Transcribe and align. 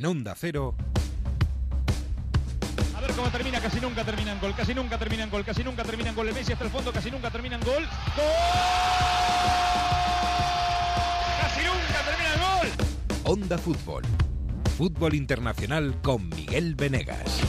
En 0.00 0.06
Onda 0.06 0.34
Cero. 0.34 0.74
A 2.96 3.00
ver 3.02 3.12
cómo 3.12 3.28
termina, 3.28 3.60
casi 3.60 3.82
nunca 3.82 4.02
termina 4.02 4.32
en 4.32 4.40
gol, 4.40 4.54
casi 4.56 4.72
nunca 4.74 4.96
termina 4.96 5.24
en 5.24 5.30
gol, 5.30 5.44
casi 5.44 5.62
nunca 5.62 5.84
termina 5.84 6.08
en 6.08 6.14
gol. 6.14 6.26
El 6.26 6.32
Messi 6.32 6.52
hasta 6.52 6.64
el 6.64 6.70
fondo, 6.70 6.90
casi 6.90 7.10
nunca 7.10 7.30
termina 7.30 7.56
en 7.56 7.62
gol. 7.62 7.86
¡Gol! 8.16 8.24
¡Casi 11.42 11.60
nunca 11.66 12.00
termina 12.08 12.32
en 12.32 12.40
gol! 12.40 12.68
Onda 13.24 13.58
Fútbol. 13.58 14.02
Fútbol 14.78 15.12
internacional 15.12 16.00
con 16.00 16.30
Miguel 16.30 16.76
Venegas. 16.76 17.42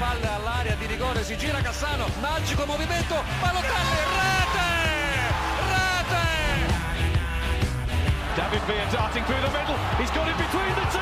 Palla 0.00 0.36
all'area 0.36 0.76
di 0.76 0.86
rigore, 0.86 1.22
si 1.24 1.36
gira 1.36 1.60
Cassano, 1.60 2.06
magico 2.22 2.64
movimento, 2.64 3.16
Balotelli, 3.42 4.00
rete! 4.16 4.35
David 8.36 8.60
Villa 8.66 8.86
darting 8.92 9.24
through 9.24 9.40
the 9.40 9.48
middle. 9.48 9.78
He's 9.98 10.10
got 10.10 10.28
it 10.28 10.36
between 10.36 10.74
the 10.76 10.84
two, 10.92 10.98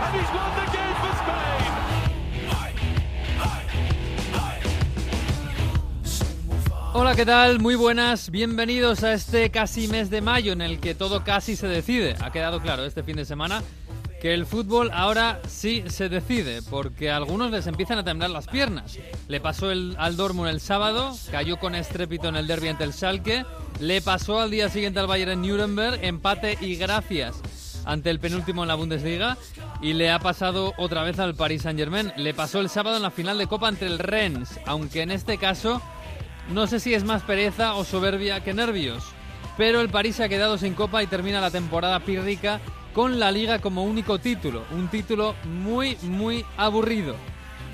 and 0.00 0.16
he's 0.16 0.30
won 0.32 0.50
the 0.56 0.64
game 0.72 0.96
for 1.02 1.12
Spain. 1.20 1.70
Hola, 6.94 7.14
¿qué 7.14 7.26
tal? 7.26 7.60
Muy 7.60 7.74
buenas, 7.74 8.30
bienvenidos 8.30 9.04
a 9.04 9.12
este 9.12 9.50
casi 9.50 9.88
mes 9.88 10.08
de 10.08 10.22
mayo 10.22 10.54
en 10.54 10.62
el 10.62 10.80
que 10.80 10.94
todo 10.94 11.22
casi 11.22 11.54
se 11.54 11.68
decide. 11.68 12.16
Ha 12.18 12.32
quedado 12.32 12.60
claro 12.60 12.86
este 12.86 13.02
fin 13.02 13.16
de 13.16 13.26
semana 13.26 13.62
que 14.20 14.34
el 14.34 14.44
fútbol 14.44 14.90
ahora 14.92 15.40
sí 15.48 15.82
se 15.88 16.08
decide, 16.08 16.60
porque 16.62 17.10
a 17.10 17.16
algunos 17.16 17.50
les 17.50 17.66
empiezan 17.66 17.98
a 17.98 18.04
temblar 18.04 18.30
las 18.30 18.46
piernas. 18.46 18.98
Le 19.28 19.40
pasó 19.40 19.68
al 19.70 20.16
Dortmund 20.16 20.50
el 20.50 20.60
sábado, 20.60 21.16
cayó 21.30 21.58
con 21.58 21.74
estrépito 21.74 22.28
en 22.28 22.36
el 22.36 22.46
derby 22.46 22.68
ante 22.68 22.84
el 22.84 22.92
Schalke, 22.92 23.46
le 23.80 24.02
pasó 24.02 24.40
al 24.40 24.50
día 24.50 24.68
siguiente 24.68 25.00
al 25.00 25.06
Bayern 25.06 25.32
en 25.32 25.42
Nuremberg, 25.42 26.04
empate 26.04 26.58
y 26.60 26.76
gracias 26.76 27.40
ante 27.86 28.10
el 28.10 28.20
penúltimo 28.20 28.62
en 28.62 28.68
la 28.68 28.74
Bundesliga 28.74 29.38
y 29.80 29.94
le 29.94 30.10
ha 30.10 30.18
pasado 30.18 30.74
otra 30.76 31.02
vez 31.02 31.18
al 31.18 31.34
Paris 31.34 31.62
Saint-Germain. 31.62 32.12
Le 32.16 32.34
pasó 32.34 32.60
el 32.60 32.68
sábado 32.68 32.96
en 32.96 33.02
la 33.02 33.10
final 33.10 33.38
de 33.38 33.46
Copa 33.46 33.68
ante 33.68 33.86
el 33.86 33.98
Rennes, 33.98 34.60
aunque 34.66 35.00
en 35.00 35.10
este 35.10 35.38
caso 35.38 35.80
no 36.50 36.66
sé 36.66 36.78
si 36.78 36.92
es 36.92 37.04
más 37.04 37.22
pereza 37.22 37.74
o 37.74 37.84
soberbia 37.84 38.44
que 38.44 38.52
nervios. 38.52 39.02
Pero 39.56 39.80
el 39.80 39.88
París 39.88 40.16
se 40.16 40.24
ha 40.24 40.28
quedado 40.28 40.58
sin 40.58 40.74
copa 40.74 41.02
y 41.02 41.06
termina 41.06 41.40
la 41.40 41.50
temporada 41.50 42.00
pírrica 42.00 42.60
con 42.94 43.18
la 43.18 43.30
liga 43.30 43.58
como 43.58 43.84
único 43.84 44.18
título. 44.18 44.64
Un 44.72 44.88
título 44.88 45.34
muy, 45.44 45.96
muy 46.02 46.44
aburrido. 46.56 47.14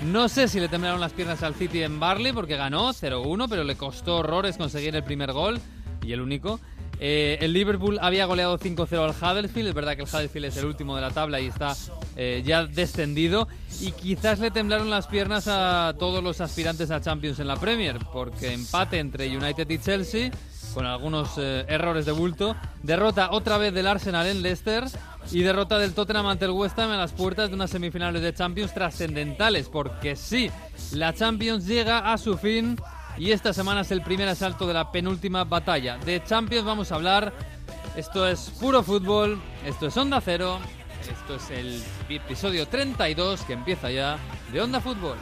No 0.05 0.29
sé 0.29 0.47
si 0.47 0.59
le 0.59 0.67
temblaron 0.67 0.99
las 0.99 1.13
piernas 1.13 1.41
al 1.41 1.55
City 1.55 1.81
en 1.81 1.99
Barley 1.99 2.31
porque 2.31 2.55
ganó 2.55 2.93
0-1, 2.93 3.47
pero 3.49 3.63
le 3.63 3.75
costó 3.75 4.17
horrores 4.17 4.57
conseguir 4.57 4.95
el 4.95 5.03
primer 5.03 5.33
gol 5.33 5.59
y 6.03 6.13
el 6.13 6.21
único. 6.21 6.59
Eh, 6.99 7.37
el 7.41 7.53
Liverpool 7.53 7.99
había 8.01 8.25
goleado 8.25 8.57
5-0 8.57 8.91
al 9.03 9.11
Huddersfield. 9.11 9.69
Es 9.69 9.73
verdad 9.73 9.95
que 9.95 10.03
el 10.03 10.07
Huddersfield 10.07 10.45
es 10.45 10.57
el 10.57 10.65
último 10.65 10.95
de 10.95 11.01
la 11.01 11.11
tabla 11.11 11.39
y 11.39 11.47
está 11.47 11.75
eh, 12.15 12.43
ya 12.45 12.65
descendido. 12.65 13.47
Y 13.81 13.91
quizás 13.91 14.39
le 14.39 14.51
temblaron 14.51 14.89
las 14.89 15.07
piernas 15.07 15.47
a 15.47 15.93
todos 15.99 16.23
los 16.23 16.41
aspirantes 16.41 16.91
a 16.91 17.01
Champions 17.01 17.39
en 17.39 17.47
la 17.47 17.57
Premier, 17.57 17.97
porque 18.13 18.53
empate 18.53 18.99
entre 18.99 19.35
United 19.35 19.69
y 19.69 19.77
Chelsea, 19.79 20.31
con 20.77 20.85
algunos 20.85 21.39
eh, 21.39 21.65
errores 21.69 22.05
de 22.05 22.11
bulto. 22.11 22.55
Derrota 22.83 23.29
otra 23.31 23.57
vez 23.57 23.73
del 23.73 23.87
Arsenal 23.87 24.27
en 24.27 24.43
Leicester. 24.43 24.83
Y 25.31 25.41
derrota 25.41 25.79
del 25.79 25.95
Tottenham 25.95 26.27
ante 26.27 26.45
el 26.45 26.51
West 26.51 26.77
Ham 26.77 26.91
en 26.91 26.99
las 26.99 27.13
puertas 27.13 27.49
de 27.49 27.55
unas 27.55 27.71
semifinales 27.71 28.21
de 28.21 28.31
Champions 28.31 28.75
trascendentales, 28.75 29.69
porque 29.69 30.15
sí, 30.15 30.51
la 30.91 31.15
Champions 31.15 31.65
llega 31.65 32.13
a 32.13 32.17
su 32.19 32.37
fin 32.37 32.77
y 33.17 33.31
esta 33.31 33.53
semana 33.53 33.81
es 33.81 33.89
el 33.89 34.03
primer 34.03 34.29
asalto 34.29 34.67
de 34.67 34.75
la 34.75 34.91
penúltima 34.91 35.45
batalla. 35.45 35.97
De 35.97 36.23
Champions 36.23 36.63
vamos 36.63 36.91
a 36.91 36.95
hablar. 36.95 37.33
Esto 37.95 38.27
es 38.27 38.51
puro 38.59 38.83
fútbol, 38.83 39.41
esto 39.65 39.87
es 39.87 39.97
Onda 39.97 40.21
Cero, 40.21 40.59
esto 41.01 41.35
es 41.37 41.49
el 41.57 41.81
episodio 42.07 42.67
32 42.67 43.41
que 43.41 43.53
empieza 43.53 43.89
ya 43.89 44.19
de 44.53 44.61
Onda 44.61 44.79
Fútbol. 44.79 45.17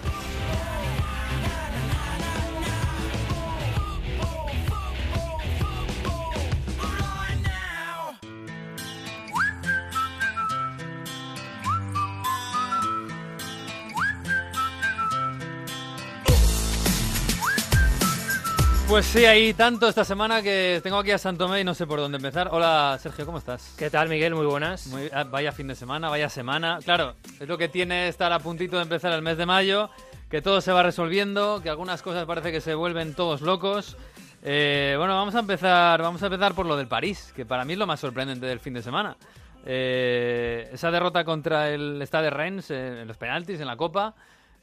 Pues 18.88 19.08
sí, 19.08 19.26
hay 19.26 19.54
tanto 19.54 19.88
esta 19.90 20.06
semana 20.06 20.42
que 20.44 20.80
tengo 20.84 20.98
aquí 20.98 21.10
a 21.12 21.18
Santomé 21.18 21.62
y 21.62 21.64
no 21.64 21.74
sé 21.74 21.88
por 21.88 22.00
dónde 22.00 22.18
empezar. 22.18 22.50
Hola 22.52 22.98
Sergio, 23.02 23.26
¿cómo 23.26 23.40
estás? 23.40 23.74
¿Qué 23.78 23.90
tal, 23.90 24.08
Miguel? 24.10 24.36
Muy 24.36 24.46
buenas. 24.46 24.88
Muy- 24.88 25.10
ah, 25.12 25.24
vaya 25.24 25.52
fin 25.52 25.68
de 25.68 25.76
semana, 25.76 26.08
vaya 26.10 26.30
semana. 26.30 26.80
Claro, 26.86 27.16
es 27.40 27.48
lo 27.48 27.58
que 27.58 27.68
tiene 27.68 28.08
estar 28.08 28.32
a 28.32 28.40
puntito 28.40 28.78
de 28.78 28.84
empezar 28.84 29.12
el 29.14 29.24
mes 29.24 29.38
de 29.38 29.46
mayo, 29.48 29.90
que 30.30 30.42
todo 30.42 30.62
se 30.62 30.72
va 30.72 30.84
resolviendo, 30.84 31.62
que 31.64 31.70
algunas 31.70 32.02
cosas 32.04 32.26
parece 32.26 32.52
que 32.52 32.62
se 32.62 32.76
vuelven 32.76 33.16
todos 33.16 33.42
locos. 33.42 33.98
Eh, 34.44 34.94
bueno, 34.98 35.16
vamos 35.16 35.34
a 35.36 35.40
empezar, 35.40 36.02
vamos 36.02 36.22
a 36.22 36.28
empezar 36.28 36.54
por 36.54 36.68
lo 36.68 36.78
del 36.78 36.88
París, 36.88 37.34
que 37.36 37.44
para 37.46 37.66
mí 37.66 37.74
es 37.74 37.80
lo 37.80 37.88
más 37.88 38.00
sorprendente 38.00 38.46
del 38.46 38.60
fin 38.60 38.76
de 38.76 38.84
semana. 38.84 39.18
Eh, 39.66 40.70
esa 40.72 40.92
derrota 40.92 41.26
contra 41.26 41.70
el 41.72 42.00
Stade 42.06 42.30
Rennes 42.30 42.70
eh, 42.70 43.02
en 43.02 43.08
los 43.08 43.18
penaltis 43.18 43.60
en 43.60 43.66
la 43.68 43.76
Copa. 43.76 44.14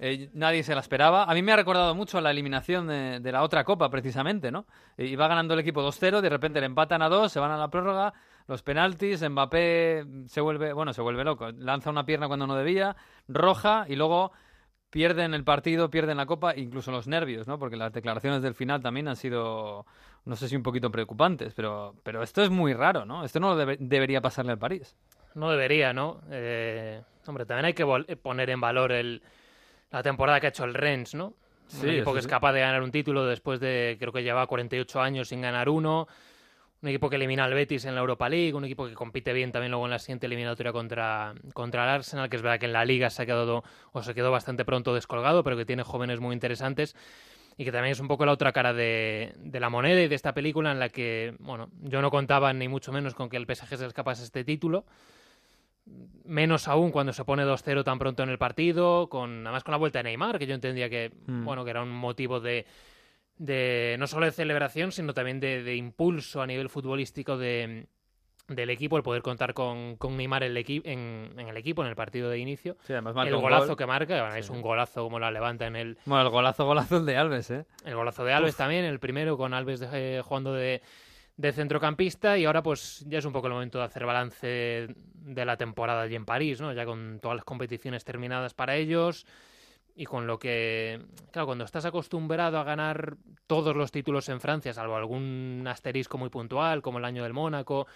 Eh, 0.05 0.29
nadie 0.35 0.65
se 0.65 0.75
la 0.75 0.81
esperaba. 0.81 1.25
A 1.25 1.33
mí 1.35 1.43
me 1.43 1.53
ha 1.53 1.57
recordado 1.57 1.95
mucho 1.95 2.21
la 2.21 2.33
eliminación 2.33 2.89
de, 2.89 3.21
de 3.21 3.33
la 3.33 3.43
otra 3.45 3.63
Copa, 3.63 3.89
precisamente, 3.89 4.51
¿no? 4.51 4.67
Eh, 4.97 5.07
Iba 5.07 5.29
ganando 5.29 5.55
el 5.55 5.61
equipo 5.61 5.81
2-0, 5.81 6.21
de 6.21 6.29
repente 6.29 6.59
le 6.61 6.67
empatan 6.67 7.03
a 7.03 7.09
2, 7.09 7.31
se 7.31 7.39
van 7.39 7.53
a 7.53 7.57
la 7.57 7.69
prórroga, 7.69 8.13
los 8.49 8.63
penaltis, 8.65 9.23
Mbappé 9.29 10.05
se 10.27 10.41
vuelve, 10.41 10.73
bueno, 10.73 10.93
se 10.93 11.03
vuelve 11.03 11.23
loco, 11.23 11.51
lanza 11.53 11.91
una 11.91 12.05
pierna 12.05 12.27
cuando 12.27 12.49
no 12.49 12.57
debía, 12.57 12.97
roja 13.29 13.87
y 13.89 13.95
luego 13.95 14.33
pierden 14.91 15.33
el 15.35 15.45
partido, 15.45 15.89
pierden 15.89 16.17
la 16.17 16.27
Copa, 16.27 16.55
incluso 16.57 16.91
los 16.91 17.07
nervios, 17.07 17.47
¿no? 17.47 17.59
Porque 17.59 17.77
las 17.77 17.93
declaraciones 17.93 18.43
del 18.43 18.55
final 18.55 18.83
también 18.83 19.07
han 19.09 19.17
sido, 19.17 19.87
no 20.25 20.35
sé 20.37 20.49
si 20.49 20.57
un 20.57 20.63
poquito 20.65 20.91
preocupantes, 20.91 21.55
pero, 21.55 21.95
pero 22.03 22.23
esto 22.23 22.43
es 22.43 22.51
muy 22.51 22.75
raro, 22.75 23.05
¿no? 23.07 23.25
Esto 23.25 23.39
no 23.41 23.57
debe- 23.57 23.79
debería 23.79 24.21
pasarle 24.21 24.53
al 24.53 24.59
París. 24.59 24.97
No 25.35 25.49
debería, 25.51 25.93
¿no? 25.95 26.21
Eh, 26.31 27.01
hombre, 27.27 27.47
también 27.47 27.67
hay 27.67 27.73
que 27.75 27.87
poner 28.17 28.51
en 28.51 28.61
valor 28.61 28.93
el, 28.93 29.23
la 29.93 30.03
temporada 30.03 30.41
que 30.41 30.47
ha 30.47 30.49
hecho 30.49 30.65
el 30.65 30.75
Rennes, 30.75 31.15
¿no? 31.15 31.35
Sí, 31.67 31.87
un 31.87 31.91
equipo 31.91 32.13
que 32.13 32.19
es 32.19 32.27
capaz 32.27 32.53
de 32.53 32.61
ganar 32.61 32.83
un 32.83 32.91
título 32.91 33.25
después 33.25 33.61
de, 33.61 33.97
creo 33.99 34.13
que 34.13 34.23
lleva 34.23 34.47
48 34.47 35.01
años 35.01 35.29
sin 35.29 35.41
ganar 35.41 35.69
uno. 35.69 36.09
Un 36.83 36.89
equipo 36.89 37.09
que 37.09 37.17
elimina 37.17 37.45
al 37.45 37.55
Betis 37.55 37.85
en 37.85 37.95
la 37.95 38.01
Europa 38.01 38.29
League, 38.29 38.53
un 38.55 38.65
equipo 38.65 38.89
que 38.89 38.95
compite 38.95 39.33
bien 39.33 39.53
también 39.53 39.71
luego 39.71 39.87
en 39.87 39.93
la 39.93 40.01
siguiente 40.01 40.27
eliminatoria 40.27 40.73
contra, 40.73 41.33
contra 41.55 41.85
el 41.85 41.91
Arsenal, 41.91 42.29
que 42.29 42.37
es 42.37 42.43
verdad 42.43 42.59
que 42.59 42.67
en 42.67 42.73
la 42.73 42.85
Liga 42.85 43.09
se 43.09 43.23
ha 43.23 43.27
quedado 43.27 43.63
o 43.93 44.03
se 44.03 44.15
quedó 44.15 44.33
bastante 44.33 44.65
pronto 44.65 44.93
descolgado, 44.93 45.45
pero 45.45 45.57
que 45.57 45.65
tiene 45.65 45.85
jóvenes 45.85 46.19
muy 46.19 46.35
interesantes 46.35 46.97
y 47.57 47.65
que 47.65 47.71
también 47.71 47.93
es 47.93 48.01
un 48.01 48.09
poco 48.09 48.27
la 48.27 48.33
otra 48.33 48.53
cara 48.53 48.73
de, 48.73 49.33
de 49.37 49.61
la 49.61 49.71
moneda 49.71 50.03
y 50.03 50.09
de 50.09 50.15
esta 50.15 50.35
película 50.35 50.73
en 50.73 50.81
la 50.81 50.89
que, 50.89 51.37
bueno, 51.39 51.71
yo 51.83 52.03
no 52.03 52.11
contaba 52.11 52.53
ni 52.53 52.67
mucho 52.67 52.91
menos 52.91 53.15
con 53.15 53.29
que 53.29 53.37
el 53.37 53.47
PSG 53.47 53.77
se 53.77 53.87
escapase 53.87 54.25
este 54.25 54.43
título. 54.43 54.85
Menos 56.25 56.69
aún 56.69 56.93
cuando 56.93 57.13
se 57.13 57.25
pone 57.25 57.45
2-0 57.45 57.83
tan 57.83 57.99
pronto 57.99 58.23
en 58.23 58.29
el 58.31 58.39
partido, 58.39 59.09
con 59.09 59.45
además 59.47 59.65
con 59.65 59.73
la 59.73 59.79
vuelta 59.79 59.99
de 59.99 60.05
Neymar, 60.05 60.39
que 60.39 60.47
yo 60.47 60.55
entendía 60.55 60.89
que, 60.89 61.11
Mm. 61.27 61.45
bueno, 61.45 61.65
que 61.65 61.71
era 61.71 61.83
un 61.83 61.91
motivo 61.91 62.39
de, 62.41 62.65
de 63.39 63.97
no 63.99 64.07
solo 64.07 64.27
de 64.27 64.33
celebración, 64.33 64.93
sino 64.93 65.13
también 65.15 65.41
de, 65.41 65.63
de 65.63 65.75
impulso 65.75 66.41
a 66.41 66.47
nivel 66.47 66.69
futbolístico 66.69 67.37
de, 67.37 67.87
del 68.47 68.71
equipo, 68.71 68.97
el 68.97 69.03
poder 69.03 69.23
contar 69.23 69.53
con, 69.55 69.97
con 69.97 70.17
Neymar 70.17 70.45
en 70.45 70.57
el, 70.57 70.65
equi- 70.65 70.83
en, 70.85 71.33
en 71.37 71.49
el 71.49 71.57
equipo, 71.57 71.83
en 71.83 71.89
el 71.89 71.97
partido 71.97 72.31
de 72.31 72.39
inicio. 72.39 72.77
Sí, 72.87 72.93
además 72.93 73.15
marca 73.17 73.35
El 73.35 73.41
golazo 73.41 73.67
gol. 73.69 73.77
que 73.77 73.87
marca, 73.87 74.15
bueno, 74.21 74.35
Sí. 74.35 74.41
es 74.41 74.51
un 74.51 74.63
golazo 74.63 75.03
como 75.03 75.19
la 75.19 75.31
levanta 75.33 75.67
en 75.67 75.75
el, 75.75 75.99
Bueno, 76.07 76.23
el 76.23 76.29
golazo, 76.31 76.65
golazo 76.67 76.99
el 76.99 77.07
de 77.07 77.17
Alves, 77.17 77.51
¿eh? 77.51 77.65
el 77.85 77.97
golazo 77.97 78.25
de 78.25 78.33
Alves 78.33 78.57
también, 78.57 78.85
el 78.85 79.01
primero 79.01 79.37
con 79.37 79.53
Alves 79.55 79.81
de- 79.81 79.89
eh, 80.19 80.23
jugando 80.23 80.53
de, 80.55 80.83
de 81.37 81.53
centrocampista 81.53 82.39
y 82.39 82.45
ahora 82.45 82.63
pues 82.63 83.05
ya 83.09 83.19
es 83.19 83.25
un 83.25 83.33
poco 83.33 83.47
el 83.47 83.55
momento 83.55 83.79
de 83.79 83.85
hacer 83.85 84.05
balance 84.05 84.89
de 84.97 85.45
la 85.45 85.57
temporada 85.57 86.03
allí 86.03 86.15
en 86.15 86.25
París, 86.25 86.61
¿no? 86.61 86.73
Ya 86.73 86.85
con 86.85 87.19
todas 87.21 87.37
las 87.37 87.45
competiciones 87.45 88.05
terminadas 88.05 88.55
para 88.55 88.77
ellos 88.77 89.27
y 89.95 90.05
con 90.05 90.27
lo 90.27 90.39
que, 90.39 91.01
claro, 91.31 91.47
cuando 91.47 91.65
estás 91.65 91.85
acostumbrado 91.85 92.59
a 92.59 92.65
ganar 92.65 93.17
todos 93.47 93.77
los 93.77 93.93
títulos 93.93 94.29
en 94.29 94.41
Francia, 94.41 94.73
salvo 94.73 94.97
algún 94.97 95.65
asterisco 95.67 96.19
muy 96.19 96.31
puntual 96.31 96.83
como 96.83 96.99
el 96.99 97.05
año 97.05 97.23
del 97.23 97.33
Mónaco 97.33 97.87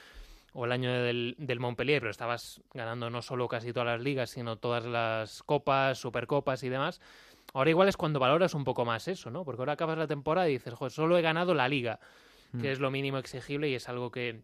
o 0.53 0.65
el 0.65 0.73
año 0.73 0.91
del, 0.91 1.35
del 1.39 1.61
Montpellier, 1.61 2.01
pero 2.01 2.11
estabas 2.11 2.63
ganando 2.73 3.11
no 3.11 3.23
solo 3.23 3.49
casi 3.49 3.73
todas 3.73 3.87
las 3.87 4.01
ligas, 4.01 4.31
sino 4.31 4.57
todas 4.57 4.85
las 4.85 5.43
copas, 5.43 5.99
supercopas 5.99 6.63
y 6.63 6.69
demás. 6.69 7.01
Ahora 7.53 7.71
igual 7.71 7.89
es 7.89 7.97
cuando 7.97 8.19
valoras 8.19 8.55
un 8.55 8.65
poco 8.65 8.85
más 8.85 9.09
eso, 9.09 9.31
¿no? 9.31 9.45
Porque 9.45 9.63
ahora 9.63 9.75
acabas 9.75 9.99
la 9.99 10.07
temporada 10.07 10.49
y 10.49 10.53
dices, 10.53 10.75
joder, 10.75 10.93
solo 10.93 11.17
he 11.17 11.23
ganado 11.23 11.55
la 11.55 11.69
liga, 11.69 12.01
que 12.61 12.69
Mm. 12.69 12.73
es 12.73 12.81
lo 12.81 12.91
mínimo 12.91 13.19
exigible 13.19 13.69
y 13.69 13.75
es 13.75 13.89
algo 13.89 14.11
que 14.11 14.43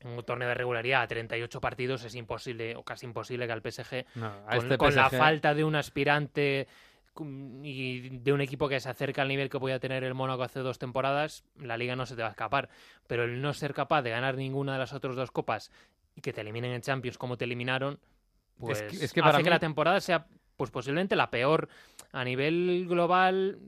en 0.00 0.08
un 0.10 0.22
torneo 0.24 0.48
de 0.48 0.54
regularidad 0.54 1.02
a 1.02 1.08
38 1.08 1.60
partidos 1.60 2.04
es 2.04 2.14
imposible 2.14 2.76
o 2.76 2.84
casi 2.84 3.06
imposible 3.06 3.46
que 3.46 3.52
al 3.52 3.62
PSG, 3.62 4.04
No, 4.14 4.26
a 4.26 4.42
con, 4.46 4.58
este 4.58 4.78
con 4.78 4.94
la 4.94 5.10
falta 5.10 5.54
de 5.54 5.64
un 5.64 5.74
aspirante 5.74 6.68
y 7.64 8.10
de 8.18 8.32
un 8.32 8.40
equipo 8.40 8.68
que 8.68 8.78
se 8.78 8.88
acerca 8.88 9.22
al 9.22 9.28
nivel 9.28 9.48
que 9.50 9.58
podía 9.58 9.80
tener 9.80 10.04
el 10.04 10.14
Mónaco 10.14 10.44
hace 10.44 10.60
dos 10.60 10.78
temporadas, 10.78 11.44
la 11.60 11.76
liga 11.76 11.96
no 11.96 12.06
se 12.06 12.14
te 12.14 12.22
va 12.22 12.28
a 12.28 12.30
escapar. 12.30 12.68
Pero 13.08 13.24
el 13.24 13.42
no 13.42 13.52
ser 13.54 13.74
capaz 13.74 14.02
de 14.02 14.10
ganar 14.10 14.36
ninguna 14.36 14.74
de 14.74 14.78
las 14.78 14.92
otras 14.92 15.16
dos 15.16 15.30
copas 15.32 15.72
y 16.14 16.20
que 16.20 16.32
te 16.32 16.42
eliminen 16.42 16.72
en 16.72 16.80
Champions 16.80 17.18
como 17.18 17.36
te 17.36 17.44
eliminaron, 17.44 17.98
pues 18.58 18.80
es 18.82 18.98
que, 18.98 19.04
es 19.04 19.12
que 19.12 19.20
hace 19.20 19.42
que 19.42 19.50
la 19.50 19.58
temporada 19.58 20.00
sea 20.00 20.26
pues 20.56 20.70
posiblemente 20.70 21.16
la 21.16 21.30
peor 21.30 21.68
a 22.12 22.24
nivel 22.24 22.86
global. 22.88 23.58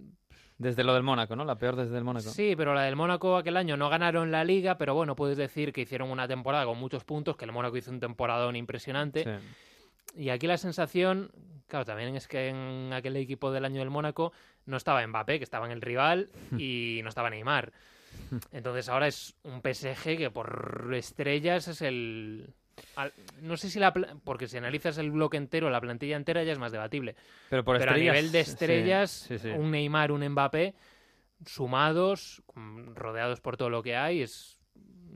Desde 0.61 0.85
lo 0.85 0.93
del 0.93 1.03
Mónaco, 1.03 1.35
¿no? 1.35 1.47
La 1.47 1.57
peor 1.57 1.75
desde 1.75 1.97
el 1.97 2.05
Mónaco. 2.05 2.29
Sí, 2.29 2.55
pero 2.55 2.75
la 2.75 2.83
del 2.83 2.95
Mónaco 2.95 3.39
aquel 3.39 3.57
año 3.57 3.79
no 3.79 3.89
ganaron 3.89 4.31
la 4.31 4.45
liga, 4.45 4.77
pero 4.77 4.95
bueno, 4.95 5.17
puedes 5.17 5.39
decir 5.39 5.73
que 5.73 5.81
hicieron 5.81 6.11
una 6.11 6.29
temporada 6.29 6.67
con 6.67 6.79
muchos 6.79 7.03
puntos, 7.03 7.35
que 7.39 7.47
el 7.47 7.53
Mónaco 7.53 7.79
hizo 7.79 7.91
un 7.91 7.99
temporadón 7.99 8.57
impresionante. 8.57 9.25
Sí. 9.25 10.23
Y 10.23 10.29
aquí 10.29 10.47
la 10.47 10.59
sensación, 10.59 11.31
claro, 11.67 11.87
también 11.87 12.15
es 12.15 12.29
que 12.29 12.49
en 12.49 12.93
aquel 12.93 13.17
equipo 13.17 13.51
del 13.51 13.65
año 13.65 13.79
del 13.79 13.89
Mónaco 13.89 14.35
no 14.67 14.77
estaba 14.77 15.07
Mbappé, 15.07 15.39
que 15.39 15.45
estaba 15.45 15.65
en 15.65 15.73
el 15.73 15.81
rival, 15.81 16.29
y 16.59 17.01
no 17.03 17.09
estaba 17.09 17.31
Neymar. 17.31 17.73
Entonces 18.53 18.91
ahora 18.91 19.07
es 19.07 19.35
un 19.45 19.62
PSG 19.62 20.19
que 20.19 20.31
por 20.31 20.91
estrellas 20.93 21.69
es 21.69 21.81
el... 21.81 22.53
al- 22.97 23.12
No 23.43 23.56
sé 23.56 23.71
si 23.71 23.79
la... 23.79 23.93
Porque 23.93 24.49
si 24.49 24.56
analizas 24.56 24.99
el 24.99 25.11
bloque 25.11 25.37
entero, 25.37 25.71
la 25.71 25.81
plantilla 25.81 26.17
entera 26.17 26.43
ya 26.44 26.53
es 26.53 26.59
más 26.59 26.73
debatible. 26.73 27.17
Pero 27.49 27.65
por 27.65 27.79
Pero 27.79 27.93
a 27.93 27.97
nivel 27.97 28.32
de 28.32 28.41
estrellas, 28.41 29.11
sí, 29.11 29.38
sí. 29.38 29.49
un 29.49 29.71
Neymar, 29.71 30.12
un 30.12 30.27
Mbappé, 30.29 30.75
sumados, 31.47 32.43
rodeados 32.94 33.41
por 33.41 33.56
todo 33.56 33.71
lo 33.71 33.82
que 33.82 33.97
hay, 33.97 34.23
es, 34.23 34.59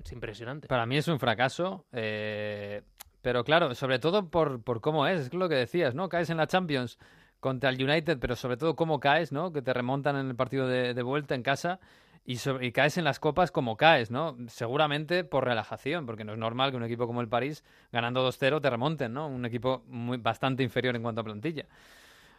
es 0.02 0.12
impresionante. 0.12 0.68
Para 0.68 0.86
mí 0.86 0.96
es 0.96 1.08
un 1.08 1.18
fracaso, 1.18 1.86
eh, 1.92 2.82
pero 3.22 3.44
claro, 3.44 3.74
sobre 3.74 3.98
todo 3.98 4.28
por, 4.30 4.62
por 4.62 4.80
cómo 4.80 5.06
es, 5.06 5.20
es 5.20 5.34
lo 5.34 5.48
que 5.48 5.54
decías, 5.56 5.94
¿no? 5.94 6.08
Caes 6.08 6.30
en 6.30 6.36
la 6.38 6.46
Champions 6.46 6.98
contra 7.40 7.70
el 7.70 7.82
United, 7.82 8.18
pero 8.18 8.36
sobre 8.36 8.56
todo 8.56 8.74
cómo 8.74 9.00
caes, 9.00 9.32
¿no? 9.32 9.52
Que 9.52 9.60
te 9.60 9.72
remontan 9.74 10.16
en 10.16 10.28
el 10.28 10.34
partido 10.36 10.66
de, 10.66 10.94
de 10.94 11.02
vuelta 11.02 11.34
en 11.34 11.42
casa 11.42 11.78
y, 12.26 12.72
caes 12.72 12.96
en 12.96 13.04
las 13.04 13.20
copas 13.20 13.50
como 13.50 13.76
caes, 13.76 14.10
¿no? 14.10 14.36
Seguramente 14.48 15.24
por 15.24 15.44
relajación, 15.44 16.06
porque 16.06 16.24
no 16.24 16.32
es 16.32 16.38
normal 16.38 16.70
que 16.70 16.76
un 16.78 16.84
equipo 16.84 17.06
como 17.06 17.20
el 17.20 17.28
París, 17.28 17.64
ganando 17.92 18.26
2-0, 18.26 18.62
te 18.62 18.70
remonten, 18.70 19.12
¿no? 19.12 19.28
Un 19.28 19.44
equipo 19.44 19.84
muy, 19.88 20.16
bastante 20.16 20.62
inferior 20.62 20.96
en 20.96 21.02
cuanto 21.02 21.20
a 21.20 21.24
plantilla. 21.24 21.66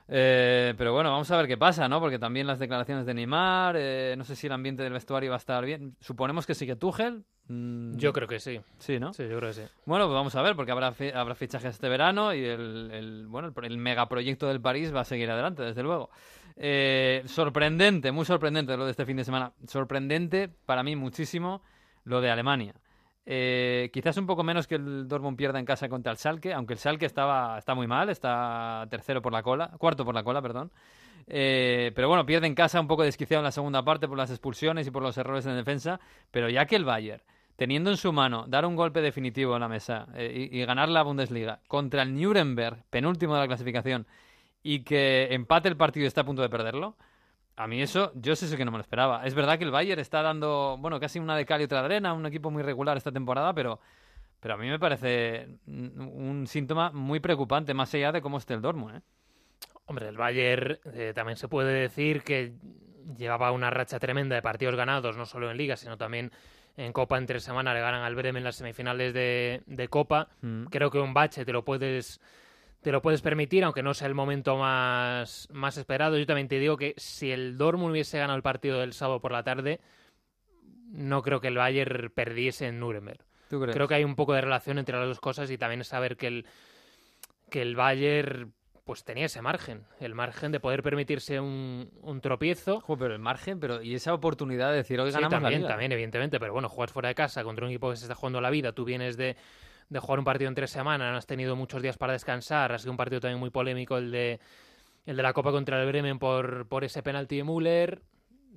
Eh, 0.07 0.73
pero 0.77 0.93
bueno, 0.93 1.11
vamos 1.11 1.29
a 1.29 1.37
ver 1.37 1.47
qué 1.47 1.57
pasa, 1.57 1.87
¿no? 1.87 1.99
Porque 1.99 2.17
también 2.17 2.47
las 2.47 2.59
declaraciones 2.59 3.05
de 3.05 3.13
Neymar, 3.13 3.75
eh, 3.77 4.15
no 4.17 4.23
sé 4.23 4.35
si 4.35 4.47
el 4.47 4.53
ambiente 4.53 4.81
del 4.83 4.93
vestuario 4.93 5.29
va 5.29 5.35
a 5.35 5.37
estar 5.37 5.63
bien. 5.63 5.95
Suponemos 5.99 6.47
que 6.47 6.55
sigue 6.55 6.75
Tuchel. 6.75 7.23
Mm, 7.47 7.97
Yo 7.97 8.11
creo 8.13 8.27
que 8.27 8.39
sí. 8.39 8.59
Sí, 8.79 8.99
¿no? 8.99 9.13
Sí, 9.13 9.23
yo 9.23 9.37
creo 9.37 9.49
que 9.49 9.53
sí. 9.53 9.61
Bueno, 9.85 10.05
pues 10.05 10.15
vamos 10.15 10.35
a 10.35 10.41
ver, 10.41 10.55
porque 10.55 10.71
habrá, 10.71 10.91
fi- 10.91 11.11
habrá 11.11 11.35
fichajes 11.35 11.73
este 11.75 11.89
verano 11.89 12.33
y 12.33 12.43
el, 12.43 12.89
el, 12.91 13.27
bueno, 13.27 13.51
el, 13.55 13.65
el 13.65 13.77
megaproyecto 13.77 14.47
del 14.47 14.61
París 14.61 14.93
va 14.93 15.01
a 15.01 15.05
seguir 15.05 15.29
adelante, 15.29 15.63
desde 15.63 15.83
luego. 15.83 16.09
Eh, 16.57 17.23
sorprendente, 17.25 18.11
muy 18.11 18.25
sorprendente 18.25 18.77
lo 18.77 18.85
de 18.85 18.91
este 18.91 19.05
fin 19.05 19.17
de 19.17 19.23
semana. 19.23 19.51
Sorprendente 19.67 20.49
para 20.65 20.83
mí 20.83 20.95
muchísimo 20.95 21.61
lo 22.05 22.21
de 22.21 22.31
Alemania. 22.31 22.73
Eh, 23.27 23.89
quizás 23.91 24.15
un 24.17 24.27
poco 24.27 24.43
menos 24.43 24.67
que 24.67 24.75
el 24.75 25.07
Dortmund 25.07 25.35
pierda 25.35 25.57
en 25.59 25.65
casa 25.65 25.89
contra 25.89 26.11
el 26.11 26.17
Schalke, 26.19 26.53
aunque 26.53 26.73
el 26.73 26.79
Schalke 26.79 27.07
estaba, 27.07 27.57
está 27.57 27.73
muy 27.73 27.87
mal, 27.87 28.09
está 28.09 28.85
tercero 28.89 29.19
por 29.21 29.33
la 29.33 29.41
cola, 29.41 29.71
cuarto 29.79 30.05
por 30.05 30.13
la 30.13 30.23
cola, 30.23 30.41
perdón. 30.43 30.71
Eh, 31.27 31.91
pero 31.95 32.07
bueno, 32.07 32.23
pierde 32.25 32.45
en 32.45 32.53
casa 32.53 32.79
un 32.79 32.87
poco 32.87 33.01
desquiciado 33.01 33.39
en 33.41 33.45
la 33.45 33.51
segunda 33.51 33.83
parte 33.83 34.07
por 34.07 34.15
las 34.17 34.29
expulsiones 34.29 34.85
y 34.85 34.91
por 34.91 35.01
los 35.01 35.17
errores 35.17 35.43
en 35.47 35.55
defensa, 35.55 35.99
pero 36.29 36.49
ya 36.49 36.67
que 36.67 36.75
el 36.75 36.85
Bayern 36.85 37.23
teniendo 37.55 37.89
en 37.89 37.97
su 37.97 38.11
mano 38.11 38.45
dar 38.47 38.65
un 38.65 38.75
golpe 38.75 39.01
definitivo 39.01 39.55
en 39.55 39.61
la 39.61 39.67
mesa 39.67 40.07
eh, 40.15 40.49
y, 40.51 40.65
ganar 40.65 40.89
la 40.89 41.03
Bundesliga 41.03 41.61
contra 41.67 42.01
el 42.01 42.19
Nuremberg, 42.19 42.83
penúltimo 42.89 43.33
de 43.35 43.41
la 43.41 43.47
clasificación, 43.47 44.07
y 44.63 44.83
que 44.83 45.27
empate 45.31 45.69
el 45.69 45.77
partido 45.77 46.05
y 46.05 46.07
está 46.07 46.21
a 46.21 46.25
punto 46.25 46.41
de 46.41 46.49
perderlo, 46.49 46.97
a 47.55 47.67
mí 47.67 47.81
eso, 47.81 48.11
yo 48.15 48.35
sé 48.35 48.55
que 48.57 48.65
no 48.65 48.71
me 48.71 48.77
lo 48.77 48.81
esperaba. 48.81 49.25
Es 49.25 49.33
verdad 49.33 49.57
que 49.57 49.63
el 49.63 49.71
Bayern 49.71 50.01
está 50.01 50.21
dando, 50.21 50.77
bueno, 50.79 50.99
casi 50.99 51.19
una 51.19 51.37
de 51.37 51.45
cal 51.45 51.61
y 51.61 51.65
otra 51.65 51.79
de 51.79 51.85
arena, 51.85 52.13
un 52.13 52.25
equipo 52.25 52.51
muy 52.51 52.63
regular 52.63 52.97
esta 52.97 53.11
temporada, 53.11 53.53
pero, 53.53 53.79
pero 54.41 54.55
a 54.55 54.57
mí 54.57 54.67
me 54.67 54.77
parece 54.77 55.47
un 55.65 56.45
síntoma 56.47 56.91
muy 56.91 57.21
preocupante, 57.21 57.73
más 57.73 57.93
allá 57.93 58.11
de 58.11 58.21
cómo 58.21 58.37
esté 58.37 58.55
el 58.55 58.61
Dortmund, 58.61 58.97
¿eh? 58.97 59.01
Hombre, 59.87 60.09
el 60.09 60.17
Bayern 60.17 60.79
eh, 60.93 61.13
también 61.13 61.37
se 61.37 61.47
puede 61.47 61.71
decir 61.73 62.23
que 62.23 62.53
llevaba 63.17 63.51
una 63.51 63.69
racha 63.69 63.99
tremenda 63.99 64.35
de 64.35 64.41
partidos 64.41 64.75
ganados, 64.75 65.15
no 65.15 65.27
solo 65.27 65.51
en 65.51 65.57
Liga, 65.57 65.77
sino 65.77 65.95
también 65.95 66.31
en 66.77 66.93
Copa 66.93 67.17
en 67.17 67.25
tres 67.25 67.43
semanas. 67.43 67.73
Le 67.73 67.81
ganan 67.81 68.03
al 68.03 68.15
Bremen 68.15 68.37
en 68.37 68.43
las 68.43 68.55
semifinales 68.55 69.13
de, 69.13 69.61
de 69.65 69.87
Copa. 69.87 70.29
Mm. 70.41 70.65
Creo 70.65 70.91
que 70.91 70.99
un 70.99 71.13
bache 71.13 71.45
te 71.45 71.53
lo 71.53 71.63
puedes 71.63 72.19
te 72.85 72.91
lo 72.91 73.01
puedes 73.01 73.23
permitir, 73.23 73.63
aunque 73.63 73.81
no 73.81 73.95
sea 73.95 74.07
el 74.07 74.13
momento 74.13 74.57
más, 74.57 75.47
más 75.51 75.75
esperado. 75.75 76.19
Yo 76.19 76.27
también 76.27 76.47
te 76.47 76.59
digo 76.59 76.77
que 76.77 76.93
si 76.97 77.31
el 77.31 77.57
Dortmund 77.57 77.91
hubiese 77.91 78.19
ganado 78.19 78.37
el 78.37 78.43
partido 78.43 78.79
del 78.79 78.93
sábado 78.93 79.19
por 79.19 79.31
la 79.31 79.41
tarde, 79.41 79.79
no 80.91 81.23
creo 81.23 81.41
que 81.41 81.47
el 81.47 81.57
Bayern 81.57 82.11
perdiese 82.13 82.67
en 82.67 82.79
Nuremberg. 82.79 83.25
¿Tú 83.49 83.59
crees? 83.59 83.75
Creo 83.75 83.87
que 83.87 83.95
hay 83.95 84.03
un 84.03 84.15
poco 84.15 84.33
de 84.33 84.41
relación 84.41 84.77
entre 84.77 84.99
las 84.99 85.07
dos 85.07 85.19
cosas 85.19 85.49
y 85.49 85.57
también 85.57 85.81
es 85.81 85.87
saber 85.87 86.15
que 86.15 86.27
el, 86.27 86.45
que 87.49 87.63
el 87.63 87.75
Bayern 87.75 88.53
pues 88.85 89.03
tenía 89.03 89.25
ese 89.25 89.41
margen, 89.41 89.83
el 89.99 90.15
margen 90.15 90.51
de 90.51 90.59
poder 90.59 90.83
permitirse 90.83 91.39
un, 91.39 91.89
un 92.01 92.21
tropiezo. 92.21 92.83
Pero 92.87 93.13
el 93.13 93.19
margen, 93.19 93.59
pero 93.59 93.81
y 93.81 93.95
esa 93.95 94.13
oportunidad 94.13 94.69
de 94.71 94.77
decir 94.77 94.99
hoy 95.01 95.09
Sí, 95.09 95.15
ganamos 95.15 95.33
la 95.33 95.39
también, 95.41 95.61
liga. 95.61 95.69
también, 95.69 95.91
evidentemente, 95.91 96.39
pero 96.39 96.53
bueno, 96.53 96.69
juegas 96.69 96.93
fuera 96.93 97.09
de 97.09 97.15
casa 97.15 97.43
contra 97.43 97.65
un 97.65 97.71
equipo 97.71 97.89
que 97.89 97.97
se 97.97 98.03
está 98.05 98.15
jugando 98.15 98.39
la 98.41 98.51
vida, 98.51 98.71
tú 98.73 98.85
vienes 98.85 99.17
de, 99.17 99.35
de 99.89 99.99
jugar 99.99 100.19
un 100.19 100.25
partido 100.25 100.49
en 100.49 100.55
tres 100.55 100.69
semanas, 100.69 101.11
no 101.11 101.17
has 101.17 101.25
tenido 101.25 101.55
muchos 101.55 101.81
días 101.81 101.97
para 101.97 102.13
descansar, 102.13 102.71
ha 102.71 102.77
sido 102.77 102.91
un 102.91 102.97
partido 102.97 103.19
también 103.19 103.39
muy 103.39 103.49
polémico 103.49 103.97
el 103.97 104.11
de 104.11 104.39
el 105.07 105.15
de 105.17 105.23
la 105.23 105.33
Copa 105.33 105.51
contra 105.51 105.81
el 105.81 105.87
Bremen 105.87 106.17
por, 106.19 106.67
por 106.67 106.83
ese 106.83 107.03
penalti 107.03 107.37
de 107.37 107.43
Müller. 107.43 108.01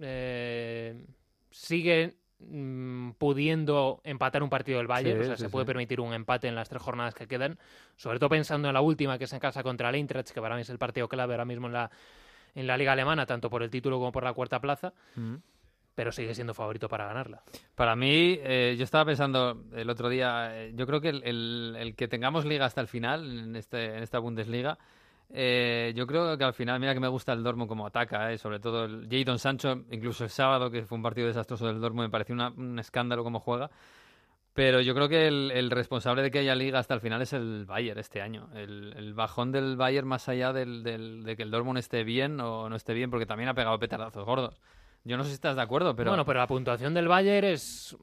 Eh, 0.01 1.05
sigue 1.51 2.17
mm, 2.41 3.11
pudiendo 3.19 4.01
empatar 4.05 4.43
un 4.43 4.51
partido 4.51 4.79
del 4.79 4.87
Bayern, 4.87 5.19
Sí, 5.19 5.23
o 5.23 5.27
sea, 5.27 5.37
sí, 5.37 5.43
se 5.43 5.49
puede 5.49 5.65
sí. 5.65 5.69
permitir 5.69 6.01
un 6.01 6.13
empate 6.13 6.49
en 6.49 6.55
las 6.55 6.69
tres 6.69 6.83
jornadas 6.83 7.15
que 7.15 7.27
quedan, 7.27 7.59
sobre 7.97 8.19
todo 8.19 8.29
pensando 8.31 8.69
en 8.69 8.75
la 8.75 8.81
última, 8.81 9.19
que 9.19 9.25
es 9.25 9.33
en 9.33 9.41
casa 9.41 9.63
contra 9.63 9.89
el 9.89 9.95
Eintracht, 9.97 10.31
que 10.31 10.41
para 10.41 10.55
mí 10.55 10.63
es 10.63 10.71
el 10.71 10.79
partido 10.79 11.09
clave 11.09 11.35
ahora 11.35 11.45
mismo 11.45 11.67
en 11.67 11.73
la, 11.73 11.91
en 12.55 12.67
la 12.67 12.77
liga 12.77 12.93
alemana, 12.93 13.27
tanto 13.27 13.51
por 13.51 13.63
el 13.63 13.71
título 13.71 13.99
como 13.99 14.13
por 14.13 14.25
la 14.25 14.33
cuarta 14.33 14.61
plaza, 14.61 14.93
Mm. 15.17 15.37
pero 15.95 16.13
sigue 16.13 16.33
siendo 16.35 16.55
favorito 16.55 16.89
para 16.89 17.07
ganarla. 17.07 17.43
Para 17.75 17.97
mí, 17.97 18.39
eh, 18.41 18.77
yo 18.79 18.85
estaba 18.85 19.05
pensando 19.05 19.65
el 19.75 19.91
otro 19.91 20.09
día, 20.09 20.51
eh, 20.57 20.73
yo 20.77 20.87
creo 20.87 21.01
que 21.01 21.09
el, 21.09 21.23
el- 21.25 21.77
el 21.77 21.97
que 21.97 22.07
tengamos 22.07 22.45
liga 22.45 22.67
hasta 22.67 22.81
el 22.81 22.87
final, 22.87 23.41
en, 23.41 23.57
este, 23.57 23.97
en 23.97 24.03
esta 24.05 24.21
Bundesliga, 24.21 24.79
eh, 25.31 25.93
yo 25.95 26.07
creo 26.07 26.37
que 26.39 26.45
al 26.45 26.55
final, 26.55 26.81
mira 26.81 26.95
que 26.95 27.01
me 27.01 27.09
gusta 27.09 27.33
el 27.33 27.43
Dortmund 27.43 27.69
como 27.69 27.87
ataca, 27.87 28.33
eh, 28.33 28.39
sobre 28.39 28.61
todo 28.61 28.85
el 28.85 29.09
Jadon 29.11 29.39
Sancho, 29.39 29.85
incluso 29.91 30.25
el 30.25 30.31
sábado, 30.31 30.71
que 30.71 30.85
fue 30.85 30.97
un 30.97 31.03
partido 31.03 31.27
desastroso 31.27 31.67
del 31.67 31.81
Dortmund, 31.81 32.07
me 32.09 32.11
pareció 32.11 32.35
una- 32.35 32.51
un 32.51 32.79
escándalo 32.79 33.25
cómo 33.25 33.41
juega. 33.41 33.71
Pero 34.55 34.81
yo 34.81 34.93
creo 34.95 35.09
que 35.09 35.29
el, 35.29 35.71
responsable 35.71 36.21
de 36.23 36.33
que 36.33 36.41
haya 36.41 36.57
liga 36.57 36.81
hasta 36.81 36.93
el 36.95 37.01
final 37.01 37.23
es 37.23 37.33
el 37.33 37.65
Bayern 37.65 38.01
este 38.01 38.21
año. 38.21 38.49
El, 38.55 39.15
bajón 39.15 39.53
del 39.53 39.77
Bayern 39.77 40.09
más 40.09 40.29
allá 40.29 40.53
del- 40.53 40.83
de 40.83 41.37
que 41.37 41.45
el 41.45 41.51
Dortmund 41.53 41.79
esté 41.79 42.03
bien 42.03 42.41
o 42.41 42.69
no 42.69 42.75
esté 42.75 42.93
bien, 42.93 43.09
porque 43.11 43.25
también 43.27 43.49
ha 43.49 43.55
pegado 43.55 43.79
petardazos 43.79 44.25
gordos. 44.25 44.61
Yo 45.05 45.17
no 45.17 45.23
sé 45.23 45.29
si 45.31 45.35
estás 45.35 45.55
de 45.55 45.63
acuerdo, 45.63 45.95
pero... 45.95 46.11
Bueno, 46.11 46.25
pero 46.25 46.41
la 46.41 46.47
puntuación 46.49 46.93
del 46.93 47.07
Bayern 47.07 47.47
es 47.47 47.97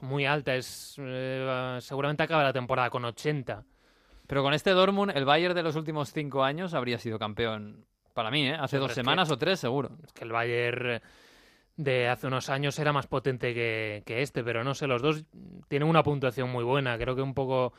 muy 0.00 0.24
alta, 0.24 0.54
es 0.54 0.96
eh, 0.98 1.78
seguramente 1.80 2.22
acaba 2.22 2.42
la 2.44 2.52
temporada 2.52 2.88
con 2.88 3.04
80. 3.04 3.62
Pero 4.30 4.44
con 4.44 4.54
este 4.54 4.70
Dortmund, 4.70 5.10
el 5.16 5.24
Bayern 5.24 5.56
de 5.56 5.62
los 5.64 5.74
últimos 5.74 6.12
cinco 6.12 6.44
años 6.44 6.72
habría 6.72 6.98
sido 6.98 7.18
campeón 7.18 7.84
para 8.14 8.30
mí, 8.30 8.46
¿eh? 8.46 8.54
Hace 8.54 8.76
Pero 8.76 8.82
dos 8.82 8.90
que- 8.92 8.94
semanas 8.94 9.28
o 9.32 9.36
tres, 9.36 9.58
seguro. 9.58 9.90
Es 10.06 10.12
que 10.12 10.22
el 10.22 10.30
Bayern 10.30 11.00
de 11.76 12.06
hace 12.08 12.28
unos 12.28 12.48
años 12.48 12.78
era 12.78 12.92
más 12.92 13.08
potente 13.08 13.52
que, 13.52 14.04
que 14.06 14.22
este, 14.22 14.44
pero 14.44 14.62
no 14.62 14.74
sé, 14.74 14.86
los 14.86 15.02
dos 15.02 15.24
tienen 15.66 15.88
una 15.88 16.04
puntuación 16.04 16.48
muy 16.48 16.62
buena. 16.62 16.96
Creo 16.96 17.16
que 17.16 17.22
un 17.22 17.34
poco. 17.34 17.72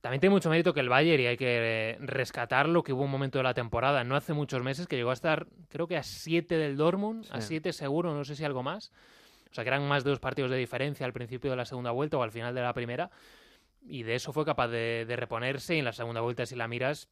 También 0.00 0.20
tiene 0.20 0.32
mucho 0.34 0.48
mérito 0.48 0.72
que 0.72 0.78
el 0.80 0.88
Bayern 0.88 1.20
y 1.22 1.26
hay 1.26 1.36
que 1.36 1.96
rescatarlo, 2.00 2.84
que 2.84 2.92
hubo 2.92 3.02
un 3.02 3.10
momento 3.10 3.38
de 3.38 3.44
la 3.44 3.54
temporada, 3.54 4.04
no 4.04 4.14
hace 4.14 4.32
muchos 4.34 4.62
meses, 4.62 4.86
que 4.86 4.94
llegó 4.94 5.10
a 5.10 5.14
estar, 5.14 5.46
creo 5.68 5.88
que 5.88 5.96
a 5.96 6.04
7 6.04 6.56
del 6.56 6.76
Dortmund, 6.76 7.26
a 7.32 7.40
Sí. 7.40 7.48
7 7.48 7.72
seguro, 7.72 8.14
no 8.14 8.24
sé 8.24 8.36
si 8.36 8.44
algo 8.44 8.62
más. 8.62 8.92
O 9.50 9.54
sea, 9.54 9.64
que 9.64 9.68
eran 9.70 9.86
más 9.88 10.04
de 10.04 10.10
dos 10.10 10.20
partidos 10.20 10.52
de 10.52 10.56
diferencia 10.56 11.04
al 11.04 11.12
principio 11.12 11.50
de 11.50 11.56
la 11.56 11.64
segunda 11.64 11.90
vuelta 11.90 12.16
o 12.16 12.22
al 12.22 12.30
final 12.30 12.54
de 12.54 12.62
la 12.62 12.72
primera. 12.74 13.10
Y 13.84 14.02
de 14.04 14.14
eso 14.14 14.32
fue 14.32 14.44
capaz 14.44 14.68
de, 14.68 15.04
reponerse. 15.16 15.74
Y 15.74 15.78
en 15.80 15.84
la 15.84 15.92
segunda 15.92 16.20
vuelta, 16.20 16.46
si 16.46 16.56
la 16.56 16.68
miras, 16.68 17.08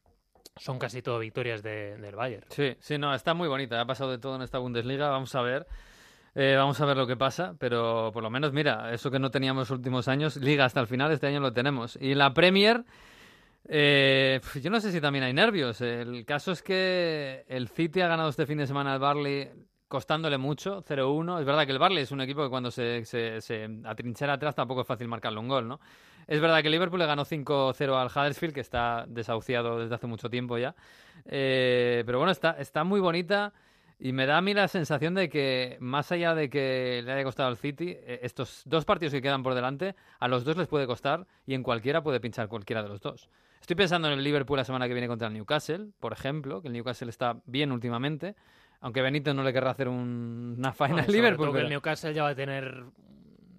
son 0.57 0.79
casi 0.79 1.01
todo 1.01 1.19
victorias 1.19 1.63
de- 1.63 1.97
del 1.97 2.15
Bayern. 2.15 2.45
Sí, 2.49 2.75
sí, 2.79 2.97
no, 2.97 3.13
está 3.13 3.33
muy 3.33 3.47
bonita. 3.47 3.79
Ha 3.79 3.85
pasado 3.85 4.11
de 4.11 4.17
todo 4.17 4.35
en 4.35 4.41
esta 4.41 4.57
Bundesliga. 4.59 5.09
Vamos 5.09 5.33
a 5.35 5.41
ver. 5.41 5.67
Eh, 6.33 6.55
vamos 6.57 6.79
a 6.79 6.85
ver 6.85 6.95
lo 6.95 7.05
que 7.05 7.17
pasa, 7.17 7.55
pero 7.59 8.09
por 8.13 8.23
lo 8.23 8.29
menos, 8.29 8.53
mira, 8.53 8.93
eso 8.93 9.11
que 9.11 9.19
no 9.19 9.31
teníamos 9.31 9.69
los 9.69 9.77
últimos 9.77 10.07
años, 10.07 10.37
liga 10.37 10.63
hasta 10.63 10.79
el 10.79 10.87
final, 10.87 11.11
este 11.11 11.27
año 11.27 11.41
lo 11.41 11.51
tenemos. 11.51 11.97
Y 11.99 12.15
la 12.15 12.33
Premier, 12.33 12.85
eh, 13.67 14.39
pf, 14.41 14.61
yo 14.61 14.69
no 14.69 14.79
sé 14.79 14.93
si 14.93 15.01
también 15.01 15.25
hay 15.25 15.33
nervios. 15.33 15.81
El 15.81 16.25
caso 16.25 16.53
es 16.53 16.63
que 16.63 17.43
el 17.49 17.67
City 17.67 17.99
ha 18.01 18.07
ganado 18.07 18.29
este 18.29 18.45
fin 18.45 18.57
de 18.57 18.65
semana 18.67 18.93
al 18.93 18.99
Barley 18.99 19.49
costándole 19.89 20.37
mucho, 20.37 20.81
0-1. 20.83 21.39
Es 21.39 21.45
verdad 21.45 21.65
que 21.65 21.73
el 21.73 21.79
Barley 21.79 22.03
es 22.03 22.11
un 22.11 22.21
equipo 22.21 22.43
que 22.43 22.49
cuando 22.49 22.71
se, 22.71 23.03
se, 23.03 23.41
se 23.41 23.67
atrinchera 23.83 24.33
atrás 24.33 24.55
tampoco 24.55 24.81
es 24.81 24.87
fácil 24.87 25.09
marcarle 25.09 25.39
un 25.39 25.49
gol, 25.49 25.67
¿no? 25.67 25.81
Es 26.31 26.39
verdad 26.39 26.61
que 26.63 26.69
Liverpool 26.69 26.99
le 26.99 27.05
ganó 27.05 27.25
5-0 27.25 27.93
al 27.99 28.07
Huddersfield, 28.07 28.53
que 28.53 28.61
está 28.61 29.03
desahuciado 29.07 29.79
desde 29.79 29.95
hace 29.95 30.07
mucho 30.07 30.29
tiempo 30.29 30.57
ya. 30.57 30.73
Eh, 31.25 32.03
pero 32.05 32.19
bueno, 32.19 32.31
está, 32.31 32.51
está 32.51 32.83
muy 32.85 32.99
bonita 33.01 33.51
y 33.99 34.13
me 34.13 34.25
da 34.25 34.37
a 34.37 34.41
mí 34.41 34.53
la 34.53 34.67
sensación 34.69 35.13
de 35.13 35.27
que, 35.29 35.75
más 35.81 36.11
allá 36.11 36.33
de 36.33 36.49
que 36.49 37.01
le 37.03 37.11
haya 37.11 37.23
costado 37.25 37.49
al 37.49 37.57
City, 37.57 37.89
eh, 37.97 38.21
estos 38.23 38.63
dos 38.65 38.85
partidos 38.85 39.11
que 39.13 39.21
quedan 39.21 39.43
por 39.43 39.53
delante, 39.55 39.93
a 40.19 40.27
los 40.29 40.45
dos 40.45 40.55
les 40.55 40.67
puede 40.69 40.87
costar 40.87 41.27
y 41.45 41.53
en 41.53 41.63
cualquiera 41.63 42.01
puede 42.01 42.19
pinchar 42.21 42.47
cualquiera 42.47 42.81
de 42.81 42.87
los 42.89 43.01
dos. 43.01 43.29
Estoy 43.59 43.75
pensando 43.75 44.07
en 44.07 44.13
el 44.17 44.23
Liverpool 44.23 44.57
la 44.57 44.63
semana 44.63 44.87
que 44.87 44.93
viene 44.93 45.09
contra 45.09 45.27
el 45.27 45.33
Newcastle, 45.33 45.89
por 45.99 46.13
ejemplo, 46.13 46.61
que 46.61 46.69
el 46.69 46.73
Newcastle 46.73 47.09
está 47.09 47.41
bien 47.45 47.73
últimamente, 47.73 48.35
aunque 48.79 49.01
Benito 49.01 49.33
no 49.33 49.43
le 49.43 49.51
querrá 49.51 49.71
hacer 49.71 49.89
un- 49.89 50.55
una 50.57 50.71
faena 50.71 50.99
al 50.99 51.05
sobre 51.07 51.17
Liverpool. 51.17 51.49
pero- 51.51 51.63
el 51.65 51.69
Newcastle 51.69 52.13
ya 52.13 52.23
va 52.23 52.29
a 52.29 52.35
tener 52.35 52.85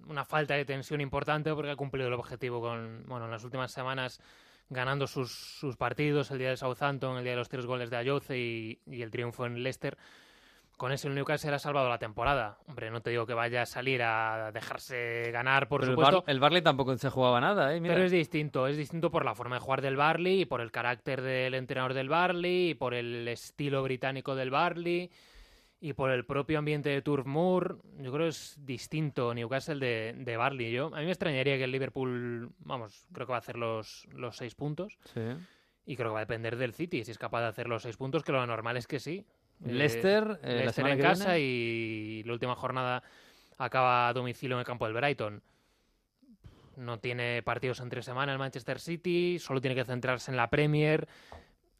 una 0.07 0.25
falta 0.25 0.53
de 0.55 0.65
tensión 0.65 1.01
importante 1.01 1.53
porque 1.53 1.71
ha 1.71 1.75
cumplido 1.75 2.07
el 2.07 2.13
objetivo 2.13 2.61
con, 2.61 3.03
bueno, 3.07 3.25
en 3.25 3.31
las 3.31 3.43
últimas 3.43 3.71
semanas 3.71 4.21
ganando 4.69 5.07
sus, 5.07 5.31
sus 5.31 5.75
partidos, 5.77 6.31
el 6.31 6.39
día 6.39 6.49
de 6.49 6.57
Southampton, 6.57 7.17
el 7.17 7.23
día 7.23 7.33
de 7.33 7.37
los 7.37 7.49
tres 7.49 7.65
goles 7.65 7.89
de 7.89 7.97
Ayoce 7.97 8.37
y, 8.37 8.79
y 8.87 9.01
el 9.01 9.11
triunfo 9.11 9.45
en 9.45 9.61
Leicester. 9.61 9.97
Con 10.77 10.91
eso 10.91 11.07
el 11.07 11.13
Newcastle 11.13 11.53
ha 11.53 11.59
salvado 11.59 11.87
la 11.87 11.99
temporada. 11.99 12.57
Hombre, 12.67 12.89
no 12.89 12.99
te 13.01 13.11
digo 13.11 13.27
que 13.27 13.35
vaya 13.35 13.61
a 13.61 13.65
salir 13.65 14.01
a 14.01 14.51
dejarse 14.51 15.29
ganar, 15.31 15.67
por 15.67 15.81
pero 15.81 15.91
el, 15.91 15.95
supuesto. 15.97 16.21
Bar- 16.23 16.29
el 16.31 16.39
Barley 16.39 16.61
tampoco 16.63 16.97
se 16.97 17.09
jugaba 17.09 17.39
nada, 17.39 17.75
¿eh? 17.75 17.79
Mira. 17.79 17.93
Pero 17.93 18.05
es 18.05 18.11
distinto, 18.11 18.65
es 18.67 18.75
distinto 18.75 19.11
por 19.11 19.23
la 19.23 19.35
forma 19.35 19.57
de 19.57 19.61
jugar 19.61 19.81
del 19.81 19.95
Barley 19.95 20.41
y 20.41 20.45
por 20.45 20.61
el 20.61 20.71
carácter 20.71 21.21
del 21.21 21.53
entrenador 21.53 21.93
del 21.93 22.09
Barley 22.09 22.71
y 22.71 22.73
por 22.73 22.95
el 22.95 23.27
estilo 23.27 23.83
británico 23.83 24.33
del 24.35 24.49
Barley 24.49 25.11
y 25.85 25.91
por 25.91 26.11
el 26.11 26.23
propio 26.23 26.59
ambiente 26.59 26.87
de 26.87 27.01
Turf 27.01 27.25
Moor. 27.25 27.77
Yo 27.97 28.13
creo 28.13 28.25
que 28.25 28.29
es 28.29 28.55
distinto 28.65 29.33
Newcastle 29.33 29.85
de, 29.85 30.13
de 30.17 30.37
Barley. 30.37 30.71
Yo, 30.71 30.87
a 30.95 30.99
mí 30.99 31.03
me 31.03 31.11
extrañaría 31.11 31.57
que 31.57 31.65
el 31.65 31.73
Liverpool, 31.73 32.53
vamos, 32.59 33.05
creo 33.11 33.27
que 33.27 33.31
va 33.31 33.35
a 33.35 33.39
hacer 33.39 33.57
los, 33.57 34.07
los 34.13 34.37
seis 34.37 34.55
puntos 34.55 34.97
Sí. 35.13 35.19
y 35.85 35.97
creo 35.97 36.11
que 36.11 36.13
va 36.13 36.19
a 36.19 36.25
depender 36.25 36.55
del 36.55 36.73
City. 36.73 37.03
Si 37.03 37.11
es 37.11 37.17
capaz 37.17 37.41
de 37.41 37.47
hacer 37.47 37.67
los 37.67 37.83
seis 37.83 37.97
puntos, 37.97 38.23
que 38.23 38.31
lo 38.31 38.47
normal 38.47 38.77
es 38.77 38.87
que 38.87 39.01
sí. 39.01 39.25
Eh, 39.65 39.73
Leicester, 39.73 40.39
eh, 40.41 40.55
Leicester 40.59 40.87
en 40.87 40.99
casa 41.01 41.37
y 41.37 42.23
la 42.25 42.31
última 42.31 42.55
jornada 42.55 43.03
acaba 43.57 44.07
a 44.07 44.13
domicilio 44.13 44.55
en 44.55 44.59
el 44.61 44.65
campo 44.65 44.85
del 44.85 44.93
Brighton. 44.93 45.43
No 46.77 46.97
tiene 46.99 47.43
partidos 47.43 47.81
entre 47.81 48.01
semana 48.03 48.31
el 48.31 48.39
Manchester 48.39 48.79
City, 48.79 49.37
solo 49.37 49.59
tiene 49.59 49.75
que 49.75 49.83
centrarse 49.83 50.31
en 50.31 50.37
la 50.37 50.49
Premier. 50.49 51.09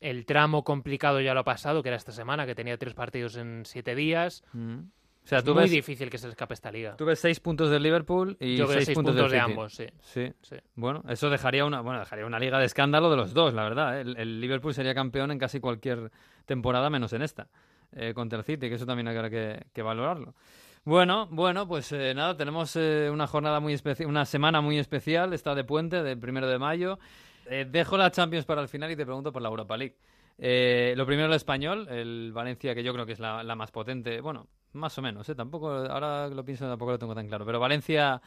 El 0.03 0.25
tramo 0.25 0.63
complicado 0.63 1.21
ya 1.21 1.33
lo 1.33 1.39
ha 1.39 1.43
pasado, 1.43 1.81
que 1.81 1.89
era 1.89 1.95
esta 1.95 2.11
semana, 2.11 2.45
que 2.45 2.55
tenía 2.55 2.77
tres 2.77 2.93
partidos 2.93 3.37
en 3.37 3.63
siete 3.65 3.95
días. 3.95 4.43
Mm. 4.53 4.79
O 4.79 5.25
sea, 5.25 5.37
Es 5.37 5.45
tú 5.45 5.53
muy 5.53 5.63
ves, 5.63 5.71
difícil 5.71 6.09
que 6.09 6.17
se 6.17 6.27
le 6.27 6.31
escape 6.31 6.53
esta 6.53 6.69
liga. 6.69 6.97
tú 6.97 7.05
ves 7.05 7.17
seis 7.19 7.39
puntos 7.39 7.69
del 7.69 7.81
Liverpool 7.81 8.35
y 8.41 8.57
Yo 8.57 8.67
seis, 8.67 8.83
seis 8.85 8.95
puntos, 8.97 9.13
puntos, 9.15 9.31
de 9.31 9.39
City. 9.39 9.51
ambos, 9.51 9.73
sí. 9.73 9.85
Sí. 10.01 10.33
sí. 10.41 10.57
Bueno, 10.75 11.01
eso 11.07 11.29
dejaría 11.29 11.63
una, 11.63 11.79
bueno, 11.79 11.99
dejaría 11.99 12.25
una 12.25 12.39
liga 12.39 12.59
de 12.59 12.65
escándalo 12.65 13.09
de 13.09 13.15
los 13.15 13.33
dos, 13.33 13.53
la 13.53 13.63
verdad. 13.63 13.97
¿eh? 13.97 14.01
El, 14.01 14.17
el 14.17 14.41
Liverpool 14.41 14.73
sería 14.73 14.93
campeón 14.93 15.31
en 15.31 15.39
casi 15.39 15.61
cualquier 15.61 16.11
temporada, 16.45 16.89
menos 16.89 17.13
en 17.13 17.21
esta, 17.21 17.47
eh, 17.93 18.13
contra 18.13 18.39
el 18.39 18.43
City, 18.43 18.67
que 18.67 18.75
eso 18.75 18.85
también 18.85 19.07
habrá 19.07 19.29
que, 19.29 19.61
que 19.71 19.81
valorarlo. 19.81 20.35
Bueno, 20.83 21.29
bueno, 21.31 21.65
pues 21.69 21.89
eh, 21.93 22.13
nada, 22.13 22.35
tenemos 22.35 22.75
eh, 22.75 23.09
una 23.09 23.25
jornada 23.25 23.61
muy 23.61 23.71
especial, 23.71 24.09
una 24.09 24.25
semana 24.25 24.59
muy 24.59 24.77
especial, 24.77 25.31
está 25.31 25.55
de 25.55 25.63
puente, 25.63 26.03
del 26.03 26.19
primero 26.19 26.49
de 26.49 26.59
mayo. 26.59 26.99
Eh, 27.47 27.65
dejo 27.69 27.97
la 27.97 28.11
Champions 28.11 28.45
para 28.45 28.61
el 28.61 28.67
final 28.67 28.91
y 28.91 28.95
te 28.95 29.05
pregunto 29.05 29.31
por 29.31 29.41
la 29.41 29.49
Europa 29.49 29.77
League. 29.77 29.97
Eh, 30.37 30.93
lo 30.97 31.05
primero 31.05 31.27
el 31.27 31.33
español, 31.33 31.87
el 31.89 32.31
Valencia, 32.33 32.73
que 32.73 32.83
yo 32.83 32.93
creo 32.93 33.05
que 33.05 33.13
es 33.13 33.19
la, 33.19 33.43
la 33.43 33.55
más 33.55 33.71
potente, 33.71 34.19
bueno, 34.21 34.47
más 34.73 34.97
o 34.97 35.01
menos, 35.01 35.29
¿eh? 35.29 35.35
tampoco, 35.35 35.69
ahora 35.69 36.25
que 36.29 36.35
lo 36.35 36.43
pienso 36.43 36.67
tampoco 36.67 36.91
lo 36.91 36.99
tengo 36.99 37.13
tan 37.13 37.27
claro, 37.27 37.45
pero 37.45 37.59
Valencia, 37.59 38.21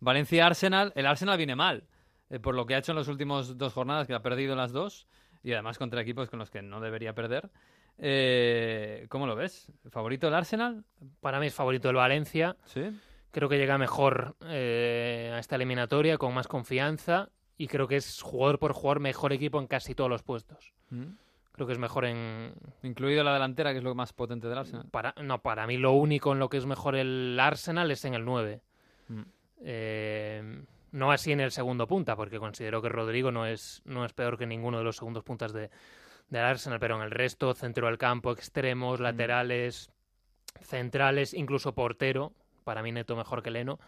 Valencia 0.00 0.46
Arsenal, 0.46 0.92
el 0.96 1.06
Arsenal 1.06 1.36
viene 1.36 1.54
mal, 1.54 1.84
eh, 2.30 2.40
por 2.40 2.56
lo 2.56 2.66
que 2.66 2.74
ha 2.74 2.78
hecho 2.78 2.92
en 2.92 2.98
las 2.98 3.06
últimas 3.06 3.56
dos 3.56 3.72
jornadas, 3.74 4.08
que 4.08 4.14
ha 4.14 4.22
perdido 4.22 4.56
las 4.56 4.72
dos, 4.72 5.06
y 5.44 5.52
además 5.52 5.78
contra 5.78 6.00
equipos 6.00 6.28
con 6.28 6.40
los 6.40 6.50
que 6.50 6.62
no 6.62 6.80
debería 6.80 7.14
perder. 7.14 7.50
¿Cómo 9.08 9.26
lo 9.26 9.36
ves? 9.36 9.70
¿Favorito 9.90 10.26
el 10.26 10.34
Arsenal? 10.34 10.84
Para 11.20 11.38
mí 11.38 11.46
es 11.46 11.54
favorito 11.54 11.90
el 11.90 11.96
Valencia. 11.96 12.56
Sí. 12.64 12.90
Creo 13.30 13.48
que 13.48 13.58
llega 13.58 13.76
mejor 13.76 14.36
a 14.40 15.38
esta 15.38 15.56
eliminatoria, 15.56 16.16
con 16.16 16.32
más 16.32 16.48
confianza. 16.48 17.28
Y 17.58 17.68
creo 17.68 17.86
que 17.86 17.96
es 17.96 18.22
jugador 18.22 18.58
por 18.58 18.72
jugador 18.72 19.00
mejor 19.00 19.32
equipo 19.32 19.60
en 19.60 19.66
casi 19.66 19.94
todos 19.94 20.10
los 20.10 20.22
puestos. 20.22 20.72
Mm. 20.90 21.14
Creo 21.52 21.66
que 21.66 21.74
es 21.74 21.78
mejor 21.78 22.06
en, 22.06 22.54
Incluido 22.82 23.22
la 23.22 23.34
delantera, 23.34 23.72
que 23.72 23.78
es 23.78 23.84
lo 23.84 23.94
más 23.94 24.12
potente 24.12 24.48
del 24.48 24.58
Arsenal. 24.58 24.86
Para, 24.90 25.14
no, 25.22 25.42
para 25.42 25.66
mí 25.66 25.76
lo 25.76 25.92
único 25.92 26.32
en 26.32 26.38
lo 26.38 26.48
que 26.48 26.56
es 26.56 26.66
mejor 26.66 26.96
el 26.96 27.38
Arsenal 27.38 27.90
es 27.90 28.04
en 28.04 28.14
el 28.14 28.24
9. 28.24 28.62
Mm. 29.08 29.22
Eh, 29.64 30.64
no 30.92 31.12
así 31.12 31.32
en 31.32 31.40
el 31.40 31.50
segundo 31.50 31.86
punta, 31.86 32.16
porque 32.16 32.38
considero 32.38 32.82
que 32.82 32.88
Rodrigo 32.88 33.30
no 33.30 33.46
es, 33.46 33.82
no 33.84 34.04
es 34.04 34.12
peor 34.12 34.38
que 34.38 34.46
ninguno 34.46 34.78
de 34.78 34.84
los 34.84 34.96
segundos 34.96 35.24
puntas 35.24 35.52
de, 35.52 35.70
del 36.28 36.44
Arsenal, 36.44 36.80
pero 36.80 36.96
en 36.96 37.02
el 37.02 37.10
resto, 37.10 37.52
centro 37.54 37.86
del 37.86 37.98
campo, 37.98 38.32
extremos, 38.32 39.00
Mm. 39.00 39.02
laterales, 39.02 39.90
centrales, 40.60 41.34
incluso 41.34 41.74
portero, 41.74 42.32
para 42.64 42.82
mí 42.82 42.92
neto 42.92 43.16
mejor 43.16 43.42
que 43.42 43.50
Leno. 43.50 43.78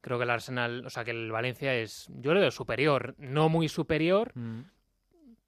Creo 0.00 0.16
que 0.18 0.24
el 0.24 0.30
Arsenal, 0.30 0.84
o 0.86 0.90
sea, 0.90 1.04
que 1.04 1.10
el 1.10 1.30
Valencia 1.32 1.74
es, 1.74 2.06
yo 2.14 2.32
le 2.34 2.40
veo 2.40 2.50
superior, 2.50 3.14
no 3.18 3.48
muy 3.48 3.68
superior, 3.68 4.30
Mm. 4.34 4.60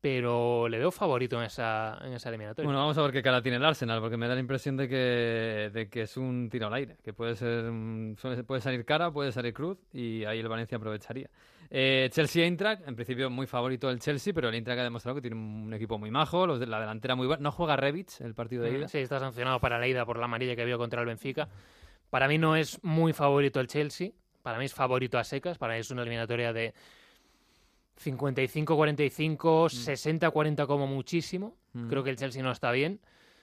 pero 0.00 0.66
le 0.68 0.78
veo 0.78 0.90
favorito 0.90 1.36
en 1.38 1.44
esa, 1.44 1.98
en 2.02 2.14
esa 2.14 2.30
eliminatoria. 2.30 2.66
Bueno, 2.66 2.80
vamos 2.80 2.96
a 2.96 3.02
ver 3.02 3.12
qué 3.12 3.22
cara 3.22 3.42
tiene 3.42 3.58
el 3.58 3.64
Arsenal, 3.64 4.00
porque 4.00 4.16
me 4.16 4.26
da 4.28 4.34
la 4.34 4.40
impresión 4.40 4.76
de 4.76 4.88
que, 4.88 5.70
de 5.72 5.88
que 5.90 6.02
es 6.02 6.16
un 6.16 6.48
tiro 6.50 6.68
al 6.68 6.74
aire, 6.74 6.96
que 7.04 7.12
puede 7.12 7.36
ser 7.36 7.70
puede 8.46 8.60
salir 8.62 8.84
cara, 8.86 9.10
puede 9.12 9.30
salir 9.30 9.52
cruz, 9.52 9.78
y 9.92 10.24
ahí 10.24 10.40
el 10.40 10.48
Valencia 10.48 10.78
aprovecharía. 10.78 11.28
Eh, 11.72 12.08
Chelsea-Eintracht, 12.10 12.88
en 12.88 12.96
principio 12.96 13.30
muy 13.30 13.46
favorito 13.46 13.90
el 13.90 14.00
Chelsea, 14.00 14.32
pero 14.34 14.48
el 14.48 14.54
Eintracht 14.54 14.80
ha 14.80 14.84
demostrado 14.84 15.14
que 15.16 15.20
tiene 15.20 15.36
un 15.36 15.72
equipo 15.74 15.98
muy 15.98 16.10
majo, 16.10 16.46
los 16.46 16.58
de 16.58 16.66
la 16.66 16.80
delantera 16.80 17.14
muy 17.14 17.26
buena. 17.28 17.42
No 17.42 17.52
juega 17.52 17.76
Rebic 17.76 18.20
el 18.22 18.34
partido 18.34 18.62
de 18.64 18.72
Mm, 18.72 18.76
ida. 18.76 18.88
Sí, 18.88 18.98
está 18.98 19.20
sancionado 19.20 19.60
para 19.60 19.78
la 19.78 19.86
ida 19.86 20.04
por 20.06 20.18
la 20.18 20.24
amarilla 20.24 20.56
que 20.56 20.64
vio 20.64 20.78
contra 20.78 21.00
el 21.02 21.06
Benfica. 21.06 21.48
Para 22.08 22.26
mí 22.26 22.38
no 22.38 22.56
es 22.56 22.82
muy 22.82 23.12
favorito 23.12 23.60
el 23.60 23.68
Chelsea. 23.68 24.10
Para 24.42 24.58
mí 24.58 24.64
es 24.64 24.74
favorito 24.74 25.18
a 25.18 25.24
secas. 25.24 25.58
Para 25.58 25.74
mí 25.74 25.80
es 25.80 25.90
una 25.90 26.02
eliminatoria 26.02 26.52
de 26.52 26.74
55-45, 28.02 29.68
60-40 29.68 30.66
como 30.66 30.86
muchísimo. 30.86 31.56
Mm. 31.72 31.88
Creo 31.88 32.02
que 32.04 32.10
el 32.10 32.16
Chelsea 32.16 32.42
no 32.42 32.52
está 32.52 32.72
bien. 32.72 33.00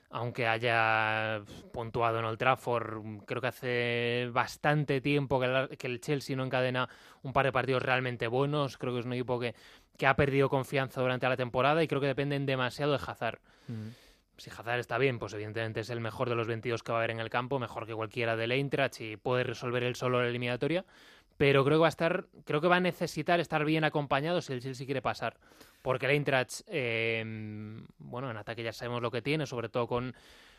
Aunque 0.09 0.47
haya 0.47 1.41
puntuado 1.73 2.19
en 2.19 2.25
Old 2.25 2.37
Trafford, 2.37 3.23
creo 3.25 3.41
que 3.41 3.47
hace 3.47 4.29
bastante 4.31 5.01
tiempo 5.01 5.37
que 5.39 5.47
el, 5.47 5.77
que 5.77 5.87
el 5.87 5.99
Chelsea 5.99 6.35
no 6.35 6.45
encadena 6.45 6.87
un 7.23 7.33
par 7.33 7.45
de 7.45 7.51
partidos 7.51 7.83
realmente 7.83 8.27
buenos. 8.27 8.77
Creo 8.77 8.93
que 8.93 9.01
es 9.01 9.05
un 9.05 9.13
equipo 9.13 9.37
que, 9.37 9.53
que 9.97 10.07
ha 10.07 10.15
perdido 10.15 10.49
confianza 10.49 11.01
durante 11.01 11.27
la 11.27 11.35
temporada 11.35 11.83
y 11.83 11.87
creo 11.89 11.99
que 11.99 12.07
dependen 12.07 12.45
demasiado 12.45 12.93
de 12.93 12.99
Hazard 13.05 13.39
Mm. 13.67 13.89
Si 14.37 14.49
Hazard 14.49 14.79
está 14.79 14.97
bien, 14.97 15.19
pues 15.19 15.33
evidentemente 15.33 15.81
es 15.81 15.89
el 15.89 15.99
mejor 15.99 16.29
de 16.29 16.35
los 16.35 16.47
22 16.47 16.83
que 16.83 16.91
va 16.91 16.99
a 16.99 17.01
haber 17.01 17.11
en 17.11 17.19
el 17.19 17.29
campo, 17.29 17.59
mejor 17.59 17.85
que 17.85 17.93
cualquiera 17.93 18.35
del 18.35 18.51
Eintracht 18.51 19.01
y 19.01 19.17
puede 19.17 19.43
resolver 19.43 19.83
él 19.83 19.95
solo 19.95 20.21
la 20.21 20.27
eliminatoria. 20.27 20.85
Pero 21.37 21.63
creo 21.63 21.77
que 21.77 21.81
va 21.81 21.87
a 21.87 21.89
estar, 21.89 22.25
creo 22.45 22.61
que 22.61 22.67
va 22.67 22.77
a 22.77 22.79
necesitar 22.79 23.39
estar 23.39 23.63
bien 23.63 23.83
acompañado 23.83 24.41
si 24.41 24.53
el 24.53 24.61
Chelsea 24.61 24.85
quiere 24.85 25.01
pasar. 25.01 25.37
Porque 25.81 26.07
el 26.07 26.13
Eintracht, 26.13 26.61
eh, 26.67 27.23
bueno, 27.99 28.31
en 28.31 28.37
ataque 28.37 28.63
ya 28.63 28.73
sabemos 28.73 29.01
lo 29.01 29.11
que 29.11 29.21
tiene, 29.21 29.45
sobre 29.45 29.69
todo 29.69 29.87
con, 29.87 30.15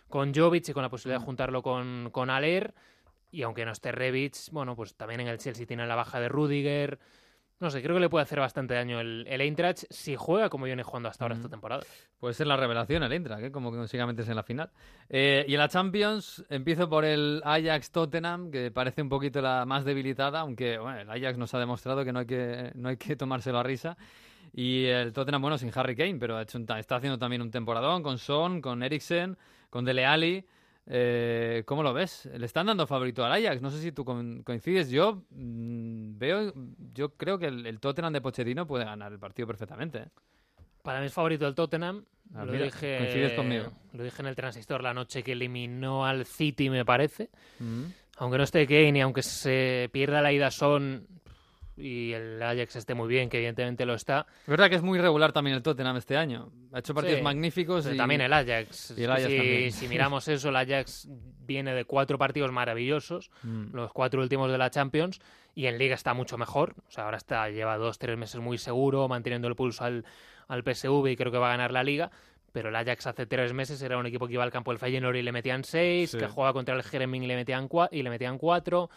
con 0.08 0.32
Jovic 0.32 0.68
y 0.68 0.72
con 0.72 0.82
la 0.82 0.88
posibilidad 0.88 1.20
de 1.20 1.26
juntarlo 1.26 1.62
con, 1.62 2.10
con 2.12 2.30
Aller. 2.30 2.74
Y 3.30 3.42
aunque 3.42 3.64
no 3.64 3.72
esté 3.72 3.92
Rebic, 3.92 4.36
bueno, 4.52 4.74
pues 4.74 4.94
también 4.94 5.20
en 5.20 5.28
el 5.28 5.38
Chelsea 5.38 5.66
tiene 5.66 5.86
la 5.86 5.96
baja 5.96 6.20
de 6.20 6.28
Rudiger. 6.28 6.98
No 7.60 7.70
sé, 7.70 7.82
creo 7.82 7.96
que 7.96 8.00
le 8.00 8.08
puede 8.08 8.22
hacer 8.22 8.38
bastante 8.38 8.74
daño 8.74 9.00
el, 9.00 9.26
el 9.28 9.40
Eintracht 9.40 9.84
si 9.90 10.14
juega 10.14 10.48
como 10.48 10.66
viene 10.66 10.84
jugando 10.84 11.08
hasta 11.08 11.24
ahora 11.24 11.34
esta 11.34 11.48
temporada. 11.48 11.82
Puede 12.20 12.34
ser 12.34 12.46
la 12.46 12.56
revelación 12.56 13.02
el 13.02 13.12
Eintracht, 13.12 13.42
¿eh? 13.42 13.50
como 13.50 13.72
que 13.72 13.78
consiga 13.78 14.06
meterse 14.06 14.30
en 14.30 14.36
la 14.36 14.44
final. 14.44 14.70
Eh, 15.08 15.44
y 15.48 15.54
en 15.54 15.58
la 15.58 15.68
Champions 15.68 16.44
empiezo 16.50 16.88
por 16.88 17.04
el 17.04 17.42
Ajax-Tottenham, 17.44 18.52
que 18.52 18.70
parece 18.70 19.02
un 19.02 19.08
poquito 19.08 19.42
la 19.42 19.64
más 19.66 19.84
debilitada, 19.84 20.40
aunque 20.40 20.78
bueno, 20.78 21.00
el 21.00 21.10
Ajax 21.10 21.36
nos 21.36 21.52
ha 21.54 21.58
demostrado 21.58 22.04
que 22.04 22.12
no 22.12 22.20
hay 22.20 22.26
que, 22.26 22.70
no 22.74 22.90
hay 22.90 22.96
que 22.96 23.16
tomárselo 23.16 23.58
a 23.58 23.64
risa. 23.64 23.96
Y 24.52 24.86
el 24.86 25.12
Tottenham, 25.12 25.42
bueno, 25.42 25.58
sin 25.58 25.72
Harry 25.74 25.96
Kane, 25.96 26.16
pero 26.18 26.36
ha 26.36 26.42
hecho 26.42 26.58
un 26.58 26.66
está 26.78 26.96
haciendo 26.96 27.18
también 27.18 27.42
un 27.42 27.50
temporadón 27.50 28.02
con 28.02 28.18
Son, 28.18 28.60
con 28.60 28.82
Eriksen, 28.82 29.36
con 29.68 29.84
Dele 29.84 30.06
Alli. 30.06 30.44
Eh, 30.90 31.64
¿Cómo 31.66 31.82
lo 31.82 31.92
ves? 31.92 32.28
Le 32.34 32.46
están 32.46 32.66
dando 32.66 32.86
favorito 32.86 33.24
al 33.24 33.32
Ajax. 33.32 33.60
No 33.60 33.70
sé 33.70 33.80
si 33.80 33.92
tú 33.92 34.04
coincides. 34.04 34.88
Yo 34.88 35.22
mm, 35.30 36.18
veo, 36.18 36.52
yo 36.94 37.10
creo 37.10 37.38
que 37.38 37.46
el, 37.46 37.66
el 37.66 37.78
Tottenham 37.78 38.12
de 38.12 38.22
Pochettino 38.22 38.66
puede 38.66 38.84
ganar 38.86 39.12
el 39.12 39.18
partido 39.18 39.46
perfectamente. 39.46 39.98
¿eh? 39.98 40.08
Para 40.82 41.00
mí 41.00 41.06
es 41.06 41.12
favorito 41.12 41.46
el 41.46 41.54
Tottenham. 41.54 42.04
Ah, 42.34 42.44
lo, 42.44 42.52
mira, 42.52 42.64
dije, 42.64 42.96
coincides 42.98 43.32
conmigo. 43.34 43.72
lo 43.92 44.02
dije 44.02 44.22
en 44.22 44.28
el 44.28 44.36
transistor 44.36 44.82
la 44.82 44.94
noche 44.94 45.22
que 45.22 45.32
eliminó 45.32 46.06
al 46.06 46.24
City, 46.24 46.70
me 46.70 46.84
parece. 46.84 47.28
Mm. 47.58 47.84
Aunque 48.16 48.38
no 48.38 48.44
esté 48.44 48.66
Kane 48.66 48.98
y 48.98 49.00
aunque 49.00 49.22
se 49.22 49.90
pierda 49.92 50.20
la 50.20 50.32
ida 50.32 50.50
Son 50.50 51.06
y 51.78 52.12
el 52.12 52.42
Ajax 52.42 52.76
esté 52.76 52.94
muy 52.94 53.08
bien, 53.08 53.28
que 53.28 53.36
evidentemente 53.38 53.86
lo 53.86 53.94
está. 53.94 54.26
Es 54.42 54.46
verdad 54.48 54.68
que 54.68 54.76
es 54.76 54.82
muy 54.82 54.98
regular 54.98 55.32
también 55.32 55.56
el 55.56 55.62
Tottenham 55.62 55.96
este 55.96 56.16
año. 56.16 56.50
Ha 56.72 56.80
hecho 56.80 56.94
partidos 56.94 57.18
Sí, 57.18 57.22
magníficos 57.24 57.84
pero 57.84 57.94
y 57.94 57.98
También 57.98 58.20
el 58.20 58.32
Ajax. 58.32 58.94
y 58.96 59.04
el 59.04 59.10
Ajax 59.12 59.74
si, 59.74 59.88
miramos 59.88 60.26
eso, 60.28 60.48
el 60.48 60.56
Ajax 60.56 61.08
viene 61.46 61.72
de 61.74 61.84
cuatro 61.84 62.18
partidos 62.18 62.52
maravillosos, 62.52 63.30
Mm. 63.42 63.74
los 63.74 63.92
cuatro 63.92 64.20
últimos 64.20 64.50
de 64.50 64.58
la 64.58 64.70
Champions, 64.70 65.20
y 65.54 65.66
en 65.66 65.78
Liga 65.78 65.94
está 65.94 66.14
mucho 66.14 66.36
mejor. 66.38 66.74
O 66.88 66.90
sea, 66.90 67.04
ahora 67.04 67.16
está, 67.16 67.48
lleva 67.50 67.76
dos, 67.78 67.98
tres 67.98 68.16
meses 68.18 68.40
muy 68.40 68.58
seguro, 68.58 69.08
manteniendo 69.08 69.48
el 69.48 69.56
pulso 69.56 69.84
al, 69.84 70.04
al 70.48 70.62
PSV 70.62 71.08
y 71.10 71.16
creo 71.16 71.32
que 71.32 71.38
va 71.38 71.48
a 71.48 71.50
ganar 71.50 71.72
la 71.72 71.82
Liga. 71.82 72.10
Pero 72.52 72.70
el 72.70 72.76
Ajax 72.76 73.06
hace 73.06 73.26
tres 73.26 73.52
meses 73.52 73.80
era 73.82 73.98
un 73.98 74.06
equipo 74.06 74.26
que 74.26 74.32
iba 74.34 74.42
al 74.42 74.50
campo 74.50 74.70
del 74.70 74.78
Feyenoord 74.78 75.16
y 75.16 75.22
le 75.22 75.32
metían 75.32 75.64
seis, 75.64 76.10
Sí. 76.12 76.18
que 76.18 76.26
jugaba 76.28 76.52
contra 76.54 76.74
el 76.74 76.82
Jeremín 76.82 77.22
y 77.22 77.26
le 77.26 77.36
metían, 77.36 77.68
cua- 77.68 77.88
y 77.92 78.02
le 78.02 78.08
metían 78.10 78.38
cuatro. 78.38 78.88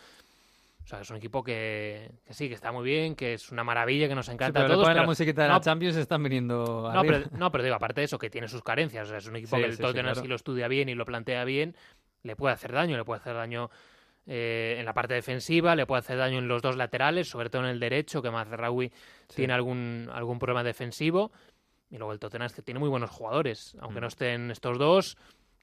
O 0.84 0.88
sea, 0.88 1.02
es 1.02 1.10
un 1.10 1.18
equipo 1.18 1.44
que, 1.44 2.12
que 2.26 2.34
sí, 2.34 2.48
que 2.50 2.56
está 2.56 2.72
muy 2.72 2.84
bien, 2.84 3.16
que 3.16 3.34
es 3.36 3.52
una 3.52 3.64
maravilla, 3.64 4.08
que 4.08 4.16
nos 4.16 4.26
Sí, 4.26 4.32
encanta 4.34 4.60
pero 4.62 4.66
a 4.66 4.76
todos. 4.76 4.84
ponen 4.84 4.96
la 4.98 5.02
pero- 5.04 5.10
musiquita 5.12 5.44
de 5.44 5.48
no, 5.50 5.54
la 5.56 5.62
Champions 5.62 5.96
están 5.96 6.24
viniendo 6.24 6.90
no, 6.94 7.00
arriba. 7.00 7.20
pero, 7.30 7.38
no, 7.38 7.52
pero 7.52 7.64
digo, 7.64 7.76
aparte 7.76 8.02
de 8.02 8.06
eso, 8.06 8.18
que 8.18 8.30
tiene 8.30 8.48
sus 8.48 8.62
carencias. 8.64 9.06
O 9.08 9.10
sea, 9.10 9.18
es 9.20 9.28
un 9.28 9.36
equipo 9.36 9.56
Sí, 9.56 9.62
que 9.62 9.66
el 9.68 9.72
sí, 9.74 9.78
sí, 9.78 9.84
Tottenham, 9.84 10.14
claro. 10.14 10.22
si 10.22 10.28
lo 10.28 10.36
estudia 10.36 10.68
bien 10.68 10.90
y 10.90 10.96
lo 10.96 11.06
plantea 11.06 11.44
bien, 11.46 11.76
le 12.24 12.36
puede 12.36 12.54
hacer 12.54 12.72
daño. 12.72 12.98
Le 12.98 13.06
puede 13.06 13.20
hacer 13.22 13.36
daño 13.36 13.70
eh, 14.28 14.76
en 14.80 14.86
la 14.86 14.94
parte 14.94 15.14
defensiva, 15.14 15.76
le 15.76 15.86
puede 15.86 16.00
hacer 16.00 16.18
daño 16.18 16.40
en 16.40 16.48
los 16.48 16.62
dos 16.62 16.76
laterales, 16.78 17.28
sobre 17.30 17.50
todo 17.50 17.64
en 17.64 17.70
el 17.70 17.80
derecho, 17.80 18.22
que 18.22 18.30
Mazraoui 18.32 18.90
Sí. 19.30 19.36
tiene 19.36 19.54
algún, 19.54 20.10
algún 20.14 20.40
problema 20.40 20.64
defensivo. 20.64 21.32
Y 21.90 21.98
luego 21.98 22.14
el 22.14 22.20
Tottenham 22.20 22.46
es 22.46 22.54
que 22.54 22.62
tiene 22.62 22.80
muy 22.80 22.90
buenos 22.90 23.10
jugadores. 23.10 23.76
Aunque 23.82 24.00
Mm. 24.00 24.02
no 24.02 24.08
estén 24.08 24.52
estos 24.52 24.78
dos, 24.78 25.18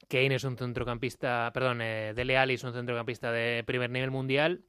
Kane 0.09 0.35
es 0.35 0.43
un 0.43 0.57
centrocampista, 0.57 1.51
perdón, 1.53 1.81
eh, 1.81 2.13
Dele 2.15 2.37
Alli 2.37 2.55
es 2.55 2.63
un 2.63 2.73
centrocampista 2.73 3.31
de 3.31 3.63
primer 3.65 3.89
nivel 3.89 4.11
mundial. 4.11 4.61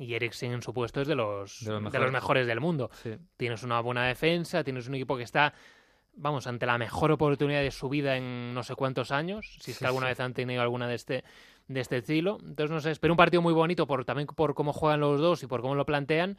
Y 0.00 0.14
Eriksen 0.14 0.52
en 0.52 0.62
su 0.62 0.72
puesto 0.72 1.02
es 1.02 1.08
de 1.08 1.14
los, 1.14 1.62
De 1.62 1.72
los 1.72 1.92
de 1.92 1.98
los 1.98 2.10
mejores. 2.10 2.46
del 2.46 2.58
mundo 2.60 2.90
Sí. 3.02 3.16
tienes 3.36 3.62
una 3.62 3.80
buena 3.80 4.06
defensa, 4.06 4.64
tienes 4.64 4.88
un 4.88 4.94
equipo 4.94 5.14
que 5.16 5.24
está, 5.24 5.52
vamos, 6.14 6.46
ante 6.46 6.64
la 6.64 6.78
mejor 6.78 7.12
oportunidad 7.12 7.60
de 7.60 7.70
su 7.70 7.88
vida 7.90 8.16
en 8.16 8.54
no 8.54 8.62
sé 8.62 8.74
cuántos 8.76 9.10
años, 9.10 9.58
si 9.60 9.72
es 9.72 9.76
Sí, 9.76 9.80
que 9.84 9.86
alguna 9.86 10.06
sí. 10.06 10.12
vez 10.12 10.20
han 10.20 10.32
tenido 10.32 10.62
alguna 10.62 10.88
de 10.88 10.94
este 10.94 11.22
de 11.68 11.80
este 11.80 11.98
estilo. 11.98 12.38
Entonces, 12.40 12.70
no 12.70 12.80
sé, 12.80 12.90
espero 12.90 13.12
un 13.12 13.16
partido 13.18 13.42
muy 13.42 13.52
bonito 13.52 13.86
por 13.86 14.04
también 14.04 14.26
por 14.26 14.54
cómo 14.54 14.72
juegan 14.72 14.98
los 15.00 15.20
dos 15.20 15.42
y 15.44 15.46
por 15.46 15.60
cómo 15.60 15.74
lo 15.76 15.84
plantean. 15.86 16.36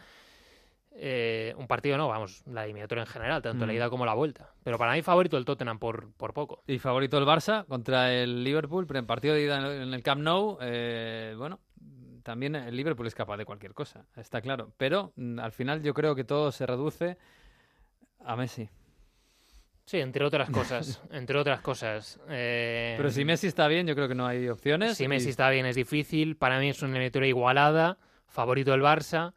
Eh, 0.93 1.53
un 1.57 1.67
partido 1.67 1.97
no, 1.97 2.09
vamos, 2.09 2.43
la 2.47 2.65
eliminatoria 2.65 3.03
en 3.03 3.07
general, 3.07 3.41
tanto 3.41 3.65
la 3.65 3.71
Mm. 3.71 3.75
ida 3.77 3.89
como 3.89 4.05
la 4.05 4.13
vuelta. 4.13 4.49
Pero 4.63 4.77
para 4.77 4.91
mí 4.91 5.01
favorito 5.01 5.37
el 5.37 5.45
Tottenham 5.45 5.79
por, 5.79 6.11
por 6.13 6.33
poco. 6.33 6.63
Y 6.67 6.79
favorito 6.79 7.17
el 7.17 7.25
Barça 7.25 7.65
contra 7.65 8.11
el 8.13 8.43
Liverpool, 8.43 8.85
pero 8.87 8.99
en 8.99 9.05
partido 9.05 9.33
de 9.35 9.43
ida 9.43 9.59
en 9.59 9.81
en 9.83 9.93
el 9.93 10.03
Camp 10.03 10.21
Nou, 10.21 10.57
eh, 10.61 11.33
bueno, 11.37 11.59
también 12.23 12.55
el 12.55 12.75
Liverpool 12.75 13.07
es 13.07 13.15
capaz 13.15 13.37
de 13.37 13.45
cualquier 13.45 13.73
cosa, 13.73 14.05
está 14.15 14.41
claro. 14.41 14.71
Pero 14.77 15.13
mm, 15.15 15.39
al 15.39 15.51
final 15.51 15.81
yo 15.81 15.93
creo 15.93 16.15
que 16.15 16.23
todo 16.23 16.51
se 16.51 16.65
reduce 16.65 17.17
a 18.25 18.35
Messi. 18.35 18.69
Sí, 19.85 19.99
entre 19.99 20.23
otras 20.23 20.49
cosas, 20.49 21.01
entre 21.11 21.37
otras 21.37 21.61
cosas. 21.61 22.19
Eh, 22.29 22.93
Pero 22.97 23.09
si 23.11 23.25
Messi 23.25 23.47
está 23.47 23.67
bien, 23.67 23.87
yo 23.87 23.95
creo 23.95 24.07
que 24.07 24.15
no 24.15 24.25
hay 24.27 24.47
opciones. 24.47 24.97
Si 24.97 25.03
y- 25.03 25.07
Messi 25.07 25.29
está 25.29 25.49
bien 25.49 25.65
es 25.65 25.75
difícil. 25.75 26.37
Para 26.37 26.59
mí 26.59 26.69
es 26.69 26.81
una 26.81 26.91
eliminatoria 26.91 27.27
igualada. 27.29 27.97
Favorito 28.27 28.73
el 28.73 28.81
Barça. 28.81 29.33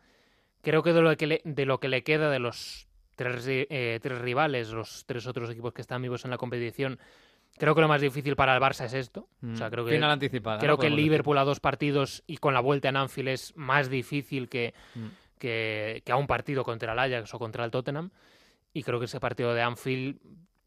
Creo 0.63 0.83
que 0.83 0.93
de 0.93 1.03
lo 1.03 1.17
que 1.17 1.27
le, 1.27 1.41
de 1.45 1.67
lo 1.67 1.81
que 1.81 1.89
le 1.89 2.05
queda 2.05 2.31
de 2.31 2.39
los 2.39 2.87
tres, 3.17 3.45
eh, 3.49 3.99
tres 4.01 4.19
rivales, 4.19 4.71
los 4.71 5.05
tres 5.07 5.27
otros 5.27 5.51
equipos 5.51 5.73
que 5.75 5.83
están 5.83 6.01
vivos 6.03 6.25
en 6.25 6.31
la 6.31 6.37
competición, 6.39 6.99
creo 7.57 7.75
que 7.75 7.81
lo 7.81 7.89
más 7.89 8.01
difícil 8.01 8.37
para 8.37 8.55
el 8.55 8.63
Barça 8.63 8.85
es 8.87 8.95
esto. 8.95 9.29
O 9.43 9.57
sea, 9.57 9.69
Mm, 9.69 9.71
creo 9.71 9.85
que, 9.85 9.93
Final 9.93 10.11
anticipada. 10.11 10.59
creo 10.59 10.73
¿no? 10.73 10.79
que 10.79 10.87
el. 10.89 10.97
Liverpool 10.97 11.39
a 11.39 11.45
dos 11.45 11.61
partidos 11.61 12.23
y 12.27 12.37
con 12.39 12.55
la 12.55 12.61
vuelta 12.61 12.89
en 12.89 12.97
Anfield 12.97 13.29
es 13.29 13.57
más 13.57 13.89
difícil 13.91 14.49
que, 14.49 14.75
Mm. 14.95 15.07
que, 15.39 16.03
que 16.05 16.13
a 16.13 16.17
un 16.17 16.27
partido 16.27 16.65
contra 16.65 16.93
el 16.93 16.99
Ajax 16.99 17.33
o 17.35 17.39
contra 17.39 17.65
el 17.65 17.71
Tottenham. 17.71 18.11
Y 18.73 18.83
creo 18.83 18.99
que 18.99 19.05
ese 19.07 19.21
partido 19.21 19.55
de 19.55 19.63
Anfield 19.63 20.19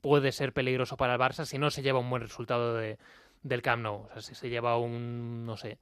puede 0.01 0.31
ser 0.31 0.53
peligroso 0.53 0.95
para 0.97 1.13
el 1.15 1.19
Barça 1.19 1.45
si 1.45 1.57
no 1.57 1.69
se 1.71 1.81
lleva 1.81 1.99
un 1.99 2.09
buen 2.09 2.21
resultado 2.21 2.75
de, 2.75 2.97
del 3.43 3.61
Camp 3.61 3.81
Nou. 3.83 4.05
O 4.05 4.09
sea, 4.13 4.21
si 4.21 4.35
se 4.35 4.49
lleva 4.49 4.77
un, 4.77 5.45
no 5.45 5.57
sé. 5.57 5.79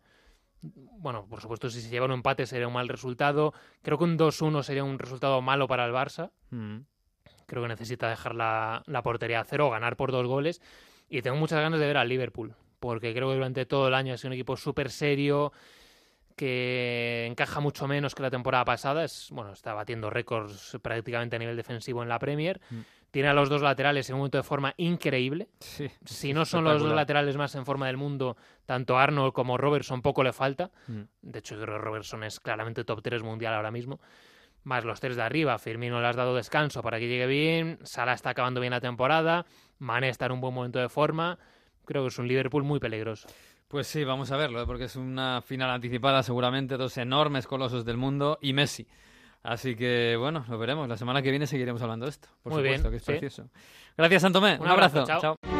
Bueno, 0.61 1.27
por 1.29 1.41
supuesto, 1.41 1.69
si 1.69 1.81
se 1.81 1.89
lleva 1.89 2.05
un 2.05 2.11
empate 2.13 2.47
sería 2.47 2.67
un 2.67 2.73
mal 2.73 2.87
resultado. 2.87 3.53
Creo 3.83 3.99
que 3.99 4.03
un 4.05 4.17
2-1 4.17 4.63
sería 4.63 4.83
un 4.83 4.97
resultado 4.97 5.39
malo 5.41 5.67
para 5.67 5.85
el 5.85 5.93
Barça. 5.93 6.31
Mm. 6.49 6.77
Creo 7.45 7.61
que 7.61 7.67
necesita 7.69 8.09
dejar 8.09 8.33
la, 8.33 8.81
la 8.87 9.03
portería 9.03 9.41
a 9.41 9.43
cero, 9.43 9.69
ganar 9.69 9.95
por 9.95 10.11
dos 10.11 10.25
goles. 10.25 10.61
Y 11.09 11.21
tengo 11.21 11.37
muchas 11.37 11.59
ganas 11.61 11.79
de 11.79 11.87
ver 11.87 11.97
al 11.97 12.09
Liverpool, 12.09 12.55
porque 12.79 13.13
creo 13.13 13.29
que 13.29 13.35
durante 13.35 13.65
todo 13.65 13.87
el 13.87 13.93
año 13.93 14.13
ha 14.13 14.17
sido 14.17 14.29
un 14.29 14.33
equipo 14.33 14.57
súper 14.57 14.89
serio, 14.89 15.51
que 16.35 17.25
encaja 17.29 17.59
mucho 17.59 17.87
menos 17.87 18.13
que 18.13 18.21
la 18.21 18.29
temporada 18.29 18.65
pasada. 18.65 19.03
Es, 19.03 19.29
bueno, 19.31 19.53
está 19.53 19.73
batiendo 19.73 20.09
récords 20.09 20.77
prácticamente 20.81 21.35
a 21.35 21.39
nivel 21.39 21.55
defensivo 21.55 22.03
en 22.03 22.09
la 22.09 22.19
Premier. 22.19 22.59
Mm. 22.69 22.79
Tiene 23.11 23.29
a 23.29 23.33
los 23.33 23.47
dos 23.47 23.61
laterales 23.61 24.09
en 24.09 24.15
un 24.15 24.19
momento 24.19 24.37
de 24.37 24.43
forma 24.43 24.73
increíble. 24.75 25.47
Sí. 25.59 25.89
Si 26.03 26.33
no 26.33 26.43
son 26.43 26.65
los 26.65 26.81
dos 26.81 26.93
laterales 26.93 27.37
más 27.37 27.55
en 27.55 27.65
forma 27.65 27.87
del 27.87 27.95
mundo, 27.95 28.35
tanto 28.65 28.97
Arnold 28.97 29.31
como 29.31 29.57
Robertson 29.57 30.01
poco 30.01 30.21
le 30.21 30.33
falta. 30.33 30.69
Mm. 30.87 31.01
De 31.21 31.39
hecho, 31.39 31.55
yo 31.55 31.61
creo 31.61 31.77
que 31.77 31.81
Robertson 31.81 32.23
es 32.25 32.41
claramente 32.41 32.83
top 32.83 33.01
3 33.01 33.23
mundial 33.23 33.53
ahora 33.53 33.71
mismo. 33.71 34.01
Más 34.63 34.83
los 34.83 34.99
tres 34.99 35.15
de 35.15 35.21
arriba. 35.21 35.57
Firmino 35.59 36.01
le 36.01 36.07
has 36.07 36.15
dado 36.15 36.35
descanso 36.35 36.81
para 36.81 36.99
que 36.99 37.07
llegue 37.07 37.27
bien. 37.27 37.79
Salah 37.83 38.13
está 38.13 38.31
acabando 38.31 38.59
bien 38.59 38.71
la 38.71 38.81
temporada. 38.81 39.45
Mané 39.79 40.09
está 40.09 40.25
en 40.27 40.33
un 40.33 40.41
buen 40.41 40.53
momento 40.53 40.79
de 40.79 40.89
forma. 40.89 41.37
Creo 41.85 42.03
que 42.03 42.07
es 42.09 42.17
un 42.19 42.27
Liverpool 42.27 42.63
muy 42.63 42.79
peligroso. 42.79 43.27
Pues 43.67 43.87
sí, 43.87 44.03
vamos 44.03 44.31
a 44.31 44.37
verlo, 44.37 44.61
¿eh? 44.61 44.65
porque 44.65 44.85
es 44.85 44.95
una 44.95 45.41
final 45.41 45.69
anticipada 45.69 46.23
seguramente, 46.23 46.77
dos 46.77 46.97
enormes 46.97 47.47
colosos 47.47 47.83
del 47.85 47.97
mundo 47.97 48.37
y 48.41 48.53
Messi. 48.53 48.87
Así 49.43 49.75
que, 49.75 50.15
bueno, 50.17 50.43
lo 50.49 50.57
veremos. 50.57 50.87
La 50.87 50.97
semana 50.97 51.21
que 51.21 51.29
viene 51.29 51.45
seguiremos 51.45 51.81
hablando 51.81 52.05
de 52.05 52.11
esto, 52.11 52.29
por 52.41 52.53
Muy 52.53 52.63
supuesto, 52.63 52.89
bien, 52.89 52.91
que 52.91 52.97
es 52.97 53.03
sí. 53.03 53.11
precioso. 53.11 53.49
Gracias, 53.97 54.21
Santomé. 54.23 54.55
Un, 54.55 54.61
Un 54.61 54.67
abrazo, 54.69 55.01
abrazo. 55.01 55.21
chao. 55.21 55.54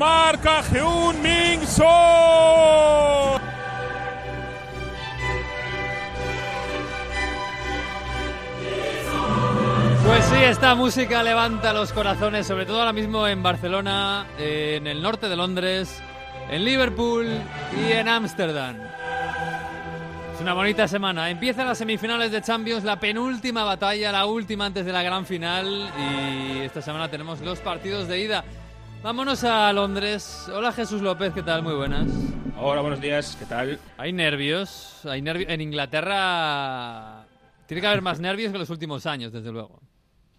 Marca 0.00 0.62
Heung 0.72 1.20
Min 1.20 1.66
Son. 1.66 3.38
Pues 10.06 10.24
sí, 10.24 10.36
esta 10.36 10.74
música 10.74 11.22
levanta 11.22 11.74
los 11.74 11.92
corazones, 11.92 12.46
sobre 12.46 12.64
todo 12.64 12.78
ahora 12.78 12.94
mismo 12.94 13.28
en 13.28 13.42
Barcelona, 13.42 14.26
en 14.38 14.86
el 14.86 15.02
norte 15.02 15.28
de 15.28 15.36
Londres, 15.36 16.02
en 16.50 16.64
Liverpool 16.64 17.28
y 17.78 17.92
en 17.92 18.08
Ámsterdam. 18.08 18.76
Es 20.34 20.40
una 20.40 20.54
bonita 20.54 20.88
semana. 20.88 21.28
Empiezan 21.28 21.66
las 21.66 21.76
semifinales 21.76 22.32
de 22.32 22.40
Champions, 22.40 22.84
la 22.84 22.98
penúltima 22.98 23.64
batalla, 23.64 24.10
la 24.10 24.24
última 24.24 24.64
antes 24.64 24.86
de 24.86 24.92
la 24.92 25.02
gran 25.02 25.26
final. 25.26 25.90
Y 25.98 26.60
esta 26.60 26.80
semana 26.80 27.10
tenemos 27.10 27.40
los 27.40 27.58
partidos 27.58 28.08
de 28.08 28.20
ida. 28.20 28.44
Vámonos 29.02 29.44
a 29.44 29.72
Londres. 29.72 30.50
Hola 30.54 30.72
Jesús 30.72 31.00
López, 31.00 31.32
¿qué 31.32 31.42
tal? 31.42 31.62
Muy 31.62 31.74
buenas. 31.74 32.06
Hola, 32.58 32.82
buenos 32.82 33.00
días, 33.00 33.34
¿qué 33.38 33.46
tal? 33.46 33.78
Hay 33.96 34.12
nervios. 34.12 35.00
Hay 35.06 35.22
nervios. 35.22 35.48
En 35.50 35.62
Inglaterra 35.62 37.24
tiene 37.66 37.80
que 37.80 37.86
haber 37.86 38.02
más 38.02 38.20
nervios 38.20 38.52
que 38.52 38.58
los 38.58 38.68
últimos 38.68 39.06
años, 39.06 39.32
desde 39.32 39.52
luego. 39.52 39.80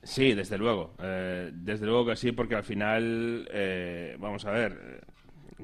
Sí, 0.03 0.33
desde 0.33 0.59
luego. 0.59 0.93
Eh, 0.99 1.49
desde 1.53 1.87
luego 1.87 2.05
que 2.05 2.15
sí, 2.15 2.33
porque 2.33 2.53
al 2.53 2.63
final, 2.63 3.47
eh, 3.51 4.15
vamos 4.19 4.45
a 4.45 4.51
ver, 4.51 5.05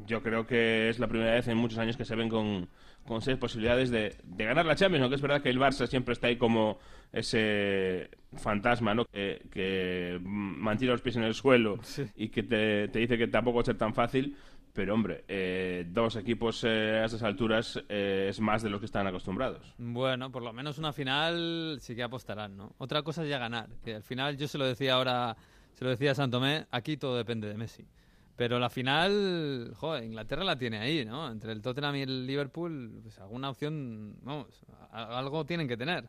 yo 0.08 0.24
creo 0.24 0.48
que 0.48 0.90
es 0.90 0.98
la 0.98 1.08
primera 1.08 1.34
vez 1.34 1.48
en 1.48 1.58
muchos 1.58 1.78
años 1.78 1.98
que 1.98 2.06
se 2.06 2.16
ven 2.16 2.30
con, 2.30 2.68
con 3.06 3.22
seis 3.22 3.38
posibilidades 3.38 3.92
de, 3.92 4.16
de 4.24 4.46
ganar 4.46 4.66
la 4.66 4.76
Champions, 4.76 5.04
aunque 5.04 5.16
es 5.18 5.22
verdad 5.22 5.44
que 5.44 5.50
el 5.50 5.60
Barça 5.60 5.86
siempre 5.86 6.14
está 6.14 6.28
ahí 6.28 6.38
como 6.38 6.80
ese 7.14 8.10
fantasma, 8.36 8.94
¿no? 8.94 9.06
Que, 9.06 9.48
que 9.52 10.20
mantiene 10.22 10.92
los 10.92 11.02
pies 11.02 11.16
en 11.16 11.24
el 11.24 11.34
suelo 11.34 11.80
y 12.16 12.30
que 12.30 12.44
te, 12.44 12.88
te 12.90 13.00
dice 13.00 13.18
que 13.18 13.28
tampoco 13.28 13.58
va 13.58 13.62
a 13.62 13.66
ser 13.66 13.78
tan 13.78 13.94
fácil. 13.94 14.36
Pero 14.74 14.94
hombre, 14.94 15.24
eh, 15.28 15.88
dos 15.90 16.18
equipos 16.18 16.64
eh, 16.64 17.00
a 17.02 17.06
esas 17.06 17.24
alturas 17.24 17.82
eh, 17.90 18.28
es 18.30 18.40
más 18.40 18.62
de 18.62 18.70
lo 18.70 18.80
que 18.80 18.86
están 18.86 19.08
acostumbrados. 19.08 19.74
Bueno, 19.80 20.32
por 20.32 20.44
lo 20.44 20.54
menos 20.54 20.78
una 20.78 20.94
final 20.94 21.80
sí 21.82 21.96
que 21.96 22.04
apostarán, 22.04 22.56
¿no? 22.56 22.76
Otra 22.78 23.02
cosa 23.02 23.24
es 23.24 23.30
ya 23.30 23.40
ganar, 23.40 23.70
que 23.84 23.96
al 23.96 24.04
final 24.04 24.38
yo 24.38 24.48
se 24.48 24.60
lo 24.60 24.66
decía 24.66 24.94
ahora, 24.94 25.36
se 25.74 25.84
lo 25.84 25.90
decía 25.90 26.12
a 26.12 26.16
Santomé, 26.16 26.68
aquí 26.70 26.96
todo 26.96 27.18
depende 27.18 27.48
de 27.48 27.58
Messi. 27.58 27.88
Pero 28.36 28.60
la 28.60 28.70
final, 28.70 29.72
joder, 29.74 30.04
Inglaterra 30.04 30.44
la 30.44 30.60
tiene 30.60 30.78
ahí, 30.78 31.04
¿no? 31.06 31.32
Entre 31.32 31.54
el 31.54 31.64
Tottenham 31.64 31.96
y 31.96 32.02
el 32.04 32.28
Liverpool, 32.28 33.00
pues 33.02 33.18
alguna 33.18 33.50
opción, 33.50 34.16
vamos, 34.22 34.64
algo 34.92 35.44
tienen 35.44 35.68
que 35.68 35.76
tener. 35.76 36.08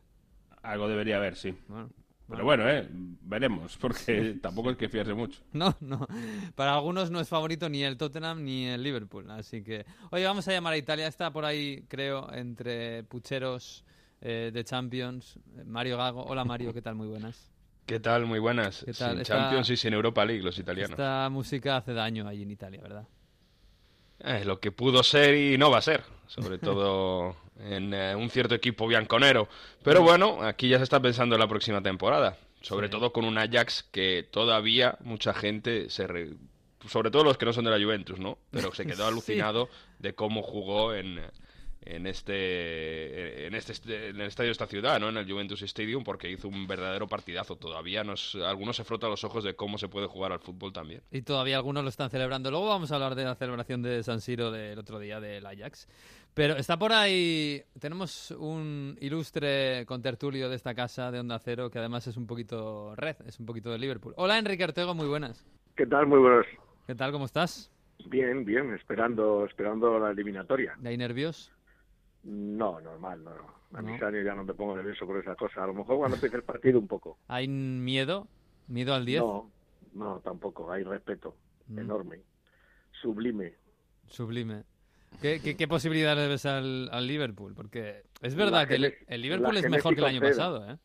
Algo 0.61 0.89
debería 0.89 1.17
haber, 1.17 1.37
sí. 1.37 1.55
Bueno, 1.69 1.89
Pero 2.29 2.45
bueno, 2.45 2.69
eh, 2.69 2.87
veremos, 2.91 3.77
porque 3.79 4.39
tampoco 4.43 4.69
hay 4.69 4.77
que 4.77 4.89
fiarse 4.89 5.15
mucho. 5.15 5.41
No, 5.53 5.75
no. 5.81 6.07
Para 6.55 6.75
algunos 6.75 7.11
no 7.11 7.21
es 7.21 7.29
favorito 7.29 7.69
ni 7.69 7.83
el 7.83 7.97
Tottenham 7.97 8.45
ni 8.45 8.67
el 8.67 8.83
Liverpool. 8.83 9.31
Así 9.31 9.63
que, 9.63 9.87
oye, 10.11 10.25
vamos 10.25 10.47
a 10.47 10.53
llamar 10.53 10.75
a 10.75 10.77
Italia. 10.77 11.07
Está 11.07 11.31
por 11.33 11.45
ahí, 11.45 11.85
creo, 11.89 12.31
entre 12.33 13.03
pucheros 13.05 13.85
eh, 14.21 14.51
de 14.53 14.65
Champions. 14.65 15.39
Mario 15.65 15.97
Gago. 15.97 16.25
Hola, 16.25 16.45
Mario, 16.45 16.75
¿qué 16.75 16.83
tal? 16.83 16.95
Muy 16.97 17.09
buenas. 17.09 17.51
¿Qué 17.87 17.99
tal? 18.01 18.27
Muy 18.27 18.39
buenas. 18.39 18.85
¿Qué 18.85 18.93
tal? 18.93 19.13
Sin 19.13 19.21
Esta- 19.23 19.35
Champions 19.39 19.71
y 19.71 19.77
sin 19.79 19.95
Europa 19.95 20.23
League, 20.27 20.43
los 20.43 20.59
italianos. 20.59 20.91
Esta 20.91 21.29
música 21.31 21.79
hace 21.79 21.95
daño 21.95 22.29
allí 22.29 22.43
en 22.43 22.51
Italia, 22.51 22.83
¿verdad? 22.83 23.09
Eh, 24.21 24.45
lo 24.45 24.61
que 24.61 24.73
pudo 24.73 25.03
ser 25.03 25.35
y 25.35 25.59
no 25.59 25.71
va 25.71 25.79
a 25.79 25.83
ser, 25.83 26.03
sobre 26.27 26.59
todo 26.59 27.37
en 27.61 27.95
eh, 27.95 28.15
un 28.15 28.31
cierto 28.31 28.55
equipo 28.55 28.87
bianconero. 28.87 29.49
Pero 29.83 30.03
bueno, 30.03 30.43
aquí 30.43 30.69
ya 30.69 30.79
se 30.79 30.85
está 30.85 31.01
pensando 31.01 31.35
en 31.35 31.41
la 31.41 31.49
próxima 31.49 31.83
temporada, 31.83 32.37
sobre 32.61 32.89
todo 32.89 33.13
con 33.13 33.25
un 33.25 33.39
Ajax 33.39 33.85
que 33.91 34.27
todavía 34.31 34.97
mucha 35.01 35.35
gente 35.35 35.91
se... 35.91 36.07
Sobre 36.89 37.11
todo 37.11 37.25
los 37.25 37.37
que 37.37 37.45
no 37.45 37.53
son 37.53 37.65
de 37.65 37.73
la 37.73 37.85
Juventus, 37.85 38.21
¿no? 38.21 38.39
Pero 38.51 38.73
se 38.73 38.87
quedó 38.87 39.07
alucinado 39.09 39.69
de 39.99 40.15
cómo 40.15 40.43
jugó 40.43 40.95
en 40.95 41.21
en 41.83 42.07
este 42.07 43.47
en 43.47 43.55
este 43.55 44.09
en 44.09 44.21
el 44.21 44.27
estadio 44.27 44.49
de 44.49 44.53
esta 44.53 44.67
ciudad, 44.67 45.01
¿no? 45.01 45.09
En 45.09 45.17
el 45.17 45.31
Juventus 45.31 45.63
Stadium 45.63 46.05
porque 46.05 46.31
hizo 46.31 46.49
un 46.49 46.67
verdadero 46.67 47.07
partidazo. 47.07 47.57
Todavía 47.57 48.05
nos 48.05 48.35
algunos 48.35 48.77
se 48.77 48.85
frotan 48.85 49.11
los 49.11 49.25
ojos 49.25 49.45
de 49.45 49.55
cómo 49.55 49.79
se 49.79 49.89
puede 49.89 50.07
jugar 50.07 50.33
al 50.33 50.41
fútbol 50.41 50.73
también. 50.73 51.03
Y 51.11 51.23
todavía 51.23 51.57
algunos 51.57 51.83
lo 51.83 51.89
están 51.89 52.11
celebrando. 52.11 52.51
Luego 52.51 52.69
vamos 52.69 52.93
a 52.93 52.97
hablar 52.97 53.15
de 53.15 53.25
la 53.25 53.35
celebración 53.35 53.83
de 53.83 54.03
San 54.03 54.21
Siro 54.21 54.51
del 54.51 54.79
otro 54.79 54.99
día 54.99 55.21
del 55.21 55.47
Ajax. 55.47 55.89
Pero 56.35 56.57
está 56.57 56.79
por 56.79 56.93
ahí 56.93 57.63
tenemos 57.81 58.31
un 58.33 58.97
ilustre 59.01 59.85
contertulio 59.87 60.49
de 60.49 60.57
esta 60.57 60.75
casa 60.75 61.11
de 61.11 61.21
Onda 61.21 61.39
Cero 61.39 61.71
que 61.71 61.79
además 61.79 62.07
es 62.07 62.17
un 62.17 62.27
poquito 62.27 62.95
red, 62.97 63.17
es 63.27 63.41
un 63.41 63.47
poquito 63.47 63.71
de 63.71 63.79
Liverpool. 63.79 64.15
Hola 64.17 64.39
Enrique 64.39 64.65
Ortego, 64.65 64.95
muy 64.95 65.09
buenas. 65.09 65.45
¿Qué 65.77 65.87
tal? 65.87 66.07
Muy 66.07 66.19
buenas. 66.19 66.47
¿Qué 66.87 66.95
tal? 66.95 67.13
¿Cómo 67.13 67.25
estás? 67.25 67.73
Bien, 68.07 68.45
bien, 68.45 68.73
esperando 68.75 69.45
esperando 69.45 69.99
la 69.99 70.11
eliminatoria. 70.11 70.77
¿Hay 70.85 70.97
nervios? 70.97 71.53
No, 72.25 72.81
normal, 72.81 73.25
no. 73.25 73.31
A 73.75 73.83
mis 73.83 74.03
años 74.03 74.25
ya 74.25 74.35
no 74.35 74.45
me 74.45 74.55
pongo 74.55 74.77
nervioso 74.77 75.07
por 75.07 75.19
esas 75.19 75.37
cosas. 75.37 75.59
A 75.59 75.67
lo 75.67 75.75
mejor 75.75 75.99
cuando 75.99 76.17
empiece 76.17 76.37
el 76.37 76.43
partido 76.43 76.79
un 76.79 76.89
poco. 76.89 77.19
¿Hay 77.29 77.49
miedo? 77.49 78.27
¿Miedo 78.67 78.95
al 78.95 79.05
10? 79.05 79.21
No, 79.21 79.51
no, 79.95 80.21
tampoco. 80.21 80.71
Hay 80.73 80.85
respeto 80.85 81.37
mm. 81.69 81.79
enorme. 81.79 82.21
Sublime. 83.01 83.55
Sublime. 84.07 84.65
¿Qué, 85.21 85.57
qué, 85.57 85.69
posibilidades 85.69 86.29
ves 86.29 86.47
al, 86.47 86.89
al, 86.93 87.07
Liverpool? 87.07 87.55
Porque 87.55 88.03
es 88.23 88.35
verdad 88.35 88.69
que, 88.69 88.75
el, 88.75 89.21
Liverpool 89.21 89.57
es 89.57 89.69
mejor 89.69 89.95
que 89.95 90.01
el 90.01 90.07
año 90.07 90.21
pasado, 90.21 90.71
¿eh? 90.71 90.77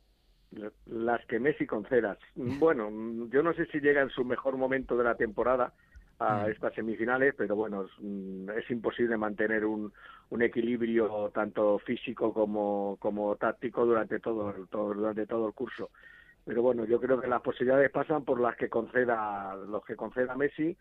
Las 0.85 1.25
que 1.25 1.39
Messi 1.39 1.65
conceda. 1.65 2.17
Bueno, 2.35 2.89
yo 3.29 3.41
no 3.41 3.53
sé 3.53 3.65
si 3.67 3.79
llega 3.79 4.01
en 4.01 4.09
su 4.09 4.23
mejor 4.23 4.57
momento 4.57 4.95
de 4.95 5.03
la 5.03 5.15
temporada, 5.15 5.73
a 6.19 6.47
estas 6.49 6.73
semifinales, 6.73 7.34
pero 7.38 7.56
bueno, 7.56 7.84
es, 7.84 7.91
mm, 7.99 8.49
es 8.52 8.69
imposible 8.71 9.17
mantener 9.17 9.65
un, 9.65 9.91
un, 10.30 10.41
equilibrio 10.41 11.32
tanto 11.34 11.80
físico 11.80 12.34
como, 12.34 12.97
como 12.99 13.36
táctico 13.36 13.86
durante 13.86 14.19
todo, 14.19 14.56
el, 14.56 14.67
todo, 14.67 14.93
durante 14.93 15.26
todo 15.26 15.47
el 15.47 15.54
curso. 15.54 15.89
Pero 16.45 16.62
bueno, 16.62 16.86
yo 16.86 16.99
creo 16.99 17.19
que 17.21 17.28
las 17.28 17.41
posibilidades 17.41 17.89
pasan 17.91 18.23
por 18.26 18.39
las 18.39 18.56
que 18.58 18.69
conceda, 18.69 19.56
los 19.56 19.84
que 19.86 19.95
conceda 19.95 20.36
Messi 20.36 20.76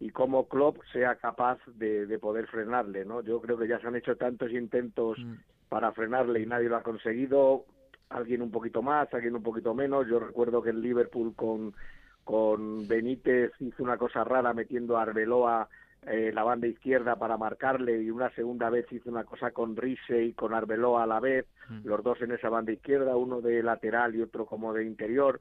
y 0.00 0.10
cómo 0.10 0.48
Klopp 0.48 0.78
sea 0.92 1.14
capaz 1.16 1.58
de, 1.66 2.06
de 2.06 2.18
poder 2.18 2.46
frenarle, 2.48 3.04
¿no? 3.04 3.22
Yo 3.22 3.40
creo 3.40 3.56
que 3.56 3.68
ya 3.68 3.78
se 3.78 3.86
han 3.86 3.96
hecho 3.96 4.16
tantos 4.16 4.50
intentos 4.50 5.18
mm. 5.18 5.34
para 5.68 5.92
frenarle 5.92 6.40
y 6.40 6.46
nadie 6.46 6.68
lo 6.68 6.76
ha 6.76 6.82
conseguido. 6.82 7.64
Alguien 8.10 8.42
un 8.42 8.50
poquito 8.50 8.82
más, 8.82 9.12
alguien 9.14 9.36
un 9.36 9.42
poquito 9.42 9.72
menos. 9.72 10.06
Yo 10.08 10.18
recuerdo 10.18 10.62
que 10.62 10.70
el 10.70 10.82
Liverpool 10.82 11.34
con 11.34 11.74
con 12.24 12.88
Benítez 12.88 13.52
hizo 13.60 13.82
una 13.82 13.96
cosa 13.96 14.24
rara 14.24 14.52
metiendo 14.52 14.96
a 14.96 15.02
Arbeloa 15.02 15.68
eh, 16.06 16.32
la 16.34 16.42
banda 16.42 16.66
izquierda 16.66 17.16
para 17.16 17.38
marcarle 17.38 18.02
y 18.02 18.10
una 18.10 18.30
segunda 18.34 18.68
vez 18.68 18.90
hizo 18.92 19.08
una 19.08 19.24
cosa 19.24 19.52
con 19.52 19.74
Rise 19.76 20.22
y 20.22 20.32
con 20.34 20.52
Arbeloa 20.52 21.04
a 21.04 21.06
la 21.06 21.18
vez, 21.18 21.46
mm. 21.70 21.86
los 21.86 22.02
dos 22.02 22.20
en 22.20 22.32
esa 22.32 22.50
banda 22.50 22.72
izquierda, 22.72 23.16
uno 23.16 23.40
de 23.40 23.62
lateral 23.62 24.14
y 24.14 24.20
otro 24.20 24.44
como 24.44 24.74
de 24.74 24.84
interior 24.84 25.40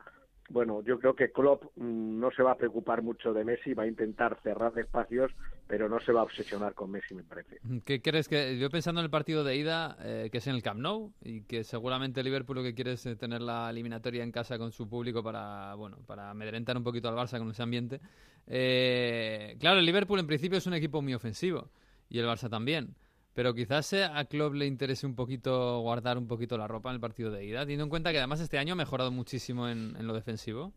bueno, 0.50 0.84
yo 0.84 1.00
creo 1.00 1.16
que 1.16 1.32
Klopp 1.32 1.64
mm, 1.76 2.20
no 2.20 2.32
se 2.32 2.44
va 2.44 2.52
a 2.52 2.58
preocupar 2.58 3.02
mucho 3.02 3.34
de 3.34 3.44
Messi, 3.44 3.74
va 3.74 3.84
a 3.84 3.88
intentar 3.88 4.40
cerrar 4.44 4.78
espacios, 4.78 5.32
pero 5.68 5.88
no 5.88 6.00
se 6.00 6.12
va 6.12 6.22
a 6.22 6.24
obsesionar 6.24 6.74
con 6.74 6.92
Messi, 6.92 7.16
me 7.16 7.24
parece. 7.24 7.60
¿Qué 7.86 8.02
crees 8.02 8.28
que 8.28 8.58
yo 8.58 8.70
pensando 8.70 9.02
en 9.02 9.06
el 9.06 9.12
partido 9.12 9.44
de 9.44 9.56
ida, 9.56 9.98
eh, 10.02 10.30
que 10.32 10.40
es 10.40 10.48
en 10.48 10.56
el 10.56 10.64
Camp 10.64 10.80
Nou 10.80 11.14
y 11.22 11.42
que 11.42 11.64
seguramente 11.64 12.24
Liverpool 12.24 12.58
lo 12.58 12.64
que 12.64 12.76
quiere 12.76 12.94
es 12.94 13.06
eh, 13.06 13.16
tener 13.16 13.42
la 13.42 13.70
eliminatoria 13.70 14.24
en 14.24 14.32
casa 14.32 14.58
con 14.58 14.72
su 14.72 14.88
público 14.90 15.24
para, 15.24 15.76
bueno, 15.76 15.98
para 16.06 16.30
amedrentar 16.30 16.78
un 16.78 16.84
poquito 16.84 17.08
al 17.10 17.16
Barça 17.16 17.40
con 17.40 17.50
ese 17.50 17.64
ambiente. 17.64 18.02
Eh, 18.48 19.56
claro, 19.60 19.80
el 19.80 19.86
Liverpool 19.86 20.20
en 20.20 20.28
principio 20.28 20.58
es 20.58 20.68
un 20.68 20.74
equipo 20.74 21.02
muy 21.02 21.14
ofensivo 21.14 21.70
y 22.10 22.20
el 22.20 22.26
Barça 22.26 22.50
también. 22.50 22.96
Pero 23.34 23.54
quizás 23.54 23.94
a 23.94 24.26
Klopp 24.26 24.54
le 24.54 24.66
interese 24.66 25.08
un 25.08 25.16
poquito 25.16 25.80
guardar 25.82 26.18
un 26.18 26.28
poquito 26.28 26.58
la 26.58 26.68
ropa 26.68 26.90
en 26.90 26.96
el 26.96 27.02
partido 27.02 27.32
de 27.32 27.44
ida, 27.46 27.62
teniendo 27.62 27.86
en 27.86 27.90
cuenta 27.90 28.12
que 28.12 28.20
además 28.20 28.40
este 28.40 28.60
año 28.60 28.74
ha 28.74 28.78
mejorado 28.78 29.12
muchísimo 29.12 29.68
en, 29.68 29.96
lo 30.06 30.14
defensivo. 30.14 30.72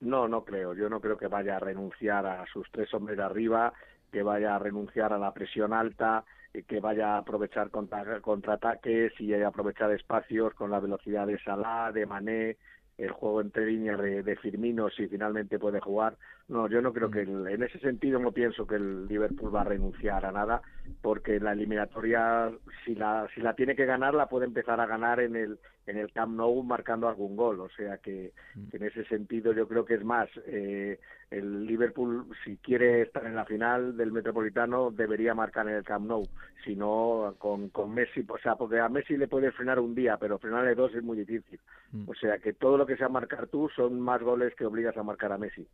No, 0.00 0.28
no 0.28 0.44
creo. 0.44 0.74
Yo 0.74 0.88
no 0.88 1.00
creo 1.00 1.16
que 1.16 1.28
vaya 1.28 1.56
a 1.56 1.60
renunciar 1.60 2.26
a 2.26 2.44
sus 2.52 2.70
tres 2.70 2.92
hombres 2.94 3.16
de 3.16 3.24
arriba, 3.24 3.72
que 4.12 4.22
vaya 4.22 4.54
a 4.54 4.58
renunciar 4.58 5.12
a 5.12 5.18
la 5.18 5.32
presión 5.32 5.72
alta, 5.72 6.24
que 6.68 6.80
vaya 6.80 7.14
a 7.14 7.18
aprovechar 7.18 7.70
contra, 7.70 8.20
contraataques 8.20 9.12
y 9.20 9.32
aprovechar 9.34 9.90
espacios 9.92 10.54
con 10.54 10.70
la 10.70 10.80
velocidad 10.80 11.26
de 11.26 11.38
Salah, 11.42 11.92
de 11.92 12.06
Mané, 12.06 12.56
el 12.98 13.10
juego 13.10 13.40
entre 13.40 13.66
líneas 13.66 13.98
de, 13.98 14.36
Firmino 14.36 14.90
si 14.90 15.08
finalmente 15.08 15.58
puede 15.58 15.80
jugar. 15.80 16.16
No, 16.52 16.68
yo 16.68 16.82
no 16.82 16.92
creo 16.92 17.10
que 17.10 17.24
mm. 17.24 17.46
en 17.46 17.62
ese 17.62 17.78
sentido 17.78 18.18
no 18.18 18.30
pienso 18.30 18.66
que 18.66 18.74
el 18.74 19.06
Liverpool 19.06 19.54
va 19.54 19.62
a 19.62 19.64
renunciar 19.64 20.26
a 20.26 20.32
nada 20.32 20.60
porque 21.00 21.40
la 21.40 21.52
eliminatoria 21.52 22.52
si 22.84 22.94
la 22.94 23.26
si 23.34 23.40
la 23.40 23.54
tiene 23.54 23.74
que 23.74 23.86
ganar 23.86 24.12
la 24.12 24.28
puede 24.28 24.44
empezar 24.44 24.78
a 24.78 24.84
ganar 24.84 25.20
en 25.20 25.34
el 25.34 25.58
en 25.86 25.96
el 25.96 26.12
Camp 26.12 26.36
Nou 26.36 26.62
marcando 26.62 27.08
algún 27.08 27.36
gol, 27.36 27.58
o 27.60 27.70
sea 27.70 27.96
que, 27.98 28.34
mm. 28.54 28.76
en 28.76 28.82
ese 28.82 29.02
sentido 29.06 29.54
yo 29.54 29.66
creo 29.66 29.86
que 29.86 29.94
es 29.94 30.04
más 30.04 30.28
eh, 30.44 31.00
el 31.30 31.64
Liverpool 31.64 32.26
si 32.44 32.58
quiere 32.58 33.00
estar 33.00 33.24
en 33.24 33.34
la 33.34 33.46
final 33.46 33.96
del 33.96 34.12
Metropolitano 34.12 34.90
debería 34.90 35.34
marcar 35.34 35.66
en 35.68 35.76
el 35.76 35.84
Camp 35.84 36.06
Nou, 36.06 36.28
si 36.64 36.76
no 36.76 37.34
con, 37.38 37.70
con 37.70 37.94
Messi, 37.94 38.26
o 38.28 38.38
sea, 38.38 38.56
porque 38.56 38.78
a 38.78 38.90
Messi 38.90 39.16
le 39.16 39.26
puede 39.26 39.52
frenar 39.52 39.80
un 39.80 39.94
día, 39.94 40.18
pero 40.18 40.38
frenarle 40.38 40.74
dos 40.74 40.94
es 40.94 41.02
muy 41.02 41.16
difícil, 41.16 41.58
mm. 41.92 42.10
o 42.10 42.14
sea 42.14 42.36
que 42.36 42.52
todo 42.52 42.76
lo 42.76 42.84
que 42.84 42.98
sea 42.98 43.08
marcar 43.08 43.46
tú 43.46 43.70
son 43.74 43.98
más 43.98 44.22
goles 44.22 44.54
que 44.54 44.66
obligas 44.66 44.98
a 44.98 45.02
marcar 45.02 45.32
a 45.32 45.38
Messi. 45.38 45.66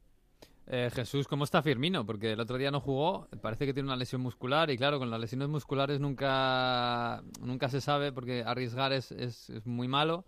Eh, 0.70 0.90
Jesús, 0.94 1.26
¿cómo 1.26 1.44
está 1.44 1.62
Firmino? 1.62 2.04
Porque 2.04 2.32
el 2.32 2.40
otro 2.40 2.58
día 2.58 2.70
no 2.70 2.80
jugó, 2.80 3.26
parece 3.40 3.64
que 3.64 3.72
tiene 3.72 3.88
una 3.88 3.96
lesión 3.96 4.20
muscular 4.20 4.70
y 4.70 4.76
claro, 4.76 4.98
con 4.98 5.08
las 5.10 5.18
lesiones 5.18 5.48
musculares 5.48 5.98
nunca, 5.98 7.22
nunca 7.40 7.70
se 7.70 7.80
sabe 7.80 8.12
porque 8.12 8.44
arriesgar 8.44 8.92
es, 8.92 9.10
es, 9.12 9.50
muy 9.64 9.88
malo. 9.88 10.26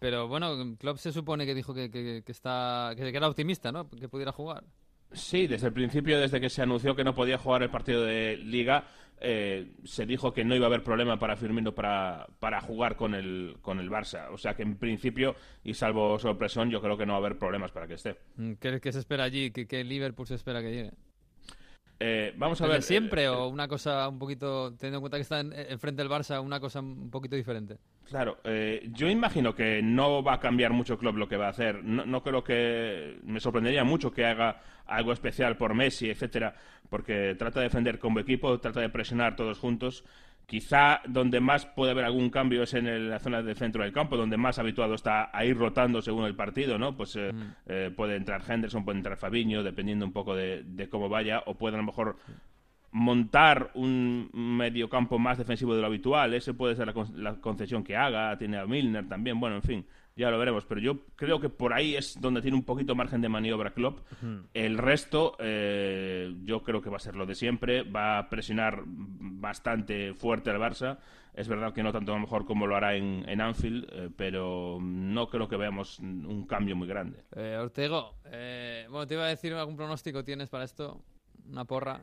Pero 0.00 0.26
bueno, 0.26 0.76
Klopp 0.78 0.98
se 0.98 1.12
supone 1.12 1.46
que 1.46 1.54
dijo 1.54 1.74
que, 1.74 1.90
que, 1.90 2.22
está, 2.26 2.92
que 2.96 3.08
era 3.08 3.28
optimista, 3.28 3.70
¿no? 3.70 3.88
Que 3.88 4.08
pudiera 4.08 4.32
jugar. 4.32 4.64
Sí, 5.12 5.46
desde 5.46 5.68
el 5.68 5.72
principio, 5.72 6.18
desde 6.18 6.40
que 6.40 6.50
se 6.50 6.60
anunció 6.60 6.96
que 6.96 7.04
no 7.04 7.14
podía 7.14 7.38
jugar 7.38 7.62
el 7.62 7.70
partido 7.70 8.02
de 8.02 8.36
Liga, 8.36 8.84
eh, 9.20 9.72
se 9.84 10.06
dijo 10.06 10.32
que 10.32 10.44
no 10.44 10.54
iba 10.54 10.66
a 10.66 10.68
haber 10.68 10.82
problema 10.82 11.18
para 11.18 11.36
Firmino 11.36 11.74
para, 11.74 12.26
para 12.38 12.60
jugar 12.60 12.96
con 12.96 13.14
el, 13.14 13.56
con 13.62 13.80
el 13.80 13.90
Barça. 13.90 14.28
O 14.32 14.38
sea 14.38 14.54
que 14.54 14.62
en 14.62 14.76
principio, 14.76 15.34
y 15.64 15.74
salvo 15.74 16.18
sorpresión, 16.18 16.70
yo 16.70 16.80
creo 16.80 16.96
que 16.96 17.06
no 17.06 17.12
va 17.14 17.18
a 17.18 17.20
haber 17.26 17.38
problemas 17.38 17.72
para 17.72 17.86
que 17.86 17.94
esté. 17.94 18.16
Mm, 18.36 18.54
¿Qué, 18.54 18.80
qué 18.80 18.92
se 18.92 19.00
espera 19.00 19.24
allí? 19.24 19.50
¿Qué, 19.50 19.66
¿Qué, 19.66 19.84
Liverpool 19.84 20.26
se 20.26 20.34
espera 20.34 20.60
que 20.60 20.70
llegue? 20.70 20.92
Eh, 22.00 22.32
vamos 22.36 22.60
a 22.60 22.66
ver. 22.68 22.82
siempre 22.82 23.24
eh, 23.24 23.28
o 23.28 23.48
una 23.48 23.66
cosa 23.66 24.08
un 24.08 24.18
poquito, 24.18 24.72
teniendo 24.76 24.98
en 24.98 25.00
cuenta 25.00 25.16
que 25.16 25.22
está 25.22 25.40
enfrente 25.40 26.02
del 26.02 26.10
Barça, 26.10 26.40
una 26.40 26.60
cosa 26.60 26.80
un 26.80 27.10
poquito 27.10 27.34
diferente? 27.34 27.78
Claro, 28.08 28.38
eh, 28.44 28.88
yo 28.92 29.08
imagino 29.08 29.54
que 29.54 29.82
no 29.82 30.22
va 30.22 30.34
a 30.34 30.40
cambiar 30.40 30.72
mucho 30.72 30.98
club 30.98 31.16
lo 31.16 31.28
que 31.28 31.36
va 31.36 31.46
a 31.46 31.50
hacer. 31.50 31.84
No, 31.84 32.06
no, 32.06 32.22
creo 32.22 32.42
que. 32.42 33.18
Me 33.24 33.38
sorprendería 33.38 33.84
mucho 33.84 34.12
que 34.12 34.24
haga 34.24 34.62
algo 34.86 35.12
especial 35.12 35.56
por 35.56 35.74
Messi, 35.74 36.08
etcétera, 36.08 36.54
porque 36.88 37.34
trata 37.38 37.60
de 37.60 37.64
defender 37.64 37.98
como 37.98 38.20
equipo, 38.20 38.58
trata 38.60 38.80
de 38.80 38.88
presionar 38.88 39.36
todos 39.36 39.58
juntos. 39.58 40.04
Quizá 40.46 41.02
donde 41.06 41.40
más 41.40 41.66
puede 41.66 41.90
haber 41.90 42.06
algún 42.06 42.30
cambio 42.30 42.62
es 42.62 42.72
en 42.72 43.10
la 43.10 43.18
zona 43.18 43.42
del 43.42 43.54
centro 43.54 43.82
del 43.82 43.92
campo, 43.92 44.16
donde 44.16 44.38
más 44.38 44.58
habituado 44.58 44.94
está 44.94 45.28
a 45.30 45.44
ir 45.44 45.58
rotando 45.58 46.00
según 46.00 46.24
el 46.24 46.34
partido, 46.34 46.78
¿no? 46.78 46.96
Pues 46.96 47.16
eh, 47.16 47.34
mm. 47.34 47.42
eh, 47.66 47.92
puede 47.94 48.16
entrar 48.16 48.40
Henderson, 48.48 48.82
puede 48.82 48.96
entrar 48.96 49.18
Fabiño, 49.18 49.62
dependiendo 49.62 50.06
un 50.06 50.12
poco 50.14 50.34
de, 50.34 50.64
cómo 50.90 51.10
vaya, 51.10 51.42
o 51.44 51.58
puede 51.58 51.74
a 51.74 51.80
lo 51.80 51.84
mejor 51.84 52.16
montar 52.90 53.70
un 53.74 54.30
mediocampo 54.32 55.18
más 55.18 55.38
defensivo 55.38 55.74
de 55.74 55.80
lo 55.80 55.86
habitual. 55.86 56.34
Ese 56.34 56.54
puede 56.54 56.74
ser 56.74 56.94
la, 57.14 57.34
concesión 57.36 57.84
que 57.84 57.96
haga. 57.96 58.36
Tiene 58.38 58.58
a 58.58 58.66
Milner 58.66 59.08
también. 59.08 59.38
Bueno, 59.38 59.56
en 59.56 59.62
fin, 59.62 59.86
ya 60.16 60.30
lo 60.30 60.38
veremos. 60.38 60.64
Pero 60.64 60.80
yo 60.80 61.00
creo 61.14 61.40
que 61.40 61.48
por 61.48 61.72
ahí 61.72 61.94
es 61.94 62.20
donde 62.20 62.40
tiene 62.40 62.56
un 62.56 62.64
poquito 62.64 62.94
margen 62.94 63.20
de 63.20 63.28
maniobra 63.28 63.72
Klopp. 63.72 64.00
El 64.54 64.78
resto, 64.78 65.36
eh, 65.38 66.34
yo 66.44 66.62
creo 66.62 66.80
que 66.80 66.90
va 66.90 66.96
a 66.96 67.00
ser 67.00 67.16
lo 67.16 67.26
de 67.26 67.34
siempre. 67.34 67.82
Va 67.82 68.18
a 68.18 68.28
presionar 68.28 68.82
bastante 68.86 70.14
fuerte 70.14 70.50
al 70.50 70.58
Barça. 70.58 70.98
Es 71.34 71.46
verdad 71.46 71.72
que 71.72 71.84
no 71.84 71.92
tanto 71.92 72.10
a 72.10 72.16
lo 72.16 72.22
mejor 72.22 72.46
como 72.46 72.66
lo 72.66 72.74
hará 72.74 72.96
en, 72.96 73.24
en 73.28 73.40
Anfield, 73.40 73.86
eh, 73.92 74.10
pero 74.16 74.78
no 74.80 75.28
creo 75.28 75.46
que 75.46 75.56
veamos 75.56 76.00
un 76.00 76.44
cambio 76.46 76.74
muy 76.74 76.88
grande. 76.88 77.22
Eh, 77.36 77.56
Ortego, 77.60 78.14
bueno, 78.90 79.06
te 79.06 79.14
iba 79.14 79.24
a 79.24 79.28
decir 79.28 79.54
algún 79.54 79.76
pronóstico 79.76 80.24
tienes 80.24 80.48
para 80.48 80.64
esto, 80.64 81.00
una 81.48 81.64
porra. 81.64 82.00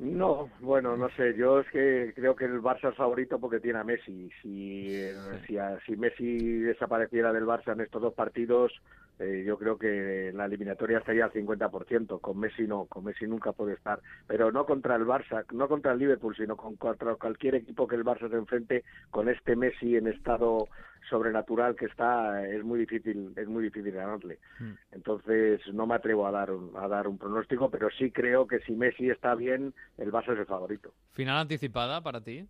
No, 0.00 0.50
bueno, 0.60 0.96
no 0.96 1.10
sé. 1.10 1.34
Yo 1.36 1.60
es 1.60 1.68
que 1.70 2.12
creo 2.14 2.34
que 2.34 2.46
el 2.46 2.62
Barça 2.62 2.88
es 2.90 2.96
favorito 2.96 3.38
porque 3.38 3.60
tiene 3.60 3.80
a 3.80 3.84
Messi. 3.84 4.30
Si, 4.40 4.98
si, 5.46 5.58
a- 5.58 5.78
si 5.84 5.94
Messi 5.96 6.60
desapareciera 6.60 7.32
del 7.34 7.44
Barça 7.44 7.72
en 7.74 7.82
estos 7.82 8.00
dos 8.00 8.14
partidos, 8.14 8.72
eh, 9.20 9.44
yo 9.46 9.58
creo 9.58 9.76
que 9.76 10.32
la 10.34 10.46
eliminatoria 10.46 10.98
estaría 10.98 11.26
al 11.26 11.32
50%. 11.32 12.20
Con 12.20 12.38
Messi 12.38 12.62
no, 12.66 12.86
con 12.86 13.04
Messi 13.04 13.26
nunca 13.26 13.52
puede 13.52 13.74
estar. 13.74 14.00
Pero 14.26 14.50
no 14.50 14.64
contra 14.64 14.96
el 14.96 15.04
Barça, 15.04 15.44
no 15.52 15.68
contra 15.68 15.92
el 15.92 15.98
Liverpool, 15.98 16.34
sino 16.34 16.56
con, 16.56 16.76
contra 16.76 17.14
cualquier 17.16 17.56
equipo 17.56 17.86
que 17.86 17.96
el 17.96 18.04
Barça 18.04 18.30
se 18.30 18.36
enfrente 18.36 18.82
con 19.10 19.28
este 19.28 19.56
Messi 19.56 19.96
en 19.96 20.06
estado 20.06 20.68
sobrenatural 21.08 21.76
que 21.76 21.86
está, 21.86 22.46
es 22.46 22.64
muy 22.64 22.80
difícil, 22.80 23.32
es 23.36 23.46
muy 23.46 23.64
difícil 23.64 23.92
ganarle. 23.92 24.38
Mm. 24.58 24.72
Entonces 24.92 25.60
no 25.72 25.86
me 25.86 25.96
atrevo 25.96 26.26
a 26.26 26.30
dar 26.30 26.50
un, 26.50 26.74
a 26.76 26.88
dar 26.88 27.06
un 27.06 27.18
pronóstico, 27.18 27.70
pero 27.70 27.90
sí 27.90 28.10
creo 28.10 28.46
que 28.46 28.60
si 28.60 28.72
Messi 28.72 29.10
está 29.10 29.34
bien, 29.34 29.74
el 29.98 30.10
Barça 30.10 30.32
es 30.32 30.38
el 30.38 30.46
favorito. 30.46 30.94
Final 31.12 31.36
anticipada 31.38 32.02
para 32.02 32.22
ti. 32.22 32.48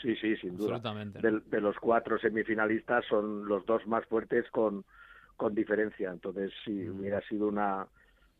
Sí, 0.00 0.14
sí, 0.16 0.36
sin 0.36 0.56
duda. 0.56 0.76
Absolutamente. 0.76 1.20
De, 1.20 1.40
de 1.40 1.60
los 1.60 1.76
cuatro 1.78 2.18
semifinalistas 2.18 3.04
son 3.06 3.46
los 3.46 3.66
dos 3.66 3.86
más 3.86 4.04
fuertes 4.06 4.48
con, 4.50 4.84
con 5.36 5.54
diferencia. 5.54 6.10
Entonces 6.10 6.52
sí, 6.64 6.88
hubiera 6.88 7.20
sido 7.22 7.48
una 7.48 7.86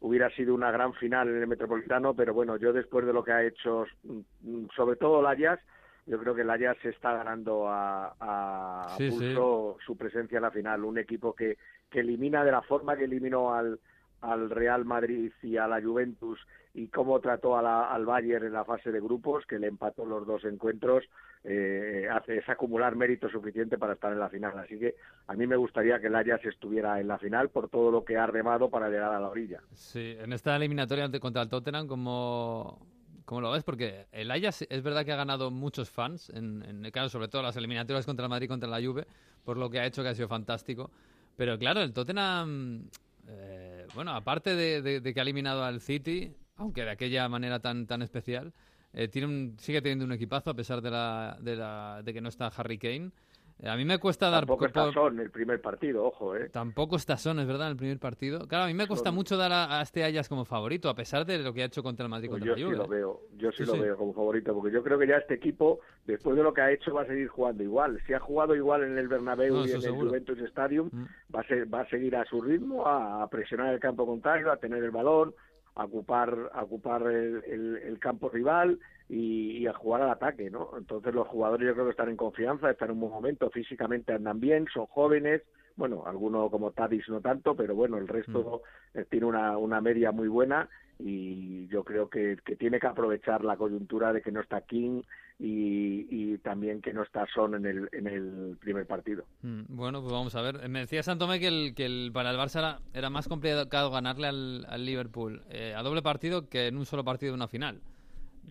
hubiera 0.01 0.29
sido 0.31 0.55
una 0.55 0.71
gran 0.71 0.93
final 0.95 1.29
en 1.29 1.37
el 1.37 1.47
Metropolitano, 1.47 2.15
pero 2.15 2.35
bueno, 2.35 2.57
yo 2.57 2.73
después 2.73 3.07
de 3.07 3.13
lo 3.13 3.23
que 3.23 3.33
ha 3.33 3.45
hecho, 3.45 3.87
mm, 4.03 4.67
sobre 4.75 4.97
todo 4.97 5.21
el 5.21 5.27
Ajax, 5.27 5.63
yo 6.07 6.19
creo 6.19 6.35
que 6.35 6.43
el 6.43 6.51
Ajax 6.51 6.83
se 6.83 6.89
está 6.89 7.13
ganando 7.15 7.69
a, 7.69 8.15
a 8.19 8.97
Sí, 8.97 9.11
pulso 9.11 9.77
su 9.87 9.97
presencia 9.97 10.37
en 10.37 10.43
la 10.43 10.51
final. 10.51 10.85
Un 10.85 10.99
equipo 10.99 11.35
que, 11.35 11.57
que 11.89 12.01
elimina 12.01 12.45
de 12.45 12.51
la 12.51 12.63
forma 12.63 12.97
que 12.97 13.05
eliminó 13.05 13.55
al, 13.55 13.79
al 14.21 14.51
Real 14.51 14.85
Madrid 14.85 15.33
y 15.43 15.57
a 15.57 15.69
la 15.69 15.81
Juventus 15.81 16.41
y 16.75 16.89
cómo 16.89 17.21
trató 17.21 17.57
a 17.57 17.63
la- 17.63 17.93
al 17.93 18.07
Bayern 18.07 18.47
en 18.47 18.53
la 18.55 18.65
fase 18.65 18.91
de 18.91 19.01
grupos, 19.01 19.45
que 19.47 19.59
le 19.59 19.67
empató 19.67 20.07
los 20.07 20.27
dos 20.27 20.45
encuentros, 20.45 21.05
eh, 21.45 22.09
hace 22.11 22.39
es 22.39 22.49
acumular 22.49 22.97
mérito 22.97 23.29
suficiente 23.29 23.77
para 23.77 23.93
estar 23.95 24.13
en 24.13 24.19
la 24.21 24.31
final. 24.31 24.59
Así 24.59 24.79
que 24.79 24.95
a 25.27 25.35
mí 25.35 25.47
me 25.47 25.57
gustaría 25.57 26.01
que 26.01 26.07
el 26.07 26.15
Ajax 26.15 26.47
estuviera 26.47 26.99
en 27.01 27.09
la 27.09 27.19
final 27.19 27.51
por 27.51 27.69
todo 27.69 27.91
lo 27.91 28.05
que 28.05 28.17
ha 28.17 28.27
remado 28.27 28.71
para 28.71 28.89
llegar 28.89 29.13
a 29.13 29.21
la 29.21 29.29
orilla. 29.29 29.61
Sí, 29.75 30.17
en 30.19 30.33
esta 30.33 30.57
eliminatoria 30.57 31.11
contra 31.21 31.43
el 31.43 31.49
Tottenham, 31.51 31.87
¿cómo, 31.89 32.87
cómo 33.27 33.41
lo 33.43 33.51
ves? 33.51 33.65
Porque 33.65 34.07
el 34.13 34.31
Ajax 34.31 34.65
es 34.71 34.83
verdad 34.83 35.05
que 35.05 35.13
ha 35.13 35.17
ganado 35.17 35.51
muchos 35.51 35.91
fans, 35.91 36.31
en, 36.31 36.63
en 36.63 36.85
el 36.87 36.93
caso 36.93 37.11
sobre 37.11 37.29
todo 37.29 37.43
las 37.43 37.57
eliminatorias 37.57 38.07
contra 38.07 38.25
el 38.27 38.31
Madrid 38.31 38.49
contra 38.49 38.69
la 38.69 38.81
Juve, 38.81 39.07
por 39.45 39.59
lo 39.59 39.69
que 39.69 39.79
ha 39.81 39.85
hecho 39.87 40.03
que 40.03 40.09
ha 40.09 40.15
sido 40.15 40.29
fantástico. 40.29 40.91
Pero 41.37 41.59
claro, 41.59 41.81
el 41.83 41.93
Tottenham, 41.93 42.85
eh, 43.29 43.87
bueno, 43.95 44.13
aparte 44.13 44.55
de, 44.55 44.81
de- 44.81 45.01
de 45.01 45.13
que 45.15 45.21
ha 45.21 45.23
eliminado 45.23 45.65
al 45.65 45.81
City, 45.81 46.33
aunque 46.57 46.85
de 46.85 46.91
aquella 46.91 47.29
manera 47.29 47.61
tan, 47.61 47.87
tan 47.87 48.03
especial, 48.03 48.53
eh, 48.93 49.09
tiene 49.09 49.29
un- 49.29 49.57
sigue 49.59 49.81
teniendo 49.81 50.05
un 50.05 50.13
equipazo 50.13 50.51
a 50.51 50.55
pesar 50.55 50.81
de, 50.83 50.91
la, 50.91 51.37
de, 51.41 51.57
la- 51.57 52.03
de 52.05 52.13
que 52.13 52.21
no 52.21 52.29
está 52.29 52.49
Harry 52.49 52.79
Kane. 52.79 53.11
Eh, 53.59 53.69
a 53.69 53.77
mí 53.77 53.85
me 53.85 53.99
cuesta 53.99 54.29
dar 54.29 54.41
Tampoco 54.41 54.67
está 54.67 54.91
Son 54.93 55.21
el 55.21 55.31
primer 55.31 55.61
partido, 55.61 56.05
ojo, 56.05 56.35
¿eh? 56.35 56.49
Tampoco 56.51 56.97
está 56.97 57.17
Son, 57.17 57.39
es 57.39 57.47
verdad, 57.47 57.69
en 57.69 57.73
el 57.73 57.77
primer 57.77 57.99
partido. 57.99 58.49
Claro, 58.49 58.65
a 58.65 58.67
mí 58.67 58.75
me 58.75 58.89
cuesta 58.89 59.11
Son. 59.11 59.15
mucho 59.15 59.37
dar 59.37 59.53
a, 59.53 59.79
a 59.79 59.83
este 59.83 60.03
Ajax 60.05 60.29
como 60.29 60.45
favorito, 60.45 60.89
a 60.89 60.95
pesar 60.95 61.25
de 61.25 61.39
lo 61.39 61.53
que 61.53 61.63
ha 61.63 61.67
hecho 61.67 61.83
contra 61.83 62.05
el 62.05 62.11
Madrid 62.11 62.29
Pues 62.29 62.41
contra 62.41 62.57
yo 62.57 62.67
la 62.67 62.73
sí 62.73 62.79
lo 62.79 62.89
veo, 62.89 63.21
yo 63.37 63.51
sí, 63.53 63.59
Sí, 63.59 63.65
lo 63.65 63.75
sí. 63.75 63.81
veo 63.81 63.97
como 63.97 64.13
favorito, 64.15 64.53
porque 64.55 64.73
yo 64.73 64.83
creo 64.83 64.99
que 64.99 65.07
ya 65.07 65.17
este 65.19 65.35
equipo, 65.35 65.79
después 66.07 66.35
de 66.37 66.43
lo 66.43 66.53
que 66.53 66.61
ha 66.61 66.73
hecho, 66.73 66.93
va 66.93 67.03
a 67.03 67.07
seguir 67.07 67.29
jugando 67.29 67.63
igual. 67.63 68.01
Si 68.07 68.13
ha 68.15 68.21
jugado 68.21 68.57
igual 68.57 68.83
en 68.83 68.99
el 68.99 69.07
Bernabéu 69.07 69.55
No, 69.55 69.67
y 69.67 69.71
en 69.71 69.77
el. 69.85 69.91
Juventus 69.93 70.39
Stadium, 70.41 70.89
Mm. 70.93 71.05
va 71.35 71.41
a, 71.41 71.47
ser- 71.47 71.73
va 71.73 71.81
a 71.83 71.89
seguir 71.89 72.17
a 72.17 72.25
su 72.25 72.41
ritmo, 72.41 72.87
a, 72.87 73.23
a 73.23 73.29
presionar 73.29 73.73
el 73.73 73.81
campo 73.81 74.07
contrario, 74.07 74.51
a 74.51 74.57
tener 74.57 74.83
el 74.83 74.91
balón, 74.91 75.35
a 75.75 75.85
ocupar, 75.85 76.51
a 76.53 76.63
ocupar 76.63 77.03
el, 77.03 77.43
el- 77.47 77.77
el 77.83 77.99
campo 77.99 78.29
rival 78.29 78.79
y, 79.09 79.59
y 79.59 79.67
a 79.67 79.73
jugar 79.73 80.03
al 80.03 80.11
ataque, 80.11 80.51
¿no? 80.51 80.71
Entonces 80.77 81.15
los 81.15 81.27
jugadores 81.29 81.67
yo 81.67 81.73
creo 81.75 81.87
que 81.87 81.91
están 81.93 82.09
en 82.11 82.17
confianza, 82.17 82.71
están 82.71 82.89
en 82.89 82.95
un 82.95 83.01
buen 83.01 83.13
momento, 83.13 83.51
físicamente 83.51 84.13
andan 84.13 84.41
bien, 84.41 84.67
son 84.73 84.87
jóvenes, 84.87 85.43
bueno, 85.77 86.05
alguno 86.07 86.51
como 86.51 86.73
Tadis 86.73 87.09
no 87.09 87.21
tanto, 87.21 87.57
pero 87.57 87.75
bueno, 87.75 87.97
el 87.97 88.07
resto 88.09 88.63
eh, 88.95 89.07
tiene 89.11 89.27
una, 89.27 89.57
una 89.57 89.81
media 89.81 90.13
muy 90.13 90.29
buena 90.29 90.69
y 90.99 91.67
yo 91.69 91.83
creo 91.83 92.09
que, 92.11 92.39
que 92.45 92.57
tiene 92.57 92.79
que 92.79 92.87
aprovechar 92.87 93.43
la 93.43 93.57
coyuntura 93.57 94.13
de 94.13 94.21
que 94.21 94.31
no 94.31 94.41
está 94.41 94.61
King 94.61 95.03
y, 95.39 96.07
y 96.11 96.39
también 96.39 96.81
que 96.81 96.93
no 96.93 97.03
está 97.03 97.27
Son 97.35 97.55
en 97.55 97.67
el, 97.67 97.89
en 97.93 98.07
el 98.07 98.57
primer 98.61 98.87
partido. 98.87 99.25
Mm, 99.43 99.63
Bueno, 99.69 100.01
pues 100.01 100.13
vamos 100.13 100.35
a 100.37 100.43
ver. 100.43 100.61
Eh, 100.63 100.69
Me 100.69 100.81
decía 100.81 101.03
Santomé 101.03 101.41
que, 101.41 101.49
el, 101.49 101.75
que 101.75 101.87
el, 101.87 102.11
para 102.13 102.31
el 102.31 102.37
Barça 102.37 102.59
era, 102.59 102.79
era 102.95 103.11
más 103.11 103.29
complicado 103.29 103.91
ganarle 103.91 104.29
al, 104.29 104.65
al 104.69 104.85
Liverpool 104.85 105.43
eh, 105.51 105.75
a 105.77 105.83
doble 105.83 106.03
partido 106.03 106.49
que 106.49 106.67
en 106.69 106.77
un 106.77 106.87
solo 106.87 107.05
partido 107.05 107.33
de 107.33 107.37
una 107.37 107.49
final. 107.49 107.81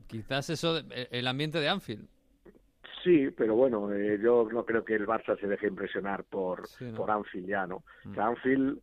Quizás 0.07 0.49
eso, 0.49 0.79
eh, 0.79 1.07
el 1.11 1.27
ambiente 1.27 1.59
de 1.59 1.69
Anfield. 1.69 2.07
Sí, 3.03 3.29
pero 3.35 3.55
bueno, 3.55 3.91
eh, 3.93 4.19
yo 4.21 4.47
no 4.51 4.63
creo 4.65 4.85
que 4.85 4.95
el 4.95 5.07
Barça 5.07 5.39
se 5.39 5.47
deje 5.47 5.67
impresionar 5.67 6.23
por, 6.23 6.67
Sí, 6.67 6.85
¿no? 6.85 6.97
por 6.97 7.09
Anfield 7.09 7.47
ya, 7.47 7.65
¿no? 7.65 7.83
Mm. 8.05 8.11
O 8.11 8.13
sea, 8.13 8.27
Anfield 8.27 8.79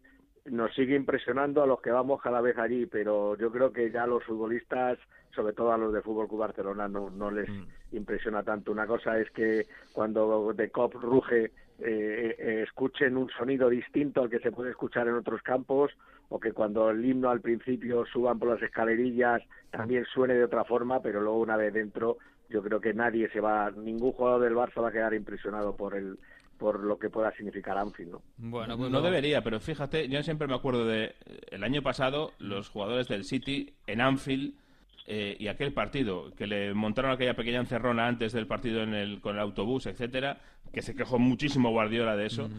nos 0.46 0.74
sigue 0.74 0.96
impresionando 0.96 1.62
a 1.62 1.66
los 1.66 1.80
que 1.80 1.90
vamos 1.90 2.20
cada 2.22 2.40
vez 2.40 2.56
allí, 2.58 2.86
pero 2.86 3.36
yo 3.36 3.52
creo 3.52 3.70
que 3.72 3.90
ya 3.92 4.06
los 4.06 4.24
futbolistas, 4.24 4.98
sobre 5.34 5.52
todo 5.52 5.72
a 5.72 5.78
los 5.78 5.92
de 5.92 6.02
Fútbol 6.02 6.28
Club 6.28 6.40
Barcelona, 6.40 6.88
no, 6.88 7.10
no 7.10 7.30
les 7.30 7.48
Mm. 7.48 7.96
impresiona 7.96 8.42
tanto. 8.42 8.72
Una 8.72 8.86
cosa 8.86 9.18
es 9.18 9.30
que 9.30 9.66
cuando 9.92 10.52
de 10.52 10.70
Cop 10.70 10.94
ruge 10.94 11.52
eh, 11.80 12.34
eh, 12.38 12.64
escuchen 12.66 13.16
un 13.16 13.30
sonido 13.30 13.68
distinto 13.68 14.20
al 14.22 14.28
que 14.30 14.40
se 14.40 14.50
puede 14.50 14.70
escuchar 14.70 15.06
en 15.06 15.14
otros 15.14 15.42
campos, 15.42 15.92
o 16.28 16.40
que 16.40 16.52
cuando 16.52 16.90
el 16.90 17.04
himno 17.04 17.30
al 17.30 17.40
principio 17.40 18.04
suban 18.12 18.38
por 18.38 18.48
las 18.48 18.62
escalerillas 18.62 19.42
también 19.70 20.04
suene 20.12 20.34
de 20.34 20.44
otra 20.44 20.64
forma, 20.64 21.00
pero 21.00 21.20
luego 21.20 21.38
una 21.38 21.56
vez 21.56 21.72
dentro 21.72 22.18
yo 22.50 22.62
creo 22.62 22.80
que 22.80 22.92
nadie 22.94 23.28
se 23.30 23.40
va, 23.40 23.70
ningún 23.70 24.12
jugador 24.12 24.42
del 24.42 24.54
Barça 24.54 24.82
va 24.82 24.88
a 24.88 24.92
quedar 24.92 25.14
impresionado 25.14 25.76
por 25.76 25.94
el 25.94 26.18
por 26.58 26.82
lo 26.82 26.98
que 26.98 27.08
pueda 27.08 27.30
significar 27.36 27.78
Anfield, 27.78 28.10
¿no? 28.10 28.22
Bueno, 28.38 28.72
no 28.74 28.78
pues 28.78 28.90
no 28.90 29.00
debería, 29.00 29.42
pero 29.42 29.60
fíjate, 29.60 30.08
yo 30.08 30.20
siempre 30.24 30.48
me 30.48 30.56
acuerdo 30.56 30.84
de 30.86 31.04
eh, 31.04 31.12
el 31.52 31.62
año 31.62 31.82
pasado, 31.82 32.32
los 32.40 32.68
jugadores 32.68 33.06
del 33.06 33.22
City 33.22 33.72
en 33.86 34.00
Anfield 34.00 34.54
eh, 35.10 35.36
y 35.40 35.48
aquel 35.48 35.72
partido, 35.72 36.30
que 36.36 36.46
le 36.46 36.74
montaron 36.74 37.10
aquella 37.10 37.34
pequeña 37.34 37.60
encerrona 37.60 38.06
antes 38.06 38.32
del 38.34 38.46
partido 38.46 38.82
en 38.82 38.92
el, 38.92 39.20
con 39.22 39.36
el 39.36 39.40
autobús, 39.40 39.86
etcétera, 39.86 40.38
que 40.72 40.82
se 40.82 40.94
quejó 40.94 41.18
muchísimo 41.18 41.70
Guardiola 41.70 42.14
de 42.14 42.26
eso. 42.26 42.50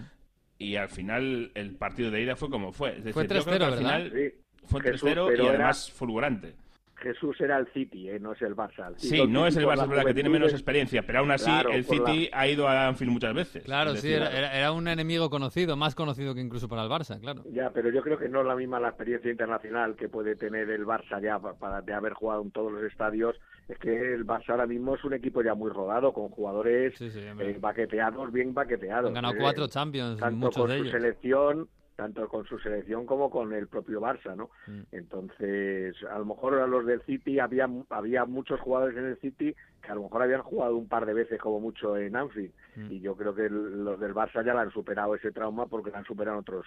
Y 0.57 0.75
al 0.75 0.89
final 0.89 1.51
el 1.53 1.75
partido 1.75 2.09
de 2.11 2.21
ida 2.23 2.35
fue 2.35 2.49
como 2.49 2.71
fue. 2.73 2.89
Es 2.97 3.03
decir, 3.03 3.13
Fue 3.13 3.23
yo 3.23 3.29
creo 3.29 3.43
que 3.45 3.51
3-0, 3.51 3.53
al 3.53 3.59
¿verdad? 3.71 3.77
final 3.77 4.11
Sí, 4.13 4.65
fue 4.65 4.81
Jesús, 4.81 5.09
3-0 5.09 5.25
y 5.27 5.29
pero 5.29 5.43
era- 5.43 5.49
además 5.53 5.91
fulgurante. 5.91 6.55
Jesús 6.99 7.39
era 7.41 7.57
el 7.57 7.67
City, 7.73 8.09
¿eh? 8.09 8.19
no 8.19 8.33
es 8.33 8.41
el 8.41 8.55
Barça. 8.55 8.87
El 8.89 8.99
Sí, 8.99 9.09
City 9.09 9.27
no 9.27 9.47
es 9.47 9.55
el 9.57 9.65
Barça, 9.65 9.83
es 9.83 9.89
verdad 9.89 10.05
que 10.05 10.13
tiene 10.13 10.29
menos 10.29 10.51
experiencia, 10.53 11.01
pero 11.03 11.19
aún 11.19 11.31
así 11.31 11.45
Claro, 11.45 11.71
el 11.71 11.83
por 11.85 11.97
la- 11.99 12.05
City 12.13 12.29
ha 12.33 12.47
ido 12.47 12.67
a 12.67 12.87
Anfield 12.87 13.11
muchas 13.11 13.33
veces. 13.33 13.63
Claro, 13.63 13.91
sí, 13.91 13.95
decir, 14.07 14.13
era, 14.21 14.57
era- 14.57 14.71
un 14.71 14.87
enemigo 14.87 15.29
conocido, 15.29 15.75
más 15.75 15.95
conocido 15.95 16.35
que 16.35 16.41
incluso 16.41 16.67
para 16.67 16.83
el 16.83 16.89
Barça, 16.89 17.19
claro. 17.19 17.43
Ya, 17.51 17.71
pero 17.71 17.89
yo 17.89 18.01
creo 18.01 18.17
que 18.17 18.29
no 18.29 18.41
es 18.41 18.47
la 18.47 18.55
misma 18.55 18.79
la 18.79 18.89
experiencia 18.89 19.31
internacional 19.31 19.95
que 19.95 20.09
puede 20.09 20.35
tener 20.35 20.69
el 20.69 20.85
Barça 20.85 21.21
ya 21.21 21.39
pa- 21.39 21.55
para 21.57 21.81
de 21.81 21.93
haber 21.93 22.13
jugado 22.13 22.41
en 22.41 22.51
todos 22.51 22.71
los 22.71 22.83
estadios. 22.83 23.35
Es 23.67 23.77
que 23.77 24.13
el 24.13 24.25
Barça 24.25 24.49
ahora 24.49 24.65
mismo 24.67 24.95
es 24.95 25.03
un 25.03 25.13
equipo 25.13 25.41
ya 25.41 25.53
muy 25.55 25.71
rodado, 25.71 26.13
con 26.13 26.29
jugadores 26.29 26.93
Sí, 26.97 27.09
sí, 27.11 27.19
eh, 27.19 27.57
baqueteados, 27.59 28.31
bien 28.31 28.53
baqueteados. 28.53 29.07
Han 29.07 29.13
ganado 29.13 29.35
Eh, 29.35 29.39
cuatro 29.39 29.67
Champions, 29.67 30.19
tanto 30.19 30.35
muchos 30.37 30.57
con 30.57 30.69
de 30.69 30.77
su 30.77 30.83
ellos. 30.83 30.91
selección, 30.93 31.67
tanto 31.99 32.29
con 32.29 32.45
su 32.45 32.57
selección 32.59 33.05
como 33.05 33.29
con 33.29 33.51
el 33.51 33.67
propio 33.67 33.99
Barça, 33.99 34.33
¿no? 34.33 34.49
Mm. 34.67 34.83
Entonces, 34.93 35.95
a 36.09 36.17
lo 36.17 36.23
mejor 36.25 36.53
a 36.59 36.65
los 36.65 36.85
del 36.85 37.01
City 37.01 37.39
había 37.39 37.67
había 37.89 38.23
muchos 38.23 38.57
jugadores 38.61 38.97
en 38.97 39.05
el 39.05 39.17
City 39.19 39.53
que 39.83 39.91
a 39.91 39.95
lo 39.95 40.03
mejor 40.03 40.21
habían 40.23 40.41
jugado 40.43 40.77
un 40.77 40.87
par 40.87 41.05
de 41.05 41.13
veces 41.13 41.41
como 41.41 41.59
mucho 41.59 41.97
en 41.97 42.15
Anfield 42.15 42.53
Mm. 42.77 42.91
y 42.91 43.01
yo 43.01 43.15
creo 43.17 43.35
que 43.35 43.49
los 43.49 43.99
del 43.99 44.13
Barça 44.13 44.45
ya 44.45 44.53
lo 44.53 44.59
han 44.59 44.71
superado 44.71 45.13
ese 45.15 45.31
trauma 45.33 45.65
porque 45.65 45.89
lo 45.91 45.97
han 45.97 46.05
superado 46.05 46.37
en 46.37 46.41
otros 46.41 46.65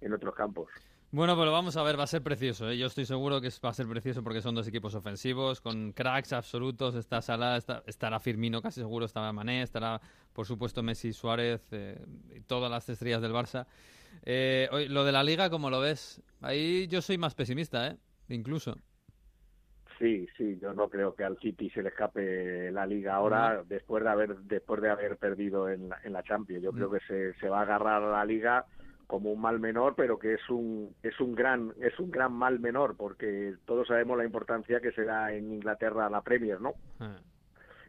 en 0.00 0.14
otros 0.14 0.34
campos. 0.34 0.70
Bueno, 1.12 1.34
pues 1.34 1.44
lo 1.44 1.52
vamos 1.52 1.76
a 1.76 1.82
ver, 1.82 1.98
va 1.98 2.04
a 2.04 2.06
ser 2.06 2.22
precioso. 2.22 2.70
¿eh? 2.70 2.78
Yo 2.78 2.86
estoy 2.86 3.04
seguro 3.04 3.40
que 3.42 3.48
va 3.62 3.68
a 3.70 3.74
ser 3.74 3.86
precioso 3.86 4.22
porque 4.22 4.40
son 4.40 4.54
dos 4.54 4.66
equipos 4.68 4.94
ofensivos, 4.94 5.60
con 5.60 5.92
cracks 5.92 6.32
absolutos. 6.32 6.94
Está 6.94 7.20
Salah, 7.20 7.56
está- 7.56 7.82
estará 7.86 8.18
Firmino, 8.20 8.62
casi 8.62 8.80
seguro, 8.80 9.04
estará 9.06 9.30
Mané, 9.32 9.62
estará, 9.62 10.00
por 10.32 10.46
supuesto, 10.46 10.82
Messi, 10.84 11.12
Suárez 11.12 11.66
eh, 11.72 12.00
y 12.34 12.40
todas 12.42 12.70
las 12.70 12.88
estrellas 12.88 13.20
del 13.20 13.32
Barça. 13.32 13.66
Eh, 14.24 14.68
lo 14.88 15.04
de 15.04 15.12
la 15.12 15.22
Liga, 15.24 15.50
¿cómo 15.50 15.70
lo 15.70 15.80
ves? 15.80 16.22
Ahí 16.40 16.86
yo 16.88 17.00
soy 17.02 17.18
más 17.18 17.34
pesimista, 17.34 17.88
¿eh? 17.88 17.96
Incluso. 18.28 18.76
Sí, 19.98 20.26
sí, 20.36 20.58
yo 20.62 20.72
no 20.72 20.88
creo 20.88 21.14
que 21.14 21.24
al 21.24 21.38
City 21.40 21.68
se 21.70 21.82
le 21.82 21.90
escape 21.90 22.72
la 22.72 22.86
liga 22.86 23.14
ahora 23.16 23.62
después 23.66 24.02
de 24.02 24.08
haber 24.08 24.36
después 24.38 24.80
de 24.80 24.88
haber 24.88 25.18
perdido 25.18 25.68
en 25.68 25.90
la, 25.90 25.98
en 26.04 26.14
la 26.14 26.22
Champions. 26.22 26.62
Yo 26.62 26.72
Mm. 26.72 26.76
creo 26.76 26.90
que 26.90 27.00
se, 27.00 27.34
se 27.38 27.48
va 27.50 27.58
a 27.60 27.62
agarrar 27.62 28.02
a 28.02 28.10
la 28.10 28.24
liga 28.24 28.64
como 29.06 29.30
un 29.32 29.40
mal 29.42 29.60
menor, 29.60 29.94
pero 29.96 30.18
que 30.18 30.34
es 30.34 30.48
un 30.48 30.94
es 31.02 31.20
un 31.20 31.34
gran 31.34 31.74
es 31.82 31.98
un 32.00 32.10
gran 32.10 32.32
mal 32.32 32.60
menor 32.60 32.96
porque 32.96 33.56
todos 33.66 33.88
sabemos 33.88 34.16
la 34.16 34.24
importancia 34.24 34.80
que 34.80 34.92
se 34.92 35.04
da 35.04 35.32
en 35.34 35.52
Inglaterra 35.52 36.08
la 36.08 36.22
Premier, 36.22 36.60
¿no? 36.62 36.72
Ah, 36.98 37.18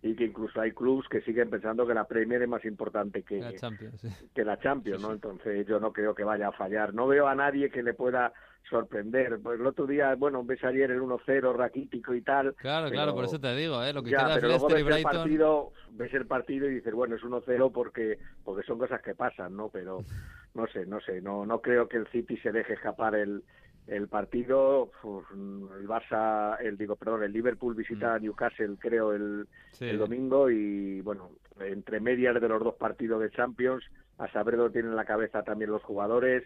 Y 0.04 0.16
que 0.16 0.26
incluso 0.26 0.60
hay 0.60 0.72
clubes 0.72 1.08
que 1.10 1.22
siguen 1.22 1.50
pensando 1.50 1.86
que 1.86 1.94
la 1.94 2.06
Premier 2.06 2.42
es 2.42 2.50
más 2.50 2.66
importante 2.66 3.22
que, 3.22 3.40
la 3.40 3.54
Champions, 3.54 4.02
sí. 4.02 4.10
que 4.34 4.44
la 4.44 4.60
Champions, 4.60 5.02
¿no? 5.02 5.12
Entonces 5.12 5.68
yo 5.68 5.80
no 5.80 5.94
creo 5.94 6.16
que 6.16 6.24
vaya 6.24 6.48
a 6.48 6.52
fallar. 6.52 6.94
No 6.94 7.08
veo 7.08 7.28
a 7.28 7.36
nadie 7.36 7.70
que 7.70 7.84
le 7.84 7.94
pueda 7.94 8.34
sorprender. 8.70 9.40
Pues 9.42 9.60
el 9.60 9.66
otro 9.68 9.86
día, 9.86 10.16
bueno, 10.16 10.44
ves 10.44 10.64
ayer 10.64 10.90
el 10.92 11.02
1-0 11.02 11.56
raquítico 11.56 12.14
y 12.14 12.22
tal. 12.22 12.56
Claro, 12.56 12.90
claro, 12.90 13.14
por 13.14 13.26
eso 13.26 13.40
te 13.40 13.56
digo, 13.56 13.84
¿eh? 13.84 13.94
Lo 13.94 14.02
que 14.02 14.12
ya, 14.12 14.26
queda 14.26 14.36
pero 14.36 14.48
luego 14.48 14.70
el, 14.70 15.04
partido, 15.04 15.72
ves 15.92 16.14
el 16.14 16.26
partido 16.26 16.70
y 16.70 16.76
dices, 16.76 16.94
bueno, 16.94 17.16
es 17.16 17.22
1-0 17.22 17.72
porque, 17.72 18.18
porque 18.44 18.66
son 18.66 18.80
cosas 18.80 19.02
que 19.02 19.14
pasan, 19.14 19.56
¿no? 19.56 19.70
Pero 19.70 20.00
no 20.56 20.68
sé, 20.68 20.86
no 20.86 21.00
sé, 21.02 21.22
no, 21.22 21.46
no 21.46 21.62
creo 21.62 21.88
que 21.88 21.98
el 21.98 22.08
City 22.08 22.38
se 22.38 22.52
deje 22.52 22.74
escapar 22.74 23.16
el, 23.16 23.44
el 23.88 24.08
partido. 24.08 24.91
Uf, 25.04 25.26
el 25.32 25.88
Barça, 25.88 26.58
el 26.62 26.78
digo, 26.78 26.96
perdón, 26.96 27.24
el 27.24 27.32
Liverpool 27.34 27.76
visita 27.76 28.13
a 28.15 28.20
Newcastle, 28.20 28.76
creo, 28.80 29.13
el, 29.13 29.48
Sí. 29.74 29.86
el 29.86 29.98
domingo 29.98 30.50
y, 30.50 31.02
bueno, 31.02 31.32
entre 31.60 32.00
medias 32.00 32.39
de 32.39 32.48
los 32.48 32.63
dos 32.63 32.76
partidos 32.76 33.22
de 33.22 33.32
Champions, 33.32 33.84
a 34.17 34.32
saber 34.32 34.56
lo 34.56 34.72
tienen 34.72 34.91
en 34.91 34.98
la 34.98 35.06
cabeza 35.06 35.44
también 35.44 35.72
los 35.72 35.84
jugadores. 35.84 36.44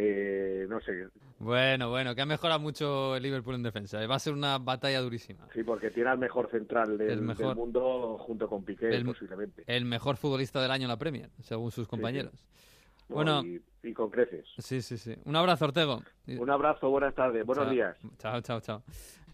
Eh, 0.00 0.66
no 0.68 0.80
sé, 0.80 1.08
Bueno, 1.40 1.88
bueno, 1.90 2.14
que 2.14 2.20
ha 2.22 2.26
mejorado 2.26 2.60
mucho 2.60 3.16
el 3.16 3.22
Liverpool 3.24 3.56
en 3.56 3.64
defensa. 3.64 4.00
¿eh? 4.00 4.06
Va 4.06 4.14
a 4.14 4.18
ser 4.20 4.32
una 4.32 4.58
batalla 4.58 5.00
durísima. 5.00 5.48
sí, 5.52 5.64
porque 5.64 5.90
tiene 5.90 6.10
al 6.10 6.18
mejor 6.18 6.48
central 6.52 6.96
del, 6.96 7.10
El 7.10 7.22
mejor- 7.22 7.46
del 7.48 7.56
mundo 7.56 8.16
junto 8.20 8.48
con 8.48 8.64
Piqué, 8.64 8.90
el- 8.90 9.04
posiblemente. 9.04 9.64
El 9.66 9.86
mejor 9.86 10.16
futbolista 10.16 10.62
del 10.62 10.70
año 10.70 10.84
en 10.84 10.88
la 10.90 10.98
Premier, 10.98 11.30
según 11.40 11.72
sus 11.72 11.88
compañeros. 11.88 12.44
Bueno, 13.08 13.42
y, 13.44 13.60
y 13.82 13.92
con 13.92 14.10
creces. 14.10 14.44
sí, 14.58 14.82
sí, 14.82 14.98
sí. 14.98 15.14
Un 15.24 15.36
abrazo, 15.36 15.64
Ortego. 15.66 16.02
Un 16.26 16.50
abrazo, 16.50 16.90
buenas 16.90 17.14
tardes, 17.14 17.44
buenos 17.46 17.64
Chao. 17.64 17.72
días. 17.74 17.96
Chao, 18.18 18.40
chao, 18.42 18.60
chao. 18.60 18.82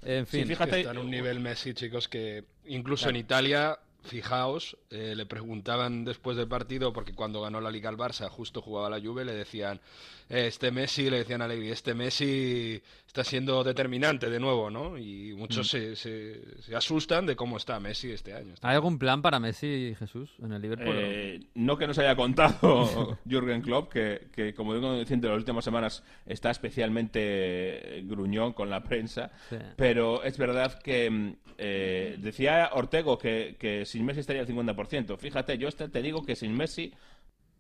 En 0.03 0.27
Sí, 0.27 0.39
fin, 0.39 0.49
fíjate- 0.49 0.81
Está 0.81 0.93
en 0.93 0.99
un 0.99 1.11
nivel 1.11 1.41
Messi, 1.41 1.75
chicos, 1.75 2.09
que 2.09 2.45
incluso 2.67 3.05
Claro. 3.05 3.17
en 3.17 3.25
Italia, 3.25 3.79
fijaos, 4.03 4.77
eh, 4.91 5.15
le 5.17 5.25
preguntaban 5.27 6.05
después 6.05 6.37
del 6.37 6.47
partido, 6.47 6.93
porque 6.93 7.15
cuando 7.15 7.41
ganó 7.41 7.61
la 7.61 7.71
Liga 7.71 7.89
al 7.89 7.97
Barça, 7.97 8.29
justo 8.29 8.61
jugaba 8.61 8.91
la 8.91 9.01
Juve, 9.01 9.25
le 9.25 9.33
decían, 9.33 9.81
eh, 10.29 10.47
este 10.47 10.71
Messi, 10.71 11.09
le 11.09 11.19
decían 11.19 11.41
a 11.41 11.47
Allegri, 11.47 11.71
este 11.71 11.95
Messi 11.95 12.83
está 13.15 13.23
siendo 13.23 13.63
determinante 13.63 14.29
de 14.29 14.41
nuevo, 14.41 14.71
¿no? 14.71 14.99
Y 14.99 15.35
muchos 15.35 15.69
se, 15.69 15.95
se- 15.95 16.61
se 16.61 16.75
asustan 16.75 17.27
de 17.27 17.37
cómo 17.37 17.59
está 17.59 17.79
Messi 17.79 18.11
este 18.11 18.35
año. 18.35 18.55
¿hay 18.61 18.75
algún 18.75 18.99
plan 18.99 19.23
para 19.23 19.39
Messi 19.39 19.67
y 19.69 19.95
Jesús 19.95 20.33
en 20.43 20.51
el 20.53 20.61
Liverpool? 20.61 20.97
Eh, 20.99 21.41
no 21.55 21.77
que 21.79 21.87
nos 21.87 21.97
haya 21.99 22.17
contado 22.17 23.17
Jürgen 23.25 23.63
Klopp, 23.63 23.93
que, 23.93 24.27
que, 24.33 24.53
como 24.53 24.75
digo 24.75 24.99
diciendo, 24.99 25.29
en 25.29 25.35
las 25.35 25.39
últimas 25.39 25.65
semanas 25.65 26.03
está 26.27 26.51
especialmente 26.51 28.03
gruñón 28.05 28.53
con 28.53 28.69
la 28.69 28.83
prensa, 28.83 29.31
Sí. 29.49 29.59
pero 29.77 30.25
es 30.25 30.37
verdad 30.37 30.81
que 30.83 31.09
mm, 31.09 31.37
eh, 31.59 32.17
decía 32.19 32.71
Ortego 32.73 33.17
que, 33.17 33.55
que 33.61 33.85
sin 33.85 34.05
Messi 34.07 34.21
estaría 34.21 34.43
al 34.43 34.49
50%. 34.49 35.17
Fíjate, 35.19 35.57
yo 35.57 35.69
este- 35.69 35.89
te 35.89 36.03
digo 36.03 36.25
que 36.25 36.35
sin 36.35 36.53
Messi 36.57 36.93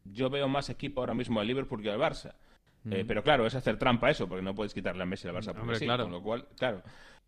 yo 0.04 0.30
veo 0.30 0.48
más 0.48 0.68
equipo 0.68 1.00
ahora 1.00 1.14
mismo 1.14 1.38
al 1.38 1.46
Liverpool 1.46 1.80
que 1.80 1.90
al 1.90 2.00
Barça. 2.00 2.34
Eh, 2.90 3.04
pero 3.06 3.22
claro, 3.22 3.46
es 3.46 3.54
hacer 3.54 3.78
trampa 3.78 4.10
eso, 4.10 4.28
porque 4.28 4.42
no 4.42 4.54
puedes 4.54 4.74
quitarle 4.74 5.02
a 5.02 5.06
Messi 5.06 5.26
al 5.28 5.34
Barça. 5.34 5.46
porque 5.46 5.60
Hombre, 5.60 5.78
sí, 5.78 5.84
claro. 5.86 6.04
Con 6.04 6.12
lo 6.12 6.22
cual, 6.22 6.46
claro, 6.58 6.82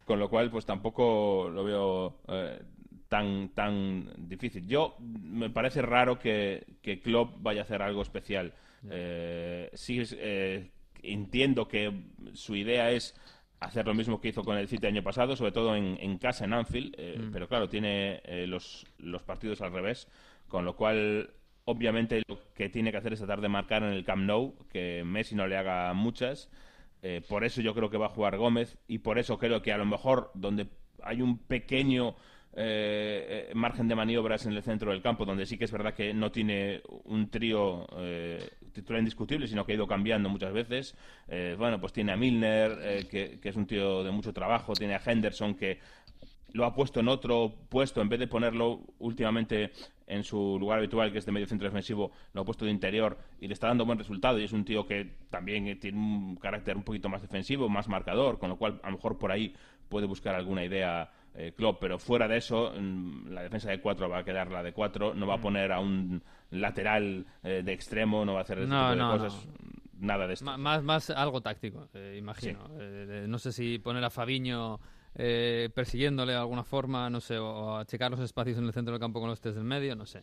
con 0.05 0.19
lo 0.19 0.29
cual, 0.29 0.51
pues 0.51 0.67
tampoco 0.67 1.49
lo 1.51 1.65
veo 1.65 2.19
eh, 2.29 2.61
tan 3.09 3.51
tan 3.51 4.13
difícil. 4.29 4.67
Yo 4.67 4.97
me 5.01 5.51
parece 5.51 5.83
raro 5.83 6.19
que, 6.19 6.65
que 6.83 7.01
Klopp 7.01 7.37
vaya 7.41 7.63
a 7.63 7.65
hacer 7.65 7.83
algo 7.83 8.03
especial. 8.03 8.53
Eh, 8.91 9.71
sí, 9.73 10.03
eh, 10.13 10.71
entiendo 11.03 11.67
que 11.67 11.93
su 12.35 12.55
idea 12.55 12.91
es 12.91 13.15
hacer 13.61 13.87
lo 13.87 13.95
mismo 13.95 14.21
que 14.21 14.29
hizo 14.29 14.45
con 14.45 14.59
el 14.59 14.69
City 14.69 14.87
el 14.87 14.93
año 14.95 15.03
pasado, 15.03 15.35
sobre 15.35 15.53
todo 15.53 15.75
en, 15.75 15.97
en 16.01 16.19
casa, 16.19 16.45
en 16.45 16.53
Anfield, 16.53 16.95
eh, 16.99 17.29
pero 17.33 17.49
claro, 17.49 17.69
tiene 17.69 18.21
eh, 18.25 18.47
los, 18.47 18.87
los 18.99 19.23
partidos 19.23 19.61
al 19.63 19.73
revés, 19.73 20.09
con 20.47 20.65
lo 20.65 20.77
cual 20.77 21.31
obviamente 21.67 22.23
lo 22.27 22.39
que 22.55 22.69
tiene 22.69 22.91
que 22.91 22.97
hacer 22.97 23.13
es 23.13 23.19
tratar 23.19 23.41
de 23.41 23.49
marcar 23.49 23.83
en 23.83 23.91
el 23.91 24.05
Camp 24.05 24.23
Nou, 24.23 24.55
que 24.73 25.05
Messi 25.05 25.35
no 25.35 25.47
le 25.47 25.57
haga 25.57 25.93
muchas. 25.93 26.49
Eh, 27.03 27.23
por 27.29 27.45
eso 27.45 27.61
yo 27.61 27.75
creo 27.75 27.91
que 27.91 27.99
va 27.99 28.07
a 28.07 28.11
jugar 28.11 28.39
Gómez 28.39 28.79
y 28.89 28.99
por 28.99 29.19
eso 29.19 29.39
creo 29.39 29.63
que 29.63 29.73
a 29.73 29.77
lo 29.77 29.85
mejor 29.85 30.31
donde 30.35 30.69
hay 31.03 31.21
un 31.21 31.39
pequeño 31.39 32.17
eh, 32.55 33.49
eh, 33.51 33.55
margen 33.55 33.87
de 33.87 33.95
maniobras 33.95 34.47
en 34.47 34.53
el 34.53 34.63
centro 34.63 34.93
del 34.93 35.03
campo, 35.03 35.25
donde 35.25 35.45
sí 35.45 35.59
que 35.59 35.65
es 35.65 35.73
verdad 35.73 35.93
que 35.93 36.15
no 36.15 36.31
tiene 36.33 36.83
un 37.05 37.29
trío 37.31 37.87
titular 38.73 39.01
indiscutible, 39.01 39.47
sino 39.47 39.67
que 39.67 39.73
ha 39.73 39.75
ido 39.75 39.89
cambiando 39.89 40.29
muchas 40.29 40.53
veces. 40.53 40.97
Bueno, 41.59 41.81
pues 41.81 41.93
tiene 41.93 42.13
a 42.13 42.17
Milner, 42.17 43.07
que 43.09 43.41
es 43.43 43.57
un 43.57 43.67
tío 43.67 44.05
de 44.05 44.11
mucho 44.13 44.33
trabajo, 44.33 44.73
tiene 44.73 44.95
a 44.95 45.03
Henderson, 45.05 45.55
que 45.55 45.81
lo 46.57 46.65
ha 46.65 46.75
puesto 46.75 47.01
en 47.01 47.09
otro 47.09 47.53
puesto, 47.69 48.01
en 48.01 48.09
vez 48.09 48.19
de 48.19 48.27
ponerlo 48.27 48.81
últimamente 48.99 49.73
en 50.07 50.25
su 50.25 50.57
lugar 50.59 50.79
habitual, 50.79 51.13
que 51.13 51.19
es 51.19 51.27
de 51.27 51.33
medio 51.33 51.47
centro 51.47 51.69
defensivo, 51.69 52.13
lo 52.33 52.41
ha 52.41 52.45
puesto 52.45 52.65
de 52.65 52.71
interior 52.71 53.19
y 53.41 53.47
le 53.47 53.53
está 53.53 53.69
dando 53.69 53.85
buen 53.85 53.99
resultado. 53.99 54.39
Y 54.39 54.45
es 54.45 54.53
un 54.53 54.65
tío 54.65 54.87
que 54.87 55.17
también 55.31 55.67
eh, 55.67 55.77
tiene 55.77 55.99
un 55.99 56.37
carácter 56.37 56.77
un 56.77 56.83
poquito 56.83 57.09
más 57.09 57.21
defensivo, 57.23 57.69
más 57.69 57.89
marcador, 57.89 58.39
con 58.39 58.49
lo 58.49 58.57
cual 58.57 58.81
a 58.83 58.91
lo 58.91 58.97
mejor 58.97 59.19
por 59.19 59.31
ahí 59.33 59.55
puede 59.89 60.07
buscar 60.07 60.35
alguna 60.35 60.65
idea 60.65 61.11
eh, 61.35 61.53
Klopp. 61.55 61.79
Pero 61.81 61.99
fuera 61.99 62.27
de 62.27 62.39
eso, 62.39 62.73
mm, 62.79 63.29
la 63.29 63.43
defensa 63.43 63.71
de 63.71 63.81
cuatro 63.81 64.09
va 64.09 64.19
a 64.21 64.25
quedar 64.25 64.51
la 64.51 64.63
de 64.63 64.73
cuatro, 64.73 65.13
no 65.15 65.27
va 65.27 65.35
a 65.35 65.41
poner 65.41 65.73
a 65.73 65.81
un 65.81 66.23
lateral 66.51 67.27
eh, 67.43 67.63
de 67.63 67.73
extremo, 67.73 68.25
no 68.25 68.33
va 68.33 68.41
a 68.41 68.43
hacer 68.43 68.61
ese 68.61 68.69
No, 68.69 68.91
tipo 68.91 68.91
de 68.91 68.97
no, 68.97 69.19
cosas. 69.19 69.49
Nada 69.99 70.27
de 70.27 70.35
esto. 70.35 70.45
Más, 70.59 70.83
más 70.83 71.11
algo 71.11 71.41
táctico, 71.41 71.89
eh, 71.95 72.17
imagino. 72.19 72.69
No 73.27 73.39
sé 73.39 73.51
si 73.53 73.79
poner 73.79 74.05
a 74.05 74.11
Fabiño 74.11 74.79
eh, 75.17 75.71
persiguiéndole 75.75 76.33
de 76.33 76.39
alguna 76.39 76.63
forma, 76.65 77.09
no 77.11 77.21
sé, 77.21 77.39
o, 77.39 77.77
a 77.79 77.85
checar 77.85 78.11
los 78.11 78.21
espacios 78.21 78.59
en 78.59 78.65
el 78.65 78.73
centro 78.73 78.93
del 78.93 79.01
campo 79.01 79.21
con 79.21 79.29
los 79.29 79.41
tres 79.41 79.55
del 79.55 79.65
medio, 79.65 79.97
no 79.97 80.07
sé. 80.07 80.23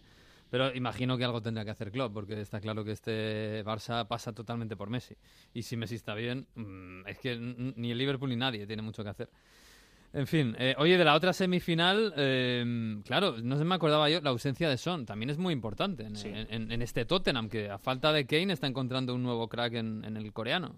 Pero 0.49 0.73
imagino 0.75 1.17
que 1.17 1.23
algo 1.23 1.41
tendrá 1.41 1.65
que 1.65 1.71
hacer 1.71 1.91
Klopp, 1.91 2.13
porque 2.13 2.39
está 2.39 2.59
claro 2.61 2.83
que 2.83 2.91
este 2.91 3.63
Barça 3.65 4.07
pasa 4.07 4.33
totalmente 4.33 4.75
por 4.75 4.89
Messi. 4.89 5.15
Y 5.53 5.63
si 5.63 5.75
Messi 5.75 5.95
está 5.95 6.13
bien, 6.13 6.45
mm, 6.55 7.07
es 7.07 7.17
que 7.17 7.35
ni 7.75 7.91
el 7.91 7.97
Liverpool 7.97 8.29
ni 8.29 8.35
nadie 8.35 8.67
tiene 8.67 8.83
mucho 8.83 9.03
que 9.03 9.09
hacer. 9.09 9.29
En 10.15 10.27
fin, 10.27 10.55
eh, 10.59 10.75
oye, 10.77 10.95
de 10.95 11.03
la 11.03 11.15
otra 11.15 11.33
semifinal, 11.33 12.13
eh, 12.17 13.01
claro, 13.03 13.35
no 13.41 13.57
se 13.57 13.63
me 13.65 13.73
acordaba 13.73 14.11
yo, 14.11 14.21
la 14.21 14.29
ausencia 14.29 14.69
de 14.69 14.77
Son 14.77 15.07
también 15.07 15.31
es 15.31 15.39
muy 15.39 15.53
importante 15.53 16.03
en, 16.03 16.15
Sí. 16.15 16.27
en- 16.31 16.71
en 16.71 16.81
este 16.83 17.05
Tottenham, 17.05 17.49
que 17.49 17.71
a 17.71 17.79
falta 17.79 18.13
de 18.13 18.27
Kane 18.27 18.53
está 18.53 18.67
encontrando 18.67 19.15
un 19.15 19.23
nuevo 19.23 19.47
crack 19.49 19.73
en 19.73 20.15
el 20.15 20.31
coreano. 20.33 20.75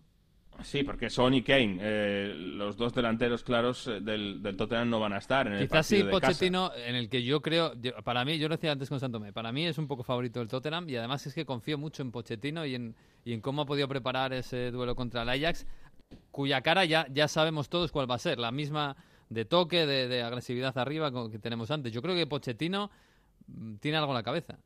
Sí, 0.64 0.84
porque 0.84 1.10
Son 1.10 1.34
y 1.34 1.42
Kane, 1.44 1.78
eh, 1.82 2.34
los 2.36 2.78
dos 2.78 2.94
delanteros 2.94 3.44
claros 3.44 3.88
eh, 3.88 4.00
del, 4.02 4.42
del 4.42 4.56
Tottenham 4.58 4.90
no 4.90 5.00
van 5.00 5.14
a 5.14 5.18
estar 5.18 5.46
en 5.48 5.54
el 5.54 5.68
Quizás 5.68 5.86
sí 5.86 5.98
de 5.98 6.04
casa. 6.04 6.28
Pochettino, 6.28 6.72
en 6.76 6.96
el 6.96 7.10
que 7.10 7.24
yo 7.24 7.42
creo, 7.42 7.74
yo- 7.82 7.94
para 8.04 8.24
mí, 8.26 8.38
yo 8.40 8.48
lo 8.48 8.56
decía 8.56 8.72
antes 8.72 8.90
con 8.90 9.00
Santomé, 9.00 9.34
para 9.34 9.52
mí 9.52 9.66
es 9.66 9.78
un 9.78 9.88
poco 9.88 10.04
favorito 10.04 10.40
del 10.40 10.48
Tottenham 10.48 10.90
y 10.90 10.96
además 10.96 11.26
es 11.28 11.34
que 11.34 11.46
confío 11.46 11.78
mucho 11.78 12.02
en 12.02 12.12
Pochettino 12.12 12.66
y 12.66 12.76
en, 12.76 12.96
y 13.26 13.34
en 13.34 13.42
cómo 13.42 13.64
ha 13.64 13.66
podido 13.66 13.88
preparar 13.88 14.34
ese 14.34 14.72
duelo 14.72 14.96
contra 14.96 15.24
el 15.24 15.30
Ajax, 15.30 15.66
cuya 16.32 16.62
cara 16.62 16.86
ya, 16.86 17.06
ya 17.12 17.28
sabemos 17.28 17.70
todos 17.70 17.92
cuál 17.92 18.10
va 18.10 18.16
a 18.16 18.20
ser, 18.20 18.40
la 18.40 18.52
misma 18.52 18.96
de 19.30 19.44
toque, 19.46 19.86
de, 19.86 20.08
de 20.08 20.24
agresividad 20.24 20.78
arriba 20.78 21.12
que 21.32 21.40
tenemos 21.40 21.70
antes. 21.72 21.92
Yo 21.92 22.02
creo 22.02 22.16
que 22.16 22.28
Pochettino 22.28 22.92
mm, 23.48 23.76
tiene 23.78 23.98
algo 23.98 24.12
en 24.12 24.16
la 24.16 24.24
cabeza. 24.24 24.58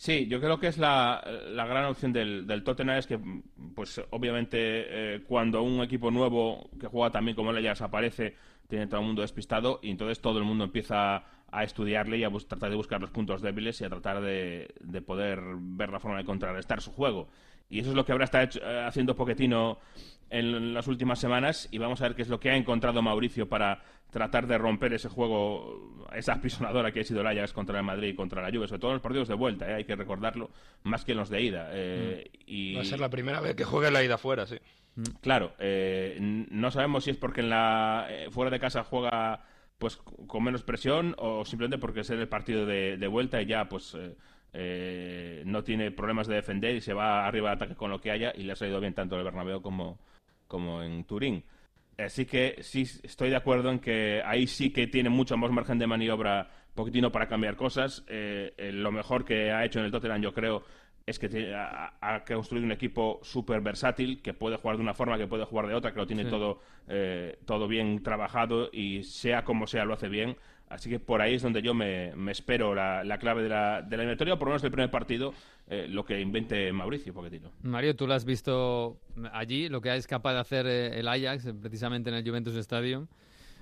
Sí, 0.00 0.26
yo 0.28 0.40
creo 0.40 0.58
que 0.58 0.68
es 0.68 0.78
la, 0.78 1.22
la 1.50 1.66
gran 1.66 1.84
opción 1.84 2.10
del, 2.10 2.46
del 2.46 2.64
Tottenham 2.64 2.96
es 2.96 3.06
que, 3.06 3.20
pues 3.74 4.00
obviamente, 4.08 4.56
eh, 5.16 5.22
cuando 5.28 5.62
un 5.62 5.82
equipo 5.82 6.10
nuevo 6.10 6.70
que 6.80 6.86
juega 6.86 7.10
también 7.10 7.36
como 7.36 7.50
el 7.50 7.58
Ajax 7.58 7.82
aparece, 7.82 8.34
tiene 8.66 8.86
todo 8.86 9.00
el 9.02 9.06
mundo 9.08 9.20
despistado 9.20 9.78
y 9.82 9.90
entonces 9.90 10.18
todo 10.22 10.38
el 10.38 10.44
mundo 10.44 10.64
empieza 10.64 11.22
a 11.52 11.64
estudiarle 11.64 12.16
y 12.16 12.24
a 12.24 12.30
tratar 12.30 12.70
de 12.70 12.76
buscar 12.76 12.98
los 12.98 13.10
puntos 13.10 13.42
débiles 13.42 13.78
y 13.82 13.84
a 13.84 13.90
tratar 13.90 14.22
de, 14.22 14.72
de 14.80 15.02
poder 15.02 15.38
ver 15.58 15.90
la 15.90 16.00
forma 16.00 16.16
de 16.16 16.24
contrarrestar 16.24 16.80
su 16.80 16.92
juego. 16.92 17.28
Y 17.68 17.80
eso 17.80 17.90
es 17.90 17.94
lo 17.94 18.06
que 18.06 18.14
está 18.24 18.42
hecho- 18.42 18.60
eh, 18.62 18.82
haciendo 18.86 19.14
Pochettino 19.14 19.80
en 20.30 20.72
las 20.74 20.86
últimas 20.86 21.18
semanas 21.18 21.68
y 21.70 21.78
vamos 21.78 22.00
a 22.00 22.04
ver 22.04 22.14
qué 22.14 22.22
es 22.22 22.28
lo 22.28 22.40
que 22.40 22.50
ha 22.50 22.56
encontrado 22.56 23.02
Mauricio 23.02 23.48
para 23.48 23.82
tratar 24.10 24.46
de 24.46 24.58
romper 24.58 24.92
ese 24.92 25.08
juego, 25.08 26.06
esa 26.14 26.34
apisonadora 26.34 26.92
que 26.92 27.00
ha 27.00 27.04
sido 27.04 27.20
el 27.20 27.26
Ajax 27.26 27.52
contra 27.52 27.78
el 27.78 27.84
Madrid 27.84 28.08
y 28.08 28.14
contra 28.14 28.42
la 28.42 28.50
Juve, 28.50 28.66
sobre 28.66 28.80
todo 28.80 28.90
en 28.90 28.94
los 28.96 29.02
partidos 29.02 29.28
de 29.28 29.34
vuelta, 29.34 29.70
¿eh? 29.70 29.74
hay 29.74 29.84
que 29.84 29.94
recordarlo, 29.96 30.50
más 30.82 31.04
que 31.04 31.12
en 31.12 31.18
los 31.18 31.28
de 31.28 31.42
ida. 31.42 31.68
eh, 31.72 32.30
y... 32.46 32.74
Va 32.74 32.82
a 32.82 32.84
ser 32.84 33.00
la 33.00 33.10
primera 33.10 33.40
vez 33.40 33.54
que 33.54 33.64
juegue 33.64 33.90
la 33.90 34.02
ida 34.02 34.18
fuera, 34.18 34.46
sí. 34.46 34.56
Claro, 35.20 35.52
eh, 35.58 36.16
no 36.20 36.70
sabemos 36.70 37.04
si 37.04 37.10
es 37.10 37.16
porque 37.16 37.40
en 37.40 37.50
la 37.50 38.06
eh, 38.10 38.28
fuera 38.30 38.50
de 38.50 38.58
casa 38.58 38.84
juega 38.84 39.44
pues 39.78 39.96
con 39.96 40.44
menos 40.44 40.62
presión 40.62 41.14
o 41.16 41.44
simplemente 41.44 41.78
porque 41.78 42.00
es 42.00 42.10
el 42.10 42.28
partido 42.28 42.66
de, 42.66 42.98
de 42.98 43.06
vuelta 43.06 43.40
y 43.40 43.46
ya 43.46 43.66
pues 43.68 43.94
eh, 43.94 44.14
eh, 44.52 45.42
no 45.46 45.64
tiene 45.64 45.90
problemas 45.90 46.26
de 46.26 46.34
defender 46.34 46.74
y 46.74 46.80
se 46.80 46.92
va 46.92 47.26
arriba 47.26 47.48
de 47.50 47.54
ataque 47.54 47.76
con 47.76 47.90
lo 47.90 48.00
que 48.00 48.10
haya 48.10 48.32
y 48.36 48.42
le 48.42 48.52
ha 48.52 48.56
salido 48.56 48.80
bien 48.80 48.94
tanto 48.94 49.16
el 49.16 49.24
Bernabéu 49.24 49.62
como, 49.62 49.98
como 50.50 50.82
en 50.82 51.04
Turín. 51.04 51.44
Así 51.96 52.26
que 52.26 52.56
sí 52.60 52.82
estoy 53.02 53.30
de 53.30 53.36
acuerdo 53.36 53.70
en 53.70 53.78
que 53.78 54.20
ahí 54.24 54.46
sí 54.46 54.70
que 54.70 54.88
tiene 54.88 55.10
mucho 55.10 55.36
más 55.36 55.50
margen 55.50 55.78
de 55.78 55.86
maniobra 55.86 56.50
Pochettino 56.74 57.12
para 57.12 57.28
cambiar 57.28 57.56
cosas. 57.56 58.04
Eh, 58.08 58.52
eh, 58.56 58.72
lo 58.72 58.90
mejor 58.90 59.24
que 59.24 59.52
ha 59.52 59.64
hecho 59.64 59.78
en 59.78 59.84
el 59.84 59.92
Tottenham, 59.92 60.22
yo 60.22 60.32
creo, 60.32 60.64
es 61.06 61.18
que 61.18 61.54
ha, 61.54 62.24
construido 62.24 62.66
un 62.66 62.72
equipo 62.72 63.20
súper 63.22 63.60
versátil, 63.60 64.20
que 64.22 64.34
puede 64.34 64.56
jugar 64.56 64.76
de 64.76 64.82
una 64.82 64.94
forma, 64.94 65.18
que 65.18 65.26
puede 65.26 65.44
jugar 65.44 65.68
de 65.68 65.74
otra, 65.74 65.92
que 65.92 65.98
lo 65.98 66.06
tiene 66.06 66.24
todo, 66.24 66.60
eh, 66.88 67.38
todo 67.44 67.68
bien 67.68 68.02
trabajado 68.02 68.70
y 68.72 69.04
sea 69.04 69.44
como 69.44 69.66
sea 69.66 69.84
lo 69.84 69.94
hace 69.94 70.08
bien. 70.08 70.36
Así 70.70 70.88
que 70.88 71.00
por 71.00 71.20
ahí 71.20 71.34
es 71.34 71.42
donde 71.42 71.62
yo 71.62 71.74
me, 71.74 72.12
espero 72.30 72.76
la, 72.76 73.18
clave 73.18 73.42
de 73.42 73.48
la, 73.48 73.82
de 73.82 73.96
la 73.96 74.04
eliminatoria, 74.04 74.34
o 74.34 74.38
por 74.38 74.46
lo 74.46 74.52
menos 74.52 74.62
del 74.62 74.70
primer 74.70 74.88
partido, 74.88 75.34
eh, 75.66 75.88
lo 75.88 76.04
que 76.04 76.20
invente 76.20 76.72
Mauricio 76.72 77.12
Pochettino. 77.12 77.50
Mario, 77.62 77.96
tú 77.96 78.06
lo 78.06 78.14
has 78.14 78.24
visto 78.24 79.00
allí, 79.32 79.68
lo 79.68 79.80
que 79.80 79.92
es 79.96 80.06
capaz 80.06 80.34
de 80.34 80.38
hacer 80.38 80.66
eh, 80.68 81.00
el 81.00 81.08
Ajax, 81.08 81.48
precisamente 81.60 82.10
en 82.10 82.16
el 82.16 82.24
Juventus 82.26 82.54
Stadium. 82.54 83.08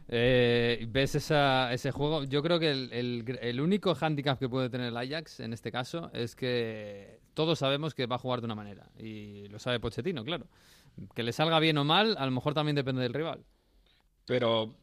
Eh, 0.07 0.87
¿Ves 0.91 1.15
esa, 1.15 1.73
ese 1.73 1.93
juego? 1.93 2.25
Yo 2.25 2.43
creo 2.43 2.59
que 2.59 2.71
el, 2.71 3.39
el, 3.41 3.61
único 3.61 3.95
hándicap 3.95 4.39
que 4.39 4.51
puede 4.51 4.69
tener 4.69 4.89
el 4.89 4.97
Ajax 4.97 5.41
en 5.41 5.55
este 5.55 5.73
caso 5.73 6.11
es 6.13 6.37
que 6.37 7.21
todos 7.33 7.59
sabemos 7.59 7.95
que 7.95 8.05
va 8.05 8.17
a 8.17 8.19
jugar 8.19 8.41
de 8.41 8.47
una 8.47 8.55
manera. 8.55 8.91
Y 8.99 9.49
lo 9.49 9.59
sabe 9.59 9.81
Pochettino, 9.81 10.25
claro. 10.25 10.47
Que 11.15 11.23
le 11.23 11.33
salga 11.33 11.59
bien 11.59 11.79
o 11.79 11.85
mal, 11.85 12.17
a 12.19 12.27
lo 12.27 12.33
mejor 12.33 12.53
también 12.53 12.77
depende 12.77 13.01
del 13.01 13.15
rival. 13.15 13.47
Pero 14.27 14.75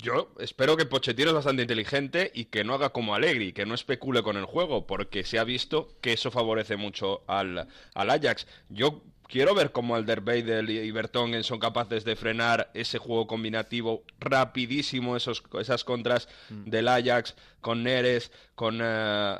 yo 0.00 0.32
espero 0.38 0.76
que 0.76 0.86
Pochettino 0.86 1.28
es 1.28 1.34
bastante 1.34 1.62
inteligente 1.62 2.30
y 2.34 2.46
que 2.46 2.64
no 2.64 2.74
haga 2.74 2.90
como 2.90 3.14
Allegri, 3.14 3.52
que 3.52 3.66
no 3.66 3.74
especule 3.74 4.22
con 4.22 4.36
el 4.36 4.44
juego, 4.44 4.86
porque 4.86 5.24
se 5.24 5.38
ha 5.38 5.44
visto 5.44 5.88
que 6.00 6.12
eso 6.12 6.30
favorece 6.30 6.76
mucho 6.76 7.22
al, 7.26 7.68
al 7.94 8.10
Ajax. 8.10 8.46
Yo 8.68 9.02
quiero 9.30 9.54
ver 9.54 9.72
cómo 9.72 9.94
Alderweireld 9.94 10.70
y 10.70 10.90
Bertongen 10.90 11.44
son 11.44 11.60
capaces 11.60 12.04
de 12.04 12.16
frenar 12.16 12.70
ese 12.74 12.98
juego 12.98 13.26
combinativo 13.26 14.02
rapidísimo, 14.18 15.16
esos, 15.16 15.42
esas 15.60 15.84
contras 15.84 16.28
mm. 16.50 16.70
del 16.70 16.88
Ajax 16.88 17.36
con 17.60 17.82
Neres, 17.82 18.32
con 18.54 18.80
eh, 18.82 18.84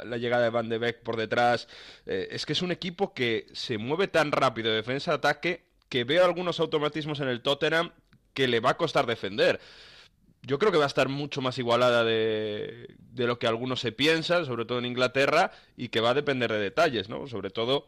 la 0.05 0.17
llegada 0.17 0.45
de 0.45 0.51
Van 0.51 0.69
de 0.69 0.79
Beek 0.79 1.03
por 1.03 1.17
detrás. 1.17 1.69
Eh, 2.07 2.29
es 2.31 2.47
que 2.47 2.53
es 2.53 2.63
un 2.63 2.71
equipo 2.71 3.13
que 3.15 3.47
se 3.53 3.79
mueve 3.79 4.09
tan 4.09 4.33
rápido 4.33 4.71
de 4.71 4.77
defensa-ataque 4.77 5.65
que 5.89 6.05
veo 6.05 6.25
algunos 6.25 6.61
automatismos 6.61 7.21
en 7.21 7.29
el 7.29 7.43
Tottenham 7.43 7.91
que 8.33 8.47
le 8.47 8.61
va 8.61 8.71
a 8.71 8.77
costar 8.77 9.07
defender 9.07 9.61
yo 10.43 10.59
creo 10.59 10.73
que 10.73 10.79
va 10.79 10.85
a 10.85 10.89
estar 10.89 11.09
mucho 11.09 11.43
más 11.43 11.59
igualada 11.59 12.05
de, 12.05 12.97
de, 12.99 13.27
lo 13.27 13.39
que 13.39 13.47
algunos 13.47 13.81
se 13.81 13.93
piensan, 13.93 14.47
sobre 14.47 14.65
todo 14.65 14.79
en 14.79 14.87
Inglaterra, 14.87 15.53
y 15.77 15.89
que 15.89 16.01
va 16.01 16.11
a 16.11 16.15
depender 16.15 16.51
de 16.51 16.59
detalles, 16.59 17.09
¿no? 17.09 17.27
Sobre 17.27 17.51
todo, 17.51 17.87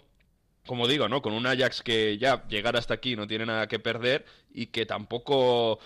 como 0.67 0.87
digo, 0.87 1.09
¿no? 1.09 1.23
Con 1.23 1.33
un 1.33 1.47
Ajax 1.47 1.83
que 1.83 2.19
ya 2.19 2.47
llegar 2.49 2.77
hasta 2.77 2.95
aquí 2.95 3.17
no 3.17 3.27
tiene 3.27 3.47
nada 3.47 3.67
que 3.69 3.79
perder 3.79 4.25
y 4.53 4.67
que 4.67 4.87
tampoco... 4.87 5.79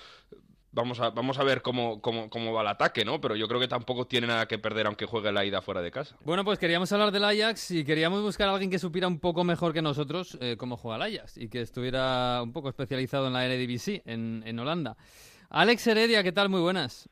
Vamos 0.73 1.01
a, 1.01 1.09
vamos 1.09 1.39
a 1.39 1.43
ver 1.43 1.63
cómo, 1.63 2.03
cómo, 2.03 2.29
cómo 2.29 2.53
va 2.53 2.61
el 2.61 2.67
ataque, 2.67 3.03
¿no? 3.03 3.19
Pero 3.19 3.35
yo 3.35 3.49
creo 3.49 3.59
que 3.59 3.67
tampoco 3.67 4.07
tiene 4.07 4.27
nada 4.27 4.47
que 4.47 4.59
perder 4.59 4.87
aunque 4.87 5.07
juegue 5.07 5.33
la 5.33 5.43
ida 5.43 5.63
fuera 5.63 5.81
de 5.81 5.91
casa. 5.91 6.19
Bueno, 6.23 6.45
pues 6.45 6.59
queríamos 6.59 6.93
hablar 6.93 7.13
del 7.13 7.25
Ajax 7.25 7.71
y 7.71 7.83
queríamos 7.83 8.21
buscar 8.21 8.51
a 8.51 8.53
alguien 8.53 8.71
que 8.71 8.79
supiera 8.79 9.09
un 9.09 9.19
poco 9.19 9.43
mejor 9.43 9.73
que 9.73 9.81
nosotros 9.81 10.37
eh, 10.39 10.57
cómo 10.59 10.77
juega 10.77 11.07
el 11.07 11.15
Ajax 11.15 11.39
y 11.39 11.49
que 11.49 11.63
estuviera 11.63 12.43
un 12.43 12.53
poco 12.53 12.69
especializado 12.69 13.29
en 13.29 13.33
la 13.33 13.47
Eredivisie, 13.47 14.03
en, 14.05 14.43
en 14.45 14.59
Holanda. 14.59 14.99
Alex 15.57 15.87
Heredia, 15.87 16.23
¿qué 16.23 16.33
tal? 16.33 16.51
Muy 16.51 16.61
buenas. 16.61 17.09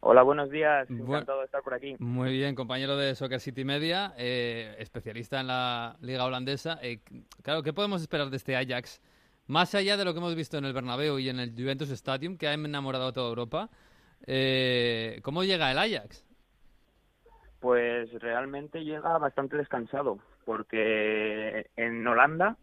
Hola, 0.00 0.22
buenos 0.22 0.48
días. 0.48 0.88
Encantado 0.88 1.40
de 1.40 1.44
estar 1.44 1.60
por 1.60 1.74
aquí. 1.74 1.94
Muy 1.98 2.32
bien, 2.32 2.54
compañero 2.54 2.96
de 2.96 3.14
Soccer 3.14 3.38
City 3.38 3.66
Media, 3.66 4.14
eh, 4.16 4.74
especialista 4.78 5.40
en 5.40 5.48
la 5.48 5.96
liga 6.00 6.24
holandesa. 6.24 6.78
Eh, 6.80 7.00
claro, 7.42 7.62
¿qué 7.62 7.74
podemos 7.74 8.00
esperar 8.00 8.30
de 8.30 8.38
este 8.38 8.56
Ajax? 8.56 9.02
Más 9.46 9.74
allá 9.74 9.98
de 9.98 10.06
lo 10.06 10.14
que 10.14 10.20
hemos 10.20 10.34
visto 10.34 10.56
en 10.56 10.64
el 10.64 10.72
Bernabéu 10.72 11.18
y 11.18 11.28
en 11.28 11.38
el 11.38 11.52
Juventus 11.52 11.90
Stadium, 11.90 12.38
que 12.38 12.48
ha 12.48 12.54
enamorado 12.54 13.08
a 13.08 13.12
toda 13.12 13.28
Europa, 13.28 13.68
eh, 14.26 15.20
¿cómo 15.22 15.44
llega 15.44 15.70
el 15.70 15.76
Ajax? 15.76 16.24
Pues 17.60 18.10
realmente 18.22 18.84
llega 18.84 19.18
bastante 19.18 19.58
descansado, 19.58 20.18
porque 20.46 21.66
en 21.76 22.06
Holanda 22.06 22.56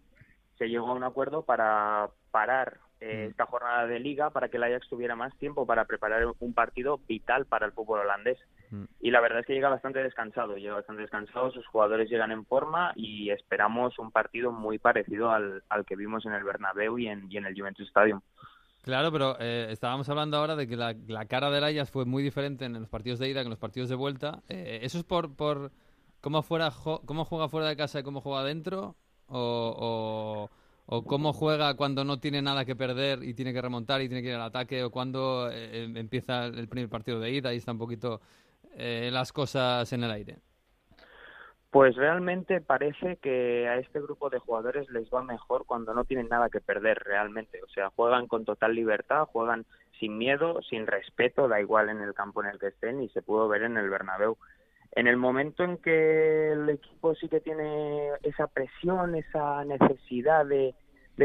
se 0.57 0.69
llegó 0.69 0.88
a 0.88 0.93
un 0.93 1.03
acuerdo 1.03 1.43
para 1.43 2.09
parar 2.32 2.80
eh, 3.02 3.26
mm. 3.26 3.30
esta 3.32 3.45
jornada 3.45 3.88
de 3.88 4.00
liga 4.00 4.30
para 4.30 4.50
que 4.50 4.58
el 4.58 4.64
Ajax 4.64 4.88
tuviera 4.89 5.16
más 5.16 5.36
tiempo 5.38 5.66
para 5.66 5.86
preparar 5.86 6.26
un 6.39 6.54
partido 6.54 7.00
vital 7.08 7.45
para 7.45 7.66
el 7.66 7.72
fútbol 7.72 8.02
holandés. 8.02 8.38
Mm. 8.72 8.84
Y 9.02 9.12
la 9.12 9.22
verdad 9.22 9.39
es 9.39 9.45
que 9.45 9.54
llega 9.54 9.70
bastante 9.70 10.04
descansado, 10.04 10.58
llega 10.58 10.76
bastante 10.76 11.02
descansado, 11.02 11.52
sus 11.52 11.66
jugadores 11.68 12.10
llegan 12.10 12.32
en 12.32 12.45
forma 12.45 12.91
y 12.95 13.30
esperamos 13.30 13.97
un 14.00 14.12
partido 14.12 14.52
muy 14.52 14.80
parecido 14.80 15.32
al, 15.32 15.64
que 15.86 15.95
vimos 15.95 16.26
en 16.26 16.34
el 16.34 16.43
Bernabéu 16.43 16.97
y 17.00 17.08
en, 17.08 17.32
y 17.32 17.38
en 17.38 17.45
el 17.45 17.58
Juventus 17.58 17.88
Stadium. 17.88 18.22
Claro, 18.82 19.12
pero 19.12 19.38
eh, 19.39 19.68
estábamos 19.70 20.08
hablando 20.10 20.38
ahora 20.38 20.56
de 20.56 20.68
que 20.68 20.76
la, 20.76 20.95
cara 21.28 21.50
del 21.52 21.64
Ajax 21.64 21.91
fue 21.91 22.06
muy 22.06 22.24
diferente 22.24 22.66
en 22.66 22.74
los 22.74 22.89
partidos 22.89 23.20
de 23.20 23.30
ida 23.30 23.41
que 23.41 23.45
en 23.45 23.50
los 23.50 23.60
partidos 23.60 23.89
de 23.89 23.95
vuelta. 23.95 24.41
Eh, 24.47 24.80
¿Eso 24.84 24.97
es 24.97 25.04
por, 25.04 25.36
por 25.36 25.72
cómo, 26.22 26.41
fuera, 26.41 26.72
cómo 27.06 27.26
juega 27.26 27.50
fuera 27.50 27.68
de 27.68 27.76
casa 27.76 28.00
y 28.00 28.04
cómo 28.04 28.22
juega 28.22 28.43
dentro? 28.43 28.95
¿O, 29.28 30.50
o 30.91 31.03
cómo 31.03 31.33
juega 31.33 31.75
cuando 31.75 32.03
no 32.03 32.19
tiene 32.19 32.41
nada 32.41 32.65
que 32.65 32.75
perder 32.75 33.23
y 33.23 33.35
tiene 33.35 33.53
que 33.53 33.61
remontar 33.61 34.01
y 34.01 34.07
tiene 34.07 34.23
que 34.23 34.29
ir 34.29 34.35
al 34.35 34.41
ataque, 34.41 34.83
o 34.83 34.89
cuando 34.89 35.47
eh, 35.51 35.83
em, 35.83 35.95
empieza 35.95 36.45
el 36.45 36.67
primer 36.67 36.89
partido 36.89 37.19
de 37.19 37.29
ida 37.29 37.53
y 37.53 37.57
está 37.57 37.73
un 37.73 37.77
poquito 37.77 38.21
eh, 38.75 39.09
las 39.11 39.31
cosas 39.31 39.93
en 39.93 40.03
el 40.03 40.09
aire. 40.09 40.37
Pues 41.69 41.95
realmente 41.95 42.59
parece 42.61 43.17
que 43.17 43.67
a 43.67 43.77
este 43.77 44.01
grupo 44.01 44.31
de 44.31 44.39
jugadores 44.39 44.89
les 44.89 45.07
va 45.11 45.21
mejor 45.21 45.67
cuando 45.67 45.93
no 45.93 46.05
tienen 46.05 46.27
nada 46.27 46.49
que 46.49 46.59
perder 46.59 46.97
realmente. 47.05 47.61
O 47.61 47.67
sea, 47.69 47.91
juegan 47.91 48.25
con 48.25 48.43
total 48.43 48.73
libertad, 48.73 49.25
juegan 49.25 49.67
sin 49.99 50.17
miedo, 50.17 50.63
sin 50.63 50.87
respeto, 50.87 51.47
da 51.47 51.61
igual 51.61 51.89
en 51.89 52.01
el 52.01 52.15
campo 52.15 52.41
en 52.41 52.49
el 52.49 52.57
que 52.57 52.69
estén 52.69 53.03
y 53.03 53.09
se 53.09 53.21
pudo 53.21 53.47
ver 53.47 53.61
en 53.61 53.77
el 53.77 53.91
Bernabéu. 53.91 54.37
En 54.91 55.07
el 55.07 55.17
momento 55.17 55.63
en 55.63 55.77
que 55.77 56.51
el 56.51 56.69
equipo 56.69 57.13
sí 57.15 57.29
que 57.29 57.39
tiene 57.39 58.09
esa 58.23 58.47
presión, 58.47 59.15
esa 59.15 59.63
necesidad 59.63 60.45
de, 60.45 60.73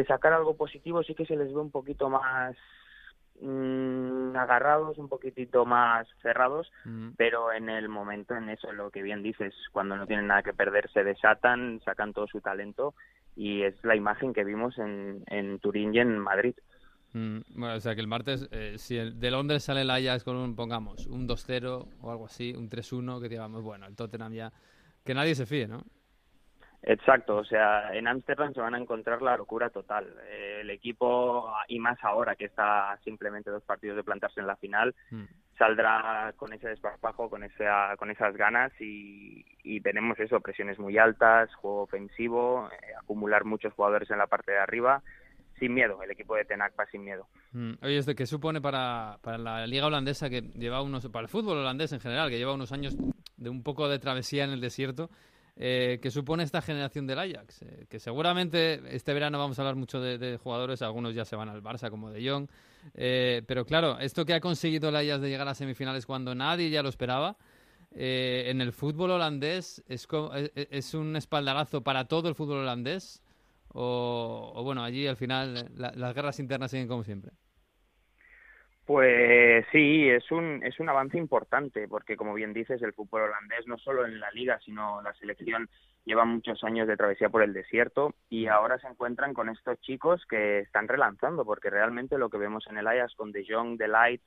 sacar 0.06 0.32
algo 0.32 0.56
positivo, 0.56 1.02
sí 1.02 1.14
que 1.14 1.24
se 1.24 1.36
les 1.36 1.52
ve 1.52 1.60
un 1.60 1.70
poquito 1.70 2.10
más 2.10 2.56
mm, 3.40 4.36
agarrados, 4.36 4.98
un 4.98 5.08
poquitito 5.08 5.64
más 5.64 6.06
cerrados, 6.20 6.70
mm. 6.84 7.10
pero 7.16 7.52
en 7.52 7.68
el 7.68 7.88
momento, 7.88 8.34
en 8.34 8.50
eso, 8.50 8.70
lo 8.72 8.90
que 8.90 9.02
bien 9.02 9.22
dices, 9.22 9.54
cuando 9.72 9.96
no 9.96 10.06
tienen 10.06 10.26
nada 10.26 10.42
que 10.42 10.52
perder, 10.52 10.90
se 10.90 11.04
desatan, 11.04 11.80
sacan 11.84 12.12
todo 12.12 12.26
su 12.26 12.40
talento 12.40 12.94
y 13.36 13.62
es 13.62 13.82
la 13.82 13.96
imagen 13.96 14.34
que 14.34 14.44
vimos 14.44 14.78
en, 14.78 15.24
en 15.28 15.58
Turín 15.58 15.94
y 15.94 16.00
en 16.00 16.18
Madrid. 16.18 16.54
Mm, 17.14 17.38
bueno, 17.54 17.76
o 17.76 17.80
sea 17.80 17.94
que 17.94 18.00
el 18.00 18.08
martes, 18.08 18.48
eh, 18.50 18.74
si 18.76 18.98
el, 18.98 19.20
de 19.20 19.30
Londres 19.30 19.62
sale 19.62 19.82
el 19.82 19.90
Ajax 19.90 20.24
con 20.24 20.36
un, 20.36 20.56
pongamos, 20.56 21.06
un 21.06 21.28
2-0 21.28 21.86
o 22.02 22.10
algo 22.10 22.26
así, 22.26 22.52
un 22.56 22.68
3-1, 22.68 23.22
que 23.22 23.28
digamos, 23.28 23.62
bueno, 23.62 23.86
el 23.86 23.94
Tottenham 23.94 24.32
ya, 24.32 24.52
que 25.04 25.14
nadie 25.14 25.36
se 25.36 25.46
fíe, 25.46 25.68
¿no? 25.68 25.84
Exacto, 26.82 27.36
o 27.36 27.44
sea, 27.44 27.94
en 27.94 28.08
Ámsterdam 28.08 28.52
se 28.52 28.60
van 28.60 28.74
a 28.74 28.78
encontrar 28.78 29.22
la 29.22 29.36
locura 29.36 29.70
total. 29.70 30.12
Eh, 30.26 30.58
el 30.62 30.70
equipo, 30.70 31.50
y 31.68 31.78
más 31.78 32.02
ahora 32.02 32.34
que 32.34 32.46
está 32.46 32.98
simplemente 33.04 33.50
dos 33.50 33.62
partidos 33.62 33.96
de 33.96 34.04
plantarse 34.04 34.40
en 34.40 34.48
la 34.48 34.56
final, 34.56 34.94
mm. 35.10 35.24
saldrá 35.56 36.34
con 36.36 36.52
ese 36.52 36.68
desparpajo, 36.68 37.30
con, 37.30 37.44
esa, 37.44 37.96
con 37.96 38.10
esas 38.10 38.36
ganas 38.36 38.72
y, 38.80 39.46
y 39.62 39.80
tenemos 39.82 40.18
eso, 40.18 40.40
presiones 40.40 40.80
muy 40.80 40.98
altas, 40.98 41.54
juego 41.54 41.82
ofensivo, 41.82 42.68
eh, 42.72 42.92
acumular 43.00 43.44
muchos 43.44 43.72
jugadores 43.72 44.10
en 44.10 44.18
la 44.18 44.26
parte 44.26 44.50
de 44.50 44.58
arriba 44.58 45.02
sin 45.58 45.74
miedo, 45.74 46.02
el 46.02 46.10
equipo 46.10 46.34
de 46.36 46.44
Tenac 46.44 46.72
va 46.78 46.86
sin 46.86 47.04
miedo. 47.04 47.26
Mm. 47.52 47.72
Oye, 47.82 48.02
¿de 48.02 48.14
qué 48.14 48.26
supone 48.26 48.60
para, 48.60 49.18
para 49.22 49.38
la 49.38 49.66
liga 49.66 49.86
holandesa 49.86 50.28
que 50.28 50.42
lleva 50.42 50.82
unos, 50.82 51.08
para 51.08 51.22
el 51.22 51.28
fútbol 51.28 51.58
holandés 51.58 51.92
en 51.92 52.00
general, 52.00 52.30
que 52.30 52.38
lleva 52.38 52.54
unos 52.54 52.72
años 52.72 52.96
de 53.36 53.48
un 53.48 53.62
poco 53.62 53.88
de 53.88 53.98
travesía 53.98 54.44
en 54.44 54.50
el 54.50 54.60
desierto, 54.60 55.10
eh, 55.56 56.00
¿qué 56.02 56.10
supone 56.10 56.42
esta 56.42 56.60
generación 56.62 57.06
del 57.06 57.18
Ajax? 57.18 57.62
Eh, 57.62 57.86
que 57.88 58.00
seguramente 58.00 58.80
este 58.94 59.14
verano 59.14 59.38
vamos 59.38 59.58
a 59.58 59.62
hablar 59.62 59.76
mucho 59.76 60.00
de, 60.00 60.36
jugadores, 60.38 60.82
algunos 60.82 61.14
ya 61.14 61.24
se 61.24 61.36
van 61.36 61.48
al 61.48 61.62
Barça, 61.62 61.90
como 61.90 62.10
de 62.10 62.28
Jong, 62.28 62.48
eh, 62.94 63.42
pero 63.46 63.64
claro, 63.64 63.98
esto 64.00 64.24
que 64.24 64.34
ha 64.34 64.40
conseguido 64.40 64.88
el 64.88 64.96
Ajax 64.96 65.20
de 65.20 65.28
llegar 65.28 65.46
a 65.46 65.54
semifinales 65.54 66.06
cuando 66.06 66.34
nadie 66.34 66.70
ya 66.70 66.82
lo 66.82 66.88
esperaba, 66.88 67.36
eh, 67.92 68.50
en 68.50 68.60
el 68.60 68.72
fútbol 68.72 69.12
holandés 69.12 69.84
es, 69.86 70.08
es 70.54 70.94
un 70.94 71.14
espaldarazo 71.14 71.82
para 71.82 72.06
todo 72.06 72.28
el 72.28 72.34
fútbol 72.34 72.58
holandés 72.58 73.22
o, 73.74 74.62
bueno, 74.64 74.84
allí 74.84 75.06
al 75.06 75.16
final 75.16 75.68
las 75.74 76.14
guerras 76.14 76.38
internas 76.38 76.70
siguen 76.70 76.88
como 76.88 77.02
siempre? 77.02 77.32
Pues 78.86 79.64
sí, 79.72 80.08
es 80.08 80.30
un, 80.30 80.62
es 80.62 80.78
un 80.78 80.88
avance 80.90 81.16
importante, 81.16 81.88
porque 81.88 82.16
como 82.16 82.34
bien 82.34 82.52
dices, 82.52 82.82
el 82.82 82.92
fútbol 82.92 83.22
holandés 83.22 83.66
no 83.66 83.78
solo 83.78 84.04
en 84.04 84.20
la 84.20 84.30
liga, 84.30 84.60
sino 84.64 85.00
la 85.02 85.14
selección 85.14 85.68
lleva 86.04 86.26
muchos 86.26 86.62
años 86.64 86.86
de 86.86 86.96
travesía 86.96 87.30
por 87.30 87.42
el 87.42 87.54
desierto 87.54 88.14
y 88.28 88.46
ahora 88.46 88.78
se 88.78 88.86
encuentran 88.86 89.32
con 89.32 89.48
estos 89.48 89.80
chicos 89.80 90.22
que 90.28 90.60
están 90.60 90.86
relanzando, 90.86 91.46
porque 91.46 91.70
realmente 91.70 92.18
lo 92.18 92.28
que 92.28 92.36
vemos 92.36 92.66
en 92.68 92.76
el 92.76 92.86
Ajax 92.86 93.14
con 93.14 93.32
De 93.32 93.46
Jong, 93.48 93.78
De 93.78 93.88
Light, 93.88 94.20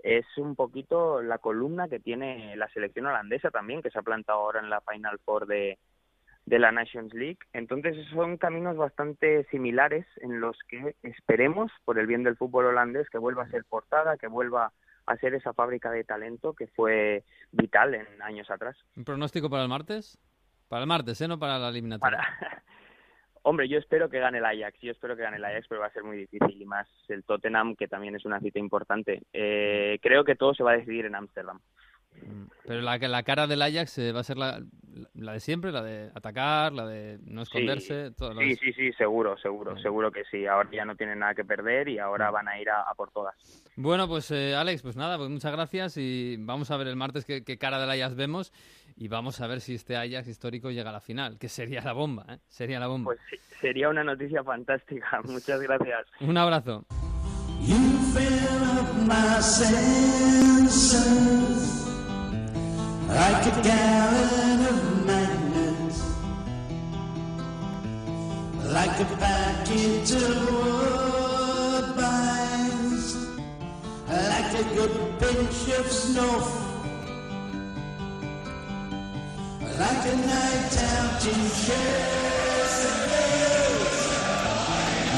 es 0.00 0.26
un 0.36 0.56
poquito 0.56 1.22
la 1.22 1.38
columna 1.38 1.88
que 1.88 1.98
tiene 1.98 2.54
la 2.56 2.68
selección 2.68 3.06
holandesa 3.06 3.50
también, 3.50 3.80
que 3.80 3.90
se 3.90 3.98
ha 3.98 4.02
plantado 4.02 4.40
ahora 4.40 4.60
en 4.60 4.68
la 4.68 4.82
Final 4.82 5.18
Four 5.24 5.46
de, 5.46 5.78
de 6.46 6.58
la 6.58 6.72
Nations 6.72 7.14
League. 7.14 7.38
Entonces 7.52 7.96
son 8.08 8.36
caminos 8.36 8.76
bastante 8.76 9.44
similares 9.50 10.06
en 10.16 10.40
los 10.40 10.56
que 10.68 10.96
esperemos, 11.02 11.70
por 11.84 11.98
el 11.98 12.06
bien 12.06 12.22
del 12.22 12.36
fútbol 12.36 12.66
holandés, 12.66 13.08
que 13.10 13.18
vuelva 13.18 13.44
a 13.44 13.50
ser 13.50 13.64
portada, 13.64 14.16
que 14.16 14.28
vuelva 14.28 14.72
a 15.06 15.16
ser 15.16 15.34
esa 15.34 15.52
fábrica 15.52 15.90
de 15.90 16.04
talento 16.04 16.54
que 16.54 16.66
fue 16.68 17.24
vital 17.50 17.94
en 17.94 18.06
años 18.22 18.50
atrás. 18.50 18.76
¿Un 18.96 19.04
pronóstico 19.04 19.50
para 19.50 19.62
el 19.62 19.68
martes? 19.68 20.18
Para 20.68 20.82
el 20.82 20.88
martes, 20.88 21.20
¿eh? 21.20 21.28
No 21.28 21.38
para 21.38 21.58
la 21.58 21.68
eliminatoria. 21.68 22.18
Para... 22.18 22.62
Hombre, 23.44 23.68
yo 23.68 23.78
espero 23.78 24.08
que 24.08 24.20
gane 24.20 24.38
el 24.38 24.44
Ajax, 24.44 24.78
yo 24.80 24.92
espero 24.92 25.16
que 25.16 25.22
gane 25.22 25.36
el 25.36 25.44
Ajax, 25.44 25.66
pero 25.68 25.80
va 25.80 25.88
a 25.88 25.92
ser 25.92 26.04
muy 26.04 26.16
difícil 26.16 26.62
y 26.62 26.64
más 26.64 26.88
el 27.08 27.24
Tottenham, 27.24 27.74
que 27.74 27.88
también 27.88 28.14
es 28.14 28.24
una 28.24 28.38
cita 28.38 28.60
importante. 28.60 29.22
Eh, 29.32 29.98
creo 30.00 30.24
que 30.24 30.36
todo 30.36 30.54
se 30.54 30.62
va 30.62 30.72
a 30.72 30.76
decidir 30.76 31.06
en 31.06 31.16
Ámsterdam. 31.16 31.60
Mm, 32.20 32.44
pero 32.66 32.80
la, 32.82 32.98
la 32.98 33.22
cara 33.22 33.46
del 33.46 33.62
Ajax 33.62 33.98
eh, 33.98 34.12
va 34.12 34.20
a 34.20 34.24
ser 34.24 34.36
la, 34.38 34.62
la 35.14 35.32
de 35.32 35.40
siempre, 35.40 35.72
la 35.72 35.82
de 35.82 36.10
atacar, 36.14 36.72
la 36.72 36.86
de 36.86 37.18
no 37.24 37.42
esconderse. 37.42 38.08
Sí, 38.08 38.14
todo 38.16 38.34
lo 38.34 38.40
sí, 38.40 38.56
sí, 38.56 38.72
sí, 38.72 38.92
seguro, 38.92 39.36
seguro, 39.38 39.76
Sí. 39.76 39.82
seguro 39.82 40.12
que 40.12 40.22
sí. 40.30 40.46
Ahora 40.46 40.68
ya 40.72 40.84
no 40.84 40.94
tienen 40.94 41.18
nada 41.18 41.34
que 41.34 41.44
perder 41.44 41.88
y 41.88 41.98
ahora 41.98 42.30
van 42.30 42.48
a 42.48 42.60
ir 42.60 42.70
a, 42.70 42.82
a 42.82 42.94
por 42.94 43.10
todas. 43.10 43.34
Bueno, 43.76 44.06
pues 44.06 44.30
eh, 44.30 44.54
Alex, 44.54 44.82
pues 44.82 44.96
nada, 44.96 45.16
pues 45.18 45.30
muchas 45.30 45.52
gracias 45.52 45.96
y 45.96 46.36
vamos 46.38 46.70
a 46.70 46.76
ver 46.76 46.86
el 46.88 46.96
martes 46.96 47.24
qué, 47.24 47.42
qué 47.44 47.58
cara 47.58 47.80
del 47.80 47.90
Ajax 47.90 48.14
vemos 48.14 48.52
y 48.96 49.08
vamos 49.08 49.40
a 49.40 49.46
ver 49.46 49.60
si 49.60 49.74
este 49.74 49.96
Ajax 49.96 50.28
histórico 50.28 50.70
llega 50.70 50.90
a 50.90 50.92
la 50.92 51.00
final, 51.00 51.38
que 51.38 51.48
sería 51.48 51.80
la 51.82 51.92
bomba, 51.94 52.26
¿eh? 52.28 52.38
Sería 52.48 52.78
la 52.78 52.86
bomba. 52.86 53.06
Pues 53.12 53.20
sí, 53.30 53.36
sería 53.60 53.88
una 53.88 54.04
noticia 54.04 54.44
fantástica. 54.44 55.20
Muchas 55.24 55.60
gracias. 55.60 56.06
Un 56.20 56.36
abrazo. 56.36 56.84
You 57.64 57.78
like 63.14 63.46
a 63.46 63.62
gallon 63.62 64.60
of 64.66 65.06
magnets, 65.06 65.98
like 68.72 69.00
a 69.00 69.04
package 69.16 70.12
of 70.12 70.48
woodbines, 71.82 72.16
like 74.08 74.52
a 74.54 74.64
good 74.74 74.94
pinch 75.18 75.68
of 75.78 75.86
snuff, 75.90 76.48
like 79.78 80.04
a 80.12 80.16
night 80.16 80.74
out 80.94 81.26
in 81.26 81.42
Chesterfield, 81.64 81.92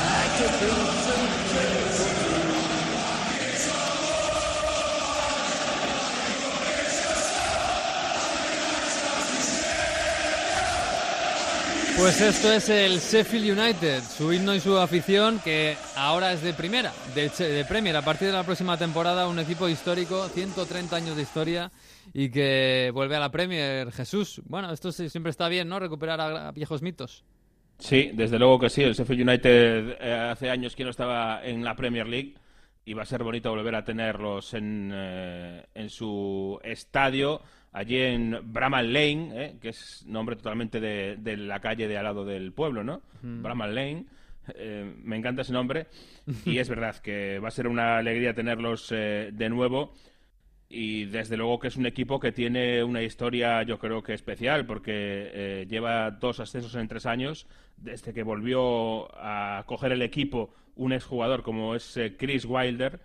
like 0.00 0.40
a 0.40 0.48
piece 0.58 1.03
Pues 11.96 12.20
esto 12.20 12.52
es 12.52 12.68
el 12.68 12.98
Sheffield 12.98 13.58
United, 13.58 14.02
su 14.02 14.32
himno 14.32 14.54
y 14.54 14.60
su 14.60 14.76
afición, 14.76 15.40
que 15.42 15.76
ahora 15.96 16.32
es 16.32 16.42
de 16.42 16.52
primera, 16.52 16.92
de, 17.14 17.28
de 17.28 17.64
Premier. 17.64 17.96
A 17.96 18.02
partir 18.02 18.28
de 18.28 18.34
la 18.34 18.42
próxima 18.42 18.76
temporada, 18.76 19.28
un 19.28 19.38
equipo 19.38 19.68
histórico, 19.68 20.28
130 20.28 20.96
años 20.96 21.16
de 21.16 21.22
historia, 21.22 21.70
y 22.12 22.30
que 22.30 22.90
vuelve 22.92 23.16
a 23.16 23.20
la 23.20 23.30
Premier. 23.30 23.92
Jesús, 23.92 24.42
bueno, 24.44 24.72
esto 24.72 24.92
siempre 24.92 25.30
está 25.30 25.48
bien, 25.48 25.68
¿no? 25.68 25.78
Recuperar 25.78 26.20
a, 26.20 26.48
a 26.48 26.52
viejos 26.52 26.82
mitos. 26.82 27.24
Sí, 27.78 28.10
desde 28.12 28.38
luego 28.38 28.58
que 28.58 28.70
sí. 28.70 28.82
El 28.82 28.94
Sheffield 28.94 29.28
United 29.28 29.96
eh, 30.00 30.12
hace 30.32 30.50
años 30.50 30.74
que 30.76 30.84
no 30.84 30.90
estaba 30.90 31.44
en 31.44 31.64
la 31.64 31.74
Premier 31.76 32.06
League 32.06 32.34
y 32.84 32.92
va 32.92 33.02
a 33.02 33.06
ser 33.06 33.22
bonito 33.22 33.50
volver 33.50 33.74
a 33.74 33.84
tenerlos 33.84 34.52
en, 34.54 34.90
eh, 34.92 35.64
en 35.74 35.88
su 35.88 36.58
estadio, 36.62 37.40
allí 37.74 37.98
en 37.98 38.38
Bramall 38.52 38.92
Lane, 38.92 39.30
eh, 39.34 39.56
que 39.60 39.70
es 39.70 40.04
nombre 40.06 40.36
totalmente 40.36 40.80
de, 40.80 41.16
de 41.18 41.36
la 41.36 41.60
calle 41.60 41.88
de 41.88 41.98
al 41.98 42.04
lado 42.04 42.24
del 42.24 42.52
pueblo, 42.52 42.82
¿no? 42.82 43.02
Mm. 43.22 43.42
Bramall 43.42 43.74
Lane. 43.74 44.06
Eh, 44.54 44.94
me 45.02 45.16
encanta 45.16 45.42
ese 45.42 45.54
nombre 45.54 45.86
y 46.44 46.58
es 46.58 46.68
verdad 46.68 46.96
que 46.96 47.38
va 47.38 47.48
a 47.48 47.50
ser 47.50 47.66
una 47.66 47.96
alegría 47.96 48.34
tenerlos 48.34 48.90
eh, 48.92 49.30
de 49.32 49.48
nuevo. 49.48 49.92
Y 50.68 51.04
desde 51.06 51.36
luego 51.36 51.58
que 51.58 51.68
es 51.68 51.76
un 51.76 51.86
equipo 51.86 52.18
que 52.18 52.32
tiene 52.32 52.82
una 52.82 53.02
historia, 53.02 53.62
yo 53.62 53.78
creo 53.78 54.02
que 54.02 54.14
especial, 54.14 54.66
porque 54.66 54.92
eh, 54.92 55.66
lleva 55.68 56.10
dos 56.10 56.40
ascensos 56.40 56.74
en 56.76 56.88
tres 56.88 57.06
años, 57.06 57.46
desde 57.76 58.12
que 58.12 58.22
volvió 58.22 59.08
a 59.16 59.62
coger 59.66 59.92
el 59.92 60.02
equipo 60.02 60.54
un 60.76 60.92
exjugador 60.92 61.42
como 61.42 61.74
es 61.74 61.98
Chris 62.18 62.44
Wilder. 62.44 63.00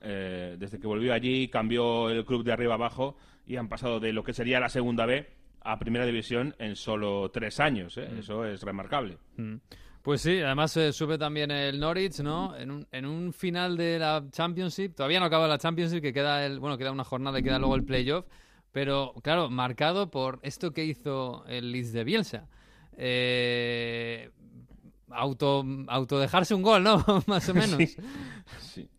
desde 0.00 0.78
que 0.78 0.86
volvió 0.86 1.14
allí, 1.14 1.48
cambió 1.48 2.10
el 2.10 2.24
club 2.26 2.44
de 2.44 2.52
arriba 2.52 2.74
abajo 2.74 3.16
y 3.46 3.56
han 3.56 3.68
pasado 3.68 4.00
de 4.00 4.12
lo 4.12 4.22
que 4.24 4.32
sería 4.32 4.60
la 4.60 4.68
segunda 4.68 5.06
B 5.06 5.26
a 5.60 5.78
primera 5.78 6.06
división 6.06 6.54
en 6.58 6.76
solo 6.76 7.30
tres 7.30 7.60
años. 7.60 7.96
¿eh? 7.96 8.08
Mm. 8.10 8.18
Eso 8.18 8.44
es 8.44 8.62
remarcable. 8.62 9.18
Mm. 9.36 9.56
Pues 10.02 10.20
sí, 10.20 10.38
además 10.40 10.76
eh, 10.76 10.92
sube 10.92 11.16
también 11.16 11.50
el 11.50 11.80
Norwich, 11.80 12.20
¿no? 12.20 12.54
En 12.54 12.70
un, 12.70 12.86
en 12.92 13.06
un 13.06 13.32
final 13.32 13.74
de 13.78 13.98
la 13.98 14.22
Championship, 14.30 14.94
todavía 14.94 15.18
no 15.18 15.24
acaba 15.24 15.48
la 15.48 15.56
Championship, 15.56 16.02
que 16.02 16.12
queda 16.12 16.44
el, 16.44 16.60
bueno, 16.60 16.76
queda 16.76 16.92
una 16.92 17.04
jornada 17.04 17.38
y 17.38 17.42
queda 17.42 17.58
luego 17.58 17.74
el 17.74 17.84
playoff, 17.84 18.26
pero 18.70 19.14
claro, 19.22 19.48
marcado 19.48 20.10
por 20.10 20.40
esto 20.42 20.72
que 20.72 20.84
hizo 20.84 21.46
el 21.46 21.72
Leeds 21.72 21.94
de 21.94 22.04
Bielsa. 22.04 22.48
Eh, 22.98 24.30
auto, 25.08 25.64
auto 25.88 26.18
dejarse 26.18 26.54
un 26.54 26.60
gol, 26.60 26.82
¿no? 26.82 27.02
Más 27.26 27.48
o 27.48 27.54
menos. 27.54 27.78
Sí. 27.78 27.96
Sí. 28.58 28.90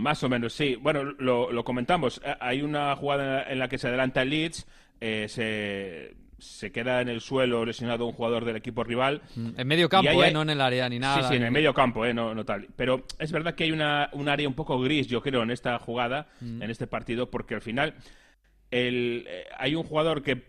Más 0.00 0.22
o 0.24 0.28
menos, 0.28 0.52
sí. 0.52 0.76
Bueno, 0.76 1.04
lo, 1.18 1.52
lo 1.52 1.64
comentamos. 1.64 2.20
Eh, 2.24 2.34
Hay 2.40 2.62
una 2.62 2.94
jugada 2.96 3.42
en 3.44 3.58
la 3.58 3.68
que 3.68 3.78
se 3.78 3.88
adelanta 3.88 4.22
el 4.22 4.30
Leeds, 4.30 4.66
eh, 5.00 5.26
se, 5.28 6.14
se 6.38 6.72
queda 6.72 7.00
en 7.00 7.08
el 7.08 7.20
suelo 7.20 7.64
lesionado 7.64 8.06
un 8.06 8.12
jugador 8.12 8.44
del 8.44 8.56
equipo 8.56 8.82
rival. 8.84 9.22
En 9.56 9.66
medio 9.66 9.88
campo, 9.88 10.22
¿eh? 10.22 10.30
No 10.32 10.42
en 10.42 10.50
el 10.50 10.60
área 10.60 10.88
ni 10.88 10.98
nada. 10.98 11.22
Sí, 11.22 11.28
sí, 11.30 11.34
en 11.36 11.42
el 11.44 11.50
medio 11.50 11.72
campo, 11.74 12.04
¿eh? 12.06 12.14
no, 12.14 12.34
no 12.34 12.44
tal. 12.44 12.66
Pero 12.76 13.04
es 13.18 13.30
verdad 13.32 13.54
que 13.54 13.64
hay 13.64 13.72
una, 13.72 14.08
un 14.12 14.28
área 14.28 14.48
un 14.48 14.54
poco 14.54 14.80
gris, 14.80 15.06
yo 15.06 15.20
creo, 15.22 15.42
en 15.42 15.50
esta 15.50 15.78
jugada, 15.78 16.26
Mm. 16.40 16.62
en 16.62 16.70
este 16.70 16.86
partido, 16.86 17.30
porque 17.30 17.54
al 17.54 17.60
final 17.62 17.94
el, 18.70 19.24
eh, 19.28 19.44
hay 19.58 19.74
un 19.74 19.82
jugador 19.82 20.22
que 20.22 20.42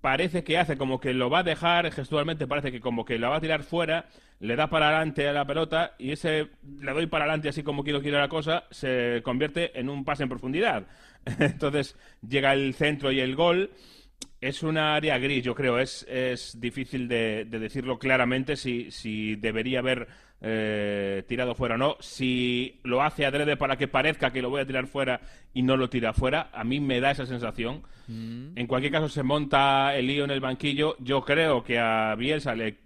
parece 0.00 0.44
que 0.44 0.58
hace 0.58 0.76
como 0.76 1.00
que 1.00 1.14
lo 1.14 1.30
va 1.30 1.40
a 1.40 1.44
dejar, 1.44 1.90
gestualmente 1.90 2.46
parece 2.46 2.70
que 2.70 2.80
como 2.80 3.04
que 3.04 3.18
la 3.18 3.28
va 3.28 3.36
a 3.36 3.40
tirar 3.40 3.62
fuera, 3.62 4.06
le 4.40 4.56
da 4.56 4.68
para 4.68 4.88
adelante 4.88 5.28
a 5.28 5.32
la 5.32 5.46
pelota 5.46 5.94
y 5.98 6.12
ese 6.12 6.50
le 6.80 6.92
doy 6.92 7.06
para 7.06 7.24
adelante 7.24 7.48
así 7.48 7.62
como 7.62 7.82
quiero 7.82 8.02
quiero 8.02 8.18
la 8.18 8.28
cosa, 8.28 8.64
se 8.70 9.20
convierte 9.24 9.78
en 9.78 9.88
un 9.88 10.04
pase 10.04 10.22
en 10.22 10.28
profundidad. 10.28 10.86
Entonces 11.38 11.96
llega 12.26 12.52
el 12.52 12.74
centro 12.74 13.10
y 13.10 13.20
el 13.20 13.34
gol. 13.34 13.70
Es 14.40 14.62
una 14.62 14.94
área 14.94 15.16
gris, 15.16 15.42
yo 15.42 15.54
creo. 15.54 15.78
Es, 15.78 16.06
es 16.08 16.60
difícil 16.60 17.08
de, 17.08 17.46
de 17.46 17.58
decirlo 17.58 17.98
claramente 17.98 18.56
si, 18.56 18.90
si 18.90 19.36
debería 19.36 19.78
haber 19.78 20.06
eh, 20.40 21.22
tirado 21.26 21.54
fuera 21.54 21.76
o 21.76 21.78
no. 21.78 21.96
Si 22.00 22.80
lo 22.84 23.02
hace 23.02 23.24
adrede 23.26 23.56
para 23.56 23.76
que 23.76 23.88
parezca 23.88 24.32
que 24.32 24.42
lo 24.42 24.50
voy 24.50 24.60
a 24.60 24.66
tirar 24.66 24.86
fuera 24.86 25.20
y 25.54 25.62
no 25.62 25.76
lo 25.76 25.88
tira 25.88 26.12
fuera, 26.12 26.50
a 26.52 26.64
mí 26.64 26.80
me 26.80 27.00
da 27.00 27.10
esa 27.12 27.26
sensación. 27.26 27.82
Mm. 28.08 28.56
En 28.58 28.66
cualquier 28.66 28.92
caso, 28.92 29.08
se 29.08 29.22
monta 29.22 29.96
el 29.96 30.06
lío 30.06 30.24
en 30.24 30.30
el 30.30 30.40
banquillo. 30.40 30.96
Yo 31.00 31.22
creo 31.24 31.62
que 31.64 31.78
a 31.78 32.14
Bielsa 32.16 32.54
le 32.54 32.76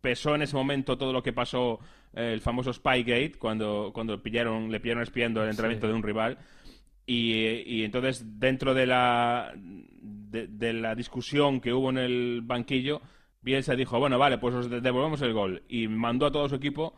pesó 0.00 0.34
en 0.34 0.42
ese 0.42 0.56
momento 0.56 0.96
todo 0.98 1.12
lo 1.12 1.22
que 1.22 1.32
pasó, 1.32 1.78
eh, 2.14 2.32
el 2.32 2.40
famoso 2.40 2.72
Spygate, 2.72 3.34
cuando, 3.38 3.90
cuando 3.94 4.22
pillaron, 4.22 4.70
le 4.70 4.80
pillaron 4.80 5.02
espiando 5.02 5.42
el 5.42 5.50
entrenamiento 5.50 5.86
Sí. 5.86 5.90
de 5.92 5.96
un 5.96 6.02
rival. 6.02 6.38
Y, 7.08 7.62
y 7.66 7.84
entonces, 7.84 8.24
dentro 8.40 8.74
de 8.74 8.86
la, 8.86 9.52
de, 9.56 10.48
de 10.48 10.72
la 10.72 10.94
discusión 10.96 11.60
que 11.60 11.72
hubo 11.72 11.90
en 11.90 11.98
el 11.98 12.40
banquillo, 12.42 13.00
Bielsa 13.46 13.74
dijo, 13.76 13.98
bueno, 14.00 14.18
vale, 14.18 14.36
pues 14.38 14.54
os 14.54 14.68
de- 14.68 14.80
devolvemos 14.82 15.22
el 15.22 15.32
gol. 15.32 15.62
Y 15.68 15.86
mandó 15.88 16.26
a 16.26 16.32
todo 16.32 16.48
su 16.48 16.56
equipo 16.56 16.94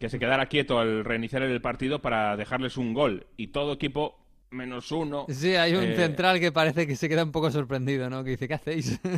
que 0.00 0.08
se 0.08 0.18
quedara 0.18 0.46
quieto 0.46 0.78
al 0.80 1.04
reiniciar 1.04 1.42
el 1.42 1.60
partido 1.60 2.00
para 2.00 2.36
dejarles 2.36 2.76
un 2.78 2.94
gol. 2.94 3.26
Y 3.36 3.48
todo 3.48 3.74
equipo 3.74 4.18
menos 4.50 4.90
uno. 4.90 5.26
Sí, 5.28 5.54
hay 5.54 5.74
un 5.74 5.84
eh, 5.84 5.94
central 5.94 6.40
que 6.40 6.50
parece 6.52 6.86
que 6.86 6.96
se 6.96 7.08
queda 7.08 7.22
un 7.22 7.32
poco 7.32 7.50
sorprendido, 7.50 8.08
¿no? 8.08 8.24
Que 8.24 8.30
dice, 8.30 8.48
¿qué 8.48 8.54
hacéis? 8.54 8.98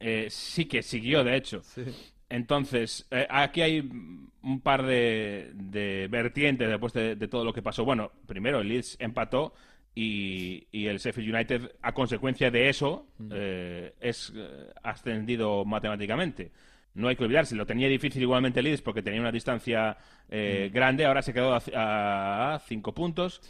Eh, 0.00 0.28
sí 0.30 0.66
que 0.66 0.80
siguió, 0.80 1.24
de 1.24 1.34
hecho. 1.34 1.60
Sí. 1.64 1.82
Entonces, 2.28 3.08
eh, 3.10 3.26
aquí 3.28 3.62
hay 3.62 3.80
un 3.80 4.60
par 4.62 4.86
de, 4.86 5.50
de 5.54 6.06
vertientes 6.08 6.68
después 6.68 6.92
de, 6.92 7.16
de 7.16 7.26
todo 7.26 7.44
lo 7.44 7.52
que 7.52 7.62
pasó. 7.62 7.84
Bueno, 7.84 8.12
primero 8.24 8.60
el 8.60 8.68
Leeds 8.68 8.96
empató 9.00 9.54
y, 9.94 10.66
y 10.70 10.86
el 10.86 10.98
Sheffield 10.98 11.34
United, 11.34 11.72
a 11.82 11.92
consecuencia 11.92 12.50
de 12.50 12.68
eso, 12.68 13.06
eh, 13.32 13.94
es 14.00 14.32
eh, 14.36 14.70
ascendido 14.82 15.64
matemáticamente. 15.64 16.50
No 16.94 17.08
hay 17.08 17.16
que 17.16 17.24
olvidarse, 17.24 17.54
lo 17.54 17.66
tenía 17.66 17.88
difícil 17.88 18.22
igualmente 18.22 18.60
el 18.60 18.64
Leeds 18.66 18.82
porque 18.82 19.02
tenía 19.02 19.20
una 19.20 19.30
distancia 19.32 19.96
eh, 20.28 20.70
grande, 20.72 21.04
ahora 21.04 21.22
se 21.22 21.32
quedó 21.32 21.54
a, 21.54 21.62
a- 21.74 22.54
a 22.54 22.58
cinco 22.60 22.92
puntos, 22.94 23.40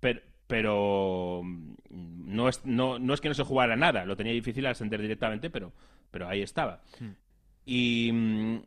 pero, 0.00 0.20
pero 0.46 1.40
mm, 1.44 1.74
no, 1.90 2.48
es, 2.48 2.64
no, 2.64 2.98
no 2.98 3.14
es 3.14 3.20
que 3.20 3.28
no 3.28 3.34
se 3.34 3.44
jugara 3.44 3.76
nada, 3.76 4.04
lo 4.04 4.16
tenía 4.16 4.32
difícil 4.32 4.66
ascender 4.66 5.00
directamente, 5.02 5.50
pero, 5.50 5.72
pero 6.10 6.28
ahí 6.28 6.42
estaba. 6.42 6.82
Y 7.64 8.10
mm, 8.12 8.62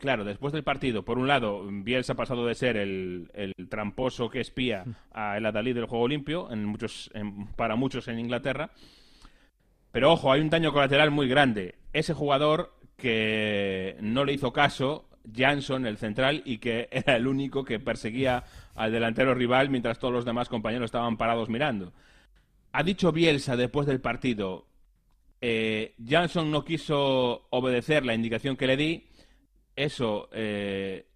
claro, 0.00 0.24
después 0.24 0.52
del 0.52 0.64
partido, 0.64 1.04
por 1.04 1.18
un 1.18 1.28
lado, 1.28 1.64
Bielsa 1.70 2.14
ha 2.14 2.16
pasado 2.16 2.44
de 2.46 2.54
ser 2.56 2.76
el, 2.76 3.30
el 3.34 3.54
tramposo 3.68 4.28
que 4.28 4.40
espía 4.40 4.84
a 5.12 5.36
el 5.36 5.46
adalid 5.46 5.74
del 5.76 5.86
juego 5.86 6.08
limpio, 6.08 6.50
en 6.50 6.64
muchos, 6.64 7.10
en- 7.14 7.46
para 7.54 7.76
muchos 7.76 8.08
en 8.08 8.18
Inglaterra. 8.18 8.70
Pero 9.92 10.12
ojo, 10.12 10.32
hay 10.32 10.40
un 10.40 10.50
daño 10.50 10.72
colateral 10.72 11.10
muy 11.10 11.28
grande. 11.28 11.76
Ese 11.92 12.14
jugador 12.14 12.74
que 12.96 13.96
no 14.00 14.24
le 14.24 14.32
hizo 14.32 14.52
caso, 14.52 15.08
Jansson, 15.34 15.86
el 15.86 15.96
central, 15.98 16.42
y 16.44 16.58
que 16.58 16.88
era 16.92 17.16
el 17.16 17.26
único 17.26 17.64
que 17.64 17.78
perseguía 17.80 18.44
al 18.74 18.92
delantero 18.92 19.34
rival 19.34 19.70
mientras 19.70 19.98
todos 19.98 20.14
los 20.14 20.24
demás 20.24 20.48
compañeros 20.48 20.86
estaban 20.86 21.16
parados 21.16 21.48
mirando. 21.48 21.92
Ha 22.72 22.82
dicho 22.82 23.12
Bielsa 23.12 23.56
después 23.56 23.86
del 23.86 24.00
partido, 24.00 24.66
Eh, 25.42 25.94
Jansson 26.06 26.50
no 26.50 26.64
quiso 26.66 27.46
obedecer 27.50 28.04
la 28.04 28.12
indicación 28.14 28.56
que 28.58 28.66
le 28.66 28.76
di. 28.76 29.06
Eso 29.84 30.28
eh, 30.32 31.06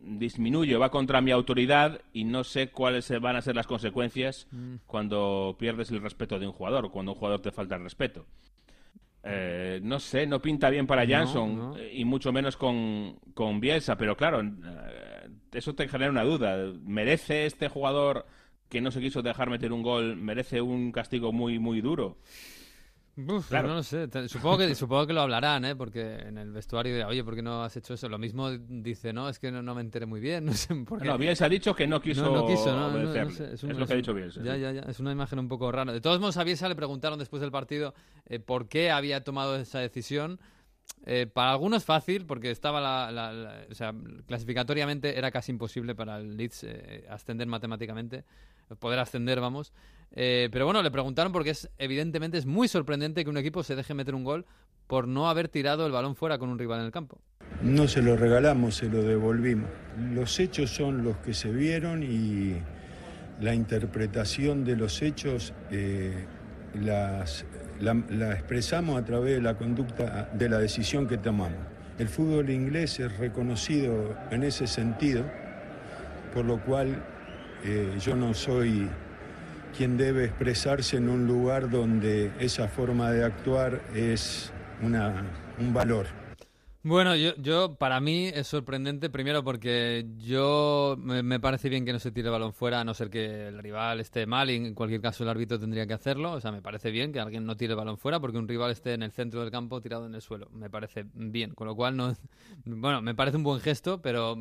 disminuye, 0.00 0.76
va 0.76 0.90
contra 0.90 1.20
mi 1.20 1.30
autoridad 1.30 2.00
y 2.12 2.24
no 2.24 2.44
sé 2.44 2.68
cuáles 2.70 3.10
van 3.20 3.36
a 3.36 3.42
ser 3.42 3.54
las 3.56 3.66
consecuencias 3.66 4.46
Mm. 4.52 4.76
cuando 4.86 5.56
pierdes 5.58 5.90
el 5.90 6.00
respeto 6.02 6.38
de 6.38 6.46
un 6.46 6.52
jugador, 6.52 6.90
cuando 6.90 7.12
un 7.12 7.18
jugador 7.18 7.40
te 7.40 7.52
falta 7.52 7.76
el 7.76 7.82
respeto. 7.82 8.26
Eh, 9.26 9.80
no 9.82 9.98
sé, 10.00 10.26
no 10.26 10.40
pinta 10.42 10.68
bien 10.68 10.86
para 10.86 11.06
Jansson 11.06 11.56
no. 11.56 11.76
eh, 11.78 11.90
y 11.94 12.04
mucho 12.04 12.30
menos 12.30 12.58
con, 12.58 13.16
con 13.32 13.58
Bielsa, 13.58 13.96
pero 13.96 14.16
claro, 14.16 14.42
eh, 14.42 15.28
eso 15.52 15.74
te 15.74 15.88
genera 15.88 16.10
una 16.10 16.24
duda. 16.24 16.70
¿Merece 16.84 17.46
este 17.46 17.68
jugador 17.68 18.26
que 18.68 18.82
no 18.82 18.90
se 18.90 19.00
quiso 19.00 19.22
dejar 19.22 19.48
meter 19.48 19.72
un 19.72 19.82
gol, 19.82 20.16
merece 20.16 20.60
un 20.60 20.92
castigo 20.92 21.32
muy, 21.32 21.58
muy 21.58 21.80
duro? 21.80 22.18
Uf, 23.16 23.48
Claro. 23.48 23.68
No 23.68 23.74
lo 23.74 23.82
sé. 23.84 24.08
Supongo 24.28 24.58
que, 24.58 24.74
supongo 24.74 25.06
que 25.06 25.12
lo 25.12 25.20
hablarán, 25.20 25.64
¿eh? 25.64 25.76
Porque 25.76 26.16
en 26.16 26.36
el 26.36 26.50
vestuario 26.50 26.92
dirá, 26.94 27.06
oye, 27.06 27.22
¿por 27.22 27.34
qué 27.36 27.42
no 27.42 27.62
has 27.62 27.76
hecho 27.76 27.94
eso? 27.94 28.08
Lo 28.08 28.18
mismo 28.18 28.50
dice, 28.50 29.12
no, 29.12 29.28
es 29.28 29.38
que 29.38 29.52
no, 29.52 29.62
no 29.62 29.74
me 29.74 29.80
enteré 29.82 30.06
muy 30.06 30.20
bien. 30.20 30.44
No 30.46 30.52
sé 30.52 30.74
por 30.74 31.00
qué. 31.00 31.06
No, 31.06 31.16
Bielsa 31.16 31.44
ha 31.46 31.48
dicho 31.48 31.74
que 31.76 31.86
no 31.86 32.00
quiso, 32.00 32.24
no, 32.24 32.32
no 32.42 32.46
quiso, 32.46 32.72
no, 32.74 32.90
no, 32.90 33.30
sé, 33.30 33.54
es, 33.54 33.62
un- 33.62 33.78
lo 33.78 33.86
que 33.86 33.92
ha 33.92 33.96
dicho 33.96 34.12
Bielsa. 34.14 34.42
Ya, 34.42 34.56
ya, 34.56 34.72
ya. 34.72 34.82
Es 34.82 34.98
una 35.00 35.12
imagen 35.12 35.38
un 35.38 35.48
poco 35.48 35.70
rara. 35.70 35.92
De 35.92 36.00
todos 36.00 36.18
modos, 36.18 36.36
a 36.38 36.44
Bielsa 36.44 36.68
le 36.68 36.74
preguntaron 36.74 37.18
después 37.18 37.40
del 37.40 37.50
partido 37.52 37.94
eh, 38.26 38.40
por 38.40 38.68
qué 38.68 38.90
había 38.90 39.22
tomado 39.22 39.56
esa 39.56 39.78
decisión. 39.78 40.40
Eh, 41.06 41.26
para 41.26 41.52
algunos 41.52 41.84
fácil, 41.84 42.26
porque 42.26 42.50
estaba 42.50 42.80
la, 42.80 43.10
la- 43.10 43.32
la- 43.32 43.64
o 43.70 43.74
sea, 43.74 43.94
clasificatoriamente 44.26 45.16
era 45.18 45.30
casi 45.30 45.52
imposible 45.52 45.94
para 45.94 46.18
el 46.18 46.36
Leeds 46.36 46.64
eh, 46.64 47.04
ascender 47.08 47.46
matemáticamente, 47.46 48.24
poder 48.78 48.98
ascender, 48.98 49.40
vamos. 49.40 49.72
Eh, 50.16 50.48
pero 50.52 50.64
bueno, 50.64 50.82
le 50.82 50.90
preguntaron 50.90 51.32
porque 51.32 51.50
es 51.50 51.68
evidentemente 51.78 52.38
es 52.38 52.46
muy 52.46 52.68
sorprendente 52.68 53.24
que 53.24 53.30
un 53.30 53.36
equipo 53.36 53.62
se 53.62 53.74
deje 53.74 53.94
meter 53.94 54.14
un 54.14 54.22
gol 54.22 54.46
por 54.86 55.08
no 55.08 55.28
haber 55.28 55.48
tirado 55.48 55.86
el 55.86 55.92
balón 55.92 56.14
fuera 56.14 56.38
con 56.38 56.50
un 56.50 56.58
rival 56.58 56.80
en 56.80 56.86
el 56.86 56.92
campo. 56.92 57.18
No 57.62 57.88
se 57.88 58.02
lo 58.02 58.16
regalamos, 58.16 58.76
se 58.76 58.88
lo 58.88 59.02
devolvimos. 59.02 59.68
Los 60.12 60.38
hechos 60.38 60.70
son 60.70 61.02
los 61.02 61.16
que 61.18 61.34
se 61.34 61.50
vieron 61.50 62.02
y 62.02 62.56
la 63.40 63.54
interpretación 63.54 64.64
de 64.64 64.76
los 64.76 65.02
hechos 65.02 65.52
eh, 65.70 66.26
las, 66.74 67.44
la, 67.80 67.94
la 68.10 68.32
expresamos 68.32 69.00
a 69.00 69.04
través 69.04 69.34
de 69.34 69.42
la 69.42 69.56
conducta, 69.56 70.30
de 70.32 70.48
la 70.48 70.58
decisión 70.58 71.08
que 71.08 71.18
tomamos. 71.18 71.58
El 71.98 72.08
fútbol 72.08 72.50
inglés 72.50 73.00
es 73.00 73.16
reconocido 73.18 74.16
en 74.30 74.42
ese 74.42 74.66
sentido, 74.66 75.24
por 76.32 76.44
lo 76.44 76.60
cual 76.60 77.02
eh, 77.64 77.98
yo 77.98 78.14
no 78.14 78.34
soy 78.34 78.88
quien 79.76 79.96
debe 79.96 80.26
expresarse 80.26 80.96
en 80.98 81.08
un 81.08 81.26
lugar 81.26 81.70
donde 81.70 82.30
esa 82.38 82.68
forma 82.68 83.10
de 83.10 83.24
actuar 83.24 83.82
es 83.94 84.52
una, 84.82 85.24
un 85.58 85.72
valor. 85.72 86.06
Bueno, 86.86 87.16
yo, 87.16 87.34
yo 87.36 87.76
para 87.76 87.98
mí 87.98 88.26
es 88.26 88.46
sorprendente 88.46 89.08
primero 89.08 89.42
porque 89.42 90.04
yo 90.18 90.96
me, 90.98 91.22
me 91.22 91.40
parece 91.40 91.70
bien 91.70 91.86
que 91.86 91.94
no 91.94 91.98
se 91.98 92.12
tire 92.12 92.28
el 92.28 92.32
balón 92.32 92.52
fuera 92.52 92.80
a 92.80 92.84
no 92.84 92.92
ser 92.92 93.08
que 93.08 93.48
el 93.48 93.58
rival 93.58 94.00
esté 94.00 94.26
mal 94.26 94.50
y 94.50 94.56
en 94.56 94.74
cualquier 94.74 95.00
caso 95.00 95.24
el 95.24 95.30
árbitro 95.30 95.58
tendría 95.58 95.86
que 95.86 95.94
hacerlo. 95.94 96.32
O 96.32 96.40
sea, 96.42 96.52
me 96.52 96.60
parece 96.60 96.90
bien 96.90 97.10
que 97.10 97.20
alguien 97.20 97.46
no 97.46 97.56
tire 97.56 97.72
el 97.72 97.78
balón 97.78 97.96
fuera 97.96 98.20
porque 98.20 98.36
un 98.36 98.46
rival 98.46 98.70
esté 98.70 98.92
en 98.92 99.02
el 99.02 99.12
centro 99.12 99.40
del 99.40 99.50
campo 99.50 99.80
tirado 99.80 100.04
en 100.04 100.14
el 100.14 100.20
suelo. 100.20 100.50
Me 100.52 100.68
parece 100.68 101.06
bien, 101.14 101.54
con 101.54 101.66
lo 101.66 101.74
cual 101.74 101.96
no, 101.96 102.14
bueno, 102.66 103.00
me 103.00 103.14
parece 103.14 103.38
un 103.38 103.44
buen 103.44 103.60
gesto, 103.60 104.02
pero 104.02 104.36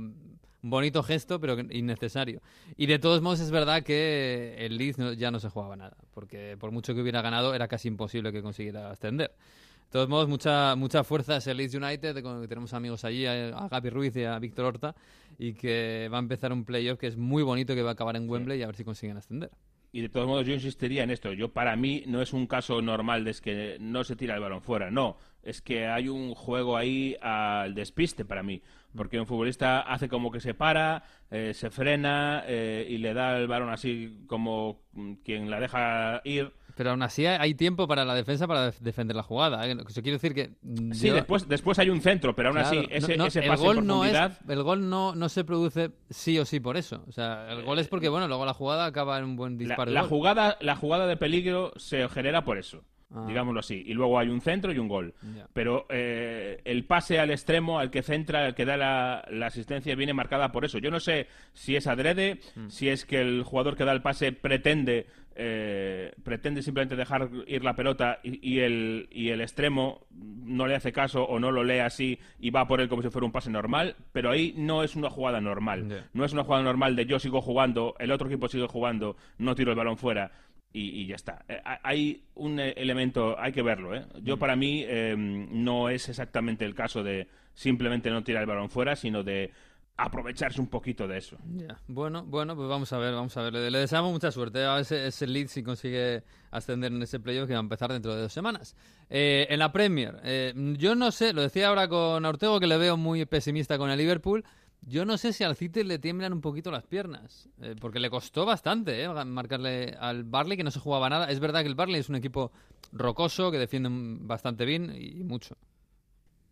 bonito 0.63 1.03
gesto, 1.03 1.39
pero 1.39 1.59
innecesario. 1.69 2.41
Y 2.75 2.87
de 2.87 2.97
todos 2.97 3.21
modos 3.21 3.39
es 3.41 3.51
verdad 3.51 3.83
que 3.83 4.55
el 4.57 4.77
Leeds 4.77 4.97
no- 4.97 5.13
ya 5.13 5.29
no 5.29 5.39
se 5.39 5.49
jugaba 5.49 5.75
nada, 5.75 5.95
porque 6.15 6.57
por 6.59 6.71
mucho 6.71 6.95
que 6.95 7.01
hubiera 7.01 7.21
ganado 7.21 7.53
era 7.53 7.67
casi 7.67 7.87
imposible 7.89 8.31
que 8.31 8.41
consiguiera 8.41 8.89
ascender. 8.89 9.29
De 9.29 9.91
todos 9.99 10.09
modos, 10.09 10.27
mucha, 10.27 10.75
mucha 10.75 11.03
fuerza 11.03 11.37
es 11.37 11.45
el 11.45 11.57
Leeds 11.57 11.75
United, 11.75 12.15
que 12.15 12.47
tenemos 12.47 12.73
amigos 12.73 13.05
allí, 13.05 13.27
a, 13.27 13.49
a 13.55 13.67
Gaby 13.67 13.89
Ruiz 13.91 14.15
y 14.15 14.23
a 14.23 14.39
Víctor 14.39 14.65
Horta, 14.65 14.95
y 15.37 15.53
que 15.53 16.09
va 16.11 16.17
a 16.17 16.19
empezar 16.21 16.51
un 16.51 16.65
playoff 16.65 16.97
que 16.97 17.05
es 17.07 17.15
muy 17.17 17.43
bonito, 17.43 17.75
que 17.75 17.83
va 17.83 17.91
a 17.91 17.93
acabar 17.93 18.15
en 18.15 18.27
Wembley 18.27 18.57
y 18.59 18.63
a 18.63 18.65
ver 18.65 18.75
si 18.75 18.83
consiguen 18.83 19.17
ascender. 19.17 19.51
Y 19.91 20.01
de 20.01 20.09
todos 20.09 20.25
modos 20.25 20.47
yo 20.47 20.53
insistiría 20.55 21.03
en 21.03 21.11
esto. 21.11 21.31
Yo 21.33 21.49
para 21.53 21.75
mí 21.75 22.03
no 22.07 22.23
es 22.23 22.33
un 22.33 22.47
caso 22.47 22.81
normal 22.81 23.23
de 23.23 23.29
es 23.29 23.41
que 23.41 23.77
no 23.79 24.03
se 24.03 24.15
tira 24.15 24.33
el 24.33 24.41
balón 24.41 24.63
fuera. 24.63 24.89
No, 24.89 25.17
es 25.43 25.61
que 25.61 25.85
hay 25.85 26.09
un 26.09 26.33
juego 26.33 26.75
ahí 26.75 27.15
al 27.21 27.75
despiste 27.75 28.25
para 28.25 28.41
mí. 28.41 28.63
Porque 28.95 29.19
un 29.19 29.25
futbolista 29.25 29.81
hace 29.81 30.07
como 30.07 30.31
que 30.31 30.39
se 30.39 30.53
para, 30.53 31.03
eh, 31.31 31.53
se 31.53 31.69
frena 31.71 32.43
eh, 32.45 32.85
y 32.89 32.97
le 32.99 33.13
da 33.13 33.37
el 33.37 33.47
balón 33.47 33.69
así 33.69 34.23
como 34.27 34.81
mm, 34.93 35.13
quien 35.25 35.49
la 35.49 35.59
deja 35.59 36.21
ir. 36.23 36.51
Pero 36.75 36.89
aún 36.91 37.03
así 37.03 37.25
hay- 37.27 37.53
tiempo 37.53 37.87
para 37.87 38.03
la 38.03 38.15
defensa 38.15 38.47
para 38.47 38.65
def- 38.65 38.79
defender 38.79 39.15
la 39.15 39.21
jugada. 39.23 39.67
¿eh? 39.67 39.75
Eso 39.87 40.01
quiere 40.01 40.17
decir 40.17 40.33
que... 40.33 40.51
Sí, 40.93 41.07
yo- 41.07 41.13
después, 41.15 41.47
después 41.47 41.77
hay 41.79 41.89
un 41.91 42.01
centro, 42.01 42.35
pero 42.35 42.49
aún 42.49 42.57
Claro, 42.57 42.79
así 42.79 42.87
ese, 42.91 43.11
no- 43.15 43.23
no, 43.23 43.27
ese 43.27 43.45
el 43.45 43.55
gol 43.57 43.77
en 43.79 43.87
no 43.87 44.05
es, 44.05 44.17
el 44.47 44.63
gol 44.63 44.89
no, 44.89 45.13
no 45.13 45.29
se 45.29 45.43
produce 45.43 45.91
sí 46.09 46.37
o 46.39 46.45
sí 46.45 46.59
por 46.59 46.77
eso. 46.77 47.03
O 47.07 47.11
sea, 47.11 47.47
el 47.51 47.63
gol 47.63 47.77
es 47.79 47.87
porque, 47.87 48.09
bueno, 48.09 48.27
luego 48.27 48.45
la 48.45 48.53
jugada 48.55 48.85
acaba 48.85 49.19
en 49.19 49.25
un 49.25 49.35
buen 49.35 49.57
disparo. 49.57 49.91
la 49.91 50.03
jugada, 50.03 50.57
la 50.61 50.75
jugada 50.75 51.05
de 51.05 51.15
peligro 51.17 51.73
se 51.77 52.07
genera 52.09 52.43
por 52.43 52.57
eso, 52.57 52.83
Ah. 53.15 53.25
digámoslo 53.27 53.59
así. 53.59 53.83
Y 53.85 53.93
luego 53.93 54.17
hay 54.17 54.29
un 54.29 54.41
centro 54.41 54.71
y 54.73 54.79
un 54.79 54.87
gol. 54.87 55.13
Pero 55.53 55.85
eh, 55.89 56.61
el 56.65 56.85
pase 56.85 57.19
al 57.19 57.29
extremo, 57.31 57.77
al 57.79 57.91
que 57.91 58.01
centra, 58.01 58.45
al 58.45 58.55
que 58.55 58.65
da 58.65 58.75
la, 58.75 59.23
la 59.29 59.47
asistencia, 59.47 59.95
viene 59.95 60.13
marcada 60.13 60.51
por 60.51 60.65
eso. 60.65 60.79
Yo 60.79 60.89
no 60.91 60.99
sé 60.99 61.27
si 61.53 61.75
es 61.75 61.87
adrede, 61.87 62.39
Mm. 62.55 62.69
si 62.69 62.89
es 62.89 63.05
que 63.05 63.21
el 63.21 63.43
jugador 63.43 63.75
que 63.77 63.85
da 63.85 63.91
el 63.91 64.01
pase 64.01 64.31
pretende 64.31 65.05
eh, 65.35 66.13
pretende 66.23 66.61
simplemente 66.61 66.95
dejar 66.95 67.27
ir 67.47 67.63
la 67.63 67.75
pelota 67.75 68.19
y, 68.23 68.37
y 68.47 68.59
el, 68.59 69.07
y 69.11 69.29
el 69.29 69.41
extremo 69.41 70.05
no 70.11 70.67
le 70.67 70.75
hace 70.75 70.91
caso 70.91 71.23
o 71.23 71.39
no 71.39 71.49
lo 71.51 71.63
lee 71.63 71.79
así 71.79 72.19
y 72.39 72.51
va 72.51 72.67
por 72.67 72.81
él 72.81 72.87
como 72.87 73.01
si 73.01 73.09
fuera 73.09 73.25
un 73.25 73.31
pase 73.31 73.49
normal, 73.49 73.95
pero 74.11 74.29
ahí 74.29 74.53
no 74.55 74.83
es 74.83 74.95
una 74.95 75.09
jugada 75.09 75.41
normal. 75.41 76.05
No 76.13 76.23
es 76.23 76.33
una 76.33 76.43
jugada 76.43 76.61
normal 76.63 76.95
de 76.95 77.07
yo 77.07 77.17
sigo 77.17 77.41
jugando, 77.41 77.95
el 77.97 78.11
otro 78.11 78.27
equipo 78.27 78.47
sigue 78.47 78.67
jugando, 78.67 79.17
no 79.39 79.55
tiro 79.55 79.71
el 79.71 79.77
balón 79.77 79.97
fuera 79.97 80.31
y, 80.73 81.01
y 81.01 81.05
ya 81.07 81.15
está. 81.15 81.45
Eh, 81.47 81.61
ha- 81.63 81.79
hay 81.83 82.23
un 82.35 82.59
eh, 82.59 82.73
elemento, 82.77 83.39
hay 83.39 83.51
que 83.53 83.61
verlo. 83.61 83.95
¿eh? 83.95 84.05
Yo 84.21 84.37
para 84.37 84.55
mí 84.55 84.83
eh, 84.85 85.15
no 85.17 85.89
es 85.89 86.09
exactamente 86.09 86.65
el 86.65 86.73
caso 86.75 87.03
de 87.03 87.27
simplemente 87.53 88.09
no 88.09 88.23
tirar 88.23 88.41
el 88.43 88.47
balón 88.49 88.69
fuera, 88.69 88.95
sino 88.95 89.23
de 89.23 89.51
aprovecharse 89.95 90.59
un 90.59 90.67
poquito 90.67 91.07
de 91.07 91.19
eso. 91.19 91.37
Ya. 91.55 91.77
Bueno, 91.87 92.23
bueno, 92.25 92.55
pues 92.55 92.67
vamos 92.67 92.91
a 92.93 92.97
ver, 92.97 93.13
vamos 93.13 93.37
a 93.37 93.43
ver. 93.43 93.53
Le, 93.53 93.69
le 93.69 93.77
deseamos 93.77 94.11
mucha 94.11 94.31
suerte. 94.31 94.63
A 94.65 94.73
ver 94.73 94.81
ese, 94.81 95.05
ese 95.07 95.27
Leeds 95.27 95.51
si 95.51 95.61
consigue 95.63 96.23
ascender 96.49 96.91
en 96.91 97.01
ese 97.03 97.19
playoff 97.19 97.47
que 97.47 97.53
va 97.53 97.59
a 97.59 97.61
empezar 97.61 97.91
dentro 97.93 98.15
de 98.15 98.23
dos 98.23 98.33
semanas. 98.33 98.75
Eh, 99.11 99.45
en 99.51 99.59
la 99.59 99.71
Premier, 99.71 100.15
eh, 100.23 100.53
yo 100.79 100.95
no 100.95 101.11
sé, 101.11 101.31
lo 101.33 101.43
decía 101.43 101.67
ahora 101.67 101.87
con 101.87 102.25
Ortego 102.25 102.59
que 102.59 102.65
le 102.65 102.77
veo 102.77 102.97
muy 102.97 103.25
pesimista 103.27 103.77
con 103.77 103.91
el 103.91 103.97
Liverpool. 103.99 104.43
Yo 104.85 105.05
no 105.05 105.17
sé 105.17 105.31
si 105.31 105.43
al 105.43 105.55
City 105.55 105.83
le 105.83 105.97
tiemblan 105.97 106.33
un 106.33 106.41
poquito 106.41 106.69
las 106.69 106.83
piernas, 106.83 107.47
eh, 107.61 107.75
porque 107.79 107.99
le 107.99 108.09
costó 108.09 108.45
bastante 108.45 109.03
eh, 109.03 109.25
marcarle 109.25 109.95
al 109.99 110.23
Barley, 110.23 110.57
que 110.57 110.63
no 110.63 110.71
se 110.71 110.79
jugaba 110.79 111.09
nada. 111.09 111.29
Es 111.29 111.39
verdad 111.39 111.61
que 111.61 111.67
el 111.67 111.75
Barley 111.75 111.99
es 111.99 112.09
un 112.09 112.15
equipo 112.15 112.51
rocoso, 112.91 113.49
que 113.51 113.57
defiende 113.57 113.89
bastante 113.91 114.65
bien 114.65 114.93
y 114.95 115.23
mucho. 115.23 115.57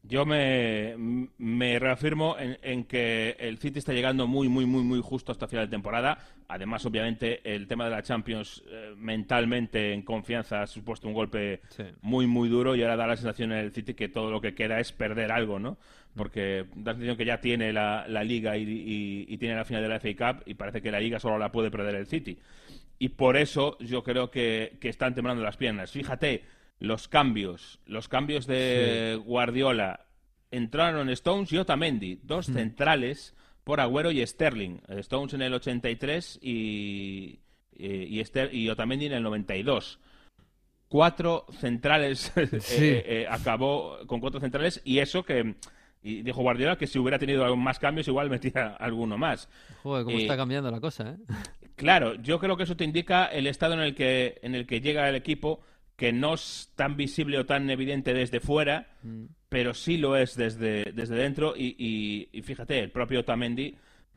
Yo 0.04 0.26
me, 0.26 0.96
me 1.38 1.78
reafirmo 1.78 2.36
en, 2.40 2.58
en 2.64 2.86
que 2.86 3.36
el 3.40 3.60
City 3.60 3.78
está 3.80 3.94
llegando 3.94 4.26
muy, 4.26 4.50
muy, 4.50 4.66
muy, 4.66 4.82
muy 4.84 5.00
justo 5.00 5.32
hasta 5.32 5.48
final 5.48 5.68
de 5.68 5.72
temporada. 5.72 6.18
Además, 6.48 6.84
obviamente, 6.88 7.40
el 7.44 7.68
tema 7.68 7.86
de 7.86 7.92
la 7.92 8.02
Champions 8.02 8.64
eh, 8.68 8.94
mentalmente, 8.98 9.94
en 9.94 10.02
confianza, 10.02 10.64
ha 10.64 10.68
supuesto 10.68 11.08
un 11.08 11.14
golpe 11.14 11.62
Sí. 11.70 11.84
muy, 12.02 12.26
muy 12.26 12.50
duro 12.50 12.76
y 12.76 12.82
ahora 12.82 12.96
da 12.98 13.06
la 13.08 13.16
sensación 13.16 13.52
en 13.52 13.60
el 13.60 13.72
City 13.74 13.94
que 13.94 14.10
todo 14.10 14.32
lo 14.32 14.42
que 14.42 14.56
queda 14.56 14.80
es 14.80 14.92
perder 14.92 15.32
algo, 15.32 15.60
¿no? 15.60 15.78
Porque 16.16 16.66
da 16.76 16.92
la 16.94 16.98
sensación 16.98 17.18
que 17.18 17.26
ya 17.26 17.40
tiene 17.40 17.72
la, 17.72 18.06
la 18.08 18.24
Liga 18.24 18.58
y, 18.58 18.64
y- 18.64 19.26
y 19.30 19.38
tiene 19.38 19.56
la 19.56 19.66
final 19.66 19.84
de 19.84 19.90
la 19.90 19.96
FA 20.00 20.34
Cup 20.34 20.44
y 20.48 20.56
parece 20.56 20.82
que 20.82 20.92
la 20.92 21.00
Liga 21.00 21.20
solo 21.20 21.38
la 21.38 21.52
puede 21.52 21.70
perder 21.70 21.94
el 21.96 22.08
City. 22.08 22.40
Y 22.98 23.10
por 23.10 23.38
eso 23.38 23.78
yo 23.80 24.04
creo 24.04 24.32
que, 24.32 24.78
que 24.80 24.90
están 24.90 25.14
temblando 25.14 25.44
las 25.44 25.58
piernas. 25.58 25.92
Fíjate, 25.92 26.44
los 26.82 27.08
cambios, 27.08 27.80
los 27.86 28.08
cambios 28.10 28.46
de 28.48 29.18
Guardiola. 29.24 30.08
Entraron 30.50 31.10
Stones 31.12 31.54
y 31.54 31.58
Otamendi, 31.58 32.20
dos 32.24 32.48
centrales 32.48 33.34
por 33.64 33.80
Agüero 33.80 34.12
y 34.12 34.26
Sterling. 34.26 34.80
Stones 34.90 35.34
en 35.36 35.44
el 35.44 35.54
83 35.54 36.40
y, 36.42 37.40
y, 37.72 37.86
y, 37.88 38.20
Ster- 38.26 38.52
y 38.54 38.68
Otamendi 38.70 39.06
en 39.06 39.14
el 39.14 39.24
92. 39.24 40.00
Cuatro 40.90 41.46
centrales, 41.60 42.34
eh, 42.36 42.48
Sí. 42.60 42.76
eh, 42.86 43.04
eh, 43.22 43.28
acabó 43.30 44.00
con 44.08 44.20
cuatro 44.20 44.40
centrales 44.40 44.82
y 44.84 45.00
eso 45.00 45.24
que... 45.24 45.56
Y 46.04 46.24
dijo 46.24 46.42
Guardiola 46.42 46.78
que 46.80 46.88
si 46.88 46.98
hubiera 46.98 47.20
tenido 47.20 47.46
algún 47.46 47.64
más 47.64 47.78
cambios 47.78 48.08
igual 48.08 48.28
metía 48.28 48.76
alguno 48.80 49.20
más. 49.20 49.48
Joder, 49.84 50.04
cómo 50.04 50.18
Eh, 50.18 50.24
está 50.24 50.36
cambiando 50.36 50.72
la 50.72 50.80
cosa, 50.82 51.12
¿eh? 51.12 51.34
Claro, 51.76 52.16
yo 52.16 52.40
creo 52.40 52.58
que 52.58 52.64
eso 52.64 52.76
te 52.76 52.84
indica 52.84 53.26
el 53.26 53.46
estado 53.46 53.76
en 53.76 53.82
el 53.82 53.94
que, 53.94 54.40
en 54.42 54.56
el 54.56 54.66
que 54.66 54.82
llega 54.82 55.08
el 55.08 55.14
equipo, 55.16 55.62
que 55.96 56.12
no 56.12 56.34
es 56.34 56.72
tan 56.76 56.98
visible 56.98 57.38
o 57.38 57.46
tan 57.46 57.70
evidente 57.70 58.14
desde 58.14 58.40
fuera, 58.40 58.88
Mm. 59.04 59.26
pero 59.50 59.74
sí 59.74 59.98
lo 59.98 60.16
es 60.18 60.36
desde, 60.36 60.92
desde 60.94 61.16
dentro. 61.16 61.56
Y, 61.56 61.76
y- 61.78 62.30
y 62.32 62.42
fíjate, 62.42 62.80
el 62.80 62.92
propio 62.92 63.24
Tamendi 63.26 63.76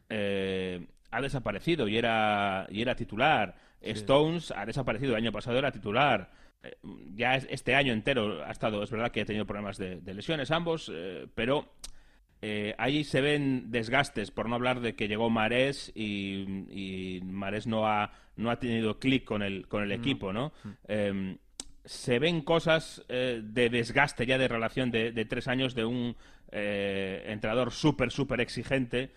eh, 0.08 0.86
ha 1.10 1.20
desaparecido 1.20 1.88
y 1.88 1.96
era, 1.96 2.66
y 2.70 2.82
era 2.82 2.94
titular. 2.94 3.56
Stones 3.80 4.50
ha 4.56 4.64
desaparecido, 4.64 5.12
el 5.12 5.22
año 5.22 5.32
pasado 5.32 5.58
era 5.58 5.70
titular. 5.72 6.30
eh, 6.66 6.76
ya 7.14 7.34
es- 7.36 7.46
este 7.50 7.74
año 7.74 7.92
entero 7.92 8.42
ha 8.42 8.50
estado, 8.50 8.82
es 8.82 8.90
verdad 8.90 9.10
que 9.12 9.20
ha 9.20 9.24
tenido 9.26 9.44
problemas 9.44 9.76
de, 9.76 10.00
de 10.00 10.14
lesiones 10.14 10.50
ambos, 10.50 10.90
eh, 10.94 11.26
pero 11.34 11.74
eh, 12.40 12.74
ahí 12.78 13.04
se 13.04 13.20
ven 13.20 13.70
desgastes, 13.70 14.30
por 14.30 14.48
no 14.48 14.54
hablar 14.54 14.80
de 14.80 14.94
que 14.94 15.06
llegó 15.08 15.28
Marés 15.28 15.92
y, 15.94 16.44
y 16.70 17.20
Marés 17.22 17.66
no 17.66 17.86
ha, 17.86 18.12
no 18.36 18.50
ha 18.50 18.58
tenido 18.58 18.98
clic 18.98 19.24
con 19.24 19.42
el, 19.42 19.66
con 19.68 19.82
el 19.82 19.92
equipo, 19.92 20.32
¿no? 20.32 20.52
Eh, 20.88 21.36
se 21.84 22.18
ven 22.18 22.42
cosas 22.42 23.04
eh, 23.08 23.40
de 23.42 23.68
desgaste 23.68 24.26
ya 24.26 24.38
de 24.38 24.48
relación 24.48 24.90
de, 24.90 25.12
de 25.12 25.24
tres 25.24 25.48
años 25.48 25.74
de 25.74 25.84
un 25.84 26.16
eh, 26.50 27.24
entrenador 27.26 27.72
súper, 27.72 28.10
súper 28.10 28.40
exigente 28.40 29.10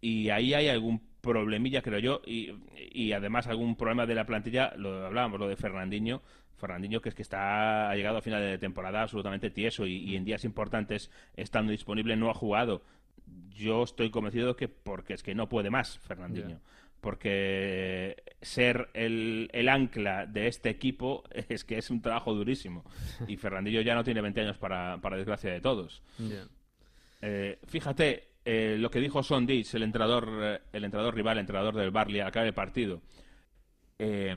y 0.00 0.30
ahí 0.30 0.54
hay 0.54 0.68
algún 0.68 1.00
problemilla, 1.20 1.82
creo 1.82 1.98
yo, 1.98 2.22
y, 2.24 2.52
y 2.92 3.12
además 3.12 3.46
algún 3.48 3.76
problema 3.76 4.06
de 4.06 4.14
la 4.14 4.24
plantilla, 4.24 4.72
lo 4.76 5.06
hablábamos, 5.06 5.40
lo 5.40 5.48
de 5.48 5.56
Fernandinho, 5.56 6.22
Fernandinho 6.56 7.00
que 7.00 7.08
es 7.08 7.14
que 7.14 7.22
está 7.22 7.90
ha 7.90 7.96
llegado 7.96 8.18
a 8.18 8.22
final 8.22 8.40
de 8.42 8.58
temporada 8.58 9.02
absolutamente 9.02 9.50
tieso 9.50 9.86
y, 9.86 9.96
y 9.96 10.16
en 10.16 10.24
días 10.24 10.44
importantes 10.44 11.10
estando 11.36 11.72
disponible 11.72 12.16
no 12.16 12.30
ha 12.30 12.34
jugado. 12.34 12.82
Yo 13.50 13.82
estoy 13.82 14.10
convencido 14.10 14.56
que 14.56 14.68
porque 14.68 15.14
es 15.14 15.22
que 15.22 15.34
no 15.34 15.48
puede 15.48 15.70
más 15.70 15.98
Fernandinho. 15.98 16.60
Porque 17.00 18.22
ser 18.40 18.90
el, 18.94 19.48
el 19.52 19.68
ancla 19.68 20.26
de 20.26 20.48
este 20.48 20.70
equipo 20.70 21.24
es 21.48 21.64
que 21.64 21.78
es 21.78 21.90
un 21.90 22.02
trabajo 22.02 22.34
durísimo. 22.34 22.84
Y 23.26 23.36
Fernandinho 23.36 23.80
ya 23.82 23.94
no 23.94 24.04
tiene 24.04 24.20
20 24.20 24.40
años 24.40 24.58
para, 24.58 24.98
para 25.00 25.16
desgracia 25.16 25.52
de 25.52 25.60
todos. 25.60 26.02
Eh, 27.20 27.58
fíjate 27.66 28.28
eh, 28.50 28.76
lo 28.78 28.90
que 28.90 29.00
dijo 29.00 29.22
Son 29.22 29.46
el 29.46 29.82
entrenador, 29.82 30.30
eh, 30.40 30.60
el 30.72 30.84
entrenador 30.84 31.14
rival, 31.14 31.36
el 31.36 31.42
entrenador 31.42 31.74
del 31.74 31.90
Barley, 31.90 32.20
al 32.20 32.28
acabar 32.28 32.54
partido. 32.54 33.02
Eh, 33.98 34.34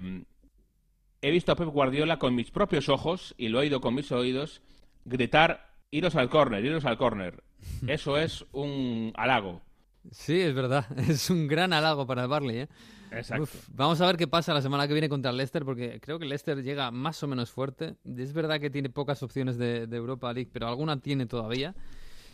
he 1.21 1.31
visto 1.31 1.53
a 1.53 1.55
Pep 1.55 1.69
Guardiola 1.69 2.19
con 2.19 2.35
mis 2.35 2.51
propios 2.51 2.89
ojos 2.89 3.33
y 3.37 3.47
lo 3.47 3.59
he 3.59 3.61
oído 3.61 3.79
con 3.79 3.95
mis 3.95 4.11
oídos 4.11 4.61
gritar: 5.05 5.77
iros 5.91 6.17
al 6.17 6.29
córner, 6.29 6.65
iros 6.65 6.83
al 6.83 6.97
córner. 6.97 7.41
Eso 7.87 8.17
es 8.17 8.45
un 8.51 9.13
halago. 9.15 9.61
Sí, 10.09 10.39
es 10.39 10.53
verdad. 10.53 10.85
Es 11.09 11.29
un 11.29 11.47
gran 11.47 11.73
halago 11.73 12.07
para 12.07 12.23
el 12.23 12.27
Barley, 12.27 12.57
¿eh? 12.59 12.67
Exacto. 13.11 13.43
Uf, 13.43 13.67
vamos 13.73 13.99
a 14.01 14.07
ver 14.07 14.17
qué 14.17 14.27
pasa 14.27 14.53
la 14.53 14.61
semana 14.61 14.87
que 14.87 14.93
viene 14.93 15.09
contra 15.09 15.31
el 15.31 15.37
Leicester, 15.37 15.63
porque 15.65 15.99
creo 15.99 16.17
que 16.17 16.23
el 16.23 16.29
Leicester 16.29 16.63
llega 16.63 16.89
más 16.91 17.21
o 17.23 17.27
menos 17.27 17.51
fuerte. 17.51 17.95
Es 18.17 18.33
verdad 18.33 18.59
que 18.59 18.69
tiene 18.69 18.89
pocas 18.89 19.21
opciones 19.21 19.57
de, 19.57 19.85
de 19.85 19.97
Europa 19.97 20.31
League, 20.33 20.49
pero 20.51 20.67
alguna 20.67 20.99
tiene 20.99 21.25
todavía. 21.25 21.75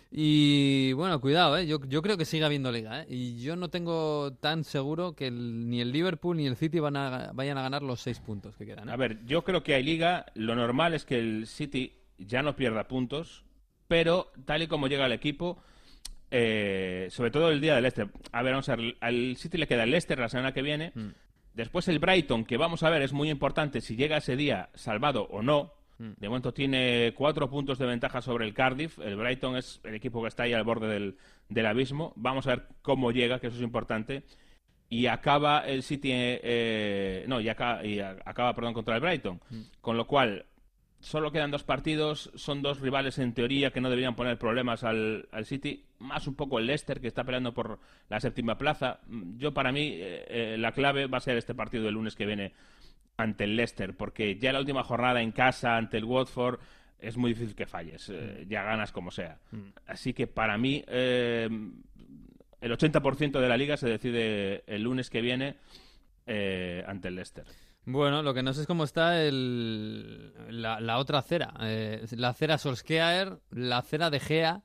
Y 0.10 0.94
bueno, 0.94 1.20
cuidado, 1.20 1.58
¿eh? 1.58 1.68
yo, 1.68 1.80
yo 1.86 2.02
creo 2.02 2.16
que 2.18 2.24
sigue 2.26 2.46
habiendo 2.46 2.72
liga. 2.72 3.02
¿eh? 3.02 3.08
Y 3.10 3.42
yo 3.42 3.56
no 3.58 3.70
tengo 3.70 4.34
tan 4.40 4.64
seguro 4.64 5.14
que 5.14 5.28
el- 5.28 5.70
ni 5.70 5.82
el 5.82 5.92
Liverpool 5.92 6.38
ni 6.38 6.48
el 6.48 6.56
City 6.56 6.80
van 6.80 6.96
a, 6.96 7.32
vayan 7.34 7.58
a 7.58 7.64
ganar 7.64 7.82
los 7.84 8.00
seis 8.00 8.20
puntos 8.20 8.56
que 8.56 8.66
quedan. 8.66 8.88
¿eh? 8.88 8.92
A 8.94 8.96
ver, 8.96 9.26
yo 9.26 9.44
creo 9.44 9.64
que 9.64 9.74
hay 9.74 9.84
liga. 9.84 10.26
Lo 10.36 10.56
normal 10.56 10.94
es 10.94 11.04
que 11.06 11.20
el 11.20 11.46
City 11.48 11.94
ya 12.18 12.42
no 12.42 12.56
pierda 12.56 12.88
puntos, 12.88 13.44
pero 13.88 14.32
tal 14.46 14.62
y 14.62 14.68
como 14.68 14.88
llega 14.88 15.06
el 15.08 15.12
equipo, 15.12 15.58
eh, 16.32 17.08
sobre 17.10 17.32
todo 17.32 17.52
el 17.52 17.62
día 17.62 17.76
del 17.76 17.84
Leicester. 17.84 18.10
A 18.32 18.44
ver, 18.44 18.54
vamos 18.54 18.70
a 18.70 18.76
ver, 18.76 18.98
al 19.02 19.36
City 19.38 19.58
le 19.58 19.68
queda 19.68 19.84
el 19.84 19.92
Leicester 19.92 20.20
la 20.20 20.30
semana 20.30 20.54
que 20.54 20.62
viene. 20.62 20.94
Después 21.54 21.88
el 21.88 22.00
Brighton, 22.00 22.46
que 22.46 22.58
vamos 22.58 22.84
a 22.84 22.90
ver, 22.90 23.02
es 23.02 23.14
muy 23.14 23.30
importante 23.30 23.82
si 23.82 23.96
llega 23.96 24.18
ese 24.18 24.36
día 24.36 24.70
salvado 24.76 25.24
o 25.24 25.42
no. 25.42 25.74
De 25.98 26.28
momento 26.28 26.54
tiene 26.54 27.14
cuatro 27.16 27.50
puntos 27.50 27.80
de 27.80 27.88
ventaja 27.88 28.22
sobre 28.22 28.46
el 28.46 28.54
Cardiff. 28.54 29.00
El 29.00 29.16
Brighton 29.16 29.58
es 29.58 29.82
el 29.84 29.96
equipo 29.96 30.22
que 30.22 30.28
está 30.28 30.44
ahí 30.44 30.54
al 30.54 30.64
borde 30.64 30.88
del, 30.88 31.18
del 31.50 31.66
abismo. 31.66 32.14
Vamos 32.16 32.46
a 32.46 32.52
ver 32.52 32.68
cómo 32.84 33.12
llega, 33.12 33.40
que 33.40 33.48
eso 33.48 33.58
es 33.58 33.64
importante. 33.64 34.24
Y 34.90 35.08
acaba 35.08 35.62
el 35.62 35.82
City, 35.82 36.12
eh, 36.12 36.40
eh, 36.44 37.26
no, 37.28 37.42
y 37.42 37.50
acaba, 37.50 37.84
y 37.84 38.00
acaba, 38.00 38.54
perdón, 38.54 38.76
contra 38.76 38.96
el 38.96 39.02
Brighton. 39.02 39.42
Con 39.82 39.98
lo 39.98 40.06
cual, 40.06 40.46
solo 41.00 41.32
quedan 41.32 41.52
dos 41.52 41.64
partidos. 41.64 42.32
Son 42.36 42.62
dos 42.62 42.80
rivales 42.80 43.20
en 43.20 43.34
teoría 43.34 43.72
que 43.72 43.82
no 43.82 43.90
deberían 43.90 44.16
poner 44.16 44.38
problemas 44.38 44.84
al, 44.84 45.28
al 45.32 45.46
City. 45.46 45.86
Más 46.00 46.28
un 46.28 46.36
poco 46.36 46.60
el 46.60 46.68
Leicester, 46.68 47.00
que 47.00 47.08
está 47.08 47.24
peleando 47.24 47.54
por 47.54 47.80
la 48.10 48.20
séptima 48.20 48.58
plaza. 48.58 49.00
Yo, 49.38 49.54
para 49.54 49.72
mí, 49.72 49.94
eh, 49.94 50.26
eh, 50.28 50.56
la 50.58 50.72
clave 50.72 51.08
va 51.08 51.18
a 51.18 51.22
ser 51.22 51.38
este 51.38 51.56
partido 51.56 51.84
del 51.84 51.94
lunes 51.94 52.16
que 52.16 52.26
viene 52.26 52.54
ante 53.18 53.46
el 53.46 53.56
Leicester, 53.56 53.96
porque 53.96 54.38
ya 54.38 54.54
la 54.54 54.60
última 54.60 54.84
jornada 54.84 55.22
en 55.22 55.32
casa 55.32 55.76
ante 55.76 55.98
el 55.98 56.06
Watford 56.06 56.60
es 57.00 57.18
muy 57.18 57.34
difícil 57.34 57.56
que 57.56 57.66
falles, 57.66 58.10
eh, 58.10 58.46
ya 58.48 58.64
ganas 58.64 58.92
como 58.92 59.12
sea. 59.12 59.40
Así 59.88 60.14
que 60.14 60.28
para 60.28 60.58
mí 60.58 60.84
eh, 60.88 61.50
el 62.62 62.72
80% 62.72 63.40
de 63.40 63.50
la 63.50 63.58
liga 63.58 63.76
se 63.78 63.90
decide 63.90 64.64
el 64.68 64.84
lunes 64.84 65.10
que 65.10 65.22
viene 65.22 65.58
ante 66.86 67.08
el 67.08 67.16
Leicester. 67.16 67.46
Bueno, 67.90 68.22
lo 68.22 68.34
que 68.34 68.44
no 68.44 68.54
sé 68.54 68.62
es 68.62 68.68
cómo 68.68 68.84
está 68.84 69.24
el, 69.24 70.34
la, 70.50 70.82
la 70.82 70.98
otra 70.98 71.20
acera. 71.20 71.54
Eh, 71.62 72.06
la 72.18 72.30
acera 72.30 72.58
Solskjaer, 72.58 73.40
la 73.52 73.78
acera 73.78 74.10
de 74.10 74.20
Gea, 74.20 74.62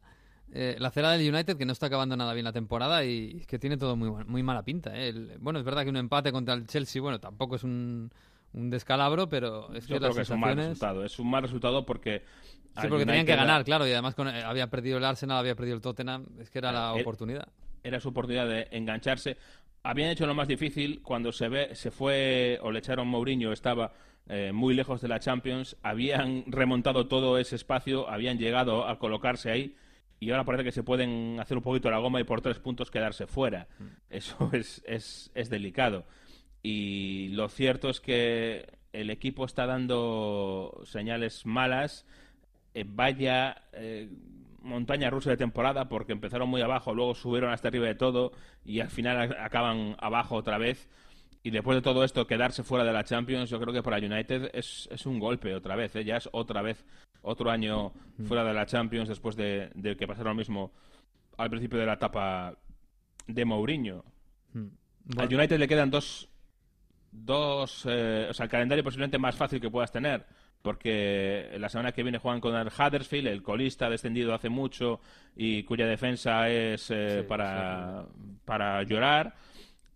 eh, 0.53 0.75
la 0.81 0.89
acera 0.89 1.13
del 1.13 1.33
United, 1.33 1.57
que 1.57 1.65
no 1.65 1.73
está 1.73 1.87
acabando 1.87 2.17
nada 2.17 2.33
bien 2.35 2.45
la 2.45 2.53
temporada 2.53 3.05
y 3.05 3.39
es 3.41 3.47
que 3.47 3.61
tiene 3.61 3.77
todo 3.77 3.95
muy, 3.95 4.11
muy 4.25 4.43
mala 4.43 4.65
pinta. 4.65 4.97
eh. 4.99 5.11
El- 5.11 5.37
bueno, 5.39 5.61
es 5.61 5.65
verdad 5.65 5.85
que 5.85 5.91
un 5.91 5.97
empate 5.99 6.33
contra 6.33 6.55
el 6.55 6.67
Chelsea, 6.67 7.01
bueno, 7.01 7.21
tampoco 7.21 7.55
es 7.55 7.63
un, 7.63 8.11
un 8.55 8.71
descalabro, 8.71 9.29
pero 9.29 9.73
es 9.73 9.87
Yo 9.87 9.95
que 9.95 9.99
creo 10.01 10.09
las 10.09 10.17
que 10.17 10.23
es 10.23 10.31
un 10.31 10.41
mal 10.41 10.57
resultado. 10.57 11.05
Es 11.05 11.19
un 11.21 11.31
mal 11.31 11.43
resultado 11.43 11.87
porque... 11.87 12.25
Sí, 12.81 12.89
porque 12.89 13.07
tenían 13.07 13.27
que 13.27 13.37
ganar, 13.37 13.63
claro, 13.65 13.87
y 13.87 13.93
además 13.93 14.17
con- 14.17 14.29
eh, 14.29 14.43
había 14.43 14.67
perdido 14.69 14.99
el 14.99 15.05
Arsenal, 15.05 15.37
había 15.39 15.55
perdido 15.55 15.77
el 15.77 15.83
Tottenham, 15.83 16.27
es 16.41 16.51
que 16.51 16.59
era 16.59 16.73
la 16.73 16.95
Eh, 16.97 17.03
oportunidad. 17.03 17.47
era 17.85 18.01
su 18.01 18.09
oportunidad 18.09 18.49
de 18.49 18.67
engancharse. 18.73 19.37
Habían 19.83 20.11
hecho 20.11 20.27
lo 20.27 20.35
más 20.35 20.49
difícil 20.49 21.03
cuando 21.03 21.33
se 21.33 21.49
ve, 21.49 21.75
se 21.75 21.91
fue 21.91 22.59
o 22.63 22.71
le 22.71 22.79
echaron 22.79 23.09
Mourinho, 23.09 23.53
estaba 23.53 23.93
eh, 24.29 24.53
muy 24.53 24.75
lejos 24.75 25.01
de 25.01 25.09
la 25.09 25.19
Champions, 25.19 25.77
habían 25.83 26.45
remontado 26.47 27.09
todo 27.09 27.39
ese 27.39 27.57
espacio, 27.57 28.09
habían 28.09 28.39
llegado 28.39 28.87
a 28.87 28.99
colocarse 28.99 29.51
ahí 29.51 29.77
y 30.21 30.31
ahora 30.31 30.45
parece 30.45 30.63
que 30.63 30.71
se 30.71 30.85
pueden 30.85 31.41
hacer 31.41 31.57
un 31.57 31.65
poquito 31.65 31.91
la 31.91 31.99
goma 31.99 32.21
y 32.21 32.25
por 32.25 32.41
tres 32.41 32.61
puntos 32.61 32.93
quedarse 32.93 33.27
fuera. 33.27 33.67
Eso 34.09 34.51
es, 34.53 34.83
es, 34.87 35.33
es 35.35 35.51
delicado. 35.51 36.07
Y 36.63 37.31
lo 37.31 37.49
cierto 37.49 37.91
es 37.91 38.01
que 38.01 38.79
el 38.93 39.11
equipo 39.11 39.45
está 39.45 39.67
dando 39.67 40.81
señales 40.85 41.45
malas. 41.45 42.07
Eh, 42.75 42.85
vaya 42.87 43.65
eh, 43.73 44.09
montaña 44.63 45.11
rusa 45.11 45.31
de 45.31 45.37
temporada 45.37 45.89
porque 45.89 46.13
empezaron 46.13 46.49
muy 46.49 46.63
abajo, 46.63 46.95
luego 46.95 47.15
subieron 47.15 47.53
hasta 47.53 47.69
arriba 47.69 47.87
de 47.87 47.95
todo 47.95 48.33
y 48.65 48.81
al 48.81 48.91
final 48.91 49.37
acaban 49.39 49.97
abajo 49.99 50.37
otra 50.37 50.59
vez. 50.59 50.89
Y 51.45 51.51
después 51.51 51.77
de 51.77 51.83
todo 51.83 52.05
esto, 52.05 52.27
quedarse 52.27 52.63
fuera 52.63 52.85
de 52.85 52.93
la 52.93 53.03
Champions, 53.03 53.51
yo 53.51 53.59
creo 53.61 53.75
que 53.75 53.83
para 53.83 53.97
United 53.99 54.51
es, 54.55 54.89
es 54.93 55.07
un 55.07 55.19
golpe 55.19 55.55
otra 55.55 55.75
vez. 55.75 55.97
¿eh? 55.97 56.05
Ya 56.05 56.17
es 56.17 56.29
otra 56.33 56.63
vez, 56.63 56.85
otro 57.23 57.51
año 57.51 57.93
fuera 58.27 58.45
de 58.45 58.55
la 58.55 58.65
Champions 58.65 59.09
después 59.09 59.35
de, 59.35 59.71
de 59.75 59.97
que 59.97 60.07
pasaron 60.07 60.31
lo 60.31 60.37
mismo 60.37 60.73
al 61.37 61.51
principio 61.51 61.79
de 61.79 61.87
la 61.87 61.95
etapa 61.95 62.57
de 63.27 63.45
Mourinho. 63.45 64.05
Al 65.17 65.35
United 65.35 65.59
le 65.59 65.69
quedan 65.69 65.91
dos, 65.91 66.29
dos 67.11 67.85
eh, 67.89 68.29
o 68.31 68.33
sea, 68.33 68.45
el 68.45 68.51
calendario 68.51 68.85
posiblemente 68.85 69.19
más 69.19 69.35
fácil 69.35 69.61
que 69.61 69.71
puedas 69.71 69.91
tener, 69.91 70.25
porque 70.63 71.51
la 71.59 71.69
semana 71.69 71.93
que 71.93 72.03
viene 72.03 72.19
juegan 72.19 72.41
con 72.41 72.55
el 72.55 72.69
Huddersfield, 72.69 73.27
el 73.27 73.43
colista 73.43 73.91
descendido 73.91 74.35
hace 74.35 74.49
mucho 74.49 75.01
y 75.37 75.65
cuya 75.65 75.87
defensa 75.87 76.49
es 76.49 76.91
eh, 76.91 77.19
Sí, 77.21 77.27
para, 77.29 78.05
para 78.45 78.83
llorar. 78.85 79.35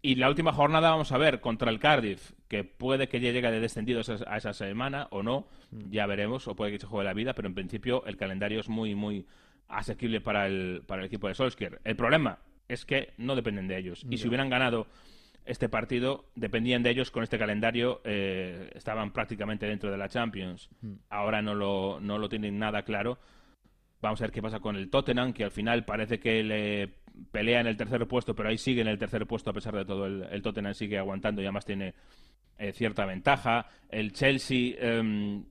Y 0.03 0.17
la 0.17 0.29
última 0.29 0.53
jornada 0.53 0.91
vamos 0.91 1.11
a 1.13 1.19
ver 1.19 1.41
contra 1.41 1.71
el 1.71 1.81
Cardiff, 1.81 2.33
que 2.49 2.65
puede 2.65 3.09
que 3.09 3.19
ya 3.21 3.33
llegue 3.33 3.51
de 3.51 3.61
descendido 3.61 4.01
a 4.27 4.37
esa, 4.37 4.53
semana 4.53 5.09
o 5.11 5.23
no, 5.23 5.49
ya 5.91 6.07
veremos, 6.07 6.47
o 6.47 6.55
puede 6.55 6.73
que 6.73 6.79
se 6.79 6.87
juegue 6.87 7.05
la 7.05 7.15
vida, 7.15 7.35
pero 7.35 7.49
en 7.49 7.55
principio 7.55 8.05
el 8.07 8.17
calendario 8.17 8.61
es 8.61 8.69
muy, 8.69 8.95
muy 8.95 9.27
asequible 9.69 10.21
para 10.21 10.47
el, 10.47 10.83
para 10.87 11.03
el 11.03 11.07
equipo 11.07 11.27
de 11.27 11.35
Solskjaer. 11.35 11.81
El 11.83 11.97
problema 11.97 12.39
es 12.69 12.85
que 12.85 13.15
no 13.19 13.35
dependen 13.35 13.67
de 13.67 13.79
ellos. 13.79 14.07
Y 14.09 14.19
si 14.19 14.29
hubieran 14.29 14.51
ganado 14.51 14.87
este 15.47 15.69
partido, 15.69 16.27
dependían 16.35 16.83
de 16.83 16.91
ellos 16.91 17.11
con 17.11 17.23
este 17.23 17.39
calendario, 17.39 18.01
eh, 18.05 18.71
estaban 18.75 19.13
prácticamente 19.13 19.67
dentro 19.67 19.91
de 19.91 19.97
la 19.97 20.09
Champions. 20.09 20.69
Ahora 21.09 21.41
no 21.41 21.55
lo, 21.55 22.01
no 22.01 22.19
lo 22.19 22.29
tienen 22.29 22.59
nada 22.59 22.83
claro. 22.83 23.19
Vamos 24.03 24.21
a 24.21 24.25
ver 24.25 24.33
qué 24.33 24.43
pasa 24.43 24.61
con 24.61 24.77
el 24.77 24.91
Tottenham, 24.91 25.33
que 25.33 25.45
al 25.45 25.51
final 25.51 25.85
parece 25.85 26.19
que 26.19 26.43
le 26.43 26.89
pelea 27.31 27.61
en 27.61 27.67
el 27.67 27.77
tercer 27.77 28.07
puesto, 28.07 28.35
pero 28.35 28.49
ahí 28.49 28.59
sigue 28.59 28.83
en 28.83 28.89
el 28.89 28.99
tercer 28.99 29.27
puesto 29.27 29.51
a 29.51 29.55
pesar 29.55 29.75
de 29.75 29.85
todo. 29.85 30.07
El, 30.07 30.25
el 30.25 30.43
Tottenham 30.43 30.75
sigue 30.75 30.99
aguantando 30.99 31.41
y 31.41 31.45
además 31.45 31.65
tiene 31.65 31.95
eh, 32.59 32.73
cierta 32.73 33.05
ventaja. 33.05 33.67
El 33.89 34.13
Chelsea, 34.13 34.75
em, 34.79 35.45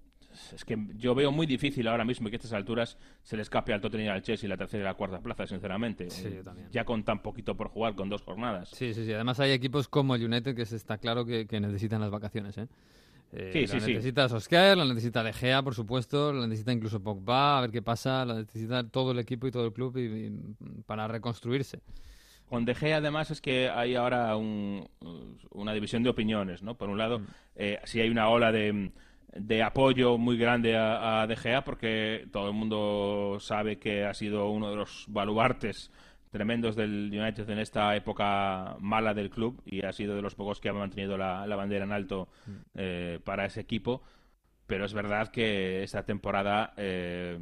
es 0.53 0.65
que 0.65 0.77
yo 0.97 1.13
veo 1.15 1.31
muy 1.31 1.45
difícil 1.47 1.87
ahora 1.87 2.05
mismo 2.05 2.29
que 2.29 2.35
a 2.35 2.37
estas 2.37 2.53
alturas 2.53 2.97
se 3.23 3.35
le 3.35 3.41
escape 3.41 3.73
al 3.73 3.81
Tottenham 3.81 4.05
y 4.07 4.09
al 4.09 4.21
Chelsea 4.21 4.47
la 4.49 4.57
tercera 4.57 4.81
y 4.83 4.85
la 4.85 4.93
cuarta 4.93 5.19
plaza, 5.19 5.47
sinceramente. 5.47 6.09
Sí, 6.09 6.33
yo 6.35 6.43
también. 6.43 6.67
Ya 6.71 6.85
con 6.85 7.03
tan 7.03 7.21
poquito 7.21 7.55
por 7.55 7.69
jugar, 7.69 7.95
con 7.95 8.09
dos 8.09 8.21
jornadas. 8.21 8.69
Sí, 8.69 8.93
sí, 8.93 9.05
sí. 9.05 9.13
Además 9.13 9.39
hay 9.39 9.51
equipos 9.51 9.87
como 9.87 10.15
el 10.15 10.23
United 10.23 10.55
que 10.55 10.65
se 10.65 10.75
está 10.75 10.97
claro 10.97 11.25
que, 11.25 11.45
que 11.47 11.59
necesitan 11.59 12.01
las 12.01 12.11
vacaciones, 12.11 12.57
¿eh? 12.57 12.67
Eh, 13.31 13.49
Sí, 13.53 13.61
la 13.61 13.67
sí, 13.67 13.79
sí. 13.85 13.93
necesita 13.93 14.29
Solskjaer, 14.29 14.77
la 14.77 14.85
necesita 14.85 15.23
De 15.23 15.33
Gea, 15.33 15.61
por 15.63 15.73
supuesto, 15.75 16.31
la 16.31 16.45
necesita 16.47 16.71
incluso 16.71 17.01
Pogba, 17.01 17.57
a 17.57 17.61
ver 17.61 17.71
qué 17.71 17.81
pasa, 17.81 18.23
la 18.23 18.35
necesita 18.35 18.87
todo 18.87 19.11
el 19.11 19.19
equipo 19.19 19.47
y 19.47 19.51
todo 19.51 19.65
el 19.65 19.73
club 19.73 19.97
y- 19.97 20.27
y 20.27 20.81
para 20.85 21.07
reconstruirse. 21.07 21.81
Con 22.47 22.63
De 22.63 22.75
Gea, 22.75 22.97
además, 22.97 23.31
es 23.31 23.41
que 23.41 23.67
hay 23.69 23.95
ahora 23.95 24.35
un- 24.37 24.87
una 25.51 25.73
división 25.73 26.03
de 26.03 26.09
opiniones, 26.11 26.61
¿no? 26.61 26.75
Por 26.77 26.89
un 26.89 26.97
lado, 26.99 27.21
eh, 27.55 27.79
si 27.85 27.99
hay 27.99 28.09
una 28.09 28.29
ola 28.29 28.51
de, 28.51 28.91
de 29.35 29.61
apoyo 29.63 30.17
muy 30.17 30.37
grande 30.37 30.75
a, 30.75 31.21
a 31.21 31.27
De 31.27 31.35
Gea 31.35 31.63
porque 31.63 32.27
todo 32.31 32.47
el 32.47 32.53
mundo 32.53 33.37
sabe 33.39 33.77
que 33.77 34.05
ha 34.05 34.13
sido 34.13 34.49
uno 34.49 34.69
de 34.69 34.77
los 34.77 35.05
baluartes 35.07 35.91
tremendos 36.31 36.75
del 36.75 37.09
United 37.13 37.49
en 37.49 37.59
esta 37.59 37.95
época 37.95 38.75
mala 38.79 39.13
del 39.13 39.29
club 39.29 39.61
y 39.65 39.85
ha 39.85 39.93
sido 39.93 40.15
de 40.15 40.21
los 40.21 40.35
pocos 40.35 40.59
que 40.59 40.67
ha 40.67 40.73
mantenido 40.73 41.17
la, 41.17 41.47
la 41.47 41.55
bandera 41.55 41.85
en 41.85 41.93
alto 41.93 42.27
eh, 42.73 43.19
para 43.23 43.45
ese 43.45 43.61
equipo. 43.61 44.01
Pero 44.67 44.83
es 44.83 44.93
verdad 44.93 45.29
que 45.29 45.83
esta 45.83 46.03
temporada 46.03 46.73
eh, 46.75 47.37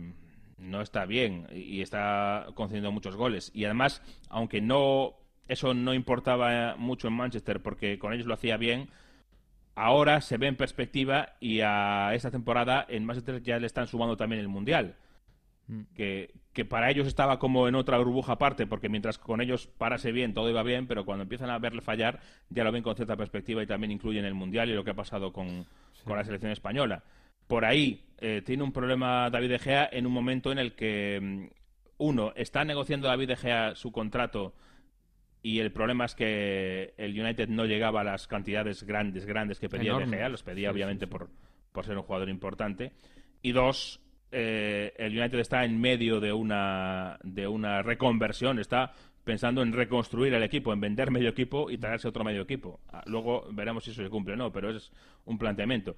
no 0.58 0.82
está 0.82 1.06
bien 1.06 1.48
y 1.52 1.82
está 1.82 2.48
concediendo 2.54 2.92
muchos 2.92 3.16
goles. 3.16 3.50
Y 3.56 3.66
además, 3.66 4.04
aunque 4.30 4.62
no 4.62 5.16
eso 5.48 5.74
no 5.74 5.94
importaba 5.94 6.76
mucho 6.78 7.08
en 7.08 7.16
Manchester 7.16 7.62
porque 7.62 7.98
con 7.98 8.14
ellos 8.14 8.28
lo 8.28 8.36
hacía 8.36 8.58
bien, 8.58 8.90
ahora 9.76 10.22
se 10.22 10.38
ve 10.38 10.48
en 10.48 10.56
perspectiva 10.56 11.36
y 11.40 11.62
a 11.62 12.14
esta 12.14 12.32
temporada 12.32 12.86
en 12.88 13.06
Manchester 13.06 13.42
ya 13.42 13.60
le 13.60 13.68
están 13.68 13.88
sumando 13.88 14.18
también 14.18 14.42
el 14.42 14.48
Mundial. 14.48 14.96
Que, 15.96 16.34
que 16.52 16.66
para 16.66 16.92
ellos 16.92 17.08
estaba 17.08 17.40
como 17.40 17.70
en 17.70 17.76
otra 17.76 17.98
burbuja 17.98 18.34
aparte, 18.34 18.68
porque 18.68 18.90
mientras 18.90 19.18
con 19.18 19.40
ellos 19.40 19.68
parase 19.68 20.12
bien, 20.12 20.34
todo 20.34 20.50
iba 20.50 20.62
bien, 20.62 20.88
pero 20.88 21.06
cuando 21.06 21.24
empiezan 21.24 21.50
a 21.50 21.58
verle 21.58 21.82
fallar, 21.82 22.20
ya 22.50 22.64
lo 22.66 22.72
ven 22.72 22.84
con 22.84 22.96
cierta 22.96 23.16
perspectiva 23.16 23.64
y 23.64 23.68
también 23.68 23.92
incluyen 23.92 24.26
el 24.26 24.34
Mundial 24.34 24.70
y 24.70 24.74
lo 24.74 24.84
que 24.84 24.92
ha 24.92 24.96
pasado 24.96 25.32
con, 25.32 25.66
con 26.04 26.18
la 26.18 26.24
selección 26.24 26.52
española. 26.52 27.04
Por 27.48 27.66
ahí 27.66 28.04
eh, 28.20 28.42
tiene 28.46 28.64
un 28.64 28.72
problema 28.72 29.30
David 29.30 29.50
De 29.50 29.60
Gea 29.60 29.90
en 29.92 30.06
un 30.06 30.14
momento 30.14 30.52
en 30.52 30.60
el 30.60 30.74
que, 30.74 31.20
mm, 31.22 31.46
uno, 31.98 32.34
está 32.36 32.66
negociando 32.66 33.08
David 33.08 33.30
De 33.30 33.36
Gea 33.36 33.76
su 33.76 33.92
contrato 33.92 34.54
y 35.44 35.60
el 35.60 35.74
problema 35.74 36.06
es 36.06 36.16
que 36.16 36.94
el 36.98 37.20
United 37.20 37.50
no 37.50 37.66
llegaba 37.66 38.02
a 38.02 38.04
las 38.06 38.28
cantidades 38.28 38.84
grandes, 38.84 39.26
grandes 39.26 39.60
que 39.60 39.68
pedía. 39.68 39.98
De 39.98 40.08
Gea, 40.08 40.30
los 40.30 40.42
pedía 40.42 40.70
Sí, 40.70 40.74
obviamente 40.74 41.06
sí, 41.06 41.12
sí. 41.12 41.18
Por, 41.18 41.30
por 41.74 41.86
ser 41.86 41.98
un 41.98 42.04
jugador 42.04 42.30
importante. 42.30 42.94
Y 43.42 43.52
dos, 43.52 44.00
eh, 44.32 44.94
el 44.98 45.20
United 45.20 45.40
está 45.40 45.66
en 45.66 45.82
medio 45.82 46.22
de 46.22 46.32
una, 46.32 47.20
de 47.24 47.46
una 47.46 47.82
reconversión, 47.82 48.58
está 48.58 48.94
pensando 49.26 49.62
en 49.62 49.74
reconstruir 49.74 50.34
el 50.34 50.44
equipo, 50.44 50.72
en 50.72 50.80
vender 50.80 51.12
medio 51.12 51.30
equipo 51.30 51.70
y 51.70 51.78
traerse 51.78 52.08
otro 52.08 52.24
medio 52.24 52.42
equipo. 52.42 52.80
Ah, 52.88 53.04
Luego 53.06 53.46
veremos 53.52 53.84
si 53.84 53.92
eso 53.92 54.02
se 54.02 54.10
cumple 54.10 54.36
o 54.36 54.38
no, 54.38 54.52
pero 54.54 54.70
es 54.70 54.94
un 55.26 55.38
planteamiento. 55.38 55.98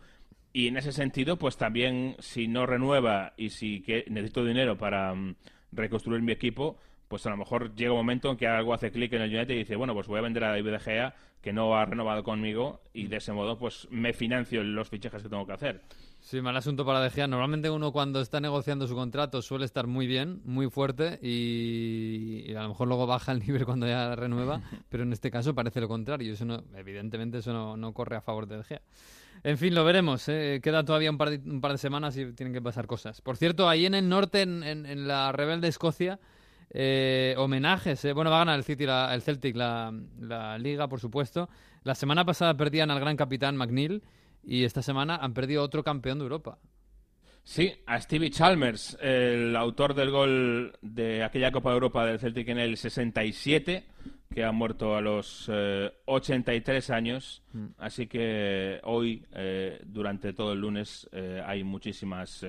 Y 0.53 0.67
en 0.69 0.77
ese 0.77 0.91
sentido, 0.91 1.37
pues 1.37 1.55
también 1.55 2.15
si 2.17 2.47
no 2.47 2.65
renueva 2.65 3.33
y 3.37 3.49
si 3.49 3.81
que 3.81 4.05
necesito 4.09 4.43
dinero 4.43 4.75
para 4.75 5.13
mm, 5.13 5.35
reconstruir 5.71 6.23
mi 6.23 6.31
equipo, 6.31 6.79
pues 7.15 7.25
a 7.27 7.29
lo 7.29 7.37
mejor 7.37 7.73
llega 7.75 7.91
un 7.93 7.97
momento 7.99 8.29
en 8.29 8.35
que 8.35 8.45
algo 8.45 8.73
hace 8.73 8.91
clic 8.91 9.13
en 9.13 9.21
el 9.21 9.33
United 9.33 9.53
y 9.55 9.59
dice, 9.59 9.77
bueno, 9.77 9.93
pues 9.93 10.07
voy 10.07 10.19
a 10.19 10.21
vender 10.21 10.43
a 10.43 10.49
David 10.49 10.69
De 10.71 10.79
Gea, 10.79 11.15
que 11.41 11.53
no 11.53 11.73
ha 11.77 11.85
renovado 11.85 12.23
conmigo, 12.23 12.81
y 12.91 13.07
de 13.07 13.15
ese 13.17 13.31
modo 13.31 13.57
pues 13.57 13.87
me 13.89 14.11
financio 14.11 14.61
los 14.65 14.89
fichajes 14.89 15.23
que 15.23 15.29
tengo 15.29 15.45
que 15.47 15.53
hacer. 15.53 15.81
Sí, 16.19 16.41
mal 16.41 16.57
asunto 16.57 16.85
para 16.85 16.99
De 16.99 17.09
Gea. 17.11 17.27
Normalmente 17.27 17.69
uno 17.69 17.93
cuando 17.93 18.19
está 18.19 18.41
negociando 18.41 18.85
su 18.85 18.95
contrato 18.95 19.41
suele 19.41 19.63
estar 19.63 19.87
muy 19.87 20.07
bien, 20.07 20.41
muy 20.43 20.69
fuerte 20.69 21.19
y, 21.21 22.43
y 22.51 22.55
a 22.55 22.63
lo 22.63 22.69
mejor 22.69 22.87
luego 22.89 23.07
baja 23.07 23.31
el 23.31 23.39
nivel 23.45 23.63
cuando 23.65 23.87
ya 23.87 24.13
renueva, 24.15 24.61
pero 24.89 25.03
en 25.03 25.13
este 25.13 25.31
caso 25.31 25.55
parece 25.55 25.79
lo 25.79 25.87
contrario. 25.87 26.33
Eso 26.33 26.43
no, 26.43 26.63
evidentemente 26.75 27.37
eso 27.37 27.53
no, 27.53 27.77
no 27.77 27.93
corre 27.93 28.17
a 28.17 28.21
favor 28.21 28.47
de 28.47 28.57
De 28.57 28.63
Gea. 28.63 28.81
En 29.43 29.57
fin, 29.57 29.75
lo 29.75 29.83
veremos. 29.85 30.27
¿eh? 30.29 30.59
Queda 30.63 30.83
todavía 30.83 31.11
un 31.11 31.17
par, 31.17 31.29
de, 31.29 31.37
un 31.49 31.61
par 31.61 31.71
de 31.73 31.77
semanas 31.77 32.17
y 32.17 32.31
tienen 32.33 32.53
que 32.53 32.61
pasar 32.61 32.87
cosas. 32.87 33.21
Por 33.21 33.37
cierto, 33.37 33.69
ahí 33.69 33.85
en 33.85 33.93
el 33.93 34.09
norte, 34.09 34.41
en, 34.41 34.63
en- 34.63 34.85
en 34.87 35.07
la 35.07 35.31
rebelde 35.31 35.67
Escocia, 35.67 36.19
eh, 36.69 37.35
homenajes. 37.37 38.03
¿eh? 38.05 38.13
Bueno, 38.13 38.29
va 38.31 38.37
a 38.37 38.39
ganar 38.39 38.57
el, 38.57 38.63
City, 38.63 38.85
la- 38.85 39.13
el 39.13 39.21
Celtic 39.21 39.55
la, 39.55 39.93
la 40.19 40.57
liga, 40.57 40.87
por 40.87 40.99
supuesto. 40.99 41.49
La 41.83 41.95
semana 41.95 42.25
pasada 42.25 42.55
perdían 42.55 42.91
al 42.91 42.99
gran 42.99 43.15
capitán 43.17 43.55
McNeil 43.57 44.03
y 44.43 44.63
esta 44.63 44.81
semana 44.81 45.15
han 45.17 45.33
perdido 45.33 45.63
otro 45.63 45.83
campeón 45.83 46.17
de 46.19 46.23
Europa. 46.23 46.57
Sí, 47.43 47.71
a 47.85 48.01
Stevie 48.01 48.31
Chalmers, 48.31 48.97
el 49.01 49.55
autor 49.55 49.93
del 49.93 50.09
gol 50.09 50.75
de 50.81 51.23
aquella 51.23 51.51
Copa 51.51 51.69
de 51.69 51.75
Europa 51.75 52.03
del 52.05 52.17
Celtic 52.19 52.47
en 52.49 52.57
el 52.57 52.75
67, 52.75 53.85
que 54.33 54.43
ha 54.43 54.51
muerto 54.51 54.95
a 54.95 55.01
los 55.01 55.47
eh, 55.53 55.91
83 56.05 56.89
años. 56.89 57.43
Así 57.77 58.07
que 58.07 58.79
hoy, 58.83 59.23
eh, 59.33 59.79
durante 59.85 60.33
todo 60.33 60.53
el 60.53 60.59
lunes, 60.61 61.07
eh, 61.11 61.39
hay 61.45 61.63
muchísimas, 61.63 62.43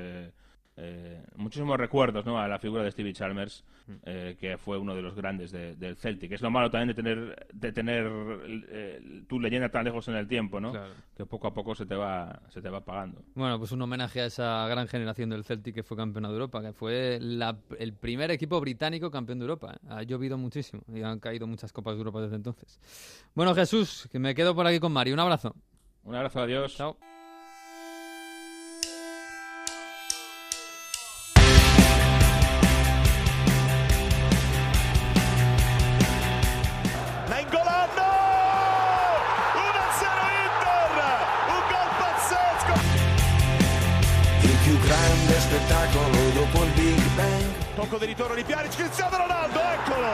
eh, 0.79 1.25
muchísimos 1.37 1.79
recuerdos 1.79 2.27
¿no? 2.27 2.39
a 2.39 2.47
la 2.49 2.59
figura 2.59 2.83
de 2.83 2.91
Stevie 2.91 3.13
Chalmers, 3.15 3.65
eh, 4.05 4.37
que 4.39 4.59
fue 4.59 4.77
uno 4.79 4.95
de 4.95 5.01
los 5.03 5.15
grandes 5.15 5.51
de- 5.53 5.75
del 5.77 5.97
Celtic. 5.97 6.33
Es 6.33 6.43
lo 6.43 6.51
malo 6.51 6.71
también 6.71 6.89
de 6.89 6.95
tener, 6.95 7.47
de 7.53 7.73
tener 7.73 8.07
eh, 8.69 9.23
tu 9.29 9.41
leyenda 9.41 9.69
tan 9.71 9.85
lejos 9.85 10.07
en 10.09 10.17
el 10.17 10.27
tiempo, 10.29 10.61
¿no? 10.61 10.73
Claro. 10.73 10.93
que 11.17 11.25
poco 11.25 11.47
a 11.47 11.55
poco 11.55 11.75
se 11.75 11.87
te 11.87 11.95
va, 11.95 12.43
se 12.51 12.61
te 12.61 12.69
va 12.69 12.79
apagando. 12.79 13.23
Bueno, 13.35 13.59
pues 13.59 13.73
un 13.73 13.81
homenaje 13.81 14.21
a 14.21 14.27
esa 14.27 14.69
gran 14.69 14.87
generación 14.87 15.31
del 15.31 15.45
Celtic 15.45 15.75
que 15.77 15.83
fue 15.83 15.97
campeón 15.97 16.25
de 16.25 16.31
Europa, 16.31 16.61
que 16.61 16.73
fue 16.75 17.19
la- 17.23 17.57
el 17.79 17.95
primer 17.95 18.31
equipo 18.31 18.61
británico 18.61 19.11
campeón 19.11 19.39
de 19.39 19.45
Europa. 19.45 19.77
Ha 19.89 20.03
llovido 20.03 20.37
muchísimo 20.37 20.83
y 20.95 21.01
han 21.03 21.19
caído 21.21 21.47
muchas 21.47 21.73
copas 21.73 21.95
de 21.95 21.99
Europa 22.01 22.21
desde 22.21 22.37
entonces. 22.37 22.79
Bueno, 23.35 23.55
Jesús, 23.55 24.09
que 24.13 24.19
me 24.19 24.35
quedo 24.35 24.55
por 24.55 24.67
aquí 24.67 24.79
con 24.79 24.93
Mario. 24.93 25.15
Un 25.15 25.21
abrazo. 25.21 25.55
Un 26.05 26.15
abrazo, 26.15 26.41
adiós. 26.41 26.77
Chao. 26.77 27.16
Bang. 47.87 47.91
Poco 47.91 47.99
di 47.99 48.07
ritorno 48.07 48.35
di 48.35 48.43
Pjanic, 48.43 48.75
Cristiano 48.75 49.17
Ronaldo, 49.17 49.61
eccolo! 49.61 50.07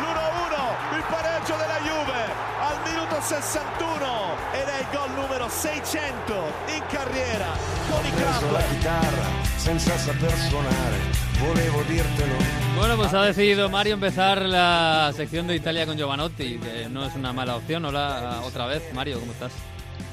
L'1-1, 0.00 0.96
il 0.96 1.04
pareggio 1.08 1.56
della 1.56 1.78
Juve 1.80 2.22
al 2.60 2.78
minuto 2.84 3.20
61 3.20 4.36
ed 4.52 4.68
è 4.68 4.80
il 4.80 4.86
gol 4.92 5.10
numero 5.10 5.48
600 5.48 6.52
in 6.68 6.82
carriera 6.88 7.46
con 7.90 8.04
i 8.04 8.10
club. 8.12 8.68
chitarra 8.68 9.26
senza 9.56 9.96
saper 9.96 10.36
suonare, 10.36 10.98
volevo 11.38 11.82
dirtelo. 11.82 12.36
Bueno, 12.76 12.96
pues 12.96 13.14
ha 13.14 13.22
decidido 13.22 13.70
Mario 13.70 13.94
empezar 13.94 14.42
la 14.42 15.12
sección 15.14 15.46
de 15.46 15.56
Italia 15.56 15.86
con 15.86 15.96
Giovanotti, 15.96 16.58
que 16.58 16.88
no 16.90 17.06
es 17.06 17.14
una 17.14 17.32
mala 17.32 17.56
opción. 17.56 17.84
Hola, 17.84 18.42
otra 18.44 18.66
vez. 18.66 18.82
Mario, 18.92 19.20
¿cómo 19.20 19.32
estás? 19.32 19.52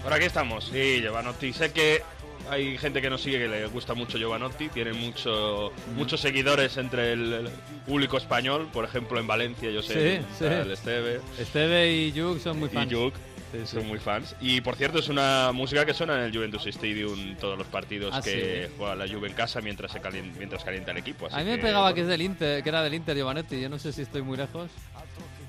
Por 0.03 0.14
aquí 0.14 0.26
estamos, 0.26 0.70
sí, 0.72 0.99
Giovanotti. 1.01 1.51
Sé 1.53 1.72
que 1.74 2.03
hay 2.52 2.78
gente 2.78 3.02
que 3.02 3.10
nos 3.10 3.22
sigue 3.22 3.39
que 3.39 3.47
le 3.47 3.66
gusta 3.68 3.93
mucho 3.93 4.18
Giovanotti, 4.18 4.68
tiene 4.70 4.91
mucho, 4.93 5.72
muchos 5.95 6.20
seguidores 6.20 6.76
entre 6.78 7.14
el, 7.14 7.49
público 7.88 8.18
español, 8.18 8.68
por 8.74 8.84
ejemplo 8.86 9.20
en 9.20 9.26
Valencia, 9.26 9.72
yo 9.72 9.82
sé, 9.82 10.20
Sí, 10.20 10.26
sí. 10.39 10.45
el 10.45 10.70
Esteve 10.72 11.20
Esteve 11.39 11.91
y 11.91 12.12
Juk 12.12 12.39
son 12.39 12.60
muy 12.60 12.70
fans. 12.70 12.91
y 12.91 12.95
Sí, 12.95 13.58
sí. 13.66 13.76
son 13.76 13.88
muy 13.88 13.99
fans. 13.99 14.34
Y 14.39 14.62
por 14.62 14.76
cierto, 14.76 14.99
es 14.99 15.10
una 15.10 15.52
música 15.54 15.86
que 15.86 15.93
suena 15.93 16.16
en 16.16 16.22
el 16.22 16.34
Juventus 16.36 16.66
Stadium 16.68 17.36
todos 17.38 17.58
los 17.58 17.68
partidos 17.68 18.14
Ah, 18.16 18.22
que 18.22 18.70
juega 18.78 18.95
la 18.95 19.08
Juve 19.08 19.28
en 19.28 19.34
casa 19.34 19.60
mientras, 19.62 19.91
se 19.91 19.99
calien- 20.02 20.32
mientras 20.38 20.64
calienta 20.64 20.91
el 20.91 20.97
equipo. 20.97 21.26
así 21.28 21.36
A 21.36 21.39
mí 21.39 21.45
me 21.45 21.56
que, 21.58 21.62
pegaba 21.64 21.82
bueno. 21.82 21.95
que 21.95 22.02
es 22.02 22.08
del 22.08 22.22
Inter, 22.22 22.64
que 22.64 22.70
era 22.70 22.82
del 22.84 22.93
Inter 22.93 23.16
Giovanotti. 23.16 23.60
Yo 23.60 23.68
no 23.70 23.78
sé 23.80 23.91
si 23.91 24.04
estoy 24.04 24.22
muy 24.22 24.38
lejos. 24.38 24.70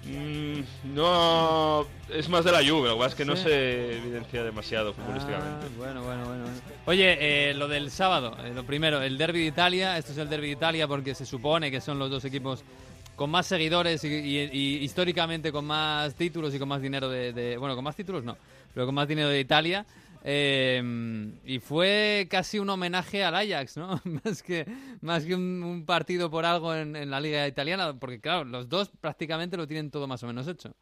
Mm, 0.04 0.94
no, 0.94 1.86
es 2.12 2.28
más 2.28 2.44
de 2.44 2.50
la 2.50 2.58
Juve, 2.58 2.88
lo 2.88 2.94
que 2.94 2.98
pasa 2.98 3.08
es 3.10 3.14
que 3.14 3.24
no 3.24 3.36
se 3.36 3.98
evidencia 3.98 4.42
demasiado 4.42 4.92
futbolísticamente. 4.94 5.66
Ah, 5.66 5.76
bueno, 5.76 6.02
bueno, 6.02 6.24
bueno. 6.26 6.42
bueno. 6.42 6.58
Oye, 6.86 7.50
eh, 7.50 7.54
lo 7.54 7.68
del 7.68 7.90
sábado, 7.90 8.36
eh, 8.44 8.52
lo 8.52 8.64
primero, 8.64 9.00
el 9.00 9.16
derby 9.16 9.40
de 9.40 9.46
Italia. 9.46 9.96
Esto 9.96 10.10
es 10.10 10.18
el 10.18 10.28
derby 10.28 10.48
de 10.48 10.52
Italia 10.54 10.88
porque 10.88 11.14
se 11.14 11.24
supone 11.24 11.70
que 11.70 11.80
son 11.80 12.00
los 12.00 12.10
dos 12.10 12.24
equipos 12.24 12.64
con 13.16 13.30
más 13.30 13.46
seguidores 13.46 14.02
y, 14.04 14.08
y- 14.08 14.76
históricamente 14.82 15.52
con 15.52 15.64
más 15.64 16.14
títulos 16.14 16.54
y 16.54 16.58
con 16.58 16.68
más 16.68 16.82
dinero 16.82 17.08
de, 17.08 17.56
Bueno, 17.58 17.74
con 17.74 17.84
más 17.84 17.96
títulos 17.96 18.24
no, 18.24 18.36
pero 18.74 18.86
con 18.86 18.94
más 18.94 19.08
dinero 19.08 19.28
de 19.28 19.40
Italia. 19.40 19.84
Eh, 20.24 21.32
y 21.44 21.58
fue 21.58 22.28
casi 22.30 22.58
un 22.60 22.70
homenaje 22.70 23.24
al 23.24 23.34
Ajax, 23.34 23.76
¿no? 23.76 24.00
más 24.24 24.42
que, 24.42 24.64
más 25.00 25.24
que 25.24 25.34
un, 25.34 25.62
un 25.64 25.84
partido 25.84 26.30
por 26.30 26.44
algo 26.44 26.74
en, 26.74 26.94
en 26.94 27.10
la 27.10 27.20
liga 27.20 27.46
italiana, 27.48 27.92
porque 27.98 28.20
claro, 28.20 28.44
los 28.44 28.68
dos 28.68 28.90
prácticamente 29.00 29.56
lo 29.56 29.66
tienen 29.66 29.90
todo 29.90 30.06
más 30.06 30.22
o 30.22 30.26
menos 30.28 30.46
hecho. 30.46 30.74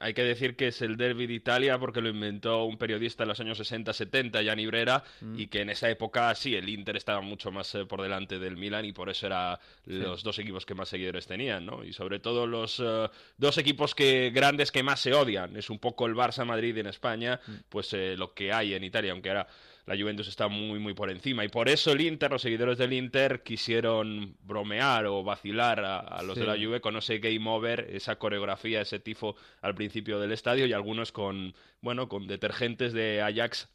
Hay 0.00 0.14
que 0.14 0.22
decir 0.22 0.56
que 0.56 0.68
es 0.68 0.82
el 0.82 0.96
derby 0.96 1.26
de 1.26 1.34
Italia 1.34 1.78
porque 1.78 2.00
lo 2.00 2.08
inventó 2.08 2.64
un 2.64 2.76
periodista 2.78 3.22
en 3.24 3.28
los 3.30 3.40
años 3.40 3.58
60-70, 3.60 4.42
Gianni 4.42 4.66
Brera, 4.66 5.02
Mm. 5.20 5.38
y 5.40 5.46
que 5.46 5.62
en 5.62 5.70
esa 5.70 5.88
época 5.90 6.34
sí, 6.34 6.54
el 6.54 6.68
Inter 6.68 6.96
estaba 6.96 7.20
mucho 7.20 7.50
más 7.50 7.74
eh, 7.74 7.84
por 7.86 8.02
delante 8.02 8.38
del 8.38 8.56
Milan 8.56 8.84
y 8.84 8.92
por 8.92 9.08
eso 9.10 9.26
era 9.26 9.58
los 9.86 10.22
dos 10.22 10.38
equipos 10.38 10.66
que 10.66 10.74
más 10.74 10.88
seguidores 10.88 11.26
tenían, 11.26 11.64
¿no? 11.66 11.84
Y 11.84 11.92
sobre 11.92 12.18
todo 12.20 12.46
los 12.46 12.80
eh, 12.84 13.08
dos 13.36 13.58
equipos 13.58 13.94
que 13.94 14.30
grandes 14.30 14.70
que 14.72 14.82
más 14.82 15.00
se 15.00 15.12
odian. 15.14 15.56
Es 15.56 15.70
un 15.70 15.78
poco 15.78 16.06
el 16.06 16.14
Barça-Madrid 16.14 16.76
en 16.78 16.86
España, 16.86 17.40
Mm. 17.46 17.52
pues 17.68 17.92
eh, 17.94 18.16
lo 18.16 18.34
que 18.34 18.52
hay 18.52 18.74
en 18.74 18.84
Italia, 18.84 19.12
aunque 19.12 19.28
ahora 19.30 19.46
la 19.88 19.96
Juventus 19.96 20.28
está 20.28 20.48
muy 20.48 20.78
muy 20.78 20.92
por 20.94 21.10
encima 21.10 21.44
y 21.44 21.48
por 21.48 21.68
eso 21.68 21.92
el 21.92 22.02
Inter, 22.02 22.30
los 22.30 22.42
seguidores 22.42 22.76
del 22.78 22.92
Inter 22.92 23.42
quisieron 23.42 24.36
bromear 24.42 25.06
o 25.06 25.24
vacilar 25.24 25.80
a, 25.84 25.98
a 25.98 26.22
los 26.22 26.34
Sí. 26.34 26.40
de 26.40 26.46
la 26.46 26.56
Juve 26.62 26.80
con 26.80 26.96
ese 26.96 27.18
game 27.18 27.48
over, 27.48 27.88
esa 27.90 28.16
coreografía, 28.16 28.80
ese 28.82 29.00
tifo 29.00 29.34
al 29.62 29.74
principio 29.74 30.20
del 30.20 30.32
estadio 30.32 30.66
y 30.66 30.72
algunos 30.74 31.10
con 31.10 31.54
bueno 31.80 32.08
con 32.08 32.26
detergentes 32.26 32.92
de 32.92 33.22
Ajax 33.22 33.68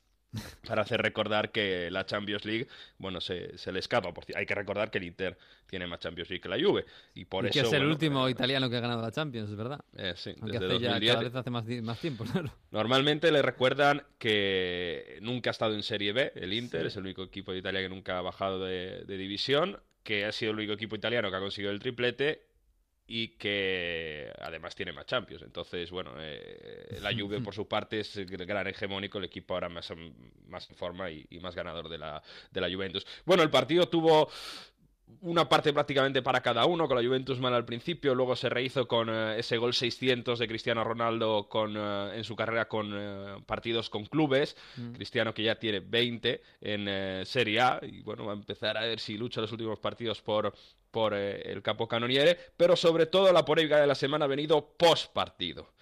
para 0.68 0.82
hacer 0.82 1.02
recordar 1.02 1.52
que 1.52 1.90
la 1.92 2.06
Champions 2.06 2.46
League, 2.46 2.68
bueno, 2.98 3.22
se, 3.22 3.58
se 3.58 3.72
le 3.72 3.80
escapa. 3.80 4.14
Por 4.14 4.26
hay 4.36 4.46
que 4.46 4.56
recordar 4.56 4.90
que 4.92 4.98
el 4.98 5.06
Inter 5.06 5.38
tiene 5.68 5.88
más 5.88 6.00
Champions 6.00 6.30
League 6.30 6.42
que 6.42 6.50
la 6.50 6.58
Juve. 6.60 6.86
Y 7.14 7.26
por 7.26 7.46
y 7.46 7.48
eso, 7.50 7.54
que 7.54 7.60
es 7.68 7.74
el 7.74 7.80
bueno, 7.80 7.92
último 7.94 8.30
italiano 8.30 8.70
que 8.70 8.78
ha 8.78 8.82
ganado 8.82 9.02
la 9.02 9.12
Champions, 9.12 9.50
es 9.50 9.56
verdad. 9.56 9.80
eh, 9.98 10.14
sí, 10.16 10.36
Aunque 10.42 10.60
desde 10.60 10.76
hace 10.76 10.84
ya 10.84 10.90
2010. 10.92 11.12
cada 11.14 11.24
vez 11.24 11.36
hace 11.36 11.82
más, 11.82 12.00
tiempo. 12.00 12.26
Normalmente 12.72 13.32
le 13.32 13.42
recuerdan 13.42 14.04
que 14.18 15.20
nunca 15.22 15.50
ha 15.50 15.52
estado 15.52 15.74
en 15.76 15.84
Serie 15.84 16.14
B, 16.14 16.32
el 16.36 16.54
Inter, 16.54 16.86
es 16.86 16.96
el 16.96 17.04
único 17.04 17.24
equipo 17.24 17.52
de 17.52 17.60
Italia 17.60 17.82
que 17.82 17.90
nunca 17.90 18.18
ha 18.18 18.22
bajado 18.22 18.64
de, 18.64 19.04
de 19.06 19.18
división, 19.18 19.80
que 20.04 20.26
ha 20.26 20.32
sido 20.32 20.52
el 20.52 20.58
único 20.58 20.74
equipo 20.74 20.96
italiano 20.96 21.30
que 21.30 21.38
ha 21.38 21.40
conseguido 21.40 21.72
el 21.72 21.80
triplete 21.80 22.53
y 23.16 23.28
que 23.38 24.34
además 24.40 24.74
tiene 24.74 24.92
más 24.92 25.06
Champions. 25.06 25.44
Entonces, 25.44 25.92
bueno, 25.92 26.14
eh, 26.18 26.98
la 27.00 27.14
Juve 27.14 27.42
por 27.42 27.54
su 27.54 27.68
parte 27.68 28.00
es 28.00 28.18
el 28.18 28.26
gran 28.26 28.66
hegemónico, 28.66 29.20
el 29.20 29.26
equipo 29.26 29.54
ahora 29.54 29.70
más, 29.70 29.94
más 30.48 30.68
en 30.68 30.76
forma 30.76 31.12
y, 31.12 31.24
y 31.30 31.40
más 31.40 31.54
ganador 31.54 31.90
de 31.90 32.00
la, 32.00 32.24
de 32.50 32.60
la 32.60 32.74
Juventus. 32.74 33.06
Bueno, 33.24 33.44
el 33.44 33.52
partido 33.52 33.88
tuvo 33.88 34.32
una 35.22 35.48
parte 35.48 35.72
prácticamente 35.74 36.24
para 36.24 36.42
cada 36.42 36.66
uno, 36.66 36.88
con 36.88 36.98
la 36.98 37.08
Juventus 37.08 37.40
mal 37.40 37.54
al 37.54 37.66
principio, 37.66 38.16
luego 38.16 38.36
se 38.36 38.50
rehizo 38.50 38.88
con 38.88 39.10
eh, 39.12 39.38
ese 39.38 39.58
gol 39.58 39.76
600 39.76 40.40
de 40.40 40.48
Cristiano 40.48 40.84
Ronaldo 40.84 41.48
con, 41.50 41.76
eh, 41.78 42.14
en 42.16 42.24
su 42.24 42.36
carrera 42.36 42.68
con 42.68 42.94
eh, 42.96 43.36
partidos 43.46 43.92
con 43.92 44.06
clubes, 44.06 44.58
Mm. 44.76 44.94
Cristiano 44.94 45.36
que 45.36 45.44
ya 45.44 45.60
tiene 45.60 45.82
20 45.82 46.42
en 46.62 47.26
Serie 47.28 47.62
A 47.62 47.80
y 47.84 48.02
bueno, 48.02 48.26
va 48.26 48.32
a 48.32 48.36
empezar 48.36 48.76
a 48.76 48.82
ver 48.82 49.00
si 49.00 49.18
lucha 49.18 49.40
los 49.40 49.52
últimos 49.52 49.78
partidos 49.78 50.20
por, 50.22 50.54
por 50.94 51.16
eh, 51.16 51.42
el 51.52 51.64
capo 51.64 51.88
canoniere, 51.88 52.38
pero 52.56 52.76
sobre 52.76 53.08
todo 53.08 53.34
la 53.34 53.44
polémica 53.44 53.82
de 53.82 53.88
la 53.88 53.96
semana 53.96 54.26
ha 54.26 54.28
venido 54.28 54.76
post 54.78 55.12
partido. 55.12 55.74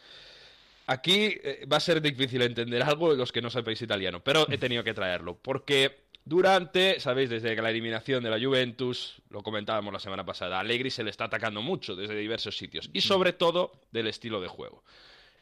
Aquí 0.87 1.37
eh, 1.43 1.67
va 1.71 1.77
a 1.77 1.81
ser 1.81 2.01
difícil 2.01 2.41
entender 2.41 2.81
algo 2.81 3.11
de 3.11 3.17
los 3.17 3.33
que 3.33 3.41
no 3.41 3.49
sepáis 3.49 3.81
italiano, 3.81 4.23
pero 4.23 4.47
he 4.49 4.57
tenido 4.57 4.85
que 4.85 4.93
traerlo, 4.93 5.35
porque 5.35 6.05
durante, 6.23 7.01
sabéis, 7.01 7.29
desde 7.29 7.55
la 7.61 7.69
eliminación 7.69 8.23
de 8.23 8.29
la 8.29 8.39
Juventus, 8.39 9.21
lo 9.29 9.43
comentábamos 9.43 9.91
la 9.91 9.99
semana 9.99 10.25
pasada, 10.25 10.57
a 10.57 10.59
Allegri 10.61 10.89
se 10.89 11.03
le 11.03 11.09
está 11.09 11.25
atacando 11.25 11.61
mucho 11.61 11.93
desde 11.93 12.15
diversos 12.15 12.55
sitios, 12.57 12.89
y 12.93 13.01
sobre 13.01 13.33
todo 13.33 13.73
del 13.91 14.07
estilo 14.07 14.39
de 14.39 14.47
juego. 14.47 14.81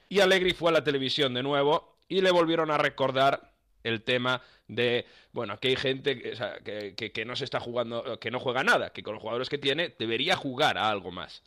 Y 0.10 0.20
Allegri 0.20 0.54
fue 0.54 0.72
a 0.72 0.74
la 0.74 0.84
televisión 0.84 1.36
de 1.36 1.44
nuevo 1.44 1.96
y 2.08 2.22
le 2.22 2.32
volvieron 2.32 2.72
a 2.72 2.80
recordar 2.80 3.52
el 3.90 4.02
tema 4.04 4.42
de, 4.68 5.06
bueno, 5.34 5.60
que 5.60 5.70
hay 5.70 5.76
gente 5.76 6.18
que, 6.20 6.32
o 6.32 6.36
sea, 6.36 6.60
que, 6.64 6.94
que- 6.96 7.12
que 7.12 7.26
no 7.26 7.36
se 7.36 7.44
está 7.44 7.60
jugando, 7.60 8.18
que 8.20 8.32
no 8.32 8.40
juega 8.40 8.64
nada, 8.64 8.92
que 8.92 9.04
con 9.04 9.14
los 9.14 9.22
jugadores 9.22 9.50
que 9.50 9.58
tiene 9.58 9.94
debería 10.00 10.36
jugar 10.36 10.78
a 10.78 10.90
algo 10.90 11.12
más. 11.12 11.42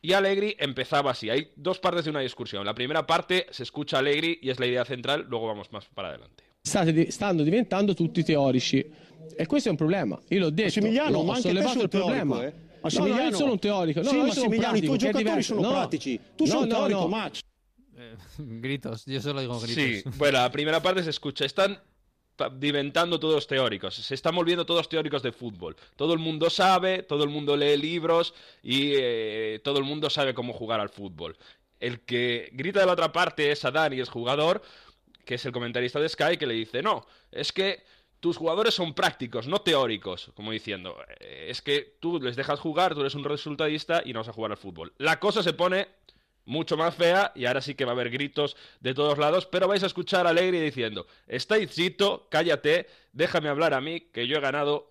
Y 0.00 0.12
Allegri 0.12 0.54
empezaba 0.58 1.10
así. 1.10 1.28
Hay 1.30 1.50
dos 1.56 1.78
partes 1.80 2.04
de 2.04 2.10
una 2.10 2.20
discusión. 2.20 2.64
La 2.64 2.74
primera 2.74 3.04
parte 3.06 3.46
se 3.50 3.64
escucha 3.64 3.98
Allegri 3.98 4.38
y 4.42 4.50
es 4.50 4.60
la 4.60 4.66
idea 4.66 4.84
central, 4.84 5.26
luego 5.28 5.46
vamos 5.48 5.72
más 5.72 5.86
para 5.86 6.08
adelante. 6.10 6.44
state 6.62 7.10
stanno 7.10 7.42
diventando 7.42 7.94
tutti 7.94 8.22
teorici 8.22 8.84
e 9.36 9.46
questo 9.46 9.68
è 9.68 9.72
un 9.72 9.76
problema. 9.78 10.18
Io 10.28 10.38
l'ho 10.40 10.50
detto, 10.50 10.64
Massimiliano, 10.80 11.22
ma 11.24 11.34
anche 11.34 11.48
sollevato 11.48 11.82
il 11.82 11.88
teorico, 11.88 12.06
problema. 12.26 12.44
eh? 12.46 12.52
No, 12.80 13.06
no, 13.06 13.30
sono 13.32 13.52
un 13.52 13.58
teorico. 13.58 14.00
No, 14.02 14.08
Sì, 14.08 14.14
io 14.14 14.20
sono 14.20 14.22
un 14.22 14.26
Massimiliano, 14.28 14.76
i 14.76 14.80
pratico, 14.80 14.96
tuoi 14.96 14.98
giocatori 15.12 15.42
sono 15.42 15.60
No. 15.60 15.70
pratici. 15.70 16.20
Tu 16.36 16.44
sei 16.46 16.54
No, 16.54 16.60
un 16.62 16.68
no, 16.68 16.74
teorico, 16.76 17.00
no. 17.00 17.08
Max. 17.08 17.40
Gritos, 18.38 19.04
yo 19.06 19.20
solo 19.20 19.40
digo 19.40 19.58
gritos. 19.60 19.74
Sí, 19.74 20.02
bueno, 20.16 20.38
la 20.38 20.50
primera 20.50 20.82
parte 20.82 21.02
se 21.02 21.10
escucha. 21.10 21.44
Están 21.44 21.80
diventando 22.58 23.18
todos 23.18 23.46
teóricos. 23.46 23.94
Se 23.94 24.14
están 24.14 24.34
volviendo 24.34 24.64
todos 24.64 24.88
teóricos 24.88 25.22
de 25.22 25.32
fútbol. 25.32 25.76
Todo 25.96 26.12
el 26.12 26.18
mundo 26.18 26.50
sabe, 26.50 27.02
todo 27.02 27.24
el 27.24 27.30
mundo 27.30 27.56
lee 27.56 27.76
libros 27.76 28.34
y 28.62 28.92
eh, 28.94 29.60
todo 29.64 29.78
el 29.78 29.84
mundo 29.84 30.08
sabe 30.08 30.34
cómo 30.34 30.52
jugar 30.52 30.80
al 30.80 30.88
fútbol. 30.88 31.36
El 31.80 32.00
que 32.00 32.50
grita 32.52 32.80
de 32.80 32.86
la 32.86 32.92
otra 32.92 33.12
parte 33.12 33.50
es 33.50 33.64
Adani, 33.64 34.00
es 34.00 34.08
jugador, 34.08 34.62
que 35.24 35.34
es 35.34 35.44
el 35.46 35.52
comentarista 35.52 36.00
de 36.00 36.08
Sky, 36.08 36.36
que 36.36 36.46
le 36.46 36.54
dice, 36.54 36.82
no, 36.82 37.06
es 37.30 37.52
que 37.52 37.82
tus 38.20 38.36
jugadores 38.36 38.74
son 38.74 38.94
prácticos, 38.94 39.46
no 39.46 39.60
teóricos, 39.60 40.32
como 40.34 40.50
diciendo, 40.50 40.96
es 41.20 41.62
que 41.62 41.98
tú 42.00 42.20
les 42.20 42.34
dejas 42.34 42.58
jugar, 42.58 42.94
tú 42.94 43.00
eres 43.00 43.14
un 43.14 43.22
resultadista 43.22 44.02
y 44.04 44.12
no 44.12 44.20
vas 44.20 44.28
a 44.28 44.32
jugar 44.32 44.50
al 44.50 44.56
fútbol. 44.56 44.92
La 44.98 45.20
cosa 45.20 45.42
se 45.44 45.52
pone 45.52 45.86
mucho 46.48 46.78
más 46.78 46.94
fea 46.94 47.30
y 47.34 47.44
ahora 47.44 47.60
sí 47.60 47.74
que 47.74 47.84
va 47.84 47.92
a 47.92 47.94
haber 47.94 48.08
gritos 48.10 48.56
de 48.80 48.94
todos 48.94 49.18
lados, 49.18 49.46
pero 49.46 49.68
vais 49.68 49.82
a 49.82 49.86
escuchar 49.86 50.26
a 50.26 50.30
Alegri 50.30 50.58
diciendo, 50.58 51.06
estáis 51.26 51.70
Zito, 51.70 52.26
cállate, 52.30 52.86
déjame 53.12 53.50
hablar 53.50 53.74
a 53.74 53.82
mí, 53.82 54.00
que 54.00 54.26
yo 54.26 54.38
he 54.38 54.40
ganado 54.40 54.90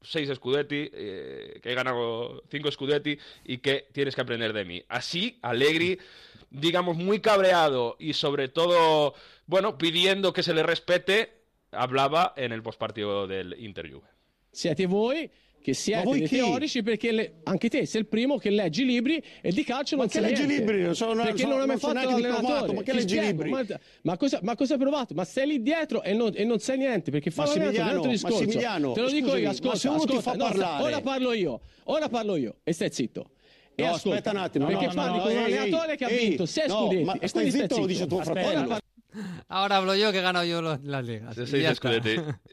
seis 0.00 0.30
Scudetti, 0.32 0.90
eh, 0.92 1.58
que 1.60 1.72
he 1.72 1.74
ganado 1.74 2.44
cinco 2.48 2.70
Scudetti 2.70 3.18
y 3.44 3.58
que 3.58 3.88
tienes 3.92 4.14
que 4.14 4.20
aprender 4.20 4.52
de 4.52 4.64
mí. 4.64 4.84
Así, 4.88 5.40
Allegri, 5.42 5.98
digamos, 6.50 6.96
muy 6.96 7.20
cabreado 7.20 7.96
y 7.98 8.12
sobre 8.12 8.48
todo, 8.48 9.14
bueno, 9.46 9.78
pidiendo 9.78 10.32
que 10.32 10.44
se 10.44 10.54
le 10.54 10.62
respete, 10.62 11.32
hablaba 11.72 12.32
en 12.36 12.52
el 12.52 12.62
postpartido 12.62 13.26
del 13.26 13.56
Inter 13.58 13.90
Juve. 13.90 14.08
Siete 14.52 14.86
voi 14.86 15.30
che 15.62 15.72
siete 15.74 16.10
dei 16.10 16.22
chi? 16.28 16.36
teorici 16.36 16.82
perché 16.82 17.12
le- 17.12 17.32
anche 17.44 17.68
te 17.70 17.86
sei 17.86 18.00
il 18.02 18.06
primo 18.06 18.36
che 18.36 18.50
leggi 18.50 18.84
libri 18.84 19.22
e 19.40 19.52
di 19.52 19.64
calcio 19.64 19.96
Ma 19.96 20.02
non 20.02 20.10
che 20.10 20.18
sai 20.20 20.28
leggi 20.28 20.44
niente. 20.44 20.58
libri? 20.64 20.82
Non 20.82 20.94
sono- 20.94 21.22
perché 21.22 21.38
sono- 21.38 21.52
non 21.52 21.60
hai 21.62 21.66
mai 21.68 21.78
fatto 21.78 21.94
l'allenatore 21.94 22.72
ma 22.74 22.82
che 22.82 22.90
Ti 22.90 22.96
leggi 22.98 23.16
spiego, 23.16 23.42
libri? 23.42 23.50
Ma, 23.50 23.64
ma 24.02 24.16
cosa, 24.16 24.40
ma 24.42 24.54
cosa 24.56 24.74
hai 24.74 24.80
provato? 24.80 25.14
Ma 25.14 25.24
sei 25.24 25.46
lì 25.46 25.62
dietro 25.62 26.02
e 26.02 26.12
non, 26.12 26.32
e 26.34 26.44
non 26.44 26.58
sai 26.58 26.76
niente 26.78 27.10
perché 27.10 27.30
fa 27.30 27.44
l'allenatore, 27.46 27.76
è 27.78 27.80
un 27.82 27.88
altro 27.88 28.10
discorso 28.10 28.36
Massimiliano, 28.38 28.92
te 28.92 29.00
lo 29.00 29.08
dico 29.10 29.20
scusami, 29.28 29.40
io 29.40 29.46
ma 29.46 29.52
ascolta, 29.52 29.76
se 29.78 29.88
uno 29.88 29.98
ti 29.98 30.16
ascolta 30.16 30.30
fa 30.30 30.36
no, 30.36 30.44
parlare- 30.44 30.82
ora 30.82 31.00
parlo 31.00 31.32
io 31.32 31.60
ora 31.84 32.08
parlo 32.08 32.36
io 32.36 32.56
e 32.64 32.72
stai 32.72 32.90
zitto 32.92 33.30
e 33.74 33.82
No, 33.84 33.88
ascolta, 33.94 34.18
aspetta 34.18 34.30
un 34.30 34.36
attimo, 34.44 34.66
perché 34.66 34.86
no, 34.86 34.92
parli 34.94 35.16
no, 35.16 35.22
con 35.22 35.32
un 35.32 35.38
allenatore 35.38 35.96
che 35.96 36.04
ha 36.04 36.08
vinto 36.08 36.44
6 36.44 36.68
no, 36.68 36.74
scudetti 36.86 37.04
ma 37.04 37.16
stai 37.26 37.50
zitto, 37.50 37.78
lo 37.78 37.86
dice 37.86 38.06
tuo 38.06 38.22
fratello. 38.22 38.78
Ahora 39.48 39.76
hablo 39.76 39.94
yo 39.94 40.10
que 40.12 40.18
he 40.18 40.22
ganado 40.22 40.44
yo 40.44 40.62
los- 40.62 40.80
las 40.82 41.04
ligas. 41.04 41.36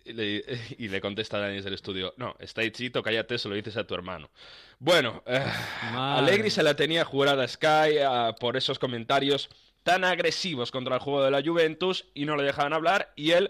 Y 0.06 0.14
le, 0.14 0.44
y 0.78 0.88
le 0.88 1.02
contesta 1.02 1.38
Dani 1.40 1.56
desde 1.56 1.70
el 1.70 1.76
estudio, 1.76 2.14
no, 2.18 2.36
está 2.40 2.62
hechito, 2.64 3.02
cállate, 3.04 3.38
se 3.38 3.48
lo 3.50 3.56
dices 3.56 3.78
a 3.78 3.86
tu 3.86 3.94
hermano. 3.96 4.30
Bueno, 4.80 5.24
eh, 5.26 5.46
se 6.50 6.64
la 6.64 6.76
tenía 6.76 7.06
jurada 7.06 7.44
a 7.44 7.48
Sky 7.48 7.98
por 8.40 8.58
esos 8.58 8.80
comentarios 8.80 9.50
tan 9.84 10.04
agresivos 10.04 10.72
contra 10.72 10.96
el 10.96 11.02
juego 11.02 11.24
de 11.24 11.32
la 11.32 11.42
Juventus 11.44 12.06
y 12.14 12.26
no 12.26 12.36
le 12.36 12.44
dejaban 12.44 12.74
hablar 12.74 13.14
y 13.16 13.32
él, 13.32 13.50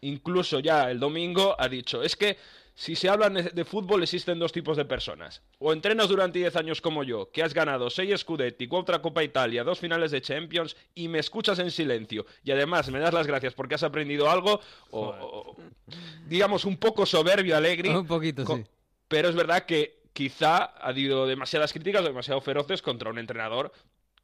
incluso 0.00 0.60
ya 0.60 0.90
el 0.90 0.98
domingo, 1.00 1.56
ha 1.58 1.68
dicho, 1.68 2.02
es 2.02 2.16
que 2.16 2.36
si 2.80 2.94
se 2.94 3.08
habla 3.08 3.28
de 3.28 3.64
fútbol 3.64 4.04
existen 4.04 4.38
dos 4.38 4.52
tipos 4.52 4.76
de 4.76 4.84
personas. 4.84 5.42
O 5.58 5.72
entrenas 5.72 6.08
durante 6.08 6.38
10 6.38 6.54
años 6.54 6.80
como 6.80 7.02
yo, 7.02 7.28
que 7.32 7.42
has 7.42 7.52
ganado 7.52 7.90
6 7.90 8.20
Scudetti, 8.20 8.68
4 8.68 9.02
Copa 9.02 9.24
Italia, 9.24 9.64
dos 9.64 9.80
finales 9.80 10.12
de 10.12 10.20
Champions 10.22 10.76
y 10.94 11.08
me 11.08 11.18
escuchas 11.18 11.58
en 11.58 11.72
silencio 11.72 12.24
y 12.44 12.52
además 12.52 12.88
me 12.88 13.00
das 13.00 13.12
las 13.12 13.26
gracias 13.26 13.52
porque 13.54 13.74
has 13.74 13.82
aprendido 13.82 14.30
algo, 14.30 14.60
o, 14.90 15.00
o- 15.08 15.56
digamos 16.28 16.64
un 16.64 16.76
poco 16.76 17.04
soberbio 17.04 17.56
Allegri. 17.56 17.88
Un 17.88 18.06
poquito, 18.06 18.46
sí. 18.46 18.64
Pero 19.08 19.28
es 19.28 19.34
verdad 19.34 19.64
que 19.66 19.98
quizá 20.12 20.58
ha 20.58 20.88
habido 20.88 21.26
demasiadas 21.26 21.72
críticas, 21.72 22.04
demasiado 22.04 22.40
feroces 22.40 22.80
contra 22.80 23.10
un 23.10 23.18
entrenador 23.18 23.72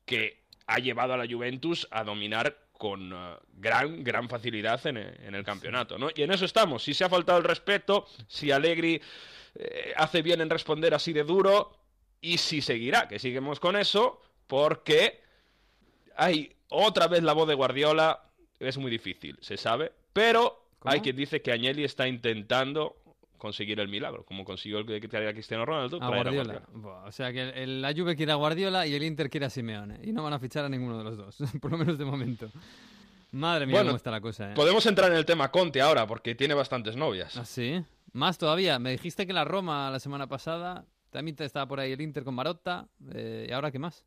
que 0.05 0.45
ha 0.69 0.79
llevado 0.79 1.13
a 1.15 1.17
la 1.17 1.27
Juventus 1.27 1.89
a 1.91 2.05
dominar 2.05 2.57
con 2.77 3.13
eh, 3.13 3.37
gran, 3.55 4.03
gran 4.05 4.29
facilidad 4.29 4.85
en, 4.87 4.99
en 4.99 5.35
el 5.35 5.45
campeonato, 5.45 5.99
¿no? 5.99 6.09
Y 6.15 6.23
en 6.23 6.33
eso 6.33 6.45
estamos. 6.45 6.83
Si 6.83 6.95
se 6.95 7.05
ha 7.05 7.09
faltado 7.09 7.39
el 7.39 7.45
respeto, 7.45 8.07
si 8.29 8.51
Allegri 8.51 9.01
eh, 9.55 9.93
hace 9.97 10.23
bien 10.23 10.41
en 10.41 10.51
responder 10.51 10.95
así 10.95 11.13
de 11.13 11.25
duro, 11.25 11.79
y 12.21 12.39
si 12.39 12.61
seguirá, 12.63 13.07
que 13.07 13.19
seguimos 13.19 13.61
con 13.61 13.77
eso, 13.77 14.21
porque 14.47 15.21
hay 16.17 16.55
otra 16.69 17.07
vez 17.07 17.23
la 17.23 17.33
voz 17.33 17.47
de 17.47 17.55
Guardiola, 17.55 18.25
es 18.59 18.79
muy 18.79 18.91
difícil, 18.91 19.39
se 19.41 19.57
sabe, 19.57 19.93
pero 20.13 20.69
hay 20.83 21.01
quien 21.01 21.17
dice 21.17 21.43
que 21.43 21.53
Agnelli 21.53 21.85
está 21.85 22.09
intentando 22.09 22.97
conseguir 23.45 23.79
el 23.79 23.89
milagro, 23.89 24.25
como 24.25 24.43
consiguió 24.45 24.79
el 24.79 24.87
que 25.01 25.07
traer 25.07 25.29
a 25.29 25.33
Cristiano 25.35 25.67
Ronaldo, 25.67 25.99
A 25.99 26.09
traer 26.09 26.15
a 26.29 26.31
Guardiola. 26.33 26.63
Guardiola. 26.73 27.05
O 27.07 27.13
sea 27.13 27.31
que 27.33 27.51
el- 27.63 27.83
la 27.83 27.93
Juve 27.93 28.17
quiere 28.17 28.33
a 28.33 28.37
Guardiola 28.37 28.87
y 28.87 28.95
el 28.95 29.03
Inter 29.03 29.29
quiere 29.29 29.45
a 29.47 29.51
Simeone. 29.51 30.01
Y 30.03 30.13
no 30.13 30.23
van 30.23 30.33
a 30.33 30.39
fichar 30.39 30.65
a 30.65 30.69
ninguno 30.71 30.97
de 30.97 31.05
los 31.05 31.17
dos, 31.19 31.37
por 31.61 31.71
lo 31.73 31.77
menos 31.79 31.99
de 31.99 32.05
momento. 32.07 32.51
Madre 33.33 33.67
mía, 33.67 33.75
Bueno, 33.77 33.89
cómo 33.91 33.97
está 33.97 34.11
la 34.11 34.21
cosa, 34.21 34.53
¿eh? 34.53 34.55
Podemos 34.55 34.87
entrar 34.87 35.11
en 35.11 35.19
el 35.19 35.27
tema 35.27 35.51
Conte 35.51 35.81
ahora, 35.83 36.07
porque 36.07 36.35
tiene 36.35 36.55
bastantes 36.55 36.97
novias. 36.97 37.37
¿Ah, 37.37 37.45
sí? 37.45 37.85
Más 38.13 38.39
todavía. 38.39 38.79
Me 38.79 38.93
dijiste 38.93 39.27
que 39.27 39.33
la 39.33 39.45
Roma 39.45 39.91
la 39.91 39.99
semana 40.01 40.27
pasada 40.29 40.87
también 41.11 41.37
te 41.37 41.45
estaba 41.45 41.67
por 41.69 41.81
ahí 41.81 41.93
el 41.93 42.01
Inter 42.01 42.25
con 42.25 42.35
Marotta. 42.35 42.89
eh, 43.13 43.47
¿Y 43.49 43.53
ahora 43.53 43.71
qué 43.71 43.79
más? 43.79 44.05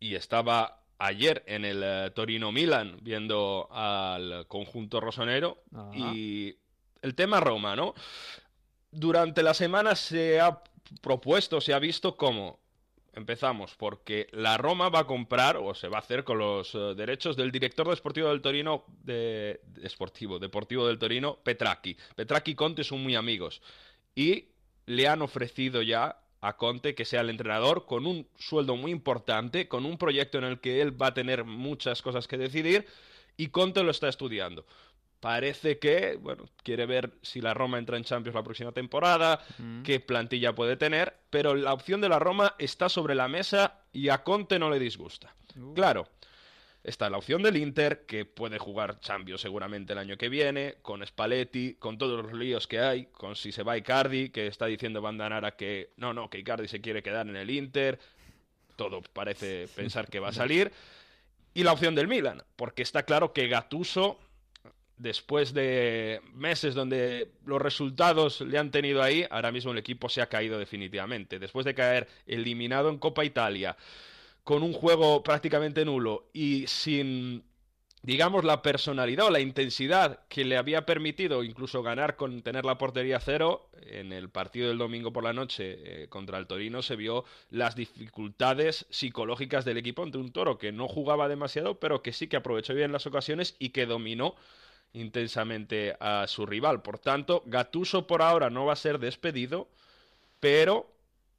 y 0.00 0.16
estaba 0.16 0.82
ayer 0.98 1.42
en 1.46 1.64
el 1.64 1.82
eh, 1.82 2.10
Torino 2.14 2.52
Milan 2.52 2.98
viendo 3.02 3.68
al 3.70 4.46
conjunto 4.48 5.00
rosonero 5.00 5.62
Ajá. 5.74 5.90
y 5.94 6.58
el 7.02 7.14
tema 7.14 7.40
Roma, 7.40 7.74
¿no? 7.76 7.94
Durante 8.94 9.42
la 9.42 9.54
semana 9.54 9.96
se 9.96 10.40
ha 10.40 10.62
propuesto, 11.02 11.60
se 11.60 11.74
ha 11.74 11.78
visto 11.80 12.16
cómo 12.16 12.60
empezamos 13.12 13.74
porque 13.76 14.28
la 14.32 14.56
Roma 14.56 14.88
va 14.88 15.00
a 15.00 15.06
comprar 15.06 15.56
o 15.56 15.74
se 15.74 15.88
va 15.88 15.98
a 15.98 16.00
hacer 16.00 16.22
con 16.24 16.38
los 16.38 16.74
eh, 16.74 16.78
derechos 16.96 17.36
del 17.36 17.50
director 17.50 17.88
deportivo 17.88 18.28
del 18.28 18.40
Torino 18.40 18.84
de, 19.02 19.60
de- 19.64 19.86
esportivo, 19.86 20.38
deportivo 20.38 20.86
del 20.86 20.98
Torino, 20.98 21.36
Petracchi. 21.42 21.96
Petracchi 22.14 22.52
y 22.52 22.54
Conte 22.54 22.84
son 22.84 23.02
muy 23.02 23.14
amigos 23.16 23.62
y 24.14 24.46
le 24.86 25.08
han 25.08 25.22
ofrecido 25.22 25.82
ya 25.82 26.18
a 26.40 26.56
Conte 26.56 26.94
que 26.94 27.04
sea 27.04 27.22
el 27.22 27.30
entrenador 27.30 27.86
con 27.86 28.06
un 28.06 28.28
sueldo 28.38 28.76
muy 28.76 28.92
importante, 28.92 29.66
con 29.66 29.86
un 29.86 29.96
proyecto 29.98 30.38
en 30.38 30.44
el 30.44 30.60
que 30.60 30.82
él 30.82 31.00
va 31.00 31.08
a 31.08 31.14
tener 31.14 31.44
muchas 31.44 32.00
cosas 32.02 32.28
que 32.28 32.36
decidir 32.36 32.86
y 33.36 33.48
Conte 33.48 33.82
lo 33.82 33.90
está 33.90 34.08
estudiando. 34.08 34.66
Parece 35.24 35.78
que, 35.78 36.16
bueno, 36.20 36.44
quiere 36.62 36.84
ver 36.84 37.10
si 37.22 37.40
la 37.40 37.54
Roma 37.54 37.78
entra 37.78 37.96
en 37.96 38.04
Champions 38.04 38.34
la 38.34 38.42
próxima 38.42 38.72
temporada, 38.72 39.40
Mm. 39.58 39.82
qué 39.82 39.98
plantilla 39.98 40.54
puede 40.54 40.76
tener, 40.76 41.14
pero 41.30 41.54
la 41.54 41.72
opción 41.72 42.02
de 42.02 42.10
la 42.10 42.18
Roma 42.18 42.54
está 42.58 42.90
sobre 42.90 43.14
la 43.14 43.26
mesa 43.26 43.80
y 43.92 44.10
a 44.10 44.22
Conte 44.22 44.58
no 44.58 44.68
le 44.68 44.78
disgusta. 44.78 45.34
Claro, 45.74 46.08
está 46.82 47.08
la 47.08 47.16
opción 47.16 47.42
del 47.42 47.56
Inter, 47.56 48.04
que 48.06 48.26
puede 48.26 48.58
jugar 48.58 49.00
Champions 49.00 49.40
seguramente 49.40 49.94
el 49.94 49.98
año 49.98 50.18
que 50.18 50.28
viene, 50.28 50.74
con 50.82 51.04
Spalletti, 51.06 51.76
con 51.76 51.96
todos 51.96 52.22
los 52.22 52.34
líos 52.34 52.66
que 52.66 52.80
hay, 52.80 53.06
con 53.06 53.34
si 53.34 53.50
se 53.50 53.62
va 53.62 53.78
Icardi, 53.78 54.28
que 54.28 54.46
está 54.46 54.66
diciendo 54.66 55.00
Bandanara 55.00 55.52
que 55.56 55.92
no, 55.96 56.12
no, 56.12 56.28
que 56.28 56.38
Icardi 56.38 56.68
se 56.68 56.82
quiere 56.82 57.02
quedar 57.02 57.26
en 57.28 57.36
el 57.36 57.48
Inter, 57.50 57.98
todo 58.76 59.00
parece 59.00 59.68
pensar 59.74 60.08
que 60.08 60.20
va 60.20 60.28
a 60.28 60.32
salir. 60.44 60.70
Y 61.54 61.62
la 61.62 61.72
opción 61.72 61.94
del 61.94 62.08
Milan, 62.08 62.42
porque 62.56 62.82
está 62.82 63.04
claro 63.04 63.32
que 63.32 63.46
Gattuso, 63.48 64.18
después 64.96 65.52
de 65.52 66.20
meses 66.34 66.74
donde 66.74 67.32
los 67.44 67.60
resultados 67.60 68.40
le 68.40 68.58
han 68.58 68.70
tenido 68.70 69.02
ahí, 69.02 69.26
ahora 69.30 69.52
mismo 69.52 69.72
el 69.72 69.78
equipo 69.78 70.08
se 70.08 70.22
ha 70.22 70.28
caído 70.28 70.58
definitivamente. 70.58 71.38
Después 71.38 71.64
de 71.64 71.74
caer 71.74 72.08
eliminado 72.26 72.90
en 72.90 72.98
Copa 72.98 73.24
Italia, 73.24 73.76
con 74.44 74.62
un 74.62 74.72
juego 74.72 75.22
prácticamente 75.22 75.84
nulo 75.84 76.28
y 76.32 76.66
sin, 76.66 77.44
digamos, 78.02 78.44
la 78.44 78.62
personalidad 78.62 79.26
o 79.26 79.30
la 79.30 79.40
intensidad 79.40 80.20
que 80.28 80.44
le 80.44 80.58
había 80.58 80.84
permitido 80.84 81.42
incluso 81.42 81.82
ganar 81.82 82.16
con 82.16 82.42
tener 82.42 82.64
la 82.64 82.78
portería 82.78 83.18
cero, 83.20 83.70
en 83.86 84.12
el 84.12 84.28
partido 84.28 84.68
del 84.68 84.78
domingo 84.78 85.12
por 85.12 85.24
la 85.24 85.32
noche 85.32 86.04
eh, 86.04 86.08
contra 86.08 86.38
el 86.38 86.46
Torino 86.46 86.82
se 86.82 86.96
vio 86.96 87.24
las 87.50 87.74
dificultades 87.74 88.86
psicológicas 88.90 89.64
del 89.64 89.78
equipo 89.78 90.02
ante 90.02 90.18
un 90.18 90.32
toro 90.32 90.58
que 90.58 90.72
no 90.72 90.88
jugaba 90.88 91.28
demasiado, 91.28 91.78
pero 91.78 92.02
que 92.02 92.12
sí 92.12 92.28
que 92.28 92.36
aprovechó 92.36 92.74
bien 92.74 92.92
las 92.92 93.06
ocasiones 93.06 93.56
y 93.58 93.70
que 93.70 93.86
dominó 93.86 94.36
intensamente 94.94 95.96
a 96.00 96.26
su 96.26 96.46
rival. 96.46 96.82
Por 96.82 96.98
tanto, 96.98 97.42
Gatuso 97.46 98.06
por 98.06 98.22
ahora 98.22 98.48
no 98.50 98.64
va 98.64 98.72
a 98.72 98.76
ser 98.76 98.98
despedido, 98.98 99.68
pero 100.40 100.90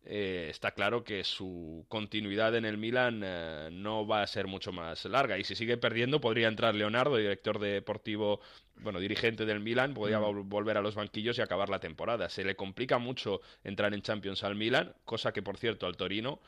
eh, 0.04 0.48
está 0.52 0.72
claro 0.72 1.04
que 1.04 1.24
su 1.24 1.84
continuidad 1.88 2.56
en 2.56 2.66
el 2.66 2.78
Milan 2.78 3.22
eh, 3.26 3.70
no 3.72 4.06
va 4.06 4.22
a 4.22 4.28
ser 4.28 4.46
mucho 4.46 4.72
más 4.72 5.06
larga. 5.06 5.38
Y 5.40 5.44
si 5.44 5.56
sigue 5.56 5.78
perdiendo, 5.78 6.22
podría 6.22 6.48
entrar 6.48 6.76
Leonardo, 6.76 7.18
director 7.18 7.58
deportivo, 7.60 8.40
bueno, 8.76 9.00
dirigente 9.00 9.46
del 9.46 9.62
Milan, 9.62 9.94
podría 9.94 10.20
vol- 10.20 10.44
volver 10.48 10.78
a 10.78 10.82
los 10.82 10.94
banquillos 10.94 11.38
y 11.38 11.42
acabar 11.42 11.70
la 11.70 11.80
temporada. 11.80 12.30
Se 12.30 12.44
le 12.44 12.56
complica 12.56 13.00
mucho 13.00 13.42
entrar 13.64 13.94
en 13.94 14.02
Champions 14.04 14.44
al 14.44 14.56
Milan, 14.56 14.94
cosa 15.06 15.32
que, 15.32 15.42
por 15.42 15.58
cierto, 15.58 15.88
al 15.88 15.98
Torino 15.98 16.40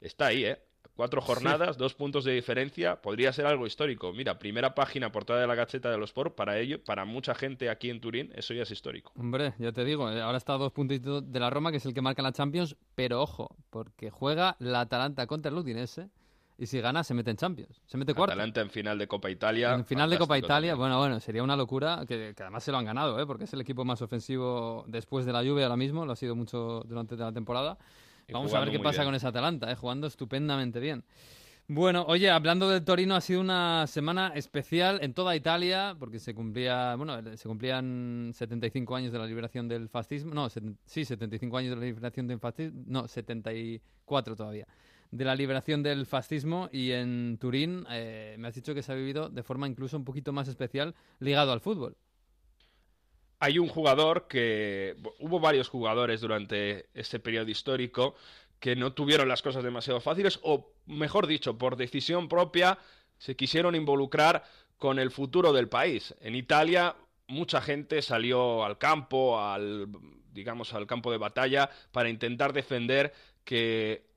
está 0.00 0.26
ahí, 0.26 0.44
¿eh? 0.46 0.58
Cuatro 0.96 1.20
jornadas, 1.20 1.76
dos 1.76 1.94
puntos 1.94 2.24
de 2.24 2.32
diferencia, 2.32 3.02
podría 3.02 3.32
ser 3.32 3.46
algo 3.46 3.66
histórico. 3.66 4.12
Mira, 4.12 4.38
primera 4.38 4.76
página, 4.76 5.10
portada 5.10 5.40
de 5.40 5.46
la 5.48 5.56
Gacheta 5.56 5.90
de 5.90 5.98
los 5.98 6.10
Sport, 6.10 6.36
para 6.36 6.56
ello, 6.60 6.84
para 6.84 7.04
mucha 7.04 7.34
gente 7.34 7.68
aquí 7.68 7.90
en 7.90 8.00
Turín, 8.00 8.30
eso 8.36 8.54
ya 8.54 8.62
es 8.62 8.70
histórico. 8.70 9.12
Hombre, 9.16 9.54
ya 9.58 9.72
te 9.72 9.84
digo, 9.84 10.08
eh, 10.08 10.22
ahora 10.22 10.38
está 10.38 10.54
a 10.54 10.58
dos 10.58 10.70
puntitos 10.70 11.32
de 11.32 11.40
la 11.40 11.50
Roma, 11.50 11.72
que 11.72 11.78
es 11.78 11.86
el 11.86 11.94
que 11.94 12.00
marca 12.00 12.22
la 12.22 12.30
Champions, 12.30 12.76
pero 12.94 13.20
ojo, 13.20 13.56
porque 13.70 14.10
juega 14.10 14.54
la 14.60 14.82
Atalanta 14.82 15.26
contra 15.26 15.50
el 15.50 15.58
Udinese 15.58 16.10
y 16.56 16.66
si 16.66 16.80
gana 16.80 17.02
se 17.02 17.14
mete 17.14 17.32
en 17.32 17.38
Champions, 17.38 17.82
se 17.86 17.96
mete 17.96 18.14
cuarto. 18.14 18.32
Atalanta 18.32 18.60
en 18.60 18.70
final 18.70 18.96
de 18.96 19.08
Copa 19.08 19.28
Italia. 19.28 19.74
En 19.74 19.84
final 19.84 20.08
de 20.08 20.18
Copa 20.18 20.38
Italia, 20.38 20.70
también. 20.70 20.78
bueno, 20.78 20.98
bueno, 20.98 21.18
sería 21.18 21.42
una 21.42 21.56
locura, 21.56 22.04
que, 22.06 22.34
que 22.36 22.42
además 22.44 22.62
se 22.62 22.70
lo 22.70 22.78
han 22.78 22.84
ganado, 22.84 23.18
¿eh? 23.20 23.26
porque 23.26 23.44
es 23.44 23.52
el 23.52 23.60
equipo 23.60 23.84
más 23.84 24.00
ofensivo 24.00 24.84
después 24.86 25.26
de 25.26 25.32
la 25.32 25.42
lluvia 25.42 25.64
ahora 25.64 25.76
mismo, 25.76 26.06
lo 26.06 26.12
ha 26.12 26.16
sido 26.16 26.36
mucho 26.36 26.84
durante 26.86 27.16
la 27.16 27.32
temporada. 27.32 27.78
Vamos 28.32 28.54
a 28.54 28.60
ver 28.60 28.70
qué 28.70 28.78
pasa 28.78 29.02
bien. 29.02 29.08
con 29.08 29.14
esa 29.14 29.28
Atalanta, 29.28 29.70
¿eh? 29.70 29.74
jugando 29.74 30.06
estupendamente 30.06 30.80
bien. 30.80 31.04
Bueno, 31.66 32.04
oye, 32.08 32.28
hablando 32.28 32.68
del 32.68 32.84
Torino, 32.84 33.14
ha 33.16 33.22
sido 33.22 33.40
una 33.40 33.86
semana 33.86 34.32
especial 34.34 34.98
en 35.02 35.14
toda 35.14 35.34
Italia, 35.34 35.96
porque 35.98 36.18
se 36.18 36.34
cumplía, 36.34 36.94
bueno, 36.94 37.18
se 37.38 37.48
cumplían 37.48 38.32
75 38.34 38.94
años 38.94 39.12
de 39.12 39.18
la 39.18 39.26
liberación 39.26 39.66
del 39.66 39.88
fascismo, 39.88 40.34
no, 40.34 40.50
sí, 40.50 41.06
75 41.06 41.56
años 41.56 41.70
de 41.70 41.76
la 41.76 41.86
liberación 41.86 42.26
del 42.26 42.38
fascismo, 42.38 42.82
no, 42.86 43.08
74 43.08 44.36
todavía, 44.36 44.66
de 45.10 45.24
la 45.24 45.34
liberación 45.34 45.82
del 45.82 46.04
fascismo 46.04 46.68
y 46.70 46.90
en 46.90 47.38
Turín 47.40 47.86
eh, 47.90 48.36
me 48.38 48.48
has 48.48 48.54
dicho 48.54 48.74
que 48.74 48.82
se 48.82 48.92
ha 48.92 48.94
vivido 48.94 49.30
de 49.30 49.42
forma 49.42 49.66
incluso 49.66 49.96
un 49.96 50.04
poquito 50.04 50.34
más 50.34 50.48
especial 50.48 50.94
ligado 51.18 51.52
al 51.52 51.60
fútbol. 51.60 51.96
Hay 53.40 53.58
un 53.58 53.68
jugador 53.68 54.26
que 54.28 54.96
hubo 55.18 55.40
varios 55.40 55.68
jugadores 55.68 56.20
durante 56.20 56.86
ese 56.94 57.18
periodo 57.18 57.50
histórico 57.50 58.14
que 58.60 58.76
no 58.76 58.92
tuvieron 58.92 59.28
las 59.28 59.42
cosas 59.42 59.62
demasiado 59.62 60.00
fáciles 60.00 60.38
o 60.42 60.72
mejor 60.86 61.26
dicho 61.26 61.58
por 61.58 61.76
decisión 61.76 62.28
propia 62.28 62.78
se 63.18 63.36
quisieron 63.36 63.74
involucrar 63.74 64.44
con 64.78 64.98
el 64.98 65.10
futuro 65.10 65.52
del 65.52 65.68
país 65.68 66.14
en 66.20 66.34
Italia 66.34 66.96
mucha 67.26 67.60
gente 67.60 68.02
salió 68.02 68.64
al 68.64 68.78
campo 68.78 69.40
al 69.40 69.88
digamos 70.32 70.74
al 70.74 70.86
campo 70.86 71.10
de 71.10 71.18
batalla 71.18 71.70
para 71.92 72.08
intentar 72.08 72.52
defender 72.52 73.12
que 73.44 74.14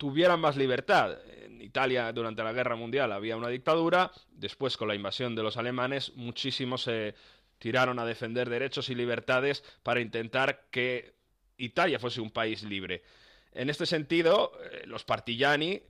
tuvieran 0.00 0.40
más 0.40 0.56
libertad. 0.56 1.18
En 1.44 1.60
Italia 1.60 2.10
durante 2.12 2.42
la 2.42 2.54
Guerra 2.54 2.74
Mundial 2.74 3.12
había 3.12 3.36
una 3.36 3.48
dictadura, 3.48 4.10
después 4.30 4.78
con 4.78 4.88
la 4.88 4.94
invasión 4.94 5.34
de 5.34 5.42
los 5.42 5.58
alemanes 5.58 6.16
muchísimos 6.16 6.84
se 6.84 7.14
tiraron 7.60 8.00
a 8.00 8.04
defender 8.04 8.50
derechos 8.50 8.88
y 8.88 8.96
libertades 8.96 9.62
para 9.84 10.00
intentar 10.00 10.64
que 10.72 11.12
Italia 11.58 12.00
fuese 12.00 12.20
un 12.20 12.30
país 12.30 12.64
libre. 12.64 13.02
En 13.52 13.70
este 13.70 13.86
sentido, 13.86 14.52
eh, 14.64 14.82
los 14.86 15.04
partigiani 15.04 15.82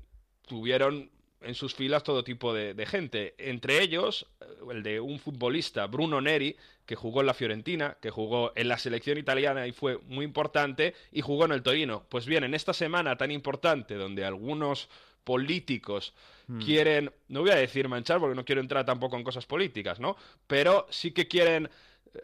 tuvieron 0.47 1.11
en 1.41 1.55
sus 1.55 1.75
filas 1.75 2.03
todo 2.03 2.25
tipo 2.25 2.53
de, 2.53 2.75
de 2.75 2.87
gente, 2.87 3.35
entre 3.39 3.81
ellos 3.81 4.27
eh, 4.41 4.45
el 4.71 4.83
de 4.83 5.01
un 5.01 5.19
futbolista, 5.19 5.87
Bruno 5.87 6.21
Neri, 6.21 6.57
que 6.85 6.97
jugó 6.97 7.21
en 7.21 7.27
la 7.27 7.35
Fiorentina, 7.35 7.97
que 8.01 8.11
jugó 8.11 8.53
en 8.57 8.69
la 8.69 8.77
selección 8.77 9.17
italiana 9.17 9.67
y 9.67 9.73
fue 9.73 9.99
muy 10.09 10.25
importante, 10.25 10.95
y 11.13 11.21
jugó 11.21 11.45
en 11.45 11.53
el 11.53 11.63
Torino. 11.63 12.05
Pues 12.09 12.27
bien, 12.27 12.43
en 12.43 12.55
esta 12.55 12.73
semana 12.75 13.17
tan 13.17 13.31
importante, 13.31 13.95
donde 13.95 14.25
algunos 14.25 14.89
políticos 15.23 16.15
Mm. 16.51 16.59
quieren, 16.59 17.13
no 17.29 17.43
voy 17.43 17.51
a 17.51 17.57
decir 17.57 17.89
manchar 17.89 18.19
porque 18.19 18.35
no 18.35 18.45
quiero 18.45 18.61
entrar 18.61 18.85
tampoco 18.85 19.17
en 19.17 19.23
cosas 19.23 19.47
políticas, 19.47 20.01
¿no? 20.01 20.17
Pero 20.49 20.87
sí 20.91 21.13
que 21.13 21.29
quieren 21.29 21.71
eh, 22.13 22.19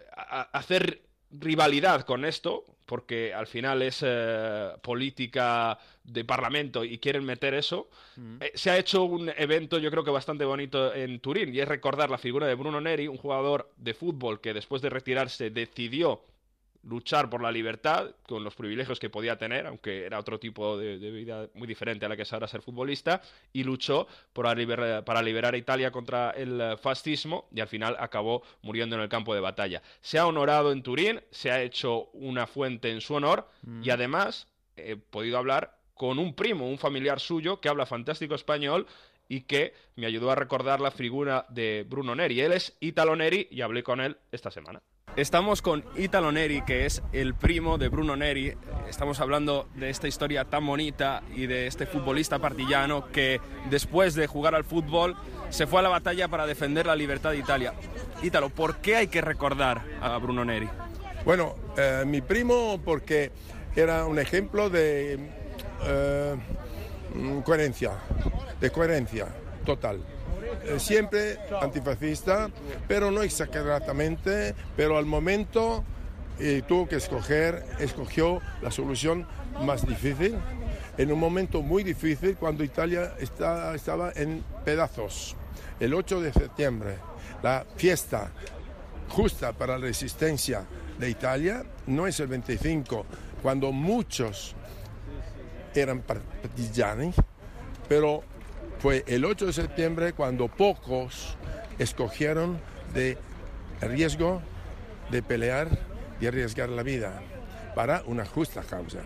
hacer 0.53 1.03
rivalidad 1.31 2.03
con 2.03 2.25
esto, 2.25 2.65
porque 2.87 3.33
al 3.33 3.47
final 3.47 3.83
es 3.83 4.03
eh, 4.05 4.71
política 4.83 5.79
de 6.03 6.25
parlamento 6.25 6.83
y 6.83 6.99
quieren 6.99 7.25
meter 7.25 7.55
eso. 7.55 7.89
Eh, 8.41 8.51
se 8.55 8.71
ha 8.71 8.79
hecho 8.79 9.05
un 9.05 9.31
evento, 9.37 9.79
yo 9.79 9.93
creo 9.93 10.03
que 10.03 10.11
bastante 10.11 10.45
bonito 10.45 10.93
en 10.93 11.21
Turín, 11.21 11.55
y 11.55 11.61
es 11.61 11.69
recordar 11.69 12.11
la 12.11 12.19
figura 12.19 12.49
de 12.49 12.55
Bruno 12.55 12.81
Neri, 12.81 13.07
un 13.07 13.19
jugador 13.19 13.73
de 13.77 13.95
fútbol 13.95 14.41
que 14.41 14.55
después 14.55 14.83
de 14.83 14.91
retirarse 14.91 15.51
decidió 15.51 16.23
luchar 16.87 17.29
por 17.29 17.43
la 17.43 17.51
libertad 17.51 18.11
con 18.27 18.45
los 18.45 18.55
privilegios 18.55 18.99
que 18.99 19.11
podía 19.11 19.37
tener, 19.37 19.67
aunque 19.67 20.07
era 20.07 20.19
otro 20.19 20.39
tipo 20.39 20.79
de, 20.79 20.99
de 20.99 21.11
vida 21.11 21.49
muy 21.55 21.67
diferente 21.67 22.07
a 22.07 22.09
la 22.09 22.17
que 22.17 22.23
es 22.23 22.33
ahora 22.33 22.49
ser 22.49 22.63
futbolista, 22.63 23.21
y 23.53 23.65
luchó 23.65 24.07
por 24.33 24.47
para 25.05 25.23
liberar 25.23 25.55
a 25.55 25.59
Italia 25.59 25.91
contra 25.91 26.31
el 26.31 26.61
eh, 26.61 26.77
fascismo 26.77 27.49
y 27.53 27.61
al 27.61 27.69
final 27.69 27.97
acabó 27.99 28.43
muriendo 28.63 28.97
en 28.97 29.03
el 29.03 29.09
campo 29.09 29.35
de 29.35 29.41
batalla. 29.41 29.83
Se 30.01 30.19
ha 30.19 30.27
honorado 30.27 30.73
en 30.73 30.83
Turín, 30.83 31.21
se 31.31 31.51
ha 31.51 31.63
hecho 31.63 32.11
una 32.13 32.47
fuente 32.47 32.91
en 32.91 33.01
su 33.01 33.15
honor 33.15 33.49
y 33.83 33.91
además 33.91 34.49
he 34.77 34.97
podido 34.97 35.39
hablar 35.39 35.79
con 35.95 36.19
un 36.19 36.35
primo, 36.35 36.69
un 36.69 36.79
familiar 36.79 37.19
suyo 37.19 37.61
que 37.61 37.69
habla 37.69 37.87
fantástico 37.87 38.35
español 38.35 38.87
y 39.29 39.43
que 39.43 39.75
me 39.97 40.07
ayudó 40.07 40.31
a 40.31 40.37
recordar 40.37 40.81
la 40.81 40.91
figura 40.91 41.47
de 41.49 41.85
Bruno 41.89 42.15
Neri. 42.15 42.41
Él 42.41 42.53
es 42.53 42.77
Italo 42.81 43.17
Neri 43.17 43.49
y 43.51 43.63
hablé 43.63 43.83
con 43.83 44.01
él 44.01 44.17
esta 44.31 44.51
semana. 44.51 44.81
Estamos 45.17 45.63
con 45.63 45.83
Italo 45.97 46.31
Neri, 46.31 46.61
que 46.61 46.85
es 46.85 47.03
el 47.15 47.33
primo 47.33 47.79
de 47.79 47.89
Bruno 47.89 48.17
Neri. 48.17 48.53
Estamos 48.87 49.19
hablando 49.19 49.67
de 49.75 49.89
esta 49.89 50.09
historia 50.09 50.45
tan 50.45 50.67
bonita 50.67 51.23
y 51.35 51.47
de 51.47 51.67
este 51.67 51.87
futbolista 51.87 52.39
partillano 52.39 53.11
que 53.11 53.41
después 53.71 54.15
de 54.15 54.27
jugar 54.27 54.55
al 54.55 54.65
fútbol 54.65 55.17
se 55.49 55.67
fue 55.67 55.81
a 55.81 55.85
la 55.85 55.89
batalla 55.89 56.29
para 56.29 56.47
defender 56.47 56.85
la 56.85 56.95
libertad 56.95 57.31
de 57.31 57.39
Italia. 57.39 57.73
Italo, 58.23 58.51
¿por 58.51 58.77
qué 58.77 58.97
hay 58.97 59.07
que 59.07 59.23
recordar 59.23 59.81
a 60.03 60.19
Bruno 60.19 60.45
Neri? 60.45 60.69
Bueno, 61.25 61.55
eh, 61.79 62.05
mi 62.07 62.21
primo 62.21 62.79
porque 62.85 63.33
era 63.75 64.05
un 64.05 64.19
ejemplo 64.19 64.69
de 64.69 65.19
eh, 65.83 66.37
mm, 67.15 67.39
coherencia, 67.41 67.93
de 68.61 68.71
coherencia 68.71 69.29
total. 69.65 70.16
Eh, 70.65 70.79
siempre 70.81 71.39
antifascista, 71.61 72.51
pero 72.89 73.11
no 73.11 73.23
exageradamente, 73.23 74.55
pero 74.77 74.99
al 74.99 75.07
momento 75.07 75.85
eh, 76.39 76.63
tuvo 76.67 76.89
que 76.89 76.97
escoger, 76.97 77.65
escogió 77.79 78.41
la 78.63 78.71
solución 78.71 79.27
más 79.63 79.87
difícil, 79.87 80.37
en 80.99 81.13
un 81.13 81.19
momento 81.19 81.63
muy 81.63 81.83
difícil 81.85 82.37
cuando 82.37 82.65
Italia 82.65 83.15
está- 83.19 83.75
estaba 83.75 84.13
en 84.15 84.45
pedazos. 84.65 85.37
El 85.81 85.95
8 85.95 86.21
de 86.21 86.33
septiembre, 86.33 86.97
la 87.43 87.65
fiesta 87.77 88.31
justa 89.09 89.53
para 89.53 89.79
la 89.79 89.87
resistencia 89.87 90.65
de 90.99 91.11
Italia 91.11 91.65
no 91.87 92.07
es 92.07 92.19
el 92.21 92.27
25, 92.27 93.07
cuando 93.43 93.73
muchos 93.73 94.55
eran 95.75 96.01
partigiani, 96.01 97.13
pero 97.89 98.25
fue 98.87 99.03
el 99.09 99.25
8 99.25 99.47
de 99.47 99.53
septiembre 99.53 100.13
cuando 100.13 100.47
pocos 100.47 101.37
escogieron 101.77 102.61
de 102.95 103.19
riesgo 103.81 104.41
de 105.11 105.25
pelear 105.25 105.69
y 106.21 106.27
arriesgar 106.29 106.69
la 106.69 106.85
vida 106.85 107.21
para 107.75 108.05
una 108.07 108.25
justa 108.25 108.63
causa. 108.63 109.01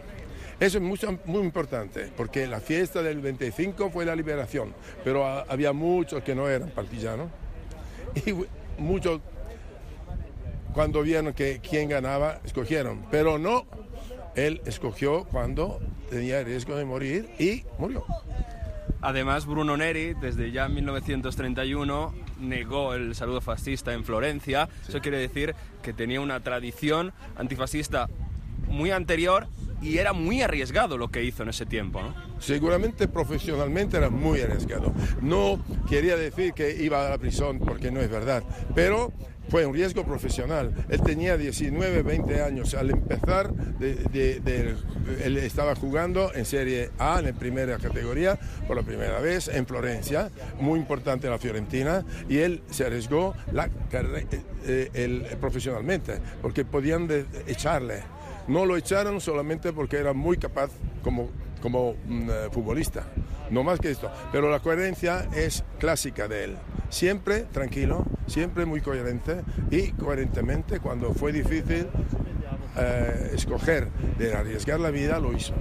Eso 0.61 0.77
es 0.77 1.25
muy 1.25 1.41
importante, 1.41 2.13
porque 2.15 2.47
la 2.47 2.61
fiesta 2.61 3.03
del 3.03 3.23
25 3.23 3.89
fue 3.89 4.05
la 4.05 4.15
liberación, 4.15 4.75
pero 5.03 5.27
había 5.27 5.73
muchos 5.73 6.23
que 6.23 6.35
no 6.35 6.47
eran 6.47 6.69
partisanos 6.69 7.31
y 8.27 8.35
muchos 8.77 9.23
cuando 10.75 11.01
vieron 11.01 11.33
que 11.33 11.59
quién 11.67 11.89
ganaba, 11.89 12.43
escogieron, 12.45 13.07
pero 13.11 13.39
no, 13.39 13.65
él 14.35 14.61
escogió 14.67 15.25
cuando 15.25 15.81
tenía 16.11 16.45
riesgo 16.45 16.77
de 16.77 16.85
morir 16.85 17.31
y 17.39 17.65
murió. 17.79 18.05
Además, 19.03 19.47
Bruno 19.47 19.77
Neri, 19.77 20.15
desde 20.15 20.51
ya 20.51 20.69
1931, 20.69 22.15
negó 22.41 22.95
el 22.95 23.15
saludo 23.15 23.41
fascista 23.41 23.95
en 23.95 24.05
Florencia. 24.05 24.69
Eso 24.89 25.01
quiere 25.01 25.19
decir 25.19 25.55
que 25.83 25.93
tenía 25.93 26.21
una 26.21 26.41
tradición 26.41 27.13
antifascista 27.37 28.09
muy 28.69 28.91
anterior 28.91 29.47
y 29.83 29.99
era 29.99 30.13
muy 30.13 30.43
arriesgado 30.43 30.99
lo 30.99 31.09
que 31.09 31.25
hizo 31.25 31.43
en 31.43 31.49
ese 31.49 31.67
tiempo. 31.67 32.03
¿no? 32.03 32.15
Seguramente 32.39 33.09
profesionalmente 33.09 33.97
era 33.97 34.11
muy 34.11 34.41
arriesgado. 34.41 34.93
No 35.23 35.65
quería 35.89 36.17
decir 36.17 36.53
que 36.53 36.83
iba 36.83 37.07
a 37.07 37.11
la 37.11 37.19
prisión 37.19 37.59
porque 37.59 37.91
no 37.91 38.01
es 38.01 38.11
verdad, 38.11 38.43
pero 38.75 39.13
fue 39.51 39.67
un 39.67 39.75
riesgo 39.75 40.05
profesional. 40.05 40.73
Él 40.89 41.03
tenía 41.03 41.37
19, 41.37 42.03
20 42.03 42.43
años. 42.43 42.75
Al 42.75 42.91
empezar, 42.91 43.53
él 43.81 45.37
estaba 45.39 45.75
jugando 45.75 46.33
en 46.35 46.45
Serie 46.45 46.91
A, 46.99 47.21
en 47.21 47.35
primera 47.35 47.79
categoría, 47.79 48.39
por 48.67 48.77
la 48.77 48.83
primera 48.83 49.19
vez 49.21 49.49
en 49.49 49.67
Florencia, 49.67 50.31
muy 50.61 50.79
importante 50.79 51.29
la 51.29 51.39
Fiorentina, 51.39 52.05
y 52.29 52.39
él 52.39 52.63
se 52.71 52.85
arriesgó 52.87 53.35
eh, 54.67 54.91
el- 54.95 55.23
profesionalmente, 55.41 56.19
porque 56.43 56.65
podían 56.65 57.09
echarle. 57.47 58.03
No 58.49 58.65
lo 58.67 58.77
echaron 58.77 59.21
solamente 59.21 59.73
porque 59.73 59.97
era 59.99 60.13
muy 60.13 60.37
capaz 60.37 60.71
como, 61.03 61.29
como 61.61 61.95
mm, 62.07 62.31
eh, 62.31 62.33
futbolista, 62.51 63.05
no 63.51 63.63
más 63.63 63.79
que 63.81 63.91
esto. 63.91 64.11
Pero 64.33 64.51
la 64.51 64.61
coherencia 64.61 65.29
es 65.35 65.65
clásica 65.79 66.29
de 66.29 66.45
él. 66.45 66.57
Siempre 66.89 67.41
tranquilo, 67.53 68.05
siempre 68.27 68.67
muy 68.67 68.81
coherente 68.81 69.43
y 69.71 69.93
coherentemente 69.93 70.81
cuando 70.81 71.15
fue 71.15 71.33
difícil 71.33 71.87
eh, 72.77 73.31
escoger 73.35 73.89
de 74.19 74.35
arriesgar 74.35 74.81
la 74.81 74.91
vida, 74.91 75.21
lo 75.21 75.33
hizo. 75.33 75.55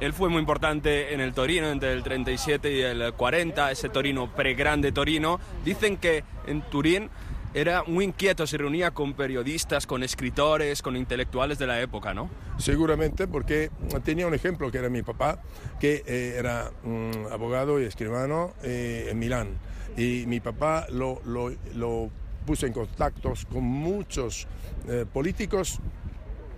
Él 0.00 0.12
fue 0.12 0.28
muy 0.28 0.40
importante 0.40 1.14
en 1.14 1.20
el 1.20 1.32
Torino 1.32 1.70
entre 1.70 1.92
el 1.92 2.02
37 2.02 2.72
y 2.72 2.82
el 2.82 3.12
40, 3.14 3.70
ese 3.70 3.88
Torino 3.88 4.28
pregrande 4.34 4.90
Torino. 4.90 5.38
Dicen 5.64 5.96
que 5.98 6.24
en 6.46 6.62
Turín 6.62 7.10
era 7.54 7.84
muy 7.86 8.04
inquieto, 8.04 8.46
se 8.46 8.58
reunía 8.58 8.90
con 8.90 9.14
periodistas, 9.14 9.86
con 9.86 10.02
escritores, 10.02 10.82
con 10.82 10.96
intelectuales 10.96 11.58
de 11.58 11.66
la 11.68 11.80
época, 11.80 12.12
¿no? 12.12 12.28
Seguramente 12.58 13.28
porque 13.28 13.70
tenía 14.04 14.26
un 14.26 14.34
ejemplo 14.34 14.70
que 14.72 14.78
era 14.78 14.88
mi 14.88 15.02
papá, 15.02 15.40
que 15.80 16.02
eh, 16.06 16.34
era 16.36 16.70
mm, 16.82 17.32
abogado 17.32 17.80
y 17.80 17.84
escribano 17.84 18.52
eh, 18.62 19.08
en 19.10 19.18
Milán. 19.18 19.48
Y 19.96 20.24
mi 20.26 20.40
papá 20.40 20.86
lo, 20.90 21.20
lo- 21.24 21.54
lo 21.76 22.10
puso 22.44 22.66
en 22.66 22.72
contactos 22.72 23.46
con 23.46 23.62
muchos 23.62 24.46
eh, 24.88 25.06
políticos 25.10 25.78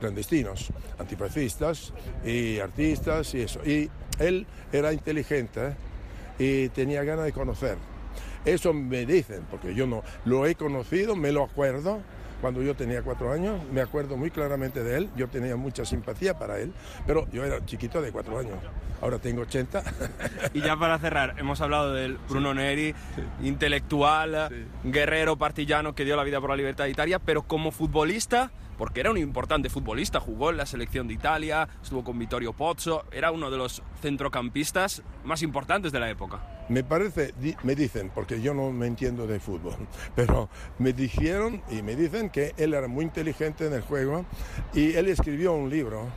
clandestinos, 0.00 0.68
antifascistas 0.98 1.92
y 2.24 2.58
artistas 2.58 3.34
y 3.34 3.42
eso. 3.42 3.60
Y 3.64 3.90
él 4.18 4.46
era 4.72 4.92
inteligente 4.92 5.74
y 6.38 6.68
tenía 6.70 7.04
ganas 7.04 7.26
de 7.26 7.32
conocer. 7.32 7.76
Eso 8.46 8.72
me 8.72 9.04
dicen, 9.04 9.44
porque 9.50 9.74
yo 9.74 9.88
no 9.88 10.04
lo 10.24 10.46
he 10.46 10.54
conocido, 10.54 11.16
me 11.16 11.32
lo 11.32 11.42
acuerdo. 11.42 12.00
Cuando 12.40 12.62
yo 12.62 12.76
tenía 12.76 13.02
cuatro 13.02 13.32
años, 13.32 13.60
me 13.72 13.80
acuerdo 13.80 14.16
muy 14.16 14.30
claramente 14.30 14.84
de 14.84 14.98
él. 14.98 15.10
Yo 15.16 15.26
tenía 15.26 15.56
mucha 15.56 15.84
simpatía 15.84 16.38
para 16.38 16.58
él, 16.60 16.72
pero 17.06 17.26
yo 17.32 17.44
era 17.44 17.64
chiquito 17.64 18.00
de 18.00 18.12
cuatro 18.12 18.38
años. 18.38 18.58
Ahora 19.02 19.18
tengo 19.18 19.42
80. 19.42 19.82
Y 20.54 20.60
ya 20.60 20.76
para 20.76 20.98
cerrar, 20.98 21.34
hemos 21.38 21.60
hablado 21.60 21.92
del 21.92 22.18
Bruno 22.28 22.54
Neri, 22.54 22.94
intelectual, 23.42 24.48
guerrero 24.84 25.36
partillano 25.36 25.94
que 25.94 26.04
dio 26.04 26.14
la 26.14 26.24
vida 26.24 26.40
por 26.40 26.50
la 26.50 26.56
libertad 26.56 26.84
de 26.84 26.90
Italia, 26.90 27.18
pero 27.18 27.42
como 27.42 27.72
futbolista, 27.72 28.52
porque 28.76 29.00
era 29.00 29.10
un 29.10 29.18
importante 29.18 29.68
futbolista, 29.68 30.20
jugó 30.20 30.50
en 30.50 30.56
la 30.56 30.66
selección 30.66 31.08
de 31.08 31.14
Italia, 31.14 31.68
estuvo 31.82 32.04
con 32.04 32.18
Vittorio 32.18 32.52
Pozzo, 32.52 33.04
era 33.10 33.30
uno 33.30 33.50
de 33.50 33.56
los 33.56 33.82
centrocampistas 34.00 35.02
más 35.24 35.42
importantes 35.42 35.92
de 35.92 36.00
la 36.00 36.10
época. 36.10 36.66
Me 36.68 36.82
parece, 36.82 37.32
me 37.62 37.74
dicen, 37.74 38.10
porque 38.14 38.40
yo 38.40 38.52
no 38.54 38.70
me 38.72 38.86
entiendo 38.86 39.26
de 39.26 39.40
fútbol, 39.40 39.76
pero 40.14 40.48
me 40.78 40.92
dijeron 40.92 41.62
y 41.70 41.82
me 41.82 41.96
dicen 41.96 42.30
que 42.30 42.54
él 42.56 42.74
era 42.74 42.88
muy 42.88 43.04
inteligente 43.04 43.66
en 43.66 43.72
el 43.72 43.82
juego 43.82 44.24
y 44.74 44.94
él 44.94 45.08
escribió 45.08 45.52
un 45.52 45.70
libro 45.70 46.08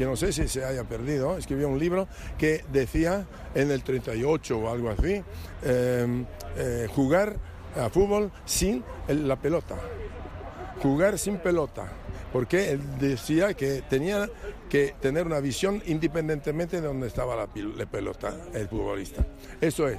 que 0.00 0.06
no 0.06 0.16
sé 0.16 0.32
si 0.32 0.48
se 0.48 0.64
haya 0.64 0.84
perdido, 0.84 1.36
escribió 1.36 1.68
un 1.68 1.78
libro 1.78 2.08
que 2.38 2.64
decía 2.72 3.26
en 3.54 3.70
el 3.70 3.82
38 3.82 4.58
o 4.58 4.72
algo 4.72 4.88
así, 4.88 5.22
eh, 5.62 6.24
eh, 6.56 6.88
jugar 6.94 7.36
a 7.76 7.90
fútbol 7.90 8.32
sin 8.46 8.82
la 9.08 9.36
pelota, 9.36 9.76
jugar 10.82 11.18
sin 11.18 11.38
pelota, 11.38 11.92
porque 12.32 12.72
él 12.72 12.80
decía 12.98 13.54
que 13.54 13.82
tenía 13.88 14.28
que 14.68 14.94
tener 15.00 15.26
una 15.26 15.40
visión 15.40 15.82
independientemente 15.86 16.80
de 16.80 16.86
donde 16.86 17.06
estaba 17.06 17.36
la, 17.36 17.46
pelota, 17.86 18.34
el 18.54 18.68
futbolista. 18.68 19.26
Eso 19.60 19.88
es. 19.88 19.98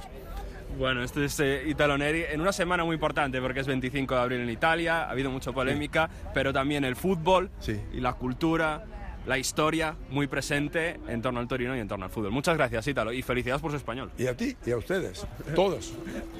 Bueno, 0.78 1.02
este 1.02 1.26
es 1.26 1.38
eh, 1.40 1.64
Italo 1.66 1.98
Neri 1.98 2.24
en 2.30 2.40
una 2.40 2.52
semana 2.52 2.82
muy 2.84 2.94
importante 2.94 3.40
porque 3.42 3.60
es 3.60 3.66
25 3.66 4.14
de 4.14 4.20
abril 4.20 4.40
en 4.40 4.50
Italia, 4.50 5.04
ha 5.04 5.10
habido 5.10 5.30
mucha 5.30 5.52
polémica, 5.52 6.08
pero 6.32 6.52
también 6.52 6.84
el 6.84 6.96
fútbol 6.96 7.50
y 7.92 8.00
la 8.00 8.14
cultura, 8.14 8.84
la 9.26 9.38
historia 9.38 9.94
muy 10.10 10.26
presente 10.26 10.98
en 11.06 11.22
torno 11.22 11.38
al 11.40 11.46
Torino 11.46 11.76
y 11.76 11.80
en 11.80 11.86
torno 11.88 12.04
al 12.04 12.10
fútbol. 12.10 12.32
Muchas 12.32 12.56
gracias, 12.56 12.86
Italo, 12.88 13.12
y 13.12 13.22
felicidades 13.22 13.62
por 13.62 13.70
su 13.70 13.76
español. 13.76 14.10
Y 14.18 14.26
a 14.26 14.36
ti 14.36 14.56
y 14.66 14.70
a 14.72 14.76
ustedes, 14.76 15.24
todos. 15.54 15.92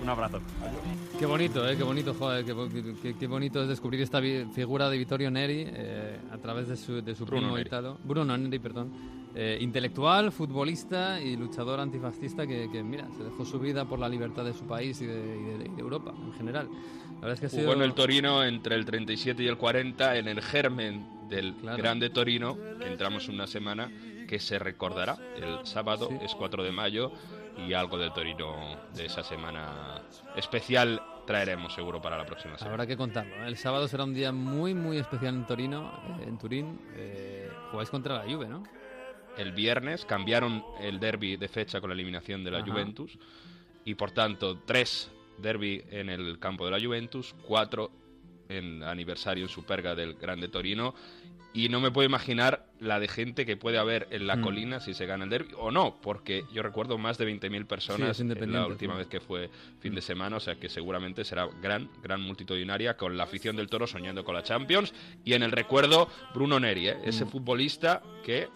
Un 0.03 0.09
abrazo. 0.09 0.41
Qué 1.19 1.27
bonito, 1.27 1.69
¿eh? 1.69 1.77
qué 1.77 1.85
bonito, 1.85 2.15
joder, 2.15 2.45
qué, 2.45 2.55
qué- 3.03 3.15
qué 3.17 3.27
bonito 3.29 3.63
es 3.63 3.69
descubrir 3.69 4.01
esta 4.01 4.21
figura 4.21 4.89
de 4.91 4.99
Vittorio 4.99 5.31
Neri 5.31 5.65
eh, 5.69 6.19
a 6.33 6.39
través 6.39 6.67
de 6.69 6.77
su, 6.77 7.01
de 7.03 7.15
su 7.15 7.25
Bruno 7.25 7.43
primo 7.43 7.57
Neri. 7.57 7.69
Italo. 7.69 7.99
Bruno 8.05 8.37
Neri, 8.37 8.59
perdón. 8.59 9.23
Eh, 9.35 9.57
intelectual, 9.63 10.31
futbolista 10.31 11.19
y 11.21 11.37
luchador 11.37 11.81
antifascista 11.81 12.47
que, 12.47 12.69
que, 12.71 12.83
mira, 12.83 13.09
se 13.17 13.23
dejó 13.25 13.45
su 13.47 13.59
vida 13.59 13.87
por 13.87 13.99
la 13.99 14.09
libertad 14.09 14.45
de 14.45 14.53
su 14.53 14.65
país 14.67 15.01
y 15.01 15.07
de, 15.07 15.15
y 15.15 15.59
de- 15.59 15.65
y 15.73 15.75
de 15.75 15.81
Europa 15.81 16.13
en 16.23 16.33
general. 16.35 16.69
La 17.15 17.29
verdad 17.29 17.33
es 17.35 17.41
que 17.41 17.47
ha 17.47 17.49
sido... 17.49 17.63
Jugó 17.63 17.75
en 17.77 17.83
el 17.83 17.95
Torino 17.95 18.45
entre 18.45 18.75
el 18.75 18.85
37 18.85 19.43
y 19.45 19.47
el 19.47 19.57
40, 19.57 20.17
en 20.19 20.29
el 20.29 20.43
germen 20.43 21.07
del 21.33 21.55
grande 21.63 22.11
Torino, 22.11 22.57
que 22.79 22.87
entramos 22.87 23.29
una 23.29 23.47
semana 23.47 23.91
que 24.29 24.39
se 24.39 24.59
recordará. 24.59 25.17
El 25.37 25.67
sábado 25.67 26.09
Sí. 26.09 26.19
es 26.23 26.35
4 26.35 26.63
de 26.63 26.71
mayo 26.73 27.13
y 27.67 27.73
algo 27.73 27.99
del 27.99 28.13
Torino 28.13 28.79
de 28.95 29.07
esa 29.07 29.23
semana 29.23 30.03
especial 30.37 31.03
traeremos 31.27 31.73
seguro 31.75 32.01
para 32.03 32.19
la 32.19 32.27
próxima 32.27 32.57
semana. 32.59 32.73
Habrá 32.75 32.87
que 32.87 32.97
contarlo. 32.97 33.35
¿eh? 33.37 33.47
El 33.47 33.57
sábado 33.57 33.89
será 33.89 34.05
un 34.05 34.15
día 34.15 34.33
muy, 34.33 34.75
muy 34.75 34.99
especial 34.99 35.35
en 35.35 35.47
Torino, 35.47 35.91
eh, 36.21 36.25
en 36.29 36.39
Turín. 36.39 36.81
Eh, 36.97 37.51
jugáis 37.71 37.91
contra 37.91 38.25
la 38.25 38.31
Juve, 38.33 38.49
¿no? 38.49 38.63
El 39.39 39.53
viernes 39.53 40.05
cambiaron 40.05 40.63
el 40.81 41.01
derby 41.01 41.37
de 41.37 41.49
fecha 41.49 41.81
con 41.81 41.89
la 41.91 41.95
eliminación 41.95 42.45
de 42.45 42.51
la 42.51 42.59
Ajá. 42.59 42.67
Juventus 42.71 43.19
y 43.85 43.95
por 43.95 44.11
tanto 44.11 44.59
tres 44.67 45.11
derby 45.39 45.83
en 45.91 46.09
el 46.11 46.39
campo 46.39 46.65
de 46.67 46.71
la 46.73 46.81
Juventus, 46.85 47.35
cuatro 47.47 47.91
en 48.49 48.83
aniversario 48.83 49.45
en 49.45 49.49
Superga 49.49 49.95
del 49.95 50.15
Grande 50.15 50.49
Torino 50.49 50.95
y 51.55 51.69
no 51.69 51.81
me 51.81 51.91
puedo 51.91 52.07
imaginar 52.07 52.65
la 52.81 52.99
de 52.99 53.09
gente 53.09 53.45
que 53.45 53.57
puede 53.59 53.77
haber 53.79 54.09
en 54.11 54.27
la 54.27 54.37
Mm. 54.37 54.41
colina 54.43 54.81
si 54.81 54.95
se 54.95 55.05
gana 55.07 55.25
el 55.25 55.31
derby 55.31 55.53
o 55.59 55.71
no, 55.71 55.97
porque 56.01 56.45
yo 56.53 56.63
recuerdo 56.63 56.97
más 56.99 57.19
de 57.19 57.27
20.000 57.27 57.63
Sí, 57.63 57.69
personas 57.69 58.11
es 58.11 58.21
en 58.21 58.53
la 58.53 58.67
última 58.67 58.95
sí. 58.95 58.99
vez 59.01 59.07
que 59.09 59.21
fue 59.21 59.51
fin 59.81 59.95
de 59.95 60.01
semana, 60.01 60.37
o 60.37 60.41
sea 60.41 60.55
que 60.57 60.69
seguramente 60.71 61.25
será 61.25 61.47
gran, 61.61 61.91
gran 62.03 62.21
multitudinaria 62.23 62.97
con 62.97 63.17
la 63.17 63.25
afición 63.25 63.55
del 63.57 63.69
Toro 63.69 63.87
soñando 63.87 64.25
con 64.25 64.35
la 64.35 64.43
Champions 64.43 64.95
y 65.25 65.35
en 65.35 65.43
el 65.43 65.53
recuerdo 65.53 66.09
Bruno 66.35 66.59
Neri, 66.59 66.89
¿eh? 66.89 66.97
ese 67.05 67.25
Mm. 67.25 67.29
futbolista 67.29 68.03
que 68.25 68.49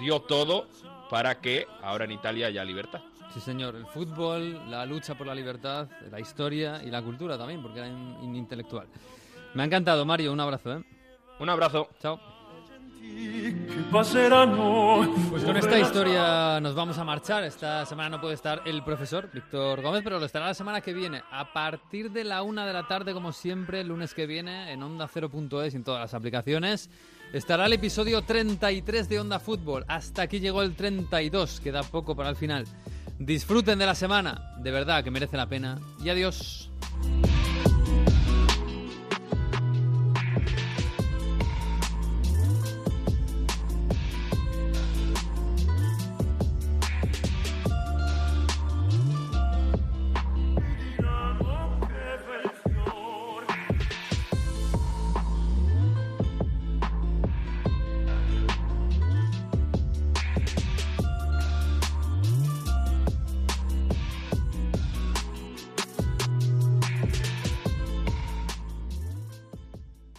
dio 0.00 0.20
todo 0.22 0.66
para 1.08 1.40
que 1.40 1.66
ahora 1.82 2.04
en 2.04 2.12
Italia 2.12 2.48
haya 2.48 2.64
libertad. 2.64 3.00
Sí, 3.32 3.38
señor. 3.40 3.76
El 3.76 3.86
fútbol, 3.86 4.68
la 4.68 4.84
lucha 4.86 5.14
por 5.16 5.24
la 5.26 5.34
libertad, 5.36 5.88
la 6.10 6.18
historia 6.18 6.82
y 6.84 6.90
la 6.90 7.00
cultura 7.00 7.38
también, 7.38 7.62
porque 7.62 7.78
era 7.78 7.88
un 7.88 8.34
intelectual. 8.34 8.88
Me 9.54 9.62
ha 9.62 9.66
encantado, 9.66 10.04
Mario. 10.04 10.32
Un 10.32 10.40
abrazo, 10.40 10.78
¿eh? 10.78 10.82
Un 11.38 11.48
abrazo. 11.48 11.88
Chao. 12.00 12.39
Pues 13.90 15.44
con 15.44 15.56
esta 15.56 15.78
historia 15.78 16.60
nos 16.60 16.74
vamos 16.74 16.96
a 16.98 17.04
marchar. 17.04 17.44
Esta 17.44 17.84
semana 17.84 18.10
no 18.10 18.20
puede 18.20 18.34
estar 18.34 18.62
el 18.64 18.84
profesor 18.84 19.30
Víctor 19.32 19.82
Gómez, 19.82 20.02
pero 20.04 20.18
lo 20.18 20.26
estará 20.26 20.46
la 20.46 20.54
semana 20.54 20.80
que 20.80 20.92
viene, 20.92 21.22
a 21.30 21.52
partir 21.52 22.10
de 22.10 22.24
la 22.24 22.42
una 22.42 22.66
de 22.66 22.72
la 22.72 22.86
tarde, 22.86 23.12
como 23.12 23.32
siempre, 23.32 23.80
el 23.80 23.88
lunes 23.88 24.14
que 24.14 24.26
viene, 24.26 24.72
en 24.72 24.82
Onda 24.82 25.08
0.es 25.08 25.74
y 25.74 25.76
en 25.76 25.84
todas 25.84 26.00
las 26.00 26.14
aplicaciones. 26.14 26.88
Estará 27.32 27.66
el 27.66 27.72
episodio 27.72 28.22
33 28.22 29.08
de 29.08 29.20
Onda 29.20 29.38
Fútbol. 29.38 29.84
Hasta 29.88 30.22
aquí 30.22 30.40
llegó 30.40 30.62
el 30.62 30.74
32, 30.76 31.60
queda 31.60 31.82
poco 31.82 32.14
para 32.14 32.30
el 32.30 32.36
final. 32.36 32.66
Disfruten 33.18 33.78
de 33.78 33.86
la 33.86 33.94
semana, 33.94 34.54
de 34.58 34.70
verdad 34.70 35.04
que 35.04 35.10
merece 35.10 35.36
la 35.36 35.46
pena. 35.46 35.78
Y 36.02 36.10
adiós. 36.10 36.70